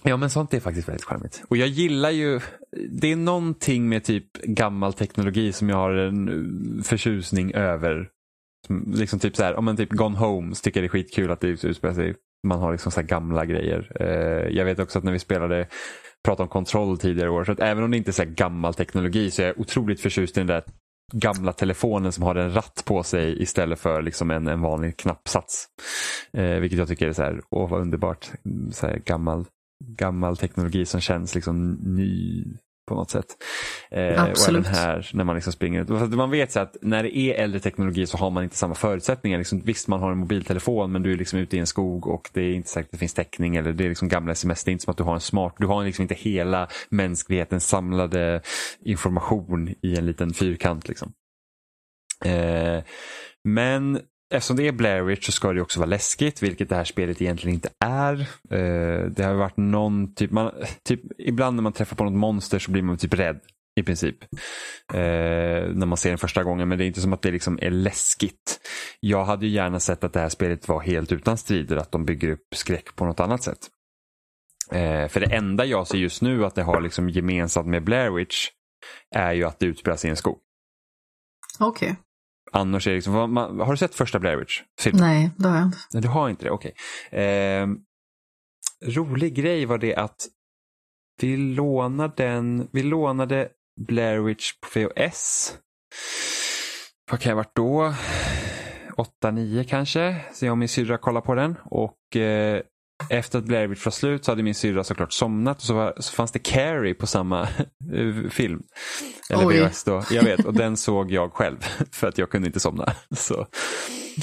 Ja 0.02 0.16
men 0.16 0.30
sånt 0.30 0.54
är 0.54 0.60
faktiskt 0.60 0.88
väldigt 0.88 1.04
charmigt. 1.04 1.42
Och 1.48 1.56
jag 1.56 1.68
gillar 1.68 2.10
ju, 2.10 2.40
det 2.90 3.12
är 3.12 3.16
någonting 3.16 3.88
med 3.88 4.04
typ 4.04 4.32
gammal 4.42 4.92
teknologi 4.92 5.52
som 5.52 5.68
jag 5.68 5.76
har 5.76 5.92
en 5.92 6.82
förtjusning 6.84 7.54
över. 7.54 8.08
Liksom 8.86 9.18
typ 9.18 9.36
så 9.36 9.44
här, 9.44 9.54
om 9.54 9.64
man 9.64 9.76
typ 9.76 9.90
Gone 9.90 10.18
Home 10.18 10.54
så 10.54 10.62
tycker 10.62 10.80
jag 10.80 10.84
det 10.84 10.86
är 10.86 11.02
skitkul 11.02 11.30
att 11.30 11.40
det 11.40 11.48
utspelar 11.48 11.94
sig, 11.94 12.14
man 12.46 12.60
har 12.60 12.72
liksom 12.72 12.92
så 12.92 13.00
här 13.00 13.08
gamla 13.08 13.44
grejer. 13.44 13.92
Eh, 14.00 14.56
jag 14.56 14.64
vet 14.64 14.78
också 14.78 14.98
att 14.98 15.04
när 15.04 15.12
vi 15.12 15.18
spelade, 15.18 15.66
pratade 16.24 16.42
om 16.42 16.48
kontroll 16.48 16.98
tidigare 16.98 17.30
år, 17.30 17.44
så 17.44 17.52
att 17.52 17.60
även 17.60 17.84
om 17.84 17.90
det 17.90 17.96
inte 17.96 18.10
är 18.10 18.12
så 18.12 18.22
här 18.22 18.30
gammal 18.30 18.74
teknologi 18.74 19.30
så 19.30 19.42
är 19.42 19.46
jag 19.46 19.60
otroligt 19.60 20.00
förtjust 20.00 20.36
i 20.36 20.40
den 20.40 20.46
där 20.46 20.62
gamla 21.12 21.52
telefonen 21.52 22.12
som 22.12 22.24
har 22.24 22.34
en 22.34 22.54
ratt 22.54 22.82
på 22.86 23.02
sig 23.02 23.42
istället 23.42 23.78
för 23.78 24.02
liksom 24.02 24.30
en, 24.30 24.46
en 24.48 24.60
vanlig 24.60 24.96
knappsats. 24.96 25.66
Eh, 26.32 26.56
vilket 26.56 26.78
jag 26.78 26.88
tycker 26.88 27.08
är 27.08 27.12
så 27.12 27.22
här, 27.22 27.40
åh 27.50 27.70
vad 27.70 27.80
underbart, 27.80 28.30
så 28.72 28.86
här 28.86 28.98
gammal 28.98 29.46
gammal 29.84 30.36
teknologi 30.36 30.86
som 30.86 31.00
känns 31.00 31.34
liksom 31.34 31.70
ny 31.72 32.44
på 32.90 32.96
något 32.96 33.10
sätt. 33.10 33.26
Eh, 33.90 34.22
Absolut. 34.22 34.66
Och 34.66 34.72
även 34.72 34.78
här 34.78 35.10
när 35.12 35.24
man 35.24 35.34
liksom 35.34 35.52
springer 35.52 35.82
ut. 35.82 36.14
Man 36.14 36.30
vet 36.30 36.52
så 36.52 36.60
att 36.60 36.76
när 36.82 37.02
det 37.02 37.16
är 37.16 37.34
äldre 37.34 37.60
teknologi 37.60 38.06
så 38.06 38.16
har 38.18 38.30
man 38.30 38.44
inte 38.44 38.56
samma 38.56 38.74
förutsättningar. 38.74 39.38
Liksom, 39.38 39.60
visst, 39.60 39.88
man 39.88 40.00
har 40.00 40.12
en 40.12 40.18
mobiltelefon 40.18 40.92
men 40.92 41.02
du 41.02 41.12
är 41.12 41.16
liksom 41.16 41.38
ute 41.38 41.56
i 41.56 41.60
en 41.60 41.66
skog 41.66 42.06
och 42.06 42.30
det 42.32 42.40
är 42.40 42.52
inte 42.52 42.68
säkert 42.68 42.86
att 42.86 42.92
det 42.92 42.98
finns 42.98 43.14
täckning 43.14 43.56
eller 43.56 43.72
det 43.72 43.84
är 43.84 43.88
liksom 43.88 44.08
gamla 44.08 44.32
sms. 44.32 44.64
Det 44.64 44.70
är 44.70 44.72
inte 44.72 44.84
som 44.84 44.90
att 44.90 44.98
du 44.98 45.04
har 45.04 45.14
en 45.14 45.20
smart, 45.20 45.54
du 45.58 45.66
har 45.66 45.84
liksom 45.84 46.02
inte 46.02 46.14
hela 46.14 46.68
mänsklighetens 46.88 47.68
samlade 47.68 48.40
information 48.84 49.74
i 49.82 49.96
en 49.96 50.06
liten 50.06 50.34
fyrkant. 50.34 50.88
Liksom. 50.88 51.12
Eh, 52.24 52.82
men 53.44 54.00
Eftersom 54.34 54.56
det 54.56 54.68
är 54.68 54.72
Blair 54.72 55.02
Witch 55.02 55.26
så 55.26 55.32
ska 55.32 55.52
det 55.52 55.60
också 55.60 55.80
vara 55.80 55.90
läskigt, 55.90 56.42
vilket 56.42 56.68
det 56.68 56.76
här 56.76 56.84
spelet 56.84 57.22
egentligen 57.22 57.54
inte 57.54 57.68
är. 57.84 58.20
Eh, 58.50 59.04
det 59.10 59.24
har 59.24 59.34
varit 59.34 59.56
någon 59.56 60.14
typ, 60.14 60.30
man, 60.30 60.52
typ, 60.84 61.00
ibland 61.18 61.56
när 61.56 61.62
man 61.62 61.72
träffar 61.72 61.96
på 61.96 62.04
något 62.04 62.12
monster 62.12 62.58
så 62.58 62.70
blir 62.70 62.82
man 62.82 62.96
typ 62.96 63.14
rädd 63.14 63.40
i 63.80 63.82
princip. 63.82 64.22
Eh, 64.92 64.98
när 65.74 65.86
man 65.86 65.96
ser 65.96 66.08
den 66.08 66.18
första 66.18 66.44
gången, 66.44 66.68
men 66.68 66.78
det 66.78 66.84
är 66.84 66.86
inte 66.86 67.00
som 67.00 67.12
att 67.12 67.22
det 67.22 67.30
liksom 67.30 67.58
är 67.62 67.70
läskigt. 67.70 68.60
Jag 69.00 69.24
hade 69.24 69.46
ju 69.46 69.52
gärna 69.52 69.80
sett 69.80 70.04
att 70.04 70.12
det 70.12 70.20
här 70.20 70.28
spelet 70.28 70.68
var 70.68 70.80
helt 70.80 71.12
utan 71.12 71.38
strider, 71.38 71.76
att 71.76 71.92
de 71.92 72.04
bygger 72.04 72.30
upp 72.30 72.46
skräck 72.54 72.96
på 72.96 73.04
något 73.04 73.20
annat 73.20 73.42
sätt. 73.42 73.68
Eh, 74.72 75.08
för 75.08 75.20
det 75.20 75.34
enda 75.34 75.64
jag 75.64 75.86
ser 75.86 75.98
just 75.98 76.22
nu 76.22 76.44
att 76.44 76.54
det 76.54 76.62
har 76.62 76.80
liksom 76.80 77.10
gemensamt 77.10 77.68
med 77.68 77.84
Blair 77.84 78.10
Witch 78.10 78.48
är 79.14 79.32
ju 79.32 79.44
att 79.44 79.58
det 79.58 79.66
utspelar 79.66 79.96
sig 79.96 80.08
i 80.08 80.10
en 80.10 80.16
skog. 80.16 80.38
Okej. 81.58 81.90
Okay 81.90 81.96
är 82.52 82.84
det 82.90 82.94
liksom, 82.94 83.12
vad- 83.12 83.28
man, 83.28 83.60
har 83.60 83.70
du 83.70 83.76
sett 83.76 83.94
första 83.94 84.18
Blair 84.18 84.36
Witch? 84.36 84.60
filmen? 84.80 85.00
Nej, 85.02 85.30
det 85.36 85.48
har 85.48 85.56
jag 85.56 85.64
inte. 85.66 85.78
Nej, 85.92 86.02
du 86.02 86.08
har 86.08 86.28
inte 86.30 86.44
det, 86.44 86.50
okej. 86.50 86.74
Eh, 87.12 87.66
rolig 88.86 89.34
grej 89.34 89.64
var 89.66 89.78
det 89.78 89.94
att 89.96 90.16
vi 91.20 91.36
lånade 91.36 92.12
den, 92.16 92.68
vi 92.72 92.82
lånade 92.82 93.48
Blair 93.86 94.18
Witch 94.20 94.52
på 94.60 94.78
VHS. 94.80 95.54
Vad 97.10 97.20
kan 97.20 97.30
jag 97.30 97.36
ha 97.36 97.42
varit 97.42 97.56
då? 97.56 97.94
8-9 99.22 99.64
kanske. 99.64 100.16
Så 100.32 100.44
jag 100.46 100.52
och 100.52 100.58
min 100.58 100.68
syrra 100.68 100.98
kollade 100.98 101.26
på 101.26 101.34
den. 101.34 101.56
Och 101.64 102.16
eh, 102.16 102.62
efter 103.10 103.38
att 103.38 103.44
Blair 103.44 103.66
Witch 103.66 103.84
var 103.84 103.90
slut 103.92 104.24
så 104.24 104.30
hade 104.30 104.42
min 104.42 104.54
syrra 104.54 104.84
såklart 104.84 105.12
somnat 105.12 105.56
och 105.56 105.62
så, 105.62 105.74
var, 105.74 105.94
så 105.98 106.12
fanns 106.12 106.32
det 106.32 106.38
Carrie 106.38 106.94
på 106.94 107.06
samma 107.06 107.42
eh, 107.42 108.30
film. 108.30 108.62
Eller 109.30 109.46
Oj. 109.46 109.60
VHS 109.60 109.84
då, 109.84 110.02
jag 110.10 110.22
vet. 110.22 110.44
Och 110.44 110.54
den 110.54 110.76
såg 110.76 111.10
jag 111.12 111.32
själv 111.32 111.56
för 111.92 112.06
att 112.08 112.18
jag 112.18 112.30
kunde 112.30 112.46
inte 112.46 112.60
somna. 112.60 112.92
Så, 113.16 113.46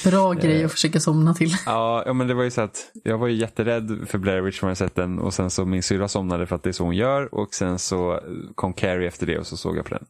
Bra 0.04 0.34
grej 0.34 0.60
Eh. 0.60 0.66
att 0.66 0.72
försöka 0.72 1.00
somna 1.00 1.34
till. 1.34 1.56
ja, 1.66 2.14
men 2.16 2.28
det 2.28 2.34
var 2.34 2.44
ju 2.44 2.52
så 2.52 2.62
att 2.62 2.92
jag 3.04 3.18
var 3.18 3.28
ju 3.28 3.36
jätterädd 3.36 4.06
för 4.08 4.18
Blair 4.18 4.42
Witch 4.42 4.62
när 4.62 4.70
jag 4.70 4.78
sett 4.78 4.96
den 4.96 5.20
och 5.20 5.34
sen 5.34 5.50
så 5.50 5.66
min 5.66 5.84
syrra 5.84 6.08
somnade 6.08 6.46
för 6.46 6.56
att 6.56 6.64
det 6.64 6.70
är 6.70 6.74
så 6.74 6.84
hon 6.84 6.96
gör 6.96 7.34
och 7.36 7.54
sen 7.54 7.80
så 7.80 8.20
kom 8.56 8.74
Carrie 8.74 9.08
efter 9.08 9.26
det 9.26 9.38
och 9.40 9.48
så 9.48 9.58
såg 9.58 9.78
jag 9.78 9.86
på 9.86 9.94
den. 9.94 10.06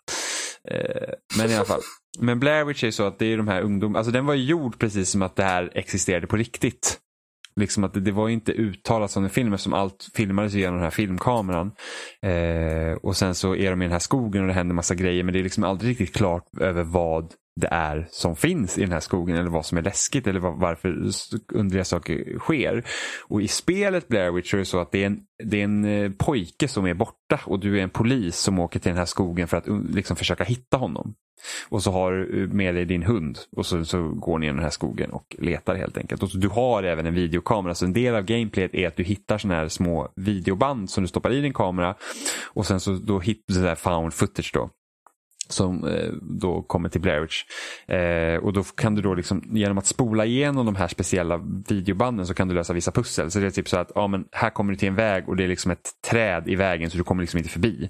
Eh, 0.71 1.13
men 1.37 1.51
i 1.51 1.55
alla 1.55 1.65
fall. 1.65 1.81
Men 2.19 2.39
Blair 2.39 2.65
Witch 2.65 2.83
är 2.83 2.91
så 2.91 3.03
att 3.07 3.19
det 3.19 3.25
är 3.25 3.37
de 3.37 3.47
här 3.47 3.61
ungdomarna, 3.61 3.99
alltså 3.99 4.11
den 4.11 4.25
var 4.25 4.33
ju 4.33 4.43
gjord 4.43 4.79
precis 4.79 5.09
som 5.09 5.21
att 5.21 5.35
det 5.35 5.43
här 5.43 5.71
existerade 5.75 6.27
på 6.27 6.35
riktigt. 6.35 6.99
Liksom 7.57 7.83
att 7.83 7.93
det, 7.93 7.99
det 7.99 8.11
var 8.11 8.29
inte 8.29 8.51
uttalat 8.51 9.11
som 9.11 9.23
en 9.23 9.29
film 9.29 9.53
eftersom 9.53 9.73
allt 9.73 10.09
filmades 10.13 10.53
genom 10.53 10.75
den 10.75 10.83
här 10.83 10.91
filmkameran. 10.91 11.71
Eh, 12.21 12.97
och 13.01 13.17
sen 13.17 13.35
så 13.35 13.55
är 13.55 13.69
de 13.69 13.81
i 13.81 13.85
den 13.85 13.91
här 13.91 13.99
skogen 13.99 14.41
och 14.41 14.47
det 14.47 14.53
händer 14.53 14.75
massa 14.75 14.95
grejer 14.95 15.23
men 15.23 15.33
det 15.33 15.39
är 15.39 15.43
liksom 15.43 15.63
aldrig 15.63 15.91
riktigt 15.91 16.15
klart 16.15 16.43
över 16.59 16.83
vad 16.83 17.33
det 17.59 17.67
är 17.71 18.07
som 18.11 18.35
finns 18.35 18.77
i 18.77 18.81
den 18.81 18.91
här 18.91 18.99
skogen 18.99 19.35
eller 19.35 19.49
vad 19.49 19.65
som 19.65 19.77
är 19.77 19.81
läskigt 19.81 20.27
eller 20.27 20.39
varför 20.39 20.89
underliga 21.53 21.85
saker 21.85 22.39
sker. 22.39 22.83
Och 23.27 23.41
i 23.41 23.47
spelet 23.47 24.07
Blair 24.07 24.31
Witch 24.31 24.53
är 24.53 24.57
det 24.57 24.65
så 24.65 24.79
att 24.79 24.91
det 24.91 25.03
är 25.03 25.07
en, 25.07 25.19
det 25.43 25.59
är 25.59 25.63
en 25.63 25.85
eh, 25.85 26.11
pojke 26.11 26.67
som 26.67 26.85
är 26.85 26.93
borta 26.93 27.39
och 27.45 27.59
du 27.59 27.79
är 27.79 27.83
en 27.83 27.89
polis 27.89 28.37
som 28.37 28.59
åker 28.59 28.79
till 28.79 28.89
den 28.89 28.97
här 28.97 29.05
skogen 29.05 29.47
för 29.47 29.57
att 29.57 29.65
liksom 29.89 30.15
försöka 30.15 30.43
hitta 30.43 30.77
honom. 30.77 31.15
Och 31.69 31.83
så 31.83 31.91
har 31.91 32.11
du 32.11 32.47
med 32.47 32.75
dig 32.75 32.85
din 32.85 33.03
hund 33.03 33.39
och 33.55 33.65
så, 33.65 33.85
så 33.85 34.09
går 34.09 34.39
ni 34.39 34.45
genom 34.45 34.57
den 34.57 34.63
här 34.63 34.71
skogen 34.71 35.11
och 35.11 35.35
letar 35.39 35.75
helt 35.75 35.97
enkelt. 35.97 36.23
Och 36.23 36.29
så, 36.29 36.37
du 36.37 36.47
har 36.47 36.83
även 36.83 37.05
en 37.05 37.13
videokamera 37.13 37.75
så 37.75 37.85
en 37.85 37.93
del 37.93 38.15
av 38.15 38.23
gameplayet 38.23 38.75
är 38.75 38.87
att 38.87 38.95
du 38.95 39.03
hittar 39.03 39.37
sådana 39.37 39.59
här 39.59 39.67
små 39.67 40.11
videoband 40.15 40.89
som 40.89 41.03
du 41.03 41.07
stoppar 41.07 41.33
i 41.33 41.41
din 41.41 41.53
kamera 41.53 41.95
och 42.45 42.65
sen 42.65 42.79
så 42.79 42.91
då 42.91 43.19
hittar 43.19 43.53
du 43.53 43.67
här 43.67 43.75
found 43.75 44.13
footage 44.13 44.51
då 44.53 44.69
som 45.51 45.87
eh, 45.87 46.11
då 46.21 46.61
kommer 46.61 46.89
till 46.89 47.01
Blair 47.01 47.21
Witch. 47.21 47.43
Eh, 47.87 48.43
och 48.43 48.53
då 48.53 48.63
kan 48.63 48.95
du 48.95 49.01
då 49.01 49.13
liksom, 49.13 49.43
genom 49.51 49.77
att 49.77 49.85
spola 49.85 50.25
igenom 50.25 50.65
de 50.65 50.75
här 50.75 50.87
speciella 50.87 51.37
videobanden 51.69 52.27
så 52.27 52.33
kan 52.33 52.47
du 52.47 52.55
lösa 52.55 52.73
vissa 52.73 52.91
pussel. 52.91 53.31
Så 53.31 53.39
det 53.39 53.45
är 53.45 53.51
typ 53.51 53.69
så 53.69 53.77
att 53.77 53.91
ja, 53.95 54.07
men 54.07 54.25
här 54.31 54.49
kommer 54.49 54.73
du 54.73 54.77
till 54.77 54.87
en 54.87 54.95
väg 54.95 55.29
och 55.29 55.35
det 55.35 55.43
är 55.43 55.47
liksom 55.47 55.71
ett 55.71 55.89
träd 56.09 56.47
i 56.47 56.55
vägen 56.55 56.89
så 56.89 56.97
du 56.97 57.03
kommer 57.03 57.23
liksom 57.23 57.37
inte 57.37 57.49
förbi. 57.49 57.89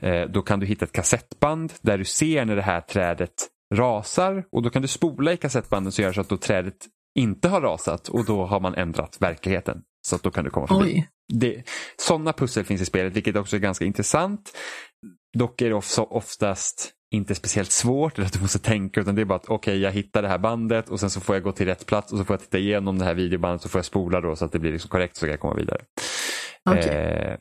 Eh, 0.00 0.22
då 0.22 0.42
kan 0.42 0.60
du 0.60 0.66
hitta 0.66 0.84
ett 0.84 0.92
kassettband 0.92 1.72
där 1.80 1.98
du 1.98 2.04
ser 2.04 2.44
när 2.44 2.56
det 2.56 2.62
här 2.62 2.80
trädet 2.80 3.32
rasar 3.74 4.44
och 4.52 4.62
då 4.62 4.70
kan 4.70 4.82
du 4.82 4.88
spola 4.88 5.32
i 5.32 5.36
kassettbanden 5.36 5.92
så 5.92 6.02
gör 6.02 6.12
så 6.12 6.20
att 6.20 6.28
då 6.28 6.36
trädet 6.36 6.76
inte 7.16 7.48
har 7.48 7.60
rasat 7.60 8.08
och 8.08 8.24
då 8.24 8.44
har 8.44 8.60
man 8.60 8.74
ändrat 8.74 9.16
verkligheten. 9.20 9.82
Så 10.06 10.16
att 10.16 10.22
då 10.22 10.30
kan 10.30 10.44
du 10.44 10.50
komma 10.50 10.66
förbi. 10.66 10.92
Oj. 10.94 11.08
Det, 11.28 11.62
sådana 11.96 12.32
pussel 12.32 12.64
finns 12.64 12.80
i 12.82 12.84
spelet 12.84 13.12
vilket 13.12 13.36
också 13.36 13.56
är 13.56 13.60
ganska 13.60 13.84
intressant. 13.84 14.52
Dock 15.38 15.62
är 15.62 15.68
det 15.68 15.74
oftast 15.98 16.92
inte 17.10 17.34
speciellt 17.34 17.72
svårt 17.72 18.18
eller 18.18 18.26
att 18.26 18.32
du 18.32 18.40
måste 18.40 18.58
tänka 18.58 19.00
utan 19.00 19.14
det 19.14 19.20
är 19.20 19.24
bara 19.24 19.38
att 19.38 19.48
okej 19.48 19.80
jag 19.80 19.92
hittar 19.92 20.22
det 20.22 20.28
här 20.28 20.38
bandet 20.38 20.88
och 20.88 21.00
sen 21.00 21.10
så 21.10 21.20
får 21.20 21.36
jag 21.36 21.42
gå 21.42 21.52
till 21.52 21.66
rätt 21.66 21.86
plats 21.86 22.12
och 22.12 22.18
så 22.18 22.24
får 22.24 22.34
jag 22.34 22.40
titta 22.40 22.58
igenom 22.58 22.98
det 22.98 23.04
här 23.04 23.14
videobandet 23.14 23.62
så 23.62 23.68
får 23.68 23.78
jag 23.78 23.84
spola 23.84 24.20
då 24.20 24.36
så 24.36 24.44
att 24.44 24.52
det 24.52 24.58
blir 24.58 24.72
liksom 24.72 24.90
korrekt 24.90 25.16
så 25.16 25.26
kan 25.26 25.30
jag 25.30 25.40
komma 25.40 25.54
vidare. 25.54 25.80
Okej. 26.70 26.88
Eh, 26.88 27.36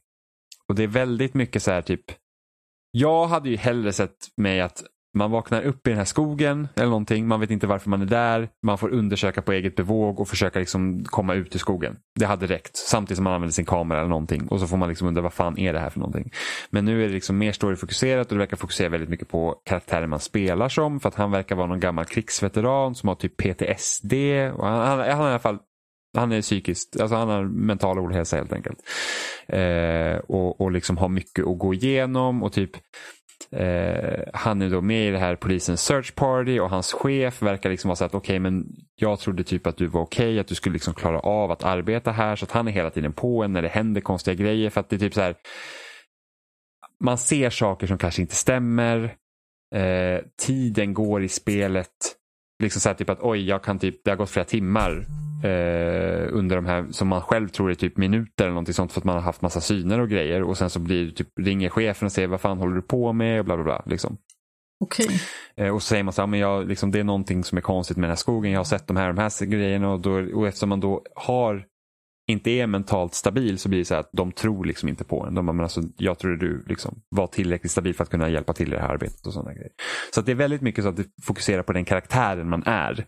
och 0.67 0.75
det 0.75 0.83
är 0.83 0.87
väldigt 0.87 1.33
mycket 1.33 1.63
så 1.63 1.71
här 1.71 1.81
typ 1.81 2.05
jag 2.91 3.27
hade 3.27 3.49
ju 3.49 3.57
hellre 3.57 3.93
sett 3.93 4.27
mig 4.37 4.61
att 4.61 4.83
man 5.15 5.31
vaknar 5.31 5.61
upp 5.61 5.87
i 5.87 5.89
den 5.89 5.97
här 5.97 6.05
skogen 6.05 6.67
eller 6.75 6.89
någonting. 6.89 7.27
Man 7.27 7.39
vet 7.39 7.51
inte 7.51 7.67
varför 7.67 7.89
man 7.89 8.01
är 8.01 8.05
där. 8.05 8.49
Man 8.63 8.77
får 8.77 8.89
undersöka 8.89 9.41
på 9.41 9.51
eget 9.51 9.75
bevåg 9.75 10.19
och 10.19 10.27
försöka 10.27 10.59
liksom 10.59 11.03
komma 11.03 11.33
ut 11.33 11.55
ur 11.55 11.59
skogen. 11.59 11.97
Det 12.19 12.25
hade 12.25 12.47
räckt. 12.47 12.77
Samtidigt 12.77 13.15
som 13.15 13.23
man 13.23 13.33
använder 13.33 13.53
sin 13.53 13.65
kamera 13.65 13.99
eller 13.99 14.09
någonting. 14.09 14.47
Och 14.47 14.59
så 14.59 14.67
får 14.67 14.77
man 14.77 14.89
liksom 14.89 15.07
undra 15.07 15.21
vad 15.21 15.33
fan 15.33 15.59
är 15.59 15.73
det 15.73 15.79
här 15.79 15.89
för 15.89 15.99
någonting. 15.99 16.31
Men 16.69 16.85
nu 16.85 17.03
är 17.03 17.07
det 17.07 17.13
liksom 17.13 17.37
mer 17.37 17.51
storyfokuserat 17.51 18.27
och 18.27 18.33
det 18.33 18.39
verkar 18.39 18.57
fokusera 18.57 18.89
väldigt 18.89 19.09
mycket 19.09 19.29
på 19.29 19.55
karaktären 19.65 20.09
man 20.09 20.19
spelar 20.19 20.69
som. 20.69 20.99
För 20.99 21.09
att 21.09 21.15
han 21.15 21.31
verkar 21.31 21.55
vara 21.55 21.67
någon 21.67 21.79
gammal 21.79 22.05
krigsveteran 22.05 22.95
som 22.95 23.09
har 23.09 23.15
typ 23.15 23.37
PTSD. 23.37 24.13
Och 24.53 24.67
han, 24.67 24.87
han, 24.87 24.99
han, 24.99 24.99
är 24.99 25.07
i 25.07 25.11
alla 25.11 25.39
fall 25.39 25.59
han 26.15 26.31
är 26.31 26.41
psykiskt, 26.41 27.01
alltså 27.01 27.15
han 27.15 27.29
har 27.29 27.43
mental 27.43 27.99
ohälsa 27.99 28.37
helt 28.37 28.53
enkelt. 28.53 28.79
Eh, 29.47 30.17
och, 30.17 30.61
och 30.61 30.71
liksom 30.71 30.97
har 30.97 31.09
mycket 31.09 31.47
att 31.47 31.59
gå 31.59 31.73
igenom 31.73 32.43
och 32.43 32.53
typ 32.53 32.71
Eh, 33.51 34.23
han 34.33 34.61
är 34.61 34.69
då 34.69 34.81
med 34.81 35.07
i 35.07 35.11
det 35.11 35.19
här 35.19 35.35
polisens 35.35 35.81
search 35.81 36.15
party 36.15 36.59
och 36.59 36.69
hans 36.69 36.93
chef 36.93 37.41
verkar 37.41 37.69
liksom 37.69 37.87
vara 37.87 37.95
så 37.95 38.05
att 38.05 38.15
okej 38.15 38.39
men 38.39 38.65
jag 38.95 39.19
trodde 39.19 39.43
typ 39.43 39.67
att 39.67 39.77
du 39.77 39.87
var 39.87 40.01
okej, 40.01 40.39
att 40.39 40.47
du 40.47 40.55
skulle 40.55 40.73
liksom 40.73 40.93
klara 40.93 41.19
av 41.19 41.51
att 41.51 41.63
arbeta 41.63 42.11
här 42.11 42.35
så 42.35 42.45
att 42.45 42.51
han 42.51 42.67
är 42.67 42.71
hela 42.71 42.89
tiden 42.89 43.13
på 43.13 43.43
en 43.43 43.53
när 43.53 43.61
det 43.61 43.67
händer 43.67 44.01
konstiga 44.01 44.35
grejer 44.35 44.69
för 44.69 44.81
att 44.81 44.89
det 44.89 44.95
är 44.95 44.99
typ 44.99 45.13
så 45.13 45.21
här 45.21 45.35
man 46.99 47.17
ser 47.17 47.49
saker 47.49 47.87
som 47.87 47.97
kanske 47.97 48.21
inte 48.21 48.35
stämmer. 48.35 49.15
Eh, 49.75 50.19
tiden 50.45 50.93
går 50.93 51.23
i 51.23 51.29
spelet. 51.29 52.15
Liksom 52.63 52.81
så 52.81 52.93
typ 52.93 53.09
att 53.09 53.19
oj, 53.21 53.47
jag 53.47 53.63
kan 53.63 53.79
typ, 53.79 54.03
det 54.03 54.11
har 54.11 54.17
gått 54.17 54.29
flera 54.29 54.45
timmar 54.45 55.05
eh, 55.43 56.27
under 56.31 56.55
de 56.55 56.65
här 56.65 56.85
som 56.91 57.07
man 57.07 57.21
själv 57.21 57.47
tror 57.47 57.71
är 57.71 57.75
typ 57.75 57.97
minuter 57.97 58.43
eller 58.43 58.53
någonting 58.53 58.73
sånt 58.73 58.91
för 58.91 59.01
att 59.01 59.05
man 59.05 59.15
har 59.15 59.21
haft 59.21 59.41
massa 59.41 59.61
syner 59.61 59.99
och 59.99 60.09
grejer 60.09 60.43
och 60.43 60.57
sen 60.57 60.69
så 60.69 60.79
blir 60.79 61.11
typ, 61.11 61.27
ringer 61.41 61.69
chefen 61.69 62.05
och 62.05 62.11
säger 62.11 62.27
vad 62.27 62.41
fan 62.41 62.57
håller 62.57 62.75
du 62.75 62.81
på 62.81 63.13
med 63.13 63.39
och 63.39 63.45
bla 63.45 63.55
bla 63.55 63.63
bla. 63.63 63.83
Liksom. 63.85 64.17
Okej. 64.79 65.21
Eh, 65.55 65.75
och 65.75 65.83
så 65.83 65.87
säger 65.87 66.03
man 66.03 66.13
så 66.13 66.21
här, 66.21 66.27
men 66.27 66.39
jag, 66.39 66.67
liksom, 66.67 66.91
det 66.91 66.99
är 66.99 67.03
någonting 67.03 67.43
som 67.43 67.57
är 67.57 67.61
konstigt 67.61 67.97
med 67.97 68.03
den 68.03 68.11
här 68.11 68.15
skogen, 68.15 68.51
jag 68.51 68.59
har 68.59 68.65
sett 68.65 68.87
de 68.87 68.97
här, 68.97 69.13
de 69.13 69.17
här 69.17 69.45
grejerna 69.45 69.91
och, 69.91 69.99
då, 69.99 70.11
och 70.11 70.47
eftersom 70.47 70.69
man 70.69 70.79
då 70.79 71.03
har 71.15 71.65
inte 72.27 72.51
är 72.51 72.67
mentalt 72.67 73.13
stabil 73.13 73.59
så 73.59 73.69
blir 73.69 73.79
det 73.79 73.85
så 73.85 73.95
att 73.95 74.09
de 74.13 74.31
tror 74.31 74.65
liksom 74.65 74.89
inte 74.89 75.03
på 75.03 75.25
en. 75.25 75.35
De 75.35 75.45
bara, 75.45 75.53
men 75.53 75.63
alltså, 75.63 75.81
jag 75.97 76.19
trodde 76.19 76.37
du 76.37 76.63
liksom 76.67 77.01
var 77.09 77.27
tillräckligt 77.27 77.71
stabil 77.71 77.95
för 77.95 78.03
att 78.03 78.09
kunna 78.09 78.29
hjälpa 78.29 78.53
till 78.53 78.67
i 78.67 78.75
det 78.75 78.81
här 78.81 78.89
arbetet 78.89 79.27
och 79.27 79.33
sådana 79.33 79.53
grejer. 79.53 79.71
Så 80.13 80.19
att 80.19 80.25
det 80.25 80.31
är 80.31 80.35
väldigt 80.35 80.61
mycket 80.61 80.83
så 80.83 80.89
att 80.89 80.97
det 80.97 81.05
fokuserar 81.23 81.63
på 81.63 81.73
den 81.73 81.85
karaktären 81.85 82.49
man 82.49 82.63
är. 82.65 83.05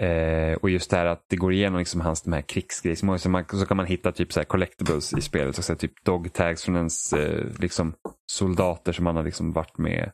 Eh, 0.00 0.54
och 0.54 0.70
just 0.70 0.90
det 0.90 0.96
här 0.96 1.06
att 1.06 1.24
det 1.28 1.36
går 1.36 1.52
igenom 1.52 1.78
liksom 1.78 2.00
hans 2.00 2.22
de 2.22 2.32
här 2.32 2.42
krigsgrejer. 2.42 2.96
Så, 3.18 3.30
man, 3.30 3.44
så 3.48 3.66
kan 3.66 3.76
man 3.76 3.86
hitta 3.86 4.12
typ 4.12 4.32
så 4.32 4.40
här 4.40 4.44
collectibles 4.44 5.12
i 5.12 5.20
spelet. 5.20 5.56
Så, 5.56 5.62
så 5.62 5.72
här, 5.72 5.78
typ 5.78 6.04
dog 6.04 6.32
tags 6.32 6.64
från 6.64 6.76
ens 6.76 7.12
eh, 7.12 7.46
liksom 7.58 7.94
soldater 8.32 8.92
som 8.92 9.04
man 9.04 9.16
har 9.16 9.24
liksom 9.24 9.52
varit 9.52 9.78
med 9.78 10.12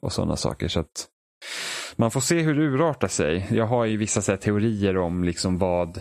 och 0.00 0.12
sådana 0.12 0.36
saker. 0.36 0.68
Så 0.68 0.80
att 0.80 1.06
man 1.96 2.10
får 2.10 2.20
se 2.20 2.40
hur 2.40 2.54
det 2.54 2.62
urartar 2.62 3.08
sig. 3.08 3.46
Jag 3.50 3.66
har 3.66 3.84
ju 3.84 3.96
vissa 3.96 4.22
så 4.22 4.32
här, 4.32 4.36
teorier 4.36 4.96
om 4.96 5.24
liksom 5.24 5.58
vad 5.58 6.00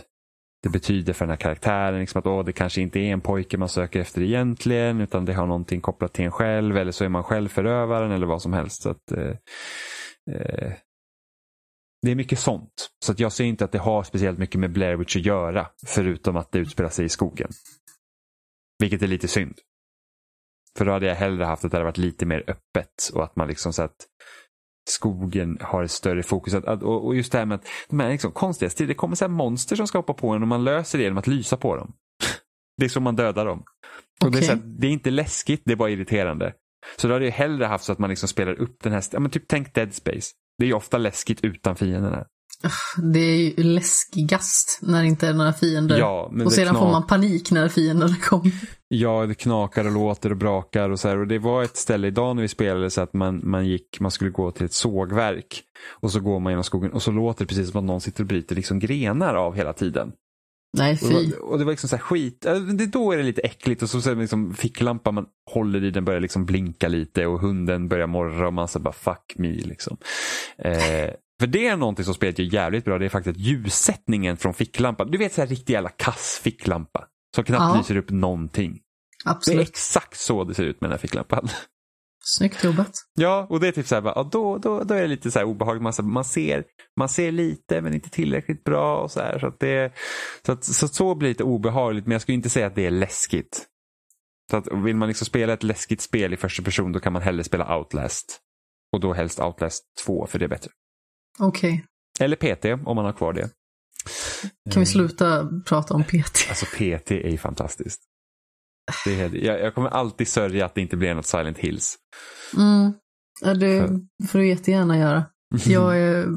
det 0.64 0.70
betyder 0.70 1.14
för 1.14 1.26
den 1.26 1.30
här 1.30 1.38
karaktären. 1.38 2.00
Liksom 2.00 2.20
att 2.20 2.26
åh, 2.26 2.46
det 2.46 2.54
kanske 2.54 2.82
inte 2.82 3.00
är 3.00 3.14
en 3.14 3.22
pojke 3.22 3.58
man 3.58 3.70
söker 3.70 4.00
efter 4.00 4.22
egentligen 4.22 5.02
utan 5.02 5.26
det 5.26 5.34
har 5.34 5.48
någonting 5.48 5.82
kopplat 5.82 6.14
till 6.14 6.26
en 6.26 6.32
själv 6.32 6.78
eller 6.78 6.92
så 6.92 7.06
är 7.06 7.10
man 7.10 7.24
själv 7.24 7.48
förövaren 7.48 8.12
eller 8.12 8.28
vad 8.28 8.42
som 8.42 8.54
helst. 8.54 8.82
Så 8.82 8.90
att, 8.90 9.12
eh, 9.12 9.36
eh, 10.32 10.74
det 12.02 12.12
är 12.12 12.16
mycket 12.16 12.40
sånt. 12.40 12.90
Så 13.06 13.12
att 13.12 13.20
jag 13.20 13.32
ser 13.32 13.44
inte 13.44 13.66
att 13.66 13.72
det 13.72 13.80
har 13.80 14.04
speciellt 14.04 14.40
mycket 14.40 14.60
med 14.60 14.72
Blair 14.72 14.96
Witch 14.96 15.16
att 15.16 15.26
göra 15.26 15.68
förutom 15.86 16.38
att 16.38 16.52
det 16.52 16.60
utspelar 16.60 16.90
sig 16.90 17.06
i 17.06 17.10
skogen. 17.10 17.50
Vilket 18.80 19.02
är 19.02 19.08
lite 19.08 19.28
synd. 19.28 19.56
För 20.78 20.86
då 20.86 20.92
hade 20.92 21.06
jag 21.06 21.16
hellre 21.16 21.46
haft 21.46 21.66
att 21.66 21.72
det 21.72 21.78
hade 21.78 21.86
varit 21.86 21.98
lite 21.98 22.26
mer 22.26 22.44
öppet 22.48 23.10
och 23.14 23.24
att 23.24 23.36
man 23.36 23.48
liksom 23.48 23.74
så 23.74 23.84
att 23.84 23.96
skogen 24.90 25.58
har 25.62 25.84
ett 25.84 25.92
större 25.92 26.24
fokus. 26.24 26.54
Att, 26.54 26.66
att, 26.66 26.84
och 26.84 27.06
och 27.06 27.16
just 27.16 27.32
det 27.32 27.38
här 27.38 27.46
med 27.46 27.56
att 27.56 27.68
de 27.90 28.00
här 28.00 28.10
liksom 28.12 28.32
konstiga 28.32 28.70
stilar, 28.70 28.88
det 28.88 28.94
kommer 28.94 29.16
så 29.16 29.28
monster 29.28 29.76
som 29.76 29.88
ska 29.88 29.98
hoppa 29.98 30.14
på 30.14 30.30
en 30.30 30.42
och 30.42 30.48
man 30.48 30.64
löser 30.64 30.98
det 30.98 31.04
genom 31.04 31.18
att 31.18 31.28
lysa 31.28 31.58
på 31.58 31.76
dem. 31.76 31.94
Det 32.78 32.86
är 32.86 32.90
så 32.90 33.00
man 33.00 33.16
dödar 33.16 33.46
dem. 33.46 33.64
Och 34.24 34.32
det, 34.32 34.38
är 34.38 34.42
så 34.42 34.52
här, 34.52 34.62
det 34.80 34.88
är 34.88 34.92
inte 34.92 35.12
läskigt, 35.12 35.62
det 35.66 35.72
är 35.72 35.76
bara 35.76 35.90
irriterande. 35.90 36.54
Så 36.98 37.08
då 37.08 37.14
hade 37.14 37.26
jag 37.26 37.32
hellre 37.32 37.66
haft 37.66 37.84
så 37.84 37.92
att 37.92 38.00
man 38.00 38.10
liksom 38.10 38.30
spelar 38.30 38.54
upp 38.54 38.84
den 38.84 38.94
här, 38.94 39.04
ja, 39.12 39.20
men 39.20 39.32
typ 39.32 39.44
tänk 39.48 39.74
Dead 39.74 39.94
Space. 39.94 40.32
Det 40.58 40.64
är 40.64 40.68
ju 40.68 40.74
ofta 40.74 40.98
läskigt 40.98 41.44
utan 41.44 41.76
fienderna. 41.76 42.26
Det 42.98 43.20
är 43.20 43.38
ju 43.38 43.64
läskigast 43.64 44.80
när 44.82 45.02
det 45.02 45.08
inte 45.08 45.28
är 45.28 45.34
några 45.34 45.54
fiender. 45.54 46.00
Ja, 46.00 46.32
och 46.46 46.54
sedan 46.54 46.76
får 46.76 46.92
man 46.92 47.08
panik 47.08 47.52
när 47.52 47.70
fienderna 47.70 48.16
kommer. 48.16 48.52
Ja, 48.88 49.26
det 49.26 49.36
knakar 49.36 49.86
och 49.86 49.92
låter 49.92 50.32
och 50.32 50.38
brakar 50.38 50.90
och 50.90 51.00
så 51.00 51.08
här. 51.08 51.18
Och 51.18 51.28
det 51.28 51.40
var 51.40 51.64
ett 51.64 51.78
ställe 51.78 52.08
idag 52.08 52.36
när 52.36 52.42
vi 52.42 52.48
spelade 52.48 52.90
så 52.90 53.02
att 53.02 53.14
man, 53.14 53.42
man 53.44 53.68
gick, 53.68 54.00
man 54.00 54.12
skulle 54.12 54.32
gå 54.32 54.52
till 54.52 54.66
ett 54.66 54.74
sågverk. 54.74 55.64
Och 55.90 56.12
så 56.12 56.20
går 56.20 56.40
man 56.40 56.52
genom 56.52 56.64
skogen 56.64 56.92
och 56.92 57.04
så 57.04 57.12
låter 57.12 57.46
det 57.46 57.50
precis 57.50 57.72
som 57.72 57.80
att 57.80 57.86
någon 57.86 58.02
sitter 58.02 58.24
och 58.24 58.28
bryter 58.28 58.56
liksom 58.56 58.80
grenar 58.80 59.36
av 59.36 59.56
hela 59.56 59.74
tiden. 59.74 60.12
Nej, 60.78 61.00
Och 61.02 61.10
det, 61.10 61.16
fy. 61.16 61.32
var, 61.32 61.42
och 61.42 61.60
det 61.60 61.66
var 61.66 61.72
liksom 61.72 61.90
så 61.90 61.96
här 61.96 62.04
skit, 62.04 62.46
det, 62.78 62.86
då 62.86 63.12
är 63.12 63.18
det 63.18 63.24
lite 63.24 63.42
äckligt 63.42 63.84
och 63.84 63.90
så, 63.90 64.02
så 64.02 64.14
liksom 64.14 64.54
ficklampan 64.54 65.16
man 65.16 65.26
håller 65.52 65.84
i 65.84 65.92
den 65.92 66.06
börjar 66.06 66.20
liksom 66.20 66.46
blinka 66.46 66.88
lite 66.88 67.26
och 67.26 67.40
hunden 67.40 67.88
börjar 67.88 68.08
morra 68.08 68.48
och 68.48 68.54
man 68.54 68.68
så 68.68 68.80
bara 68.80 68.94
fuck 68.94 69.34
me 69.36 69.52
liksom. 69.52 69.98
Eh, 70.58 71.14
för 71.40 71.48
det 71.48 71.68
är 71.68 71.78
någonting 71.78 72.06
som 72.06 72.14
spelet 72.14 72.40
gör 72.40 72.46
jävligt 72.54 72.86
bra, 72.86 72.98
det 73.00 73.06
är 73.06 73.10
faktiskt 73.10 73.40
ljussättningen 73.40 74.38
från 74.38 74.54
ficklampan. 74.54 75.12
Du 75.12 75.18
vet 75.18 75.34
så 75.34 75.42
här 75.42 75.48
riktig 75.48 75.74
jävla 75.74 75.90
kass 75.90 76.40
ficklampa. 76.44 77.06
Som 77.36 77.44
knappt 77.44 77.62
Ja. 77.62 77.78
lyser 77.78 77.98
upp 77.98 78.10
någonting. 78.10 78.74
Det 79.24 79.30
är 79.30 79.34
Absolut. 79.34 79.70
exakt 79.70 80.18
så 80.20 80.44
det 80.44 80.54
ser 80.54 80.64
ut 80.64 80.82
med 80.82 80.90
den 80.90 80.92
här 80.94 81.02
ficklampan. 81.02 81.48
Snyggt 82.24 82.64
jobbat. 82.64 82.92
Ja, 83.16 83.48
och 83.50 83.60
det 83.60 83.68
är 83.68 83.72
typ 83.72 83.88
så 83.88 83.96
här, 83.96 84.02
bara, 84.02 84.14
ja, 84.16 84.30
då, 84.32 84.58
då, 84.58 84.84
då 84.84 84.94
är 84.94 85.02
det 85.02 85.08
lite 85.08 85.32
så 85.32 85.40
här 85.40 85.46
obehagligt. 85.46 85.84
Man, 85.84 86.12
man, 86.12 86.26
ser, 86.26 86.64
man 86.98 87.10
ser 87.10 87.32
lite 87.32 87.82
men 87.82 87.94
inte 87.94 88.10
tillräckligt 88.10 88.64
bra. 88.64 88.98
och 88.98 89.12
Så 89.12 89.20
här, 89.20 89.40
så, 89.40 89.48
att 89.48 89.60
det, 89.60 89.94
så, 90.46 90.52
att, 90.52 90.64
så, 90.64 90.88
så 90.88 91.16
blir 91.16 91.28
det 91.28 91.32
lite 91.32 91.44
obehagligt 91.44 92.06
men 92.06 92.12
jag 92.12 92.22
skulle 92.22 92.36
inte 92.36 92.50
säga 92.50 92.68
att 92.68 92.76
det 92.76 92.86
är 92.86 92.92
läskigt. 92.92 93.66
Så 94.52 94.58
att 94.58 94.68
vill 94.86 94.96
man 94.96 95.08
liksom 95.08 95.26
spela 95.26 95.54
ett 95.54 95.64
läskigt 95.64 96.02
spel 96.02 96.34
i 96.34 96.38
första 96.38 96.64
person 96.64 96.92
då 96.92 97.00
kan 97.00 97.14
man 97.14 97.22
hellre 97.22 97.44
spela 97.44 97.78
Outlast. 97.78 98.40
Och 98.94 99.00
då 99.00 99.14
helst 99.14 99.40
Outlast 99.40 99.84
2 100.06 100.28
för 100.28 100.40
det 100.40 100.46
är 100.46 100.50
bättre. 100.50 100.72
Okej. 101.40 101.74
Okay. 101.74 102.26
Eller 102.26 102.36
PT 102.36 102.88
om 102.88 102.96
man 102.96 103.06
har 103.06 103.14
kvar 103.14 103.34
det. 103.34 103.50
Kan 104.72 104.80
vi 104.80 104.86
sluta 104.86 105.50
prata 105.66 105.94
om 105.94 106.04
PT? 106.04 106.50
Alltså 106.50 106.66
PT 106.66 107.12
är 107.12 107.30
ju 107.30 107.38
fantastiskt. 107.38 108.02
Det 109.06 109.22
är, 109.22 109.36
jag, 109.36 109.60
jag, 109.60 109.76
kommer 109.76 109.90
alltid 109.90 110.28
sörja 110.28 110.66
att 110.66 110.76
det 110.76 110.82
inte 110.82 110.98
blir 110.98 111.14
något 111.14 111.26
Silent 111.26 111.58
Hills. 111.58 111.98
Mm. 112.58 112.94
Ja, 113.42 113.54
det 113.54 113.90
får 114.30 114.40
du 114.40 114.48
jättegärna 114.48 114.98
göra. 114.98 115.26
Jag 115.66 115.98
är 115.98 116.28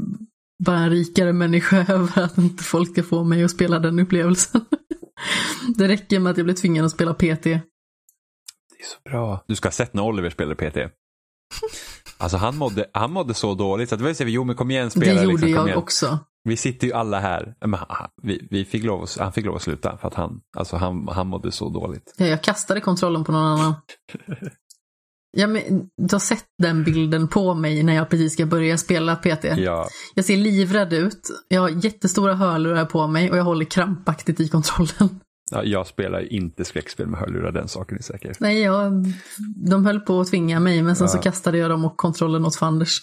bara 0.65 0.79
en 0.79 0.91
rikare 0.91 1.33
människa 1.33 1.77
över 1.89 2.23
att 2.23 2.39
inte 2.39 2.65
folk 2.65 2.91
ska 2.91 3.03
få 3.03 3.25
mig 3.25 3.45
att 3.45 3.51
spela 3.51 3.79
den 3.79 3.99
upplevelsen. 3.99 4.65
Det 5.77 5.89
räcker 5.89 6.21
med 6.21 6.31
att 6.31 6.37
jag 6.37 6.45
blir 6.45 6.55
tvingad 6.55 6.85
att 6.85 6.93
spela 6.93 7.15
PT. 7.15 7.43
Det 7.43 7.53
är 7.53 8.85
så 8.85 9.11
bra. 9.11 9.45
Du 9.49 9.57
ska 9.57 9.67
ha 9.67 9.73
sett 9.73 9.95
när 9.95 10.03
Oliver 10.03 10.31
spelade 10.31 10.71
PT. 10.71 10.77
Alltså 12.23 12.37
han 12.37 12.57
mådde, 12.57 12.87
han 12.93 13.13
mådde 13.13 13.35
så 13.35 13.55
dåligt 13.55 13.89
så 13.89 13.97
det 13.97 14.05
var 14.05 14.15
så 14.15 14.25
jo 14.25 14.45
men 14.45 14.57
kom 14.57 14.71
igen 14.71 14.91
spela. 14.91 15.21
Det 15.21 15.23
gjorde 15.23 15.47
liksom, 15.47 15.69
jag 15.69 15.79
också. 15.79 16.19
Vi 16.45 16.57
sitter 16.57 16.87
ju 16.87 16.93
alla 16.93 17.21
här. 17.21 17.55
Men 17.67 17.81
vi, 18.23 18.49
vi 18.51 18.65
fick 18.65 18.85
lov 18.85 19.03
att, 19.03 19.17
han 19.19 19.33
fick 19.33 19.45
lov 19.45 19.57
att 19.57 19.63
sluta 19.63 19.97
för 19.97 20.09
att 20.09 20.15
han, 20.15 20.41
alltså 20.57 20.77
han, 20.77 21.09
han 21.09 21.27
mådde 21.27 21.53
så 21.53 21.69
dåligt. 21.69 22.15
Ja, 22.17 22.27
jag 22.27 22.43
kastade 22.43 22.81
kontrollen 22.81 23.25
på 23.25 23.33
någon 23.33 23.47
annan. 23.47 23.75
Ja, 25.37 25.47
men, 25.47 25.63
du 25.97 26.15
har 26.15 26.21
sett 26.21 26.45
den 26.63 26.85
bilden 26.85 27.29
på 27.29 27.55
mig 27.55 27.83
när 27.83 27.95
jag 27.95 28.11
precis 28.11 28.33
ska 28.33 28.47
börja 28.47 28.79
spela 28.79 29.17
PT. 29.17 29.45
Ja. 29.45 29.89
Jag 30.15 30.25
ser 30.25 30.37
livrädd 30.37 30.93
ut, 30.93 31.31
jag 31.49 31.61
har 31.61 31.69
jättestora 31.69 32.35
hörlurar 32.35 32.85
på 32.85 33.07
mig 33.07 33.31
och 33.31 33.37
jag 33.37 33.45
håller 33.45 33.65
krampaktigt 33.65 34.41
i 34.41 34.49
kontrollen. 34.49 35.21
Ja, 35.53 35.65
jag 35.65 35.87
spelar 35.87 36.33
inte 36.33 36.65
skräckspel 36.65 37.07
med 37.07 37.21
hörlurar, 37.21 37.53
den 37.53 37.69
saken 37.69 37.99
är 37.99 38.03
säker. 38.03 38.37
Nej, 38.41 38.61
jag, 38.61 39.05
de 39.57 39.87
höll 39.87 40.01
på 40.01 40.21
att 40.21 40.31
tvinga 40.31 40.61
mig 40.61 40.83
men 40.83 40.97
sen 40.97 41.05
ja. 41.05 41.09
så 41.09 41.19
kastade 41.19 41.59
jag 41.59 41.71
dem 41.71 41.85
och 41.85 41.97
kontrollen 41.97 42.45
åt 42.45 42.57
Fanders. 42.57 43.01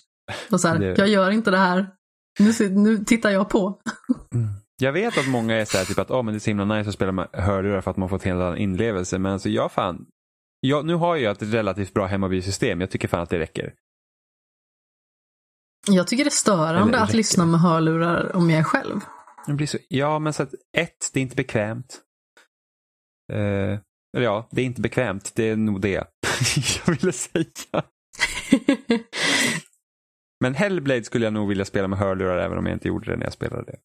Och 0.52 0.62
så 0.62 0.68
här, 0.68 0.80
det... 0.80 0.98
jag 0.98 1.08
gör 1.08 1.32
inte 1.32 1.52
det 1.52 1.58
här. 1.58 1.88
Nu, 2.40 2.70
nu 2.70 2.98
tittar 2.98 3.30
jag 3.30 3.50
på. 3.50 3.82
Mm. 4.34 4.50
Jag 4.82 4.92
vet 4.92 5.18
att 5.18 5.28
många 5.28 5.56
är 5.56 5.66
så 5.66 5.78
här, 5.78 5.86
typ 5.86 6.00
att 6.00 6.12
oh, 6.12 6.24
men 6.24 6.34
det 6.34 6.38
är 6.38 6.40
så 6.40 6.50
himla 6.50 6.66
nice 6.66 6.90
att 6.90 6.96
spela 6.96 7.12
med 7.12 7.28
hörlurar 7.34 7.82
för 7.82 7.92
att 7.92 7.98
man 7.98 8.10
får 8.10 8.28
en 8.28 8.42
annan 8.42 8.58
inlevelse. 8.58 9.20
Men 9.20 9.32
alltså 9.32 9.50
jag 9.50 9.72
fan, 9.72 10.06
jag, 10.60 10.86
nu 10.86 10.96
har 10.96 11.16
jag 11.16 11.32
ett 11.32 11.54
relativt 11.54 11.94
bra 11.94 12.06
hemmabysystem. 12.06 12.82
Jag 12.82 12.92
tycker 12.92 13.08
fan 13.08 13.22
att 13.22 13.30
det 13.30 13.40
räcker. 13.40 13.74
Jag 15.88 16.08
tycker 16.08 16.24
det 16.24 16.28
är 16.28 16.32
störande 16.32 17.00
att 17.00 17.14
lyssna 17.14 17.46
med 17.46 17.60
hörlurar 17.60 18.36
om 18.36 18.50
jag 18.50 18.60
är 18.60 18.64
själv. 18.64 19.00
Det 19.48 19.54
blir 19.54 19.68
så, 19.68 19.78
ja, 19.88 20.20
men 20.20 20.34
så 20.34 20.44
att 20.44 20.54
ett, 20.78 21.10
det 21.14 21.20
är 21.20 21.22
inte 21.22 21.36
bekvämt. 21.36 22.02
Uh, 23.34 23.80
eller 24.18 24.26
ja, 24.26 24.48
det 24.52 24.62
är 24.62 24.66
inte 24.66 24.82
bekvämt. 24.82 25.32
Det 25.36 25.44
är 25.44 25.56
nog 25.56 25.82
det 25.82 25.90
jag 26.86 26.96
ville 26.96 27.12
säga. 27.12 27.46
Men 30.42 30.56
Hellblade 30.56 31.04
skulle 31.04 31.26
jag 31.26 31.34
nog 31.34 31.50
vilja 31.50 31.66
spela 31.66 31.88
med 31.88 32.00
hörlurar 32.00 32.38
även 32.38 32.58
om 32.58 32.66
jag 32.66 32.76
inte 32.76 32.88
gjorde 32.88 33.12
det 33.12 33.18
när 33.18 33.24
jag 33.24 33.34
spelade 33.34 33.64
det. 33.64 33.78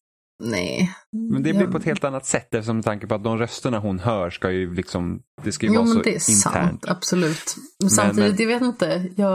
Nej. 0.43 0.91
Men 1.11 1.43
det 1.43 1.53
blir 1.53 1.61
jag... 1.61 1.71
på 1.71 1.77
ett 1.77 1.83
helt 1.83 2.03
annat 2.03 2.25
sätt 2.25 2.53
eftersom 2.53 2.75
med 2.75 2.85
tanke 2.85 3.07
på 3.07 3.15
att 3.15 3.23
de 3.23 3.37
rösterna 3.37 3.79
hon 3.79 3.99
hör 3.99 4.29
ska 4.29 4.51
ju 4.51 4.73
liksom, 4.73 5.21
det 5.43 5.51
ska 5.51 5.65
ju 5.65 5.73
jo, 5.73 5.81
vara 5.81 5.87
så 5.87 5.97
internt. 5.97 6.05
Jo 6.05 6.11
men 6.11 6.13
det 6.13 6.31
är 6.31 6.35
internt. 6.35 6.81
sant, 6.81 6.85
absolut. 6.87 7.55
Men 7.79 7.89
samtidigt, 7.89 8.39
men, 8.39 8.49
jag 8.49 8.59
vet 8.59 8.67
inte, 8.67 9.09
jag 9.15 9.31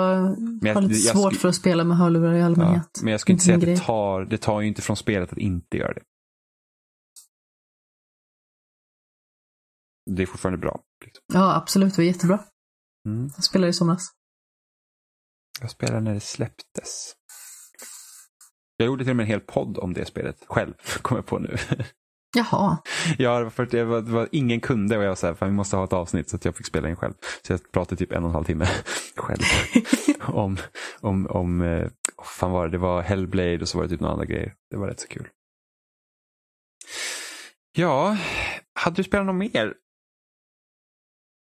jag, 0.63 0.75
har 0.75 0.83
lite 0.83 1.07
jag, 1.07 1.17
svårt 1.17 1.37
för 1.37 1.49
att 1.49 1.55
spela 1.55 1.85
med 1.85 1.97
hörlurar 1.97 2.35
i 2.35 2.43
allmänhet. 2.43 2.91
Ja, 2.95 3.01
men 3.03 3.11
jag 3.11 3.21
skulle 3.21 3.35
inte 3.35 3.45
säga 3.45 3.57
att 3.57 3.65
det 3.65 3.77
tar, 3.77 4.25
det 4.25 4.39
tar 4.39 4.61
ju 4.61 4.69
inte 4.69 4.83
från 4.83 4.97
spelet 4.97 5.33
att 5.33 5.39
inte 5.39 5.77
göra 5.77 5.93
det. 5.93 6.03
Det 10.17 10.23
är 10.23 10.27
fortfarande 10.27 10.59
bra. 10.59 10.81
Liksom. 11.05 11.25
Ja, 11.33 11.57
absolut, 11.57 11.97
det 11.97 12.03
var 12.03 12.07
jättebra. 12.07 12.45
Mm. 13.07 13.31
Jag 13.37 13.45
spelade 13.45 13.71
i 13.71 13.73
somras. 13.73 14.11
Jag 15.61 15.71
spelade 15.71 16.01
när 16.01 16.15
det 16.15 16.21
släpptes. 16.21 17.13
Jag 18.77 18.87
gjorde 18.87 19.05
till 19.05 19.11
och 19.11 19.17
med 19.17 19.25
en 19.25 19.29
hel 19.29 19.41
podd 19.41 19.79
om 19.79 19.93
det 19.95 20.05
spelet 20.05 20.37
själv, 20.47 20.75
kom 21.03 21.17
jag 21.17 21.27
på 21.27 21.39
nu. 21.39 21.57
Jaha. 22.37 22.79
Ja, 23.19 23.51
för 23.51 23.67
det 23.67 23.85
var, 23.85 24.01
det 24.01 24.13
var 24.13 24.29
ingen 24.33 24.61
kunde 24.61 24.99
och 24.99 25.05
jag 25.05 25.09
var 25.09 25.17
så 25.17 25.27
här, 25.27 25.35
fan, 25.35 25.49
vi 25.49 25.55
måste 25.55 25.77
ha 25.77 25.85
ett 25.85 25.93
avsnitt 25.93 26.29
så 26.29 26.37
att 26.37 26.45
jag 26.45 26.57
fick 26.57 26.67
spela 26.67 26.89
in 26.89 26.97
själv. 26.97 27.15
Så 27.43 27.53
jag 27.53 27.73
pratade 27.73 27.97
typ 27.97 28.13
en 28.13 28.23
och 28.25 28.29
en 28.29 28.35
halv 28.35 28.45
timme 28.45 28.67
själv. 29.17 29.43
om, 30.21 30.57
om, 31.01 31.27
om, 31.27 31.63
oh, 32.17 32.25
fan 32.25 32.51
var 32.51 32.65
det, 32.67 32.71
det 32.71 32.79
var 32.79 33.03
Hellblade 33.03 33.61
och 33.61 33.69
så 33.69 33.79
var 33.79 33.85
det 33.85 33.91
typ 33.91 34.01
några 34.01 34.13
andra 34.13 34.27
grejer. 34.27 34.55
Det 34.71 34.77
var 34.77 34.89
rätt 34.89 35.01
så 35.01 35.09
kul. 35.09 35.29
Ja, 37.73 38.17
hade 38.75 38.97
du 38.97 39.05
spelat 39.05 39.27
något 39.27 39.53
mer? 39.53 39.75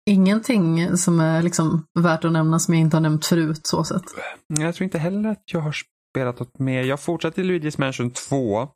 Ingenting 0.05 0.97
som 0.97 1.19
är 1.19 1.41
liksom 1.41 1.85
värt 1.99 2.25
att 2.25 2.31
nämna 2.31 2.59
som 2.59 2.73
jag 2.73 2.81
inte 2.81 2.97
har 2.97 3.01
nämnt 3.01 3.25
förut 3.25 3.67
så 3.67 3.84
sett. 3.84 4.03
Jag 4.47 4.75
tror 4.75 4.84
inte 4.84 4.97
heller 4.97 5.30
att 5.30 5.43
jag 5.45 5.59
har 5.59 5.75
spelat 6.11 6.39
något 6.39 6.59
mer. 6.59 6.84
Jag 6.84 6.99
fortsatte 6.99 7.41
i 7.41 7.43
Luigi's 7.43 7.80
Mansion 7.80 8.11
2. 8.11 8.67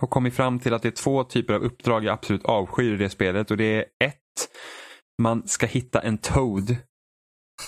Och 0.00 0.10
kommit 0.10 0.34
fram 0.34 0.58
till 0.60 0.74
att 0.74 0.82
det 0.82 0.88
är 0.88 1.02
två 1.02 1.24
typer 1.24 1.54
av 1.54 1.62
uppdrag 1.62 2.04
jag 2.04 2.12
absolut 2.12 2.44
avskyr 2.44 2.94
i 2.94 2.96
det 2.96 3.10
spelet. 3.10 3.50
Och 3.50 3.56
det 3.56 3.64
är 3.64 3.84
ett, 4.04 4.48
man 5.22 5.48
ska 5.48 5.66
hitta 5.66 6.00
en 6.00 6.18
Toad. 6.18 6.76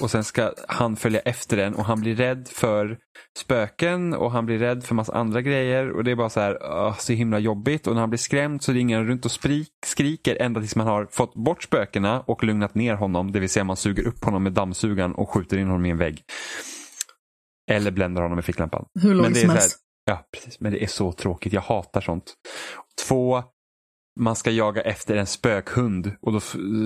Och 0.01 0.11
sen 0.11 0.25
ska 0.25 0.53
han 0.69 0.97
följa 0.97 1.21
efter 1.21 1.57
den 1.57 1.75
och 1.75 1.85
han 1.85 2.01
blir 2.01 2.15
rädd 2.15 2.49
för 2.49 2.99
spöken 3.39 4.15
och 4.15 4.31
han 4.31 4.47
blir 4.47 4.59
rädd 4.59 4.85
för 4.85 4.95
massa 4.95 5.15
andra 5.15 5.43
grejer. 5.43 5.91
Och 5.91 6.05
det 6.05 6.11
är 6.11 6.17
bara 6.17 6.31
så 6.31 6.41
här, 6.41 6.87
uh, 6.87 6.97
så 6.99 7.13
himla 7.13 7.39
jobbigt. 7.39 7.87
Och 7.87 7.95
när 7.95 8.01
han 8.01 8.11
blir 8.11 8.19
skrämd 8.19 8.63
så 8.63 8.73
ringer 8.73 8.97
han 8.97 9.07
runt 9.07 9.25
och 9.25 9.31
sprik, 9.31 9.69
skriker 9.87 10.37
ända 10.43 10.61
tills 10.61 10.77
man 10.77 10.87
har 10.87 11.07
fått 11.11 11.35
bort 11.35 11.63
spökena 11.63 12.21
och 12.21 12.45
lugnat 12.45 12.75
ner 12.75 12.95
honom. 12.95 13.33
Det 13.33 13.41
vill 13.41 13.49
säga 13.49 13.65
man 13.65 13.77
suger 13.77 14.07
upp 14.07 14.25
honom 14.25 14.43
med 14.43 14.53
dammsugaren 14.53 15.15
och 15.15 15.31
skjuter 15.31 15.59
in 15.59 15.67
honom 15.67 15.87
i 15.87 15.91
en 15.91 15.99
vägg. 15.99 16.23
Eller 17.71 17.91
bländar 17.91 18.23
honom 18.23 18.37
med 18.37 18.45
ficklampan. 18.45 18.87
Hur 19.01 19.15
långt 19.15 19.37
som 19.37 19.51
helst. 19.51 19.79
Ja, 20.05 20.25
precis. 20.33 20.61
Men 20.61 20.73
det 20.73 20.83
är 20.83 20.87
så 20.87 21.13
tråkigt. 21.13 21.53
Jag 21.53 21.61
hatar 21.61 22.01
sånt. 22.01 22.35
Två, 23.09 23.43
man 24.21 24.37
ska 24.37 24.51
jaga 24.51 24.83
efter 24.83 25.17
en 25.17 25.27
spökhund 25.27 26.13
och 26.23 26.33
då 26.33 26.41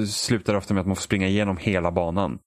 slutar 0.06 0.52
det 0.52 0.59
ofta 0.59 0.74
med 0.74 0.81
att 0.81 0.86
man 0.86 0.97
får 0.97 1.02
springa 1.02 1.28
igenom 1.28 1.56
hela 1.56 1.93
banan. 1.93 2.39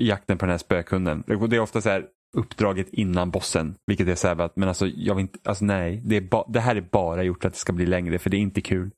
I 0.00 0.08
jakten 0.08 0.38
på 0.38 0.46
den 0.46 0.50
här 0.50 0.58
spökhunden. 0.58 1.24
Det 1.26 1.56
är 1.56 1.60
ofta 1.60 1.80
så 1.80 1.88
här 1.88 2.06
uppdraget 2.36 2.88
innan 2.88 3.30
bossen. 3.30 3.74
Vilket 3.86 4.08
är 4.08 4.14
så 4.14 4.28
här 4.28 4.40
att, 4.40 4.56
men 4.56 4.68
alltså, 4.68 4.86
jag 4.86 5.14
vill 5.14 5.22
inte, 5.22 5.38
alltså 5.44 5.64
nej. 5.64 6.02
Det, 6.04 6.16
är 6.16 6.52
det 6.52 6.60
här 6.60 6.76
är 6.76 6.80
bara 6.80 7.22
gjort 7.22 7.44
att 7.44 7.52
det 7.52 7.58
ska 7.58 7.72
bli 7.72 7.86
längre 7.86 8.18
för 8.18 8.30
det 8.30 8.36
är 8.36 8.40
inte 8.40 8.60
kul. 8.60 8.90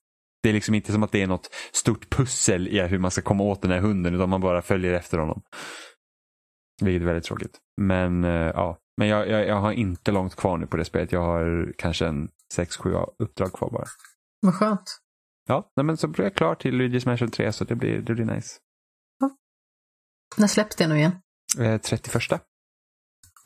Det 0.43 0.49
är 0.49 0.53
liksom 0.53 0.75
inte 0.75 0.93
som 0.93 1.03
att 1.03 1.13
det 1.13 1.23
är 1.23 1.27
något 1.27 1.51
stort 1.73 2.11
pussel 2.11 2.69
i 2.69 2.81
hur 2.81 2.99
man 2.99 3.11
ska 3.11 3.23
komma 3.23 3.45
åt 3.45 3.63
den 3.63 3.71
här 3.71 3.81
hunden 3.81 4.15
utan 4.15 4.29
man 4.29 4.41
bara 4.41 4.63
följer 4.63 4.93
efter 4.93 5.19
honom. 5.19 5.43
Vilket 6.83 7.03
är 7.03 7.07
väldigt 7.07 7.25
tråkigt. 7.25 7.59
Men 7.81 8.25
uh, 8.25 8.31
ja, 8.31 8.79
men 8.97 9.09
jag, 9.09 9.29
jag, 9.29 9.47
jag, 9.47 9.57
har 9.57 9.73
inte 9.73 10.13
långt 10.13 10.37
kvar 10.37 10.59
nu 10.59 10.67
på 10.67 10.77
det 10.77 10.85
spelet. 10.85 11.13
Jag 11.13 11.23
har 11.23 11.73
kanske 11.79 12.07
en 12.07 12.29
6-7 12.57 13.07
uppdrag 13.19 13.53
kvar 13.53 13.71
bara. 13.71 13.85
Vad 14.41 14.55
skönt. 14.55 14.99
Ja, 15.49 15.73
nej, 15.77 15.85
men 15.85 15.97
så 15.97 16.09
blir 16.09 16.25
jag 16.25 16.35
klar 16.35 16.55
till 16.55 16.75
Luigi's 16.75 17.09
Mansion 17.09 17.31
3 17.31 17.53
så 17.53 17.65
det 17.65 17.75
blir, 17.75 18.01
det 18.01 18.15
blir 18.15 18.25
nice. 18.25 18.59
När 20.37 20.47
släpps 20.47 20.77
det 20.77 20.87
nu 20.87 20.97
igen? 20.97 21.13
Eh, 21.59 21.81
31. 21.81 22.15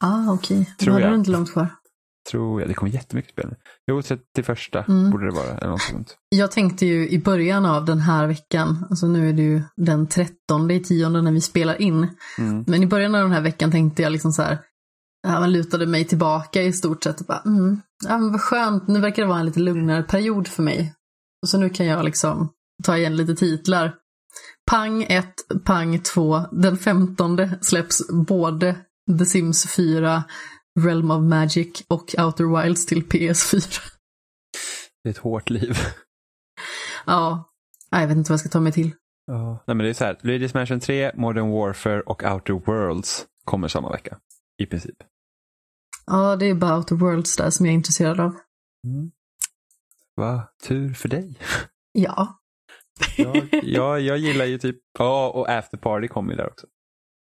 Ah, 0.01 0.33
okej. 0.33 0.61
Okay. 0.61 0.75
Tror 0.79 1.01
jag. 1.01 1.07
Har 1.07 1.13
du 1.13 1.19
inte 1.19 1.31
långt 1.31 1.53
kvar. 1.53 1.69
Tror 2.31 2.61
jag. 2.61 2.71
Det 2.71 2.75
kommer 2.75 2.93
jättemycket 2.93 3.33
spel. 3.33 3.55
Jo, 3.87 4.03
31 4.03 4.89
mm. 4.89 5.11
borde 5.11 5.27
det 5.27 5.35
vara. 5.35 5.59
Eller 5.59 5.71
något 5.71 5.83
sånt. 5.83 6.17
Jag 6.29 6.51
tänkte 6.51 6.87
ju 6.87 7.09
i 7.09 7.19
början 7.19 7.67
av 7.67 7.85
den 7.85 8.01
här 8.01 8.27
veckan, 8.27 8.87
alltså 8.91 9.07
nu 9.07 9.29
är 9.29 9.33
det 9.33 9.43
ju 9.43 9.63
den 9.77 10.07
13 10.07 10.71
i 10.71 10.81
tionde 10.81 11.23
när 11.23 11.33
vi 11.33 11.41
spelar 11.41 11.83
in. 11.83 12.09
Mm. 12.39 12.65
Men 12.67 12.83
i 12.83 12.87
början 12.87 13.15
av 13.15 13.23
den 13.23 13.33
här 13.33 13.41
veckan 13.41 13.71
tänkte 13.71 14.03
jag 14.03 14.13
liksom 14.13 14.33
så 14.33 14.43
här, 14.43 14.59
man 15.27 15.53
lutade 15.53 15.87
mig 15.87 16.05
tillbaka 16.05 16.63
i 16.63 16.73
stort 16.73 17.05
sett 17.05 17.21
och 17.21 17.27
bara, 17.27 17.43
mm, 17.47 17.81
ja 18.05 18.19
men 18.19 18.33
vad 18.33 18.41
skönt, 18.41 18.89
nu 18.89 19.01
verkar 19.01 19.23
det 19.23 19.29
vara 19.29 19.41
en 19.41 19.47
lite 19.47 19.61
lugnare 19.61 20.03
period 20.03 20.49
för 20.49 20.63
mig. 20.63 20.95
Och 21.43 21.49
så 21.49 21.59
nu 21.59 21.71
kan 21.71 21.87
jag 21.87 22.05
liksom 22.05 22.53
ta 22.85 22.97
igen 22.97 23.17
lite 23.17 23.35
titlar. 23.35 23.95
Pang 24.71 25.03
1, 25.03 25.27
Pang 25.65 25.99
2, 26.03 26.39
den 26.53 26.77
15 26.77 27.39
släpps 27.61 28.11
både 28.27 28.77
The 29.19 29.25
Sims 29.27 29.75
4, 29.77 30.25
Realm 30.81 31.11
of 31.11 31.23
Magic 31.23 31.85
och 31.89 32.15
Outer 32.19 32.63
Wilds 32.63 32.87
till 32.87 33.05
PS4. 33.07 33.81
Det 35.05 35.09
är 35.09 35.11
ett 35.11 35.19
hårt 35.19 35.51
liv. 35.51 35.77
Ja, 37.07 37.53
jag 37.91 38.07
vet 38.09 38.17
inte 38.17 38.29
vad 38.29 38.35
jag 38.35 38.41
ska 38.41 38.49
ta 38.49 38.61
mig 38.61 38.73
till. 38.73 38.91
Ja. 39.27 39.65
Nej, 39.67 39.77
men 39.77 39.85
det 39.85 39.91
är 39.91 39.95
så 39.95 40.05
här, 40.05 40.19
Luigi's 40.23 40.55
Mansion 40.55 40.81
3, 40.81 41.13
Modern 41.15 41.51
Warfare 41.51 42.01
och 42.01 42.23
Outer 42.23 42.53
Worlds 42.53 43.27
kommer 43.45 43.69
samma 43.69 43.91
vecka. 43.91 44.19
I 44.59 44.67
princip. 44.67 44.97
Ja, 46.07 46.37
det 46.37 46.47
är 46.47 46.55
bara 46.55 46.77
Outer 46.77 46.97
Worlds 46.97 47.37
där 47.37 47.51
som 47.51 47.67
jag 47.67 47.73
är 47.73 47.77
intresserad 47.77 48.21
av. 48.21 48.37
Mm. 48.87 49.11
Va, 50.17 50.49
tur 50.63 50.95
för 50.95 51.09
dig. 51.09 51.39
Ja. 51.95 52.42
Jag, 53.17 53.49
jag, 53.63 54.01
jag 54.01 54.19
gillar 54.19 54.45
ju 54.45 54.59
typ, 54.59 54.77
ja 54.99 55.31
och 55.31 55.49
After 55.49 55.79
Party 55.79 56.09
kommer 56.09 56.33
ju 56.33 56.37
där 56.37 56.47
också. 56.47 56.67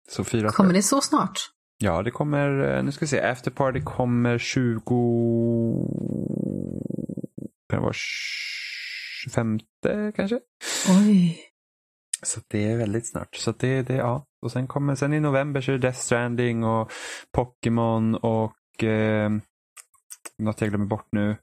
Så 0.08 0.24
fyra 0.24 0.48
Kommer 0.48 0.74
det 0.74 0.82
så 0.82 1.00
snart? 1.00 1.38
Ja, 1.78 2.02
det 2.02 2.10
kommer, 2.10 2.76
eh, 2.76 2.82
nu 2.82 2.92
ska 2.92 3.04
vi 3.04 3.08
se, 3.08 3.20
After 3.20 3.50
Party 3.50 3.80
kommer 3.80 4.38
20... 4.38 4.80
Kan 7.70 7.78
det 7.78 7.82
vara 7.82 7.94
25 9.24 9.58
kanske? 10.16 10.40
Oj. 10.88 11.38
Så 12.22 12.40
det 12.48 12.64
är 12.64 12.76
väldigt 12.76 13.10
snart. 13.10 13.36
Så 13.36 13.52
det, 13.52 13.82
det, 13.82 13.94
ja. 13.94 14.26
Och 14.42 14.52
sen 14.52 14.66
kommer, 14.66 14.94
sen 14.94 15.12
i 15.12 15.20
november 15.20 15.60
så 15.60 15.70
är 15.70 15.72
det 15.72 15.82
Death 15.82 15.98
Stranding 15.98 16.64
och 16.64 16.92
Pokémon 17.32 18.14
och 18.14 18.84
eh, 18.84 19.30
något 20.38 20.60
jag 20.60 20.70
glömmer 20.70 20.86
bort 20.86 21.08
nu. 21.12 21.36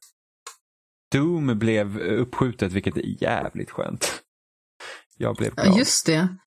Doom 1.11 1.59
blev 1.59 1.99
uppskjutet 1.99 2.71
vilket 2.71 2.97
är 2.97 3.23
jävligt 3.23 3.71
skönt. 3.71 4.22
Jag 5.17 5.35
blev 5.35 5.55
glad. 5.55 5.67
Ja, 5.67 5.77
just 5.77 6.05
det. 6.05 6.37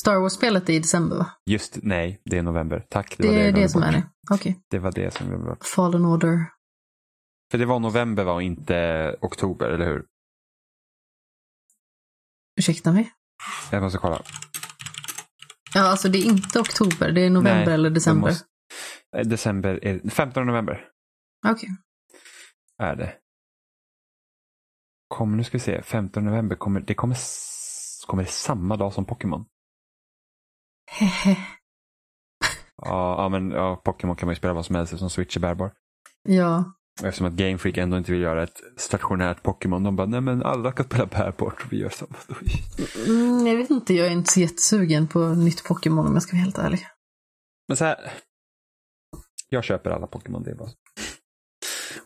Star 0.00 0.20
Wars-spelet 0.20 0.68
är 0.68 0.72
i 0.72 0.78
december 0.78 1.16
va? 1.16 1.30
Just 1.46 1.78
nej, 1.82 2.22
det 2.24 2.38
är 2.38 2.42
november. 2.42 2.86
Tack. 2.90 3.14
Det, 3.18 3.28
var 3.28 3.34
är 3.34 3.52
det 3.52 3.68
som 3.68 3.80
bort. 3.80 3.88
är 3.88 3.92
det. 3.92 4.10
Okej. 4.30 4.60
Det 4.70 4.78
var 4.78 4.92
det 4.92 5.14
som 5.14 5.30
jag 5.30 5.44
bort. 5.44 5.64
Fallen 5.64 6.04
Order. 6.04 6.38
För 7.50 7.58
det 7.58 7.66
var 7.66 7.80
november 7.80 8.24
var 8.24 8.40
inte 8.40 9.16
oktober, 9.20 9.70
eller 9.70 9.86
hur? 9.86 10.06
Ursäkta 12.60 12.92
mig? 12.92 13.12
Jag 13.72 13.82
måste 13.82 13.98
kolla. 13.98 14.22
Ja, 15.74 15.80
alltså 15.82 16.08
det 16.08 16.18
är 16.18 16.24
inte 16.24 16.60
oktober. 16.60 17.12
Det 17.12 17.20
är 17.20 17.30
november 17.30 17.64
Nej, 17.64 17.74
eller 17.74 17.90
det 17.90 17.94
december. 17.94 18.28
måste- 18.28 18.46
eh, 19.16 19.26
December, 19.26 19.84
är, 19.84 20.10
15 20.10 20.46
november 20.46 20.88
Okej. 21.46 21.68
är 22.78 22.96
det. 22.96 23.14
Kom, 25.08 25.36
nu 25.36 25.44
ska 25.44 25.52
vi 25.58 25.60
se. 25.64 25.82
15 25.82 26.24
november, 26.24 26.56
kommer, 26.56 26.80
det 26.80 26.94
kommer, 26.94 27.16
kommer 28.06 28.22
det 28.22 28.30
samma 28.30 28.76
dag 28.76 28.92
som 28.92 29.04
Pokémon? 29.04 29.44
Hehe. 30.90 31.36
Ja, 32.82 33.22
ja, 33.22 33.28
men 33.28 33.50
ja, 33.50 33.82
Pokémon 33.84 34.16
kan 34.16 34.26
man 34.26 34.32
ju 34.32 34.36
spela 34.36 34.54
vad 34.54 34.66
som 34.66 34.76
helst 34.76 34.92
eftersom 34.92 35.10
Switch 35.10 35.36
är 35.36 35.40
bärbar. 35.40 35.72
Ja. 36.22 36.64
Och 37.00 37.06
eftersom 37.06 37.26
att 37.26 37.32
Game 37.32 37.58
Freak 37.58 37.76
ändå 37.76 37.96
inte 37.98 38.12
vill 38.12 38.20
göra 38.20 38.42
ett 38.42 38.60
stationärt 38.76 39.42
Pokémon, 39.42 39.82
de 39.82 39.96
bara, 39.96 40.06
nej 40.06 40.20
men 40.20 40.42
alla 40.42 40.72
kan 40.72 40.86
spela 40.86 41.06
bärbart. 41.06 41.66
Vi 41.72 41.78
gör 41.78 41.88
samma. 41.88 42.14
Mm, 43.06 43.46
jag 43.46 43.56
vet 43.56 43.70
inte, 43.70 43.94
jag 43.94 44.06
är 44.06 44.10
inte 44.10 44.32
så 44.32 44.40
jättesugen 44.40 45.08
på 45.08 45.28
nytt 45.28 45.64
Pokémon 45.64 46.06
om 46.06 46.12
jag 46.12 46.22
ska 46.22 46.36
vara 46.36 46.42
helt 46.42 46.58
ärlig. 46.58 46.86
Men 47.68 47.76
så 47.76 47.84
här. 47.84 48.12
Jag 49.48 49.64
köper 49.64 49.90
alla 49.90 50.06
Pokémon, 50.06 50.42
det 50.42 50.50
är 50.50 50.54
bara 50.54 50.68
så. 50.68 50.76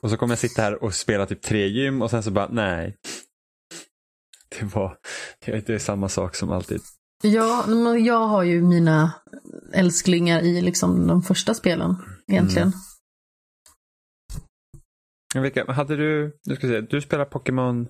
Och 0.03 0.11
så 0.11 0.17
kommer 0.17 0.33
jag 0.33 0.39
sitta 0.39 0.63
här 0.63 0.85
och 0.85 0.95
spela 0.95 1.27
typ 1.27 1.43
tre 1.43 1.69
gym 1.69 2.03
och 2.03 2.11
sen 2.11 2.23
så 2.23 2.31
bara, 2.31 2.49
nej. 2.49 2.97
Det 4.59 4.65
var, 4.75 4.97
det 5.47 5.69
är 5.69 5.79
samma 5.79 6.09
sak 6.09 6.35
som 6.35 6.51
alltid. 6.51 6.81
Ja, 7.23 7.65
men 7.69 8.05
jag 8.05 8.27
har 8.27 8.43
ju 8.43 8.63
mina 8.63 9.13
älsklingar 9.73 10.41
i 10.41 10.61
liksom 10.61 11.07
de 11.07 11.23
första 11.23 11.55
spelen 11.55 11.97
egentligen. 12.29 12.73
Mm. 15.35 15.43
Vilka, 15.43 15.73
hade 15.73 15.97
du, 15.97 16.39
nu 16.47 16.57
ska 16.57 16.67
se, 16.67 16.81
du 16.81 17.01
spelar 17.01 17.25
Pokémon, 17.25 17.89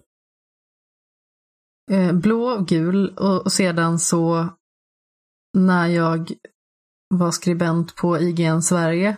Eh, 1.90 2.12
blå, 2.12 2.64
gul 2.68 3.08
och, 3.16 3.42
och 3.42 3.52
sedan 3.52 3.98
så 3.98 4.48
när 5.58 5.86
jag 5.86 6.32
var 7.14 7.30
skribent 7.30 7.96
på 7.96 8.18
IGN 8.18 8.62
Sverige 8.62 9.16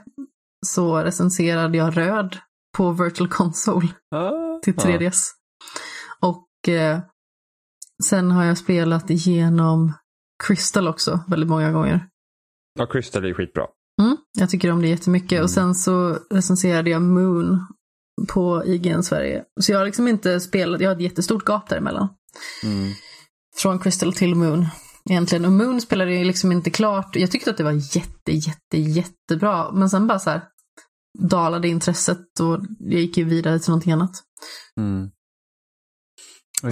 så 0.66 1.02
recenserade 1.02 1.78
jag 1.78 1.96
röd 1.96 2.38
på 2.76 2.92
Virtual 2.92 3.28
Console 3.28 3.88
ah, 4.14 4.58
till 4.62 4.74
3DS. 4.74 5.30
Och 6.20 6.68
eh, 6.68 7.00
sen 8.04 8.30
har 8.30 8.44
jag 8.44 8.58
spelat 8.58 9.10
igenom 9.10 9.92
Crystal 10.44 10.88
också 10.88 11.20
väldigt 11.28 11.48
många 11.48 11.72
gånger. 11.72 12.08
Ja, 12.78 12.86
Crystal 12.86 13.24
är 13.24 13.34
skitbra. 13.34 13.66
Mm, 14.02 14.16
jag 14.38 14.50
tycker 14.50 14.70
om 14.70 14.82
det 14.82 14.88
jättemycket. 14.88 15.32
Mm. 15.32 15.44
Och 15.44 15.50
sen 15.50 15.74
så 15.74 16.18
recenserade 16.30 16.90
jag 16.90 17.02
Moon 17.02 17.66
på 18.28 18.62
IGN 18.66 19.02
Sverige. 19.02 19.44
Så 19.60 19.72
jag 19.72 19.78
har 19.78 19.86
liksom 19.86 20.08
inte 20.08 20.40
spelat, 20.40 20.80
jag 20.80 20.90
har 20.90 20.96
ett 20.96 21.02
jättestort 21.02 21.48
gap 21.48 21.68
däremellan. 21.68 22.08
Mm. 22.64 22.92
Från 23.56 23.78
Crystal 23.78 24.12
till 24.12 24.34
Moon. 24.34 24.66
Egentligen. 25.10 25.44
Och 25.44 25.52
Moon 25.52 25.80
spelade 25.80 26.14
jag 26.14 26.26
liksom 26.26 26.52
inte 26.52 26.70
klart. 26.70 27.16
Jag 27.16 27.30
tyckte 27.30 27.50
att 27.50 27.56
det 27.56 27.64
var 27.64 27.96
jätte, 27.96 28.32
jätte, 28.32 28.78
jättebra. 28.78 29.72
Men 29.72 29.90
sen 29.90 30.06
bara 30.06 30.18
så 30.18 30.30
här 30.30 30.42
dalade 31.18 31.68
intresset 31.68 32.40
och 32.40 32.60
jag 32.78 33.00
gick 33.00 33.16
ju 33.16 33.24
vidare 33.24 33.58
till 33.58 33.70
någonting 33.70 33.92
annat. 33.92 34.10
Mm. 34.80 35.10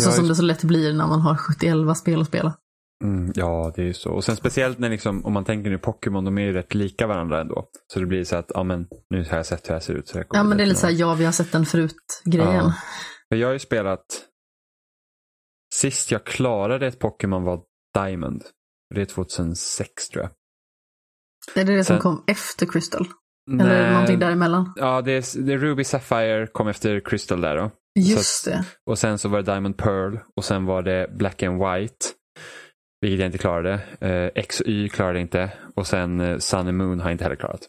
Så 0.00 0.12
som 0.12 0.28
det 0.28 0.34
så 0.34 0.42
lätt 0.42 0.64
blir 0.64 0.94
när 0.94 1.06
man 1.06 1.20
har 1.20 1.36
71 1.36 1.96
spel 1.98 2.20
att 2.20 2.26
spela. 2.26 2.56
Mm, 3.04 3.32
ja, 3.34 3.72
det 3.76 3.82
är 3.82 3.86
ju 3.86 3.94
så. 3.94 4.10
Och 4.10 4.24
sen 4.24 4.36
speciellt 4.36 4.78
när 4.78 4.90
liksom, 4.90 5.24
om 5.26 5.32
man 5.32 5.44
tänker 5.44 5.70
nu 5.70 5.78
Pokémon, 5.78 6.24
de 6.24 6.38
är 6.38 6.42
ju 6.42 6.52
rätt 6.52 6.74
lika 6.74 7.06
varandra 7.06 7.40
ändå. 7.40 7.68
Så 7.92 8.00
det 8.00 8.06
blir 8.06 8.24
så 8.24 8.36
att, 8.36 8.50
ja 8.54 8.64
men 8.64 8.86
nu 9.10 9.24
har 9.24 9.36
jag 9.36 9.46
sett 9.46 9.64
hur 9.64 9.68
det 9.68 9.74
här 9.74 9.80
ser 9.80 9.94
ut. 9.94 10.08
Så 10.08 10.22
Ja 10.30 10.42
men 10.42 10.56
det 10.58 10.64
är 10.64 10.66
lite 10.66 10.80
såhär, 10.80 10.92
nå- 10.94 10.98
ja 11.00 11.14
vi 11.14 11.24
har 11.24 11.32
sett 11.32 11.52
den 11.52 11.66
förut-grejen. 11.66 12.72
Ja. 13.28 13.36
Jag 13.36 13.48
har 13.48 13.52
ju 13.52 13.58
spelat, 13.58 14.04
sist 15.74 16.10
jag 16.10 16.24
klarade 16.26 16.86
ett 16.86 16.98
Pokémon 16.98 17.42
var 17.44 17.62
Diamond. 17.94 18.42
Det 18.94 19.00
är 19.00 19.06
2006 19.06 20.08
tror 20.08 20.24
jag. 20.24 20.32
Är 21.62 21.64
det 21.66 21.76
det 21.76 21.84
som 21.84 21.94
Sen- 21.96 22.02
kom 22.02 22.24
efter 22.26 22.66
Crystal? 22.66 23.06
Eller 23.50 23.82
Nej. 23.82 23.92
någonting 23.92 24.18
däremellan? 24.18 24.72
Ja, 24.76 25.00
det 25.02 25.12
är, 25.12 25.42
det 25.42 25.52
är 25.52 25.58
Ruby 25.58 25.84
Sapphire 25.84 26.46
kom 26.46 26.68
efter 26.68 27.00
Crystal 27.00 27.40
där 27.40 27.56
då. 27.56 27.70
Just 27.98 28.44
det. 28.44 28.64
Och 28.86 28.98
sen 28.98 29.18
så 29.18 29.28
var 29.28 29.42
det 29.42 29.52
Diamond 29.52 29.76
Pearl 29.76 30.16
och 30.36 30.44
sen 30.44 30.64
var 30.66 30.82
det 30.82 31.10
Black 31.12 31.42
and 31.42 31.62
White. 31.64 32.06
Vilket 33.00 33.20
jag 33.20 33.26
inte 33.26 33.38
klarade. 33.38 33.80
Eh, 34.00 34.30
X 34.34 34.60
och 34.60 34.66
Y 34.66 34.88
klarade 34.88 35.18
jag 35.18 35.24
inte. 35.24 35.52
Och 35.74 35.86
sen 35.86 36.20
eh, 36.20 36.38
Sun 36.38 36.68
and 36.68 36.76
Moon 36.76 37.00
har 37.00 37.08
jag 37.08 37.14
inte 37.14 37.24
heller 37.24 37.36
klarat. 37.36 37.60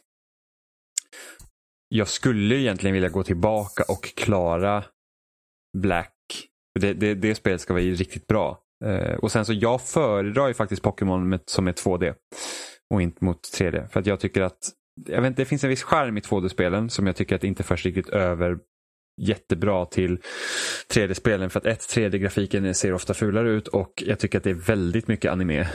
Jag 1.89 2.07
skulle 2.07 2.55
egentligen 2.55 2.93
vilja 2.93 3.09
gå 3.09 3.23
tillbaka 3.23 3.83
och 3.87 4.03
klara 4.15 4.83
Black. 5.77 6.13
Det, 6.79 6.93
det, 6.93 7.13
det 7.13 7.35
spelet 7.35 7.61
ska 7.61 7.73
vara 7.73 7.83
riktigt 7.83 8.27
bra. 8.27 8.59
Eh, 8.85 9.15
och 9.15 9.31
sen 9.31 9.45
så 9.45 9.53
jag 9.53 9.81
föredrar 9.81 10.47
ju 10.47 10.53
faktiskt 10.53 10.81
Pokémon 10.81 11.29
med, 11.29 11.39
som 11.45 11.67
är 11.67 11.71
2D. 11.71 12.13
Och 12.93 13.01
inte 13.01 13.25
mot 13.25 13.41
3D. 13.41 13.87
För 13.87 13.99
att 13.99 14.05
jag 14.05 14.19
tycker 14.19 14.41
att 14.41 14.71
jag 15.05 15.21
vet 15.21 15.27
inte, 15.27 15.41
det 15.41 15.45
finns 15.45 15.63
en 15.63 15.69
viss 15.69 15.83
charm 15.83 16.17
i 16.17 16.21
2D-spelen 16.21 16.89
som 16.89 17.07
jag 17.07 17.15
tycker 17.15 17.35
att 17.35 17.43
inte 17.43 17.63
förs 17.63 17.85
riktigt 17.85 18.09
över 18.09 18.57
jättebra 19.21 19.85
till 19.85 20.21
3D-spelen. 20.93 21.49
För 21.49 21.59
att 21.59 21.65
ett, 21.65 21.79
3D-grafiken 21.79 22.73
ser 22.73 22.93
ofta 22.93 23.13
fulare 23.13 23.49
ut 23.51 23.67
och 23.67 24.03
jag 24.05 24.19
tycker 24.19 24.37
att 24.37 24.43
det 24.43 24.49
är 24.49 24.53
väldigt 24.53 25.07
mycket 25.07 25.31
anime 25.31 25.67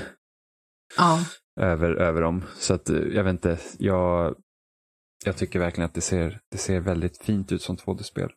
Ja. 0.96 1.24
över, 1.60 1.90
över 1.94 2.22
dem. 2.22 2.44
Så 2.58 2.74
att 2.74 2.88
eh, 2.88 2.96
jag 2.96 3.24
vet 3.24 3.30
inte, 3.30 3.58
jag, 3.78 4.34
jag 5.24 5.36
tycker 5.36 5.58
verkligen 5.58 5.86
att 5.86 5.94
det 5.94 6.00
ser, 6.00 6.40
det 6.50 6.58
ser 6.58 6.80
väldigt 6.80 7.18
fint 7.22 7.52
ut 7.52 7.62
som 7.62 7.76
2D-spel. 7.76 8.30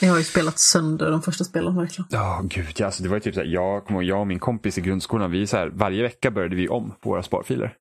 Jag 0.00 0.10
har 0.10 0.18
ju 0.18 0.24
spelat 0.24 0.58
sönder 0.58 1.10
de 1.10 1.22
första 1.22 1.44
spelen 1.44 1.76
verkligen. 1.76 2.08
Ja, 2.10 2.42
gud, 2.44 2.66
ja, 2.76 2.86
alltså 2.86 3.02
det 3.02 3.08
var 3.08 3.16
ju 3.16 3.20
typ 3.20 3.34
så 3.34 3.40
här, 3.40 3.46
jag, 3.46 4.02
jag 4.04 4.20
och 4.20 4.26
min 4.26 4.38
kompis 4.38 4.78
i 4.78 4.80
grundskolan, 4.80 5.30
vi 5.30 5.46
så 5.46 5.56
här, 5.56 5.68
varje 5.74 6.02
vecka 6.02 6.30
började 6.30 6.56
vi 6.56 6.68
om 6.68 6.94
på 7.00 7.08
våra 7.10 7.22
sparfiler. 7.22 7.76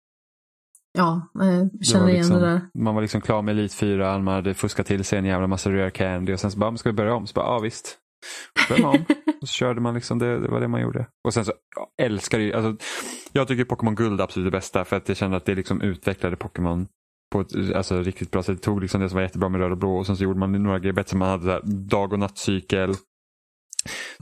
Ja, 0.93 1.31
eh, 1.41 1.63
Det 1.73 1.85
känner 1.85 2.07
igen 2.09 2.18
liksom, 2.18 2.39
det 2.39 2.45
där. 2.45 2.61
Man 2.73 2.95
var 2.95 3.01
liksom 3.01 3.22
klar 3.22 3.41
med 3.41 3.72
4, 3.72 4.19
man 4.19 4.34
hade 4.34 4.53
fuskat 4.53 4.85
till 4.85 5.03
sig 5.03 5.19
en 5.19 5.26
jävla 5.26 5.47
massa 5.47 5.69
rare 5.69 5.91
candy 5.91 6.34
och 6.34 6.39
sen 6.39 6.51
så 6.51 6.59
bara, 6.59 6.72
"Men 6.72 6.77
ska 6.77 6.89
vi 6.89 6.93
börja 6.93 7.13
om? 7.13 7.27
Så 7.27 7.34
bara, 7.34 7.45
ja 7.45 7.59
visst. 7.59 7.97
Så 8.68 8.73
började 8.73 8.97
om. 8.97 9.05
Och 9.41 9.47
så 9.47 9.53
körde 9.53 9.81
man 9.81 9.93
liksom, 9.93 10.19
det, 10.19 10.39
det 10.39 10.47
var 10.47 10.59
det 10.59 10.68
man 10.68 10.81
gjorde. 10.81 11.07
Och 11.26 11.34
sen 11.34 11.45
så, 11.45 11.53
jag 11.76 12.05
älskar 12.05 12.39
ju, 12.39 12.53
alltså, 12.53 12.85
jag 13.31 13.47
tycker 13.47 13.63
Pokémon 13.63 13.95
Guld 13.95 14.19
är 14.19 14.23
absolut 14.23 14.47
det 14.47 14.57
bästa 14.57 14.85
för 14.85 14.95
att 14.95 15.07
jag 15.07 15.18
kände 15.18 15.38
att 15.38 15.45
det 15.45 15.55
liksom 15.55 15.81
utvecklade 15.81 16.35
Pokémon 16.35 16.88
på 17.31 17.41
ett 17.41 17.76
alltså, 17.76 18.01
riktigt 18.01 18.31
bra 18.31 18.43
sätt. 18.43 18.57
Det 18.57 18.63
tog 18.63 18.81
liksom 18.81 19.01
det 19.01 19.09
som 19.09 19.15
var 19.15 19.22
jättebra 19.22 19.49
med 19.49 19.61
röd 19.61 19.72
och 19.72 19.77
blå 19.77 19.97
och 19.97 20.05
sen 20.05 20.18
så 20.18 20.23
gjorde 20.23 20.39
man 20.39 20.63
några 20.63 20.80
grejer 20.80 20.93
bättre. 20.93 21.18
Man 21.18 21.30
hade 21.30 21.43
så 21.43 21.49
här, 21.49 21.61
dag 21.65 22.13
och 22.13 22.19
nattcykel. 22.19 22.93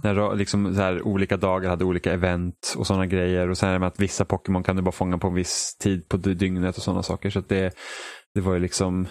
När 0.03 0.35
liksom 0.35 0.75
så 0.75 0.81
här, 0.81 1.01
olika 1.01 1.37
dagar 1.37 1.69
hade 1.69 1.85
olika 1.85 2.13
event 2.13 2.75
och 2.77 2.87
sådana 2.87 3.05
grejer. 3.05 3.49
Och 3.49 3.57
sen 3.57 3.69
är 3.69 3.73
det 3.73 3.79
med 3.79 3.87
att 3.87 3.99
vissa 3.99 4.25
Pokémon 4.25 4.63
kan 4.63 4.75
du 4.75 4.81
bara 4.81 4.91
fånga 4.91 5.17
på 5.17 5.27
en 5.27 5.33
viss 5.33 5.77
tid 5.77 6.09
på 6.09 6.17
dy- 6.17 6.33
dygnet 6.33 6.77
och 6.77 6.83
sådana 6.83 7.03
saker. 7.03 7.29
Så 7.29 7.39
det, 7.41 7.77
det 8.33 8.41
var 8.41 8.53
ju 8.53 8.59
liksom, 8.59 9.07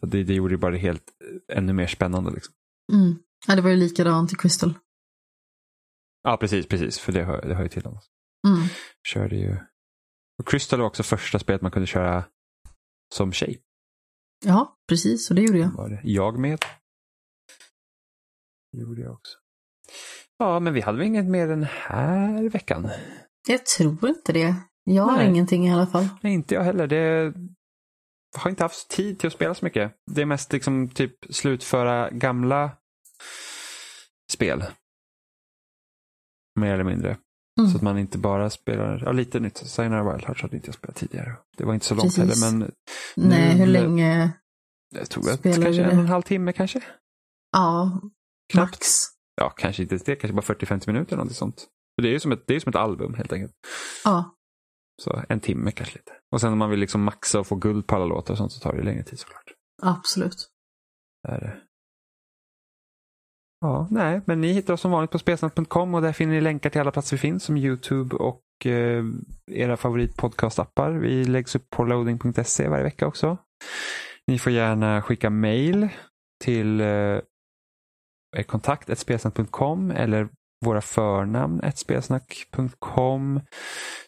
det, 0.00 0.24
det 0.24 0.34
gjorde 0.34 0.54
ju 0.54 0.58
bara 0.58 0.72
det 0.72 0.78
helt 0.78 1.04
eh, 1.50 1.58
ännu 1.58 1.72
mer 1.72 1.86
spännande. 1.86 2.30
Liksom. 2.30 2.54
Mm. 2.92 3.14
Ja, 3.46 3.56
det 3.56 3.62
var 3.62 3.70
ju 3.70 3.76
likadant 3.76 4.32
i 4.32 4.36
Crystal. 4.36 4.74
Ja, 6.22 6.36
precis, 6.36 6.66
precis. 6.68 6.98
För 6.98 7.12
det 7.12 7.24
hör, 7.24 7.48
det 7.48 7.54
hör 7.54 7.62
ju 7.62 7.68
till. 7.68 7.86
Annars. 7.86 8.04
Mm. 8.48 8.68
Körde 9.08 9.36
ju. 9.36 9.56
Och 10.38 10.48
Crystal 10.48 10.80
var 10.80 10.86
också 10.86 11.02
första 11.02 11.38
spelet 11.38 11.62
man 11.62 11.70
kunde 11.70 11.86
köra 11.86 12.24
som 13.14 13.32
tjej. 13.32 13.62
Ja, 14.44 14.76
precis. 14.88 15.30
Och 15.30 15.36
det 15.36 15.42
gjorde 15.42 15.58
jag. 15.58 15.70
Var 15.70 15.88
det. 15.88 16.00
Jag 16.04 16.38
med. 16.38 16.58
Det 18.72 18.78
gjorde 18.78 19.02
jag 19.02 19.12
också. 19.12 19.38
Ja, 20.38 20.60
men 20.60 20.72
vi 20.72 20.80
hade 20.80 20.98
väl 20.98 21.06
inget 21.06 21.26
mer 21.26 21.46
den 21.46 21.64
här 21.70 22.48
veckan. 22.48 22.88
Jag 23.48 23.66
tror 23.66 24.08
inte 24.08 24.32
det. 24.32 24.54
Jag 24.84 25.02
har 25.02 25.16
Nej. 25.16 25.28
ingenting 25.28 25.66
i 25.68 25.72
alla 25.72 25.86
fall. 25.86 26.08
Nej, 26.20 26.32
inte 26.34 26.54
jag 26.54 26.62
heller. 26.62 26.86
Det 26.86 27.32
jag 28.34 28.40
har 28.40 28.50
inte 28.50 28.64
haft 28.64 28.88
tid 28.88 29.18
till 29.18 29.26
att 29.26 29.32
spela 29.32 29.54
så 29.54 29.64
mycket. 29.64 29.92
Det 30.10 30.22
är 30.22 30.26
mest 30.26 30.52
liksom 30.52 30.88
typ 30.88 31.34
slutföra 31.34 32.10
gamla 32.10 32.70
spel. 34.32 34.64
Mer 36.60 36.74
eller 36.74 36.84
mindre. 36.84 37.16
Mm. 37.60 37.70
Så 37.70 37.76
att 37.76 37.82
man 37.82 37.98
inte 37.98 38.18
bara 38.18 38.50
spelar, 38.50 39.02
ja 39.04 39.12
lite 39.12 39.40
nytt, 39.40 39.56
Sayonara 39.56 40.12
Wild 40.12 40.24
Hearts 40.24 40.42
hade 40.42 40.56
inte 40.56 40.68
jag 40.68 40.74
spelat 40.74 40.96
tidigare. 40.96 41.36
Det 41.56 41.64
var 41.64 41.74
inte 41.74 41.86
så 41.86 41.94
långt 41.94 42.14
Precis. 42.14 42.42
heller 42.44 42.58
men 42.58 42.72
Nej, 43.16 43.58
hur 43.58 43.66
länge? 43.66 44.30
tog 45.08 45.24
väl 45.24 45.38
Spelar 45.38 45.62
kanske 45.62 45.82
en 45.82 45.90
och 45.98 46.04
en 46.04 46.08
halv 46.08 46.22
timme 46.22 46.52
kanske. 46.52 46.80
Ja, 47.52 48.00
Knappt. 48.52 48.70
max. 48.72 49.04
Ja, 49.40 49.50
kanske 49.50 49.82
inte 49.82 49.96
det, 49.96 50.16
kanske 50.16 50.34
bara 50.34 50.54
40-50 50.54 50.86
minuter 50.86 51.12
eller 51.12 51.24
något 51.24 51.32
sånt. 51.34 51.66
Det 52.02 52.08
är 52.08 52.12
ju 52.12 52.20
som 52.20 52.32
ett, 52.32 52.46
det 52.46 52.54
är 52.56 52.60
som 52.60 52.70
ett 52.70 52.76
album 52.76 53.14
helt 53.14 53.32
enkelt. 53.32 53.52
Ja, 54.04 54.34
Så 55.02 55.22
en 55.28 55.40
timme 55.40 55.70
kanske 55.70 55.98
lite. 55.98 56.12
Och 56.32 56.40
sen 56.40 56.52
om 56.52 56.58
man 56.58 56.70
vill 56.70 56.80
liksom 56.80 57.02
maxa 57.04 57.40
och 57.40 57.46
få 57.46 57.54
guld 57.56 57.86
på 57.86 57.96
alla 57.96 58.04
låtar 58.04 58.34
och 58.34 58.38
sånt 58.38 58.52
så 58.52 58.60
tar 58.60 58.72
det 58.72 58.82
längre 58.82 59.02
tid 59.02 59.18
såklart. 59.18 59.52
absolut. 59.82 60.50
Det 61.22 61.28
är 61.34 61.40
det. 61.40 61.60
Ja, 63.60 63.88
nej, 63.90 64.20
men 64.26 64.40
ni 64.40 64.52
hittar 64.52 64.74
oss 64.74 64.80
som 64.80 64.90
vanligt 64.90 65.10
på 65.10 65.18
spelsnack.com 65.18 65.94
och 65.94 66.02
där 66.02 66.12
finner 66.12 66.34
ni 66.34 66.40
länkar 66.40 66.70
till 66.70 66.80
alla 66.80 66.90
platser 66.90 67.16
vi 67.16 67.20
finns 67.20 67.44
som 67.44 67.56
YouTube 67.56 68.16
och 68.16 68.42
eh, 68.66 69.04
era 69.50 69.76
favoritpodcastappar. 69.76 70.92
Vi 70.92 71.24
läggs 71.24 71.54
upp 71.56 71.70
på 71.70 71.84
loading.se 71.84 72.68
varje 72.68 72.82
vecka 72.84 73.06
också. 73.06 73.38
Ni 74.26 74.38
får 74.38 74.52
gärna 74.52 75.02
skicka 75.02 75.30
mail 75.30 75.88
till 76.44 76.80
eh, 76.80 77.18
kontakt 78.42 78.98
spelsnack.com 78.98 79.90
eller 79.90 80.28
våra 80.64 80.80
förnamn 80.80 81.62
spelsnack.com. 81.74 83.40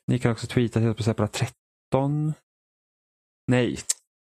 Ni 0.06 0.18
kan 0.18 0.32
också 0.32 0.46
tweeta 0.46 0.80
till 0.80 0.88
oss 0.88 0.96
på 0.96 1.02
Seppala 1.02 1.28
13. 1.28 2.32
Nej, 3.48 3.78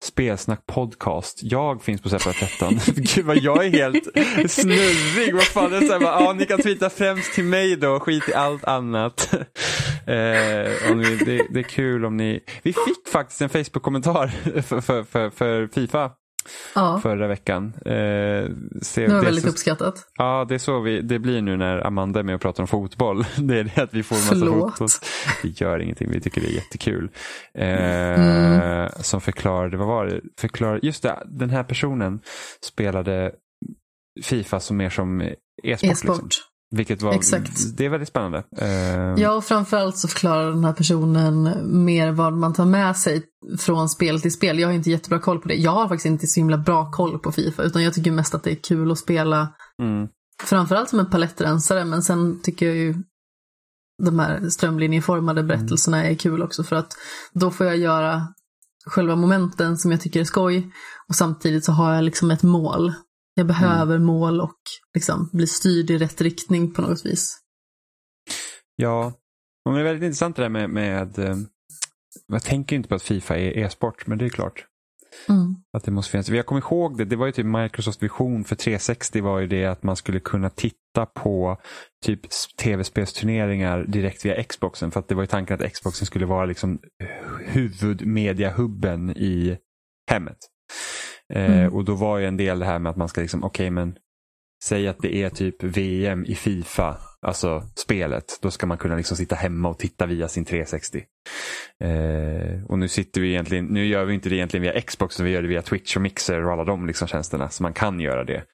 Spelsnack 0.05 0.67
podcast. 0.67 1.43
Jag 1.43 1.83
finns 1.83 2.03
på 2.03 2.09
Seppala 2.09 2.33
13. 2.33 2.81
Gud 2.97 3.25
vad 3.25 3.37
jag 3.37 3.67
är 3.67 3.71
helt 3.71 4.51
snurrig. 4.51 5.35
Vad 5.35 5.45
fan 5.45 5.73
är 5.73 5.81
det 5.81 5.87
så 5.87 5.93
här, 5.93 6.01
bara, 6.01 6.25
ja, 6.25 6.33
ni 6.33 6.47
kan 6.47 6.63
tweeta 6.63 6.91
främst 6.91 7.33
till 7.33 7.45
mig 7.45 7.77
då, 7.77 8.01
skit 8.01 8.29
i 8.29 8.35
allt 8.35 8.65
annat. 8.65 9.35
Eh, 10.01 10.91
om 10.91 11.01
ni, 11.01 11.17
det, 11.17 11.47
det 11.51 11.61
är 11.61 11.69
kul 11.69 12.05
om 12.05 12.17
ni... 12.17 12.41
Vi 12.63 12.73
fick 12.73 13.09
faktiskt 13.13 13.41
en 13.41 13.49
Facebook-kommentar 13.49 14.27
för, 14.63 14.81
för, 14.81 15.05
för, 15.05 15.31
för 15.31 15.67
Fifa 15.67 16.11
Ja, 16.75 17.01
förra 17.03 17.27
veckan. 17.27 17.73
Eh, 17.77 17.93
se, 18.83 19.07
det 19.07 19.13
var 19.15 19.23
väldigt 19.25 19.45
så- 19.45 19.51
uppskattat. 19.51 19.95
Ja, 20.19 20.47
det 20.49 20.55
är 20.55 20.59
så 20.59 20.81
vi, 20.81 21.01
det 21.01 21.19
blir 21.19 21.43
nu 21.43 21.57
när 21.57 21.87
Amanda 21.87 22.21
är 22.21 22.25
med 22.25 22.35
och 22.35 22.41
pratar 22.41 22.63
om 22.63 22.67
fotboll. 22.67 23.25
Det 23.39 23.59
är 23.59 23.65
det 23.65 23.79
att 23.83 23.95
vi 23.95 24.03
får 24.03 24.17
en 24.17 24.21
massa 24.23 24.35
Förlåt. 24.35 24.71
fotboll. 24.71 24.89
Det 25.43 25.61
gör 25.61 25.79
ingenting, 25.79 26.11
vi 26.11 26.21
tycker 26.21 26.41
det 26.41 26.47
är 26.47 26.55
jättekul. 26.55 27.09
Eh, 27.55 27.71
Mm. 27.71 28.89
Som 29.01 29.21
förklarade, 29.21 29.77
vad 29.77 29.87
var 29.87 30.07
det? 30.07 30.21
Förklar, 30.41 30.81
just 30.83 31.03
det, 31.03 31.23
den 31.27 31.51
här 31.51 31.65
personen 31.65 32.21
spelade 32.65 33.33
Fifa 34.23 34.61
som 34.61 34.77
mer 34.77 34.91
som 34.91 35.21
e-sport. 35.21 35.37
E-sport. 35.91 36.17
Liksom. 36.19 36.29
Vilket 36.71 37.03
var, 37.03 37.13
Exakt. 37.13 37.77
det 37.77 37.85
är 37.85 37.89
väldigt 37.89 38.09
spännande. 38.09 38.45
Eh, 38.57 39.23
Ja, 39.23 39.33
och 39.33 39.45
framförallt 39.45 39.97
så 39.97 40.09
förklarar 40.09 40.51
den 40.51 40.65
här 40.65 40.73
personen 40.73 41.57
mer 41.85 42.13
vad 42.13 42.33
man 42.33 42.53
tar 42.53 42.65
med 42.65 42.97
sig 42.97 43.23
från 43.59 43.89
spel 43.89 44.21
till 44.21 44.33
spel. 44.33 44.59
Jag 44.59 44.69
har 44.69 44.73
inte 44.73 44.91
jättebra 44.91 45.19
koll 45.19 45.41
på 45.41 45.49
det. 45.49 45.55
Jag 45.55 45.71
har 45.71 45.89
faktiskt 45.89 46.07
inte 46.07 46.27
så 46.27 46.41
himla 46.41 46.59
bra 46.59 46.91
koll 46.91 47.19
på 47.19 47.33
Fifa, 47.33 47.63
utan 47.63 47.83
jag 47.83 47.95
tycker 47.95 48.11
mest 48.11 48.35
att 48.35 48.43
det 48.43 48.51
är 48.51 48.63
kul 48.63 48.91
att 48.91 48.99
spela 48.99 49.49
mm, 49.83 50.09
framförallt 50.43 50.89
som 50.89 50.99
en 51.01 51.11
palettrensare, 51.11 51.85
men 51.85 52.03
sen 52.03 52.41
tycker 52.43 52.67
jag 52.67 52.77
ju 52.77 52.95
de 54.03 54.19
här 54.19 54.49
strömlinjeformade 54.49 55.43
berättelserna 55.43 56.05
är 56.05 56.15
kul 56.15 56.43
också 56.43 56.65
för 56.65 56.77
att 56.77 56.97
då 57.33 57.51
får 57.51 57.67
jag 57.67 57.77
göra 57.77 58.29
själva 58.87 59.17
momenten 59.17 59.79
som 59.79 59.91
jag 59.91 60.01
tycker 60.01 60.21
är 60.21 60.25
skoj 60.25 60.73
och 61.09 61.15
samtidigt 61.15 61.65
så 61.65 61.73
har 61.73 61.95
jag 61.95 62.05
liksom 62.05 62.31
ett 62.31 62.43
mål. 62.43 62.93
Jag 63.41 63.47
behöver 63.47 63.99
mål 63.99 64.41
och 64.41 64.59
liksom 64.95 65.31
bli 65.33 65.47
styrd 65.47 65.91
i 65.91 65.99
rätt 65.99 66.21
riktning 66.21 66.75
på 66.75 66.83
något 66.83 67.07
vis. 67.07 67.39
ja, 68.77 69.13
men 69.65 69.75
det 69.75 69.81
är 69.81 69.85
väldigt 69.85 70.03
intressant 70.07 70.37
det 70.37 70.43
där 70.43 70.49
med, 70.49 70.71
med 70.71 71.19
eh, 71.19 71.37
jag 72.27 72.43
tänker 72.43 72.77
inte 72.77 72.89
på 72.89 72.95
att 72.95 73.03
Fifa 73.03 73.37
är 73.37 73.59
e-sport, 73.59 74.07
men 74.07 74.19
det 74.19 74.25
är 74.25 74.29
klart. 74.29 74.67
Mm. 75.29 75.57
Att 75.77 75.85
det 75.85 75.91
måste 75.91 76.11
finnas. 76.11 76.29
Jag 76.29 76.47
kommer 76.47 76.61
ihåg 76.61 76.99
det, 76.99 77.05
det 77.05 77.17
var 77.17 77.27
ju 77.27 77.33
typ 77.33 77.47
Microsoft 77.47 78.03
vision 78.03 78.45
för 78.45 78.57
360 78.57 79.21
var 79.21 79.39
ju 79.39 79.47
det 79.47 79.67
att 79.67 79.83
man 79.83 79.97
skulle 79.97 80.21
kunna 80.21 80.51
titta 80.51 81.07
på 81.07 81.61
typ 82.05 82.21
tv-spelsturneringar 82.63 83.85
direkt 83.89 84.25
via 84.25 84.45
Xboxen. 84.45 84.91
För 84.91 85.01
att 85.01 85.09
det 85.09 85.15
var 85.15 85.23
ju 85.23 85.27
tanken 85.27 85.55
att 85.55 85.73
Xboxen 85.73 86.07
skulle 86.07 86.27
vara 86.27 86.45
liksom 86.45 86.79
huvudmediahubben 87.47 89.11
i 89.11 89.59
hemmet. 90.11 90.39
Eh, 91.31 91.53
Mm. 91.61 91.75
och 91.75 91.85
då 91.85 91.95
var 91.95 92.19
ju 92.19 92.27
en 92.27 92.37
del 92.37 92.59
det 92.59 92.67
här 92.67 92.79
med 92.79 92.91
att 92.91 92.97
man 92.97 93.09
ska 93.09 93.21
liksom, 93.21 93.45
okej 93.45 93.71
men 93.71 93.97
säg 94.65 94.89
att 94.89 94.99
det 94.99 95.15
är 95.17 95.31
typ 95.31 95.63
VM 95.63 96.25
i 96.25 96.35
Fifa, 96.35 96.97
alltså 97.27 97.63
spelet. 97.75 98.39
Då 98.43 98.51
ska 98.51 98.67
man 98.67 98.79
kunna 98.79 98.97
liksom 98.97 99.17
sitta 99.17 99.35
hemma 99.37 99.69
och 99.69 99.79
titta 99.79 100.07
via 100.07 100.29
sin 100.29 100.45
360. 100.45 101.05
Eh, 101.85 102.65
och 102.69 102.79
nu 102.79 102.89
sitter 102.89 103.21
vi 103.21 103.29
egentligen, 103.31 103.65
nu 103.65 103.87
gör 103.87 104.05
vi 104.05 104.15
inte 104.15 104.29
det 104.29 104.35
egentligen 104.37 104.63
via 104.63 104.81
Xbox, 104.81 105.17
utan 105.17 105.27
vi 105.27 105.33
gör 105.33 105.43
det 105.43 105.49
via 105.49 105.63
Twitch 105.63 105.97
och 105.97 106.03
Mixer 106.03 106.45
och 106.47 106.53
alla 106.53 106.65
de 106.65 106.87
liksom 106.87 107.09
tjänsterna. 107.09 107.49
Så 107.51 107.63
man 107.63 107.73
kan 107.73 108.01
göra 108.01 108.25
det. 108.25 108.45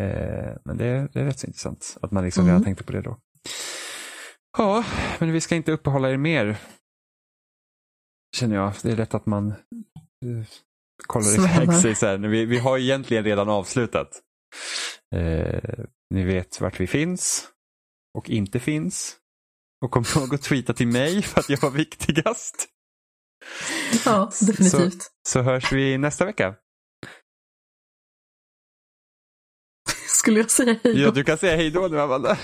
Eh, 0.00 0.56
men 0.64 0.76
det, 0.76 0.86
är- 0.86 1.08
det 1.12 1.20
är 1.20 1.24
rätt 1.24 1.38
så 1.38 1.46
intressant 1.46 1.96
att 2.02 2.10
man 2.10 2.24
liksom 2.24 2.42
Mm. 2.44 2.52
redan 2.52 2.64
tänkte 2.64 2.84
på 2.84 2.92
det 2.92 3.00
då. 3.00 3.18
Ja, 4.58 4.84
men 5.18 5.32
vi 5.32 5.40
ska 5.40 5.54
inte 5.56 5.72
uppehålla 5.72 6.10
er 6.10 6.16
mer. 6.16 6.56
Känner 8.36 8.56
jag. 8.56 8.72
Det 8.82 8.92
är 8.92 8.96
lätt 8.96 9.14
att 9.14 9.26
man 9.26 9.54
så 11.94 12.06
här. 12.06 12.28
Vi, 12.28 12.44
vi 12.44 12.58
har 12.58 12.78
egentligen 12.78 13.24
redan 13.24 13.48
avslutat. 13.48 14.20
Eh, 15.14 15.84
ni 16.14 16.24
vet 16.24 16.60
vart 16.60 16.80
vi 16.80 16.86
finns 16.86 17.48
och 18.18 18.30
inte 18.30 18.60
finns. 18.60 19.16
Och 19.84 19.90
kom 19.90 20.04
ihåg 20.16 20.34
att 20.34 20.42
tweeta 20.42 20.72
till 20.72 20.88
mig 20.88 21.22
för 21.22 21.40
att 21.40 21.48
jag 21.48 21.60
var 21.60 21.70
viktigast. 21.70 22.68
Ja, 24.04 24.30
definitivt. 24.40 25.10
Så 25.28 25.40
hörs 25.40 25.72
vi 25.72 25.98
nästa 25.98 26.24
vecka. 26.24 26.54
Skulle 30.08 30.40
jag 30.40 30.50
säga 30.50 30.78
hej 30.84 30.94
då? 30.94 31.00
Ja, 31.00 31.10
du 31.10 31.24
kan 31.24 31.38
säga 31.38 31.56
hej 31.56 31.70
då 31.70 31.88
nu 31.88 32.00
Amanda. 32.00 32.38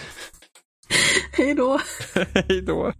Hej 1.32 1.54
då! 1.54 1.80
hej 2.34 2.62
då. 2.62 2.92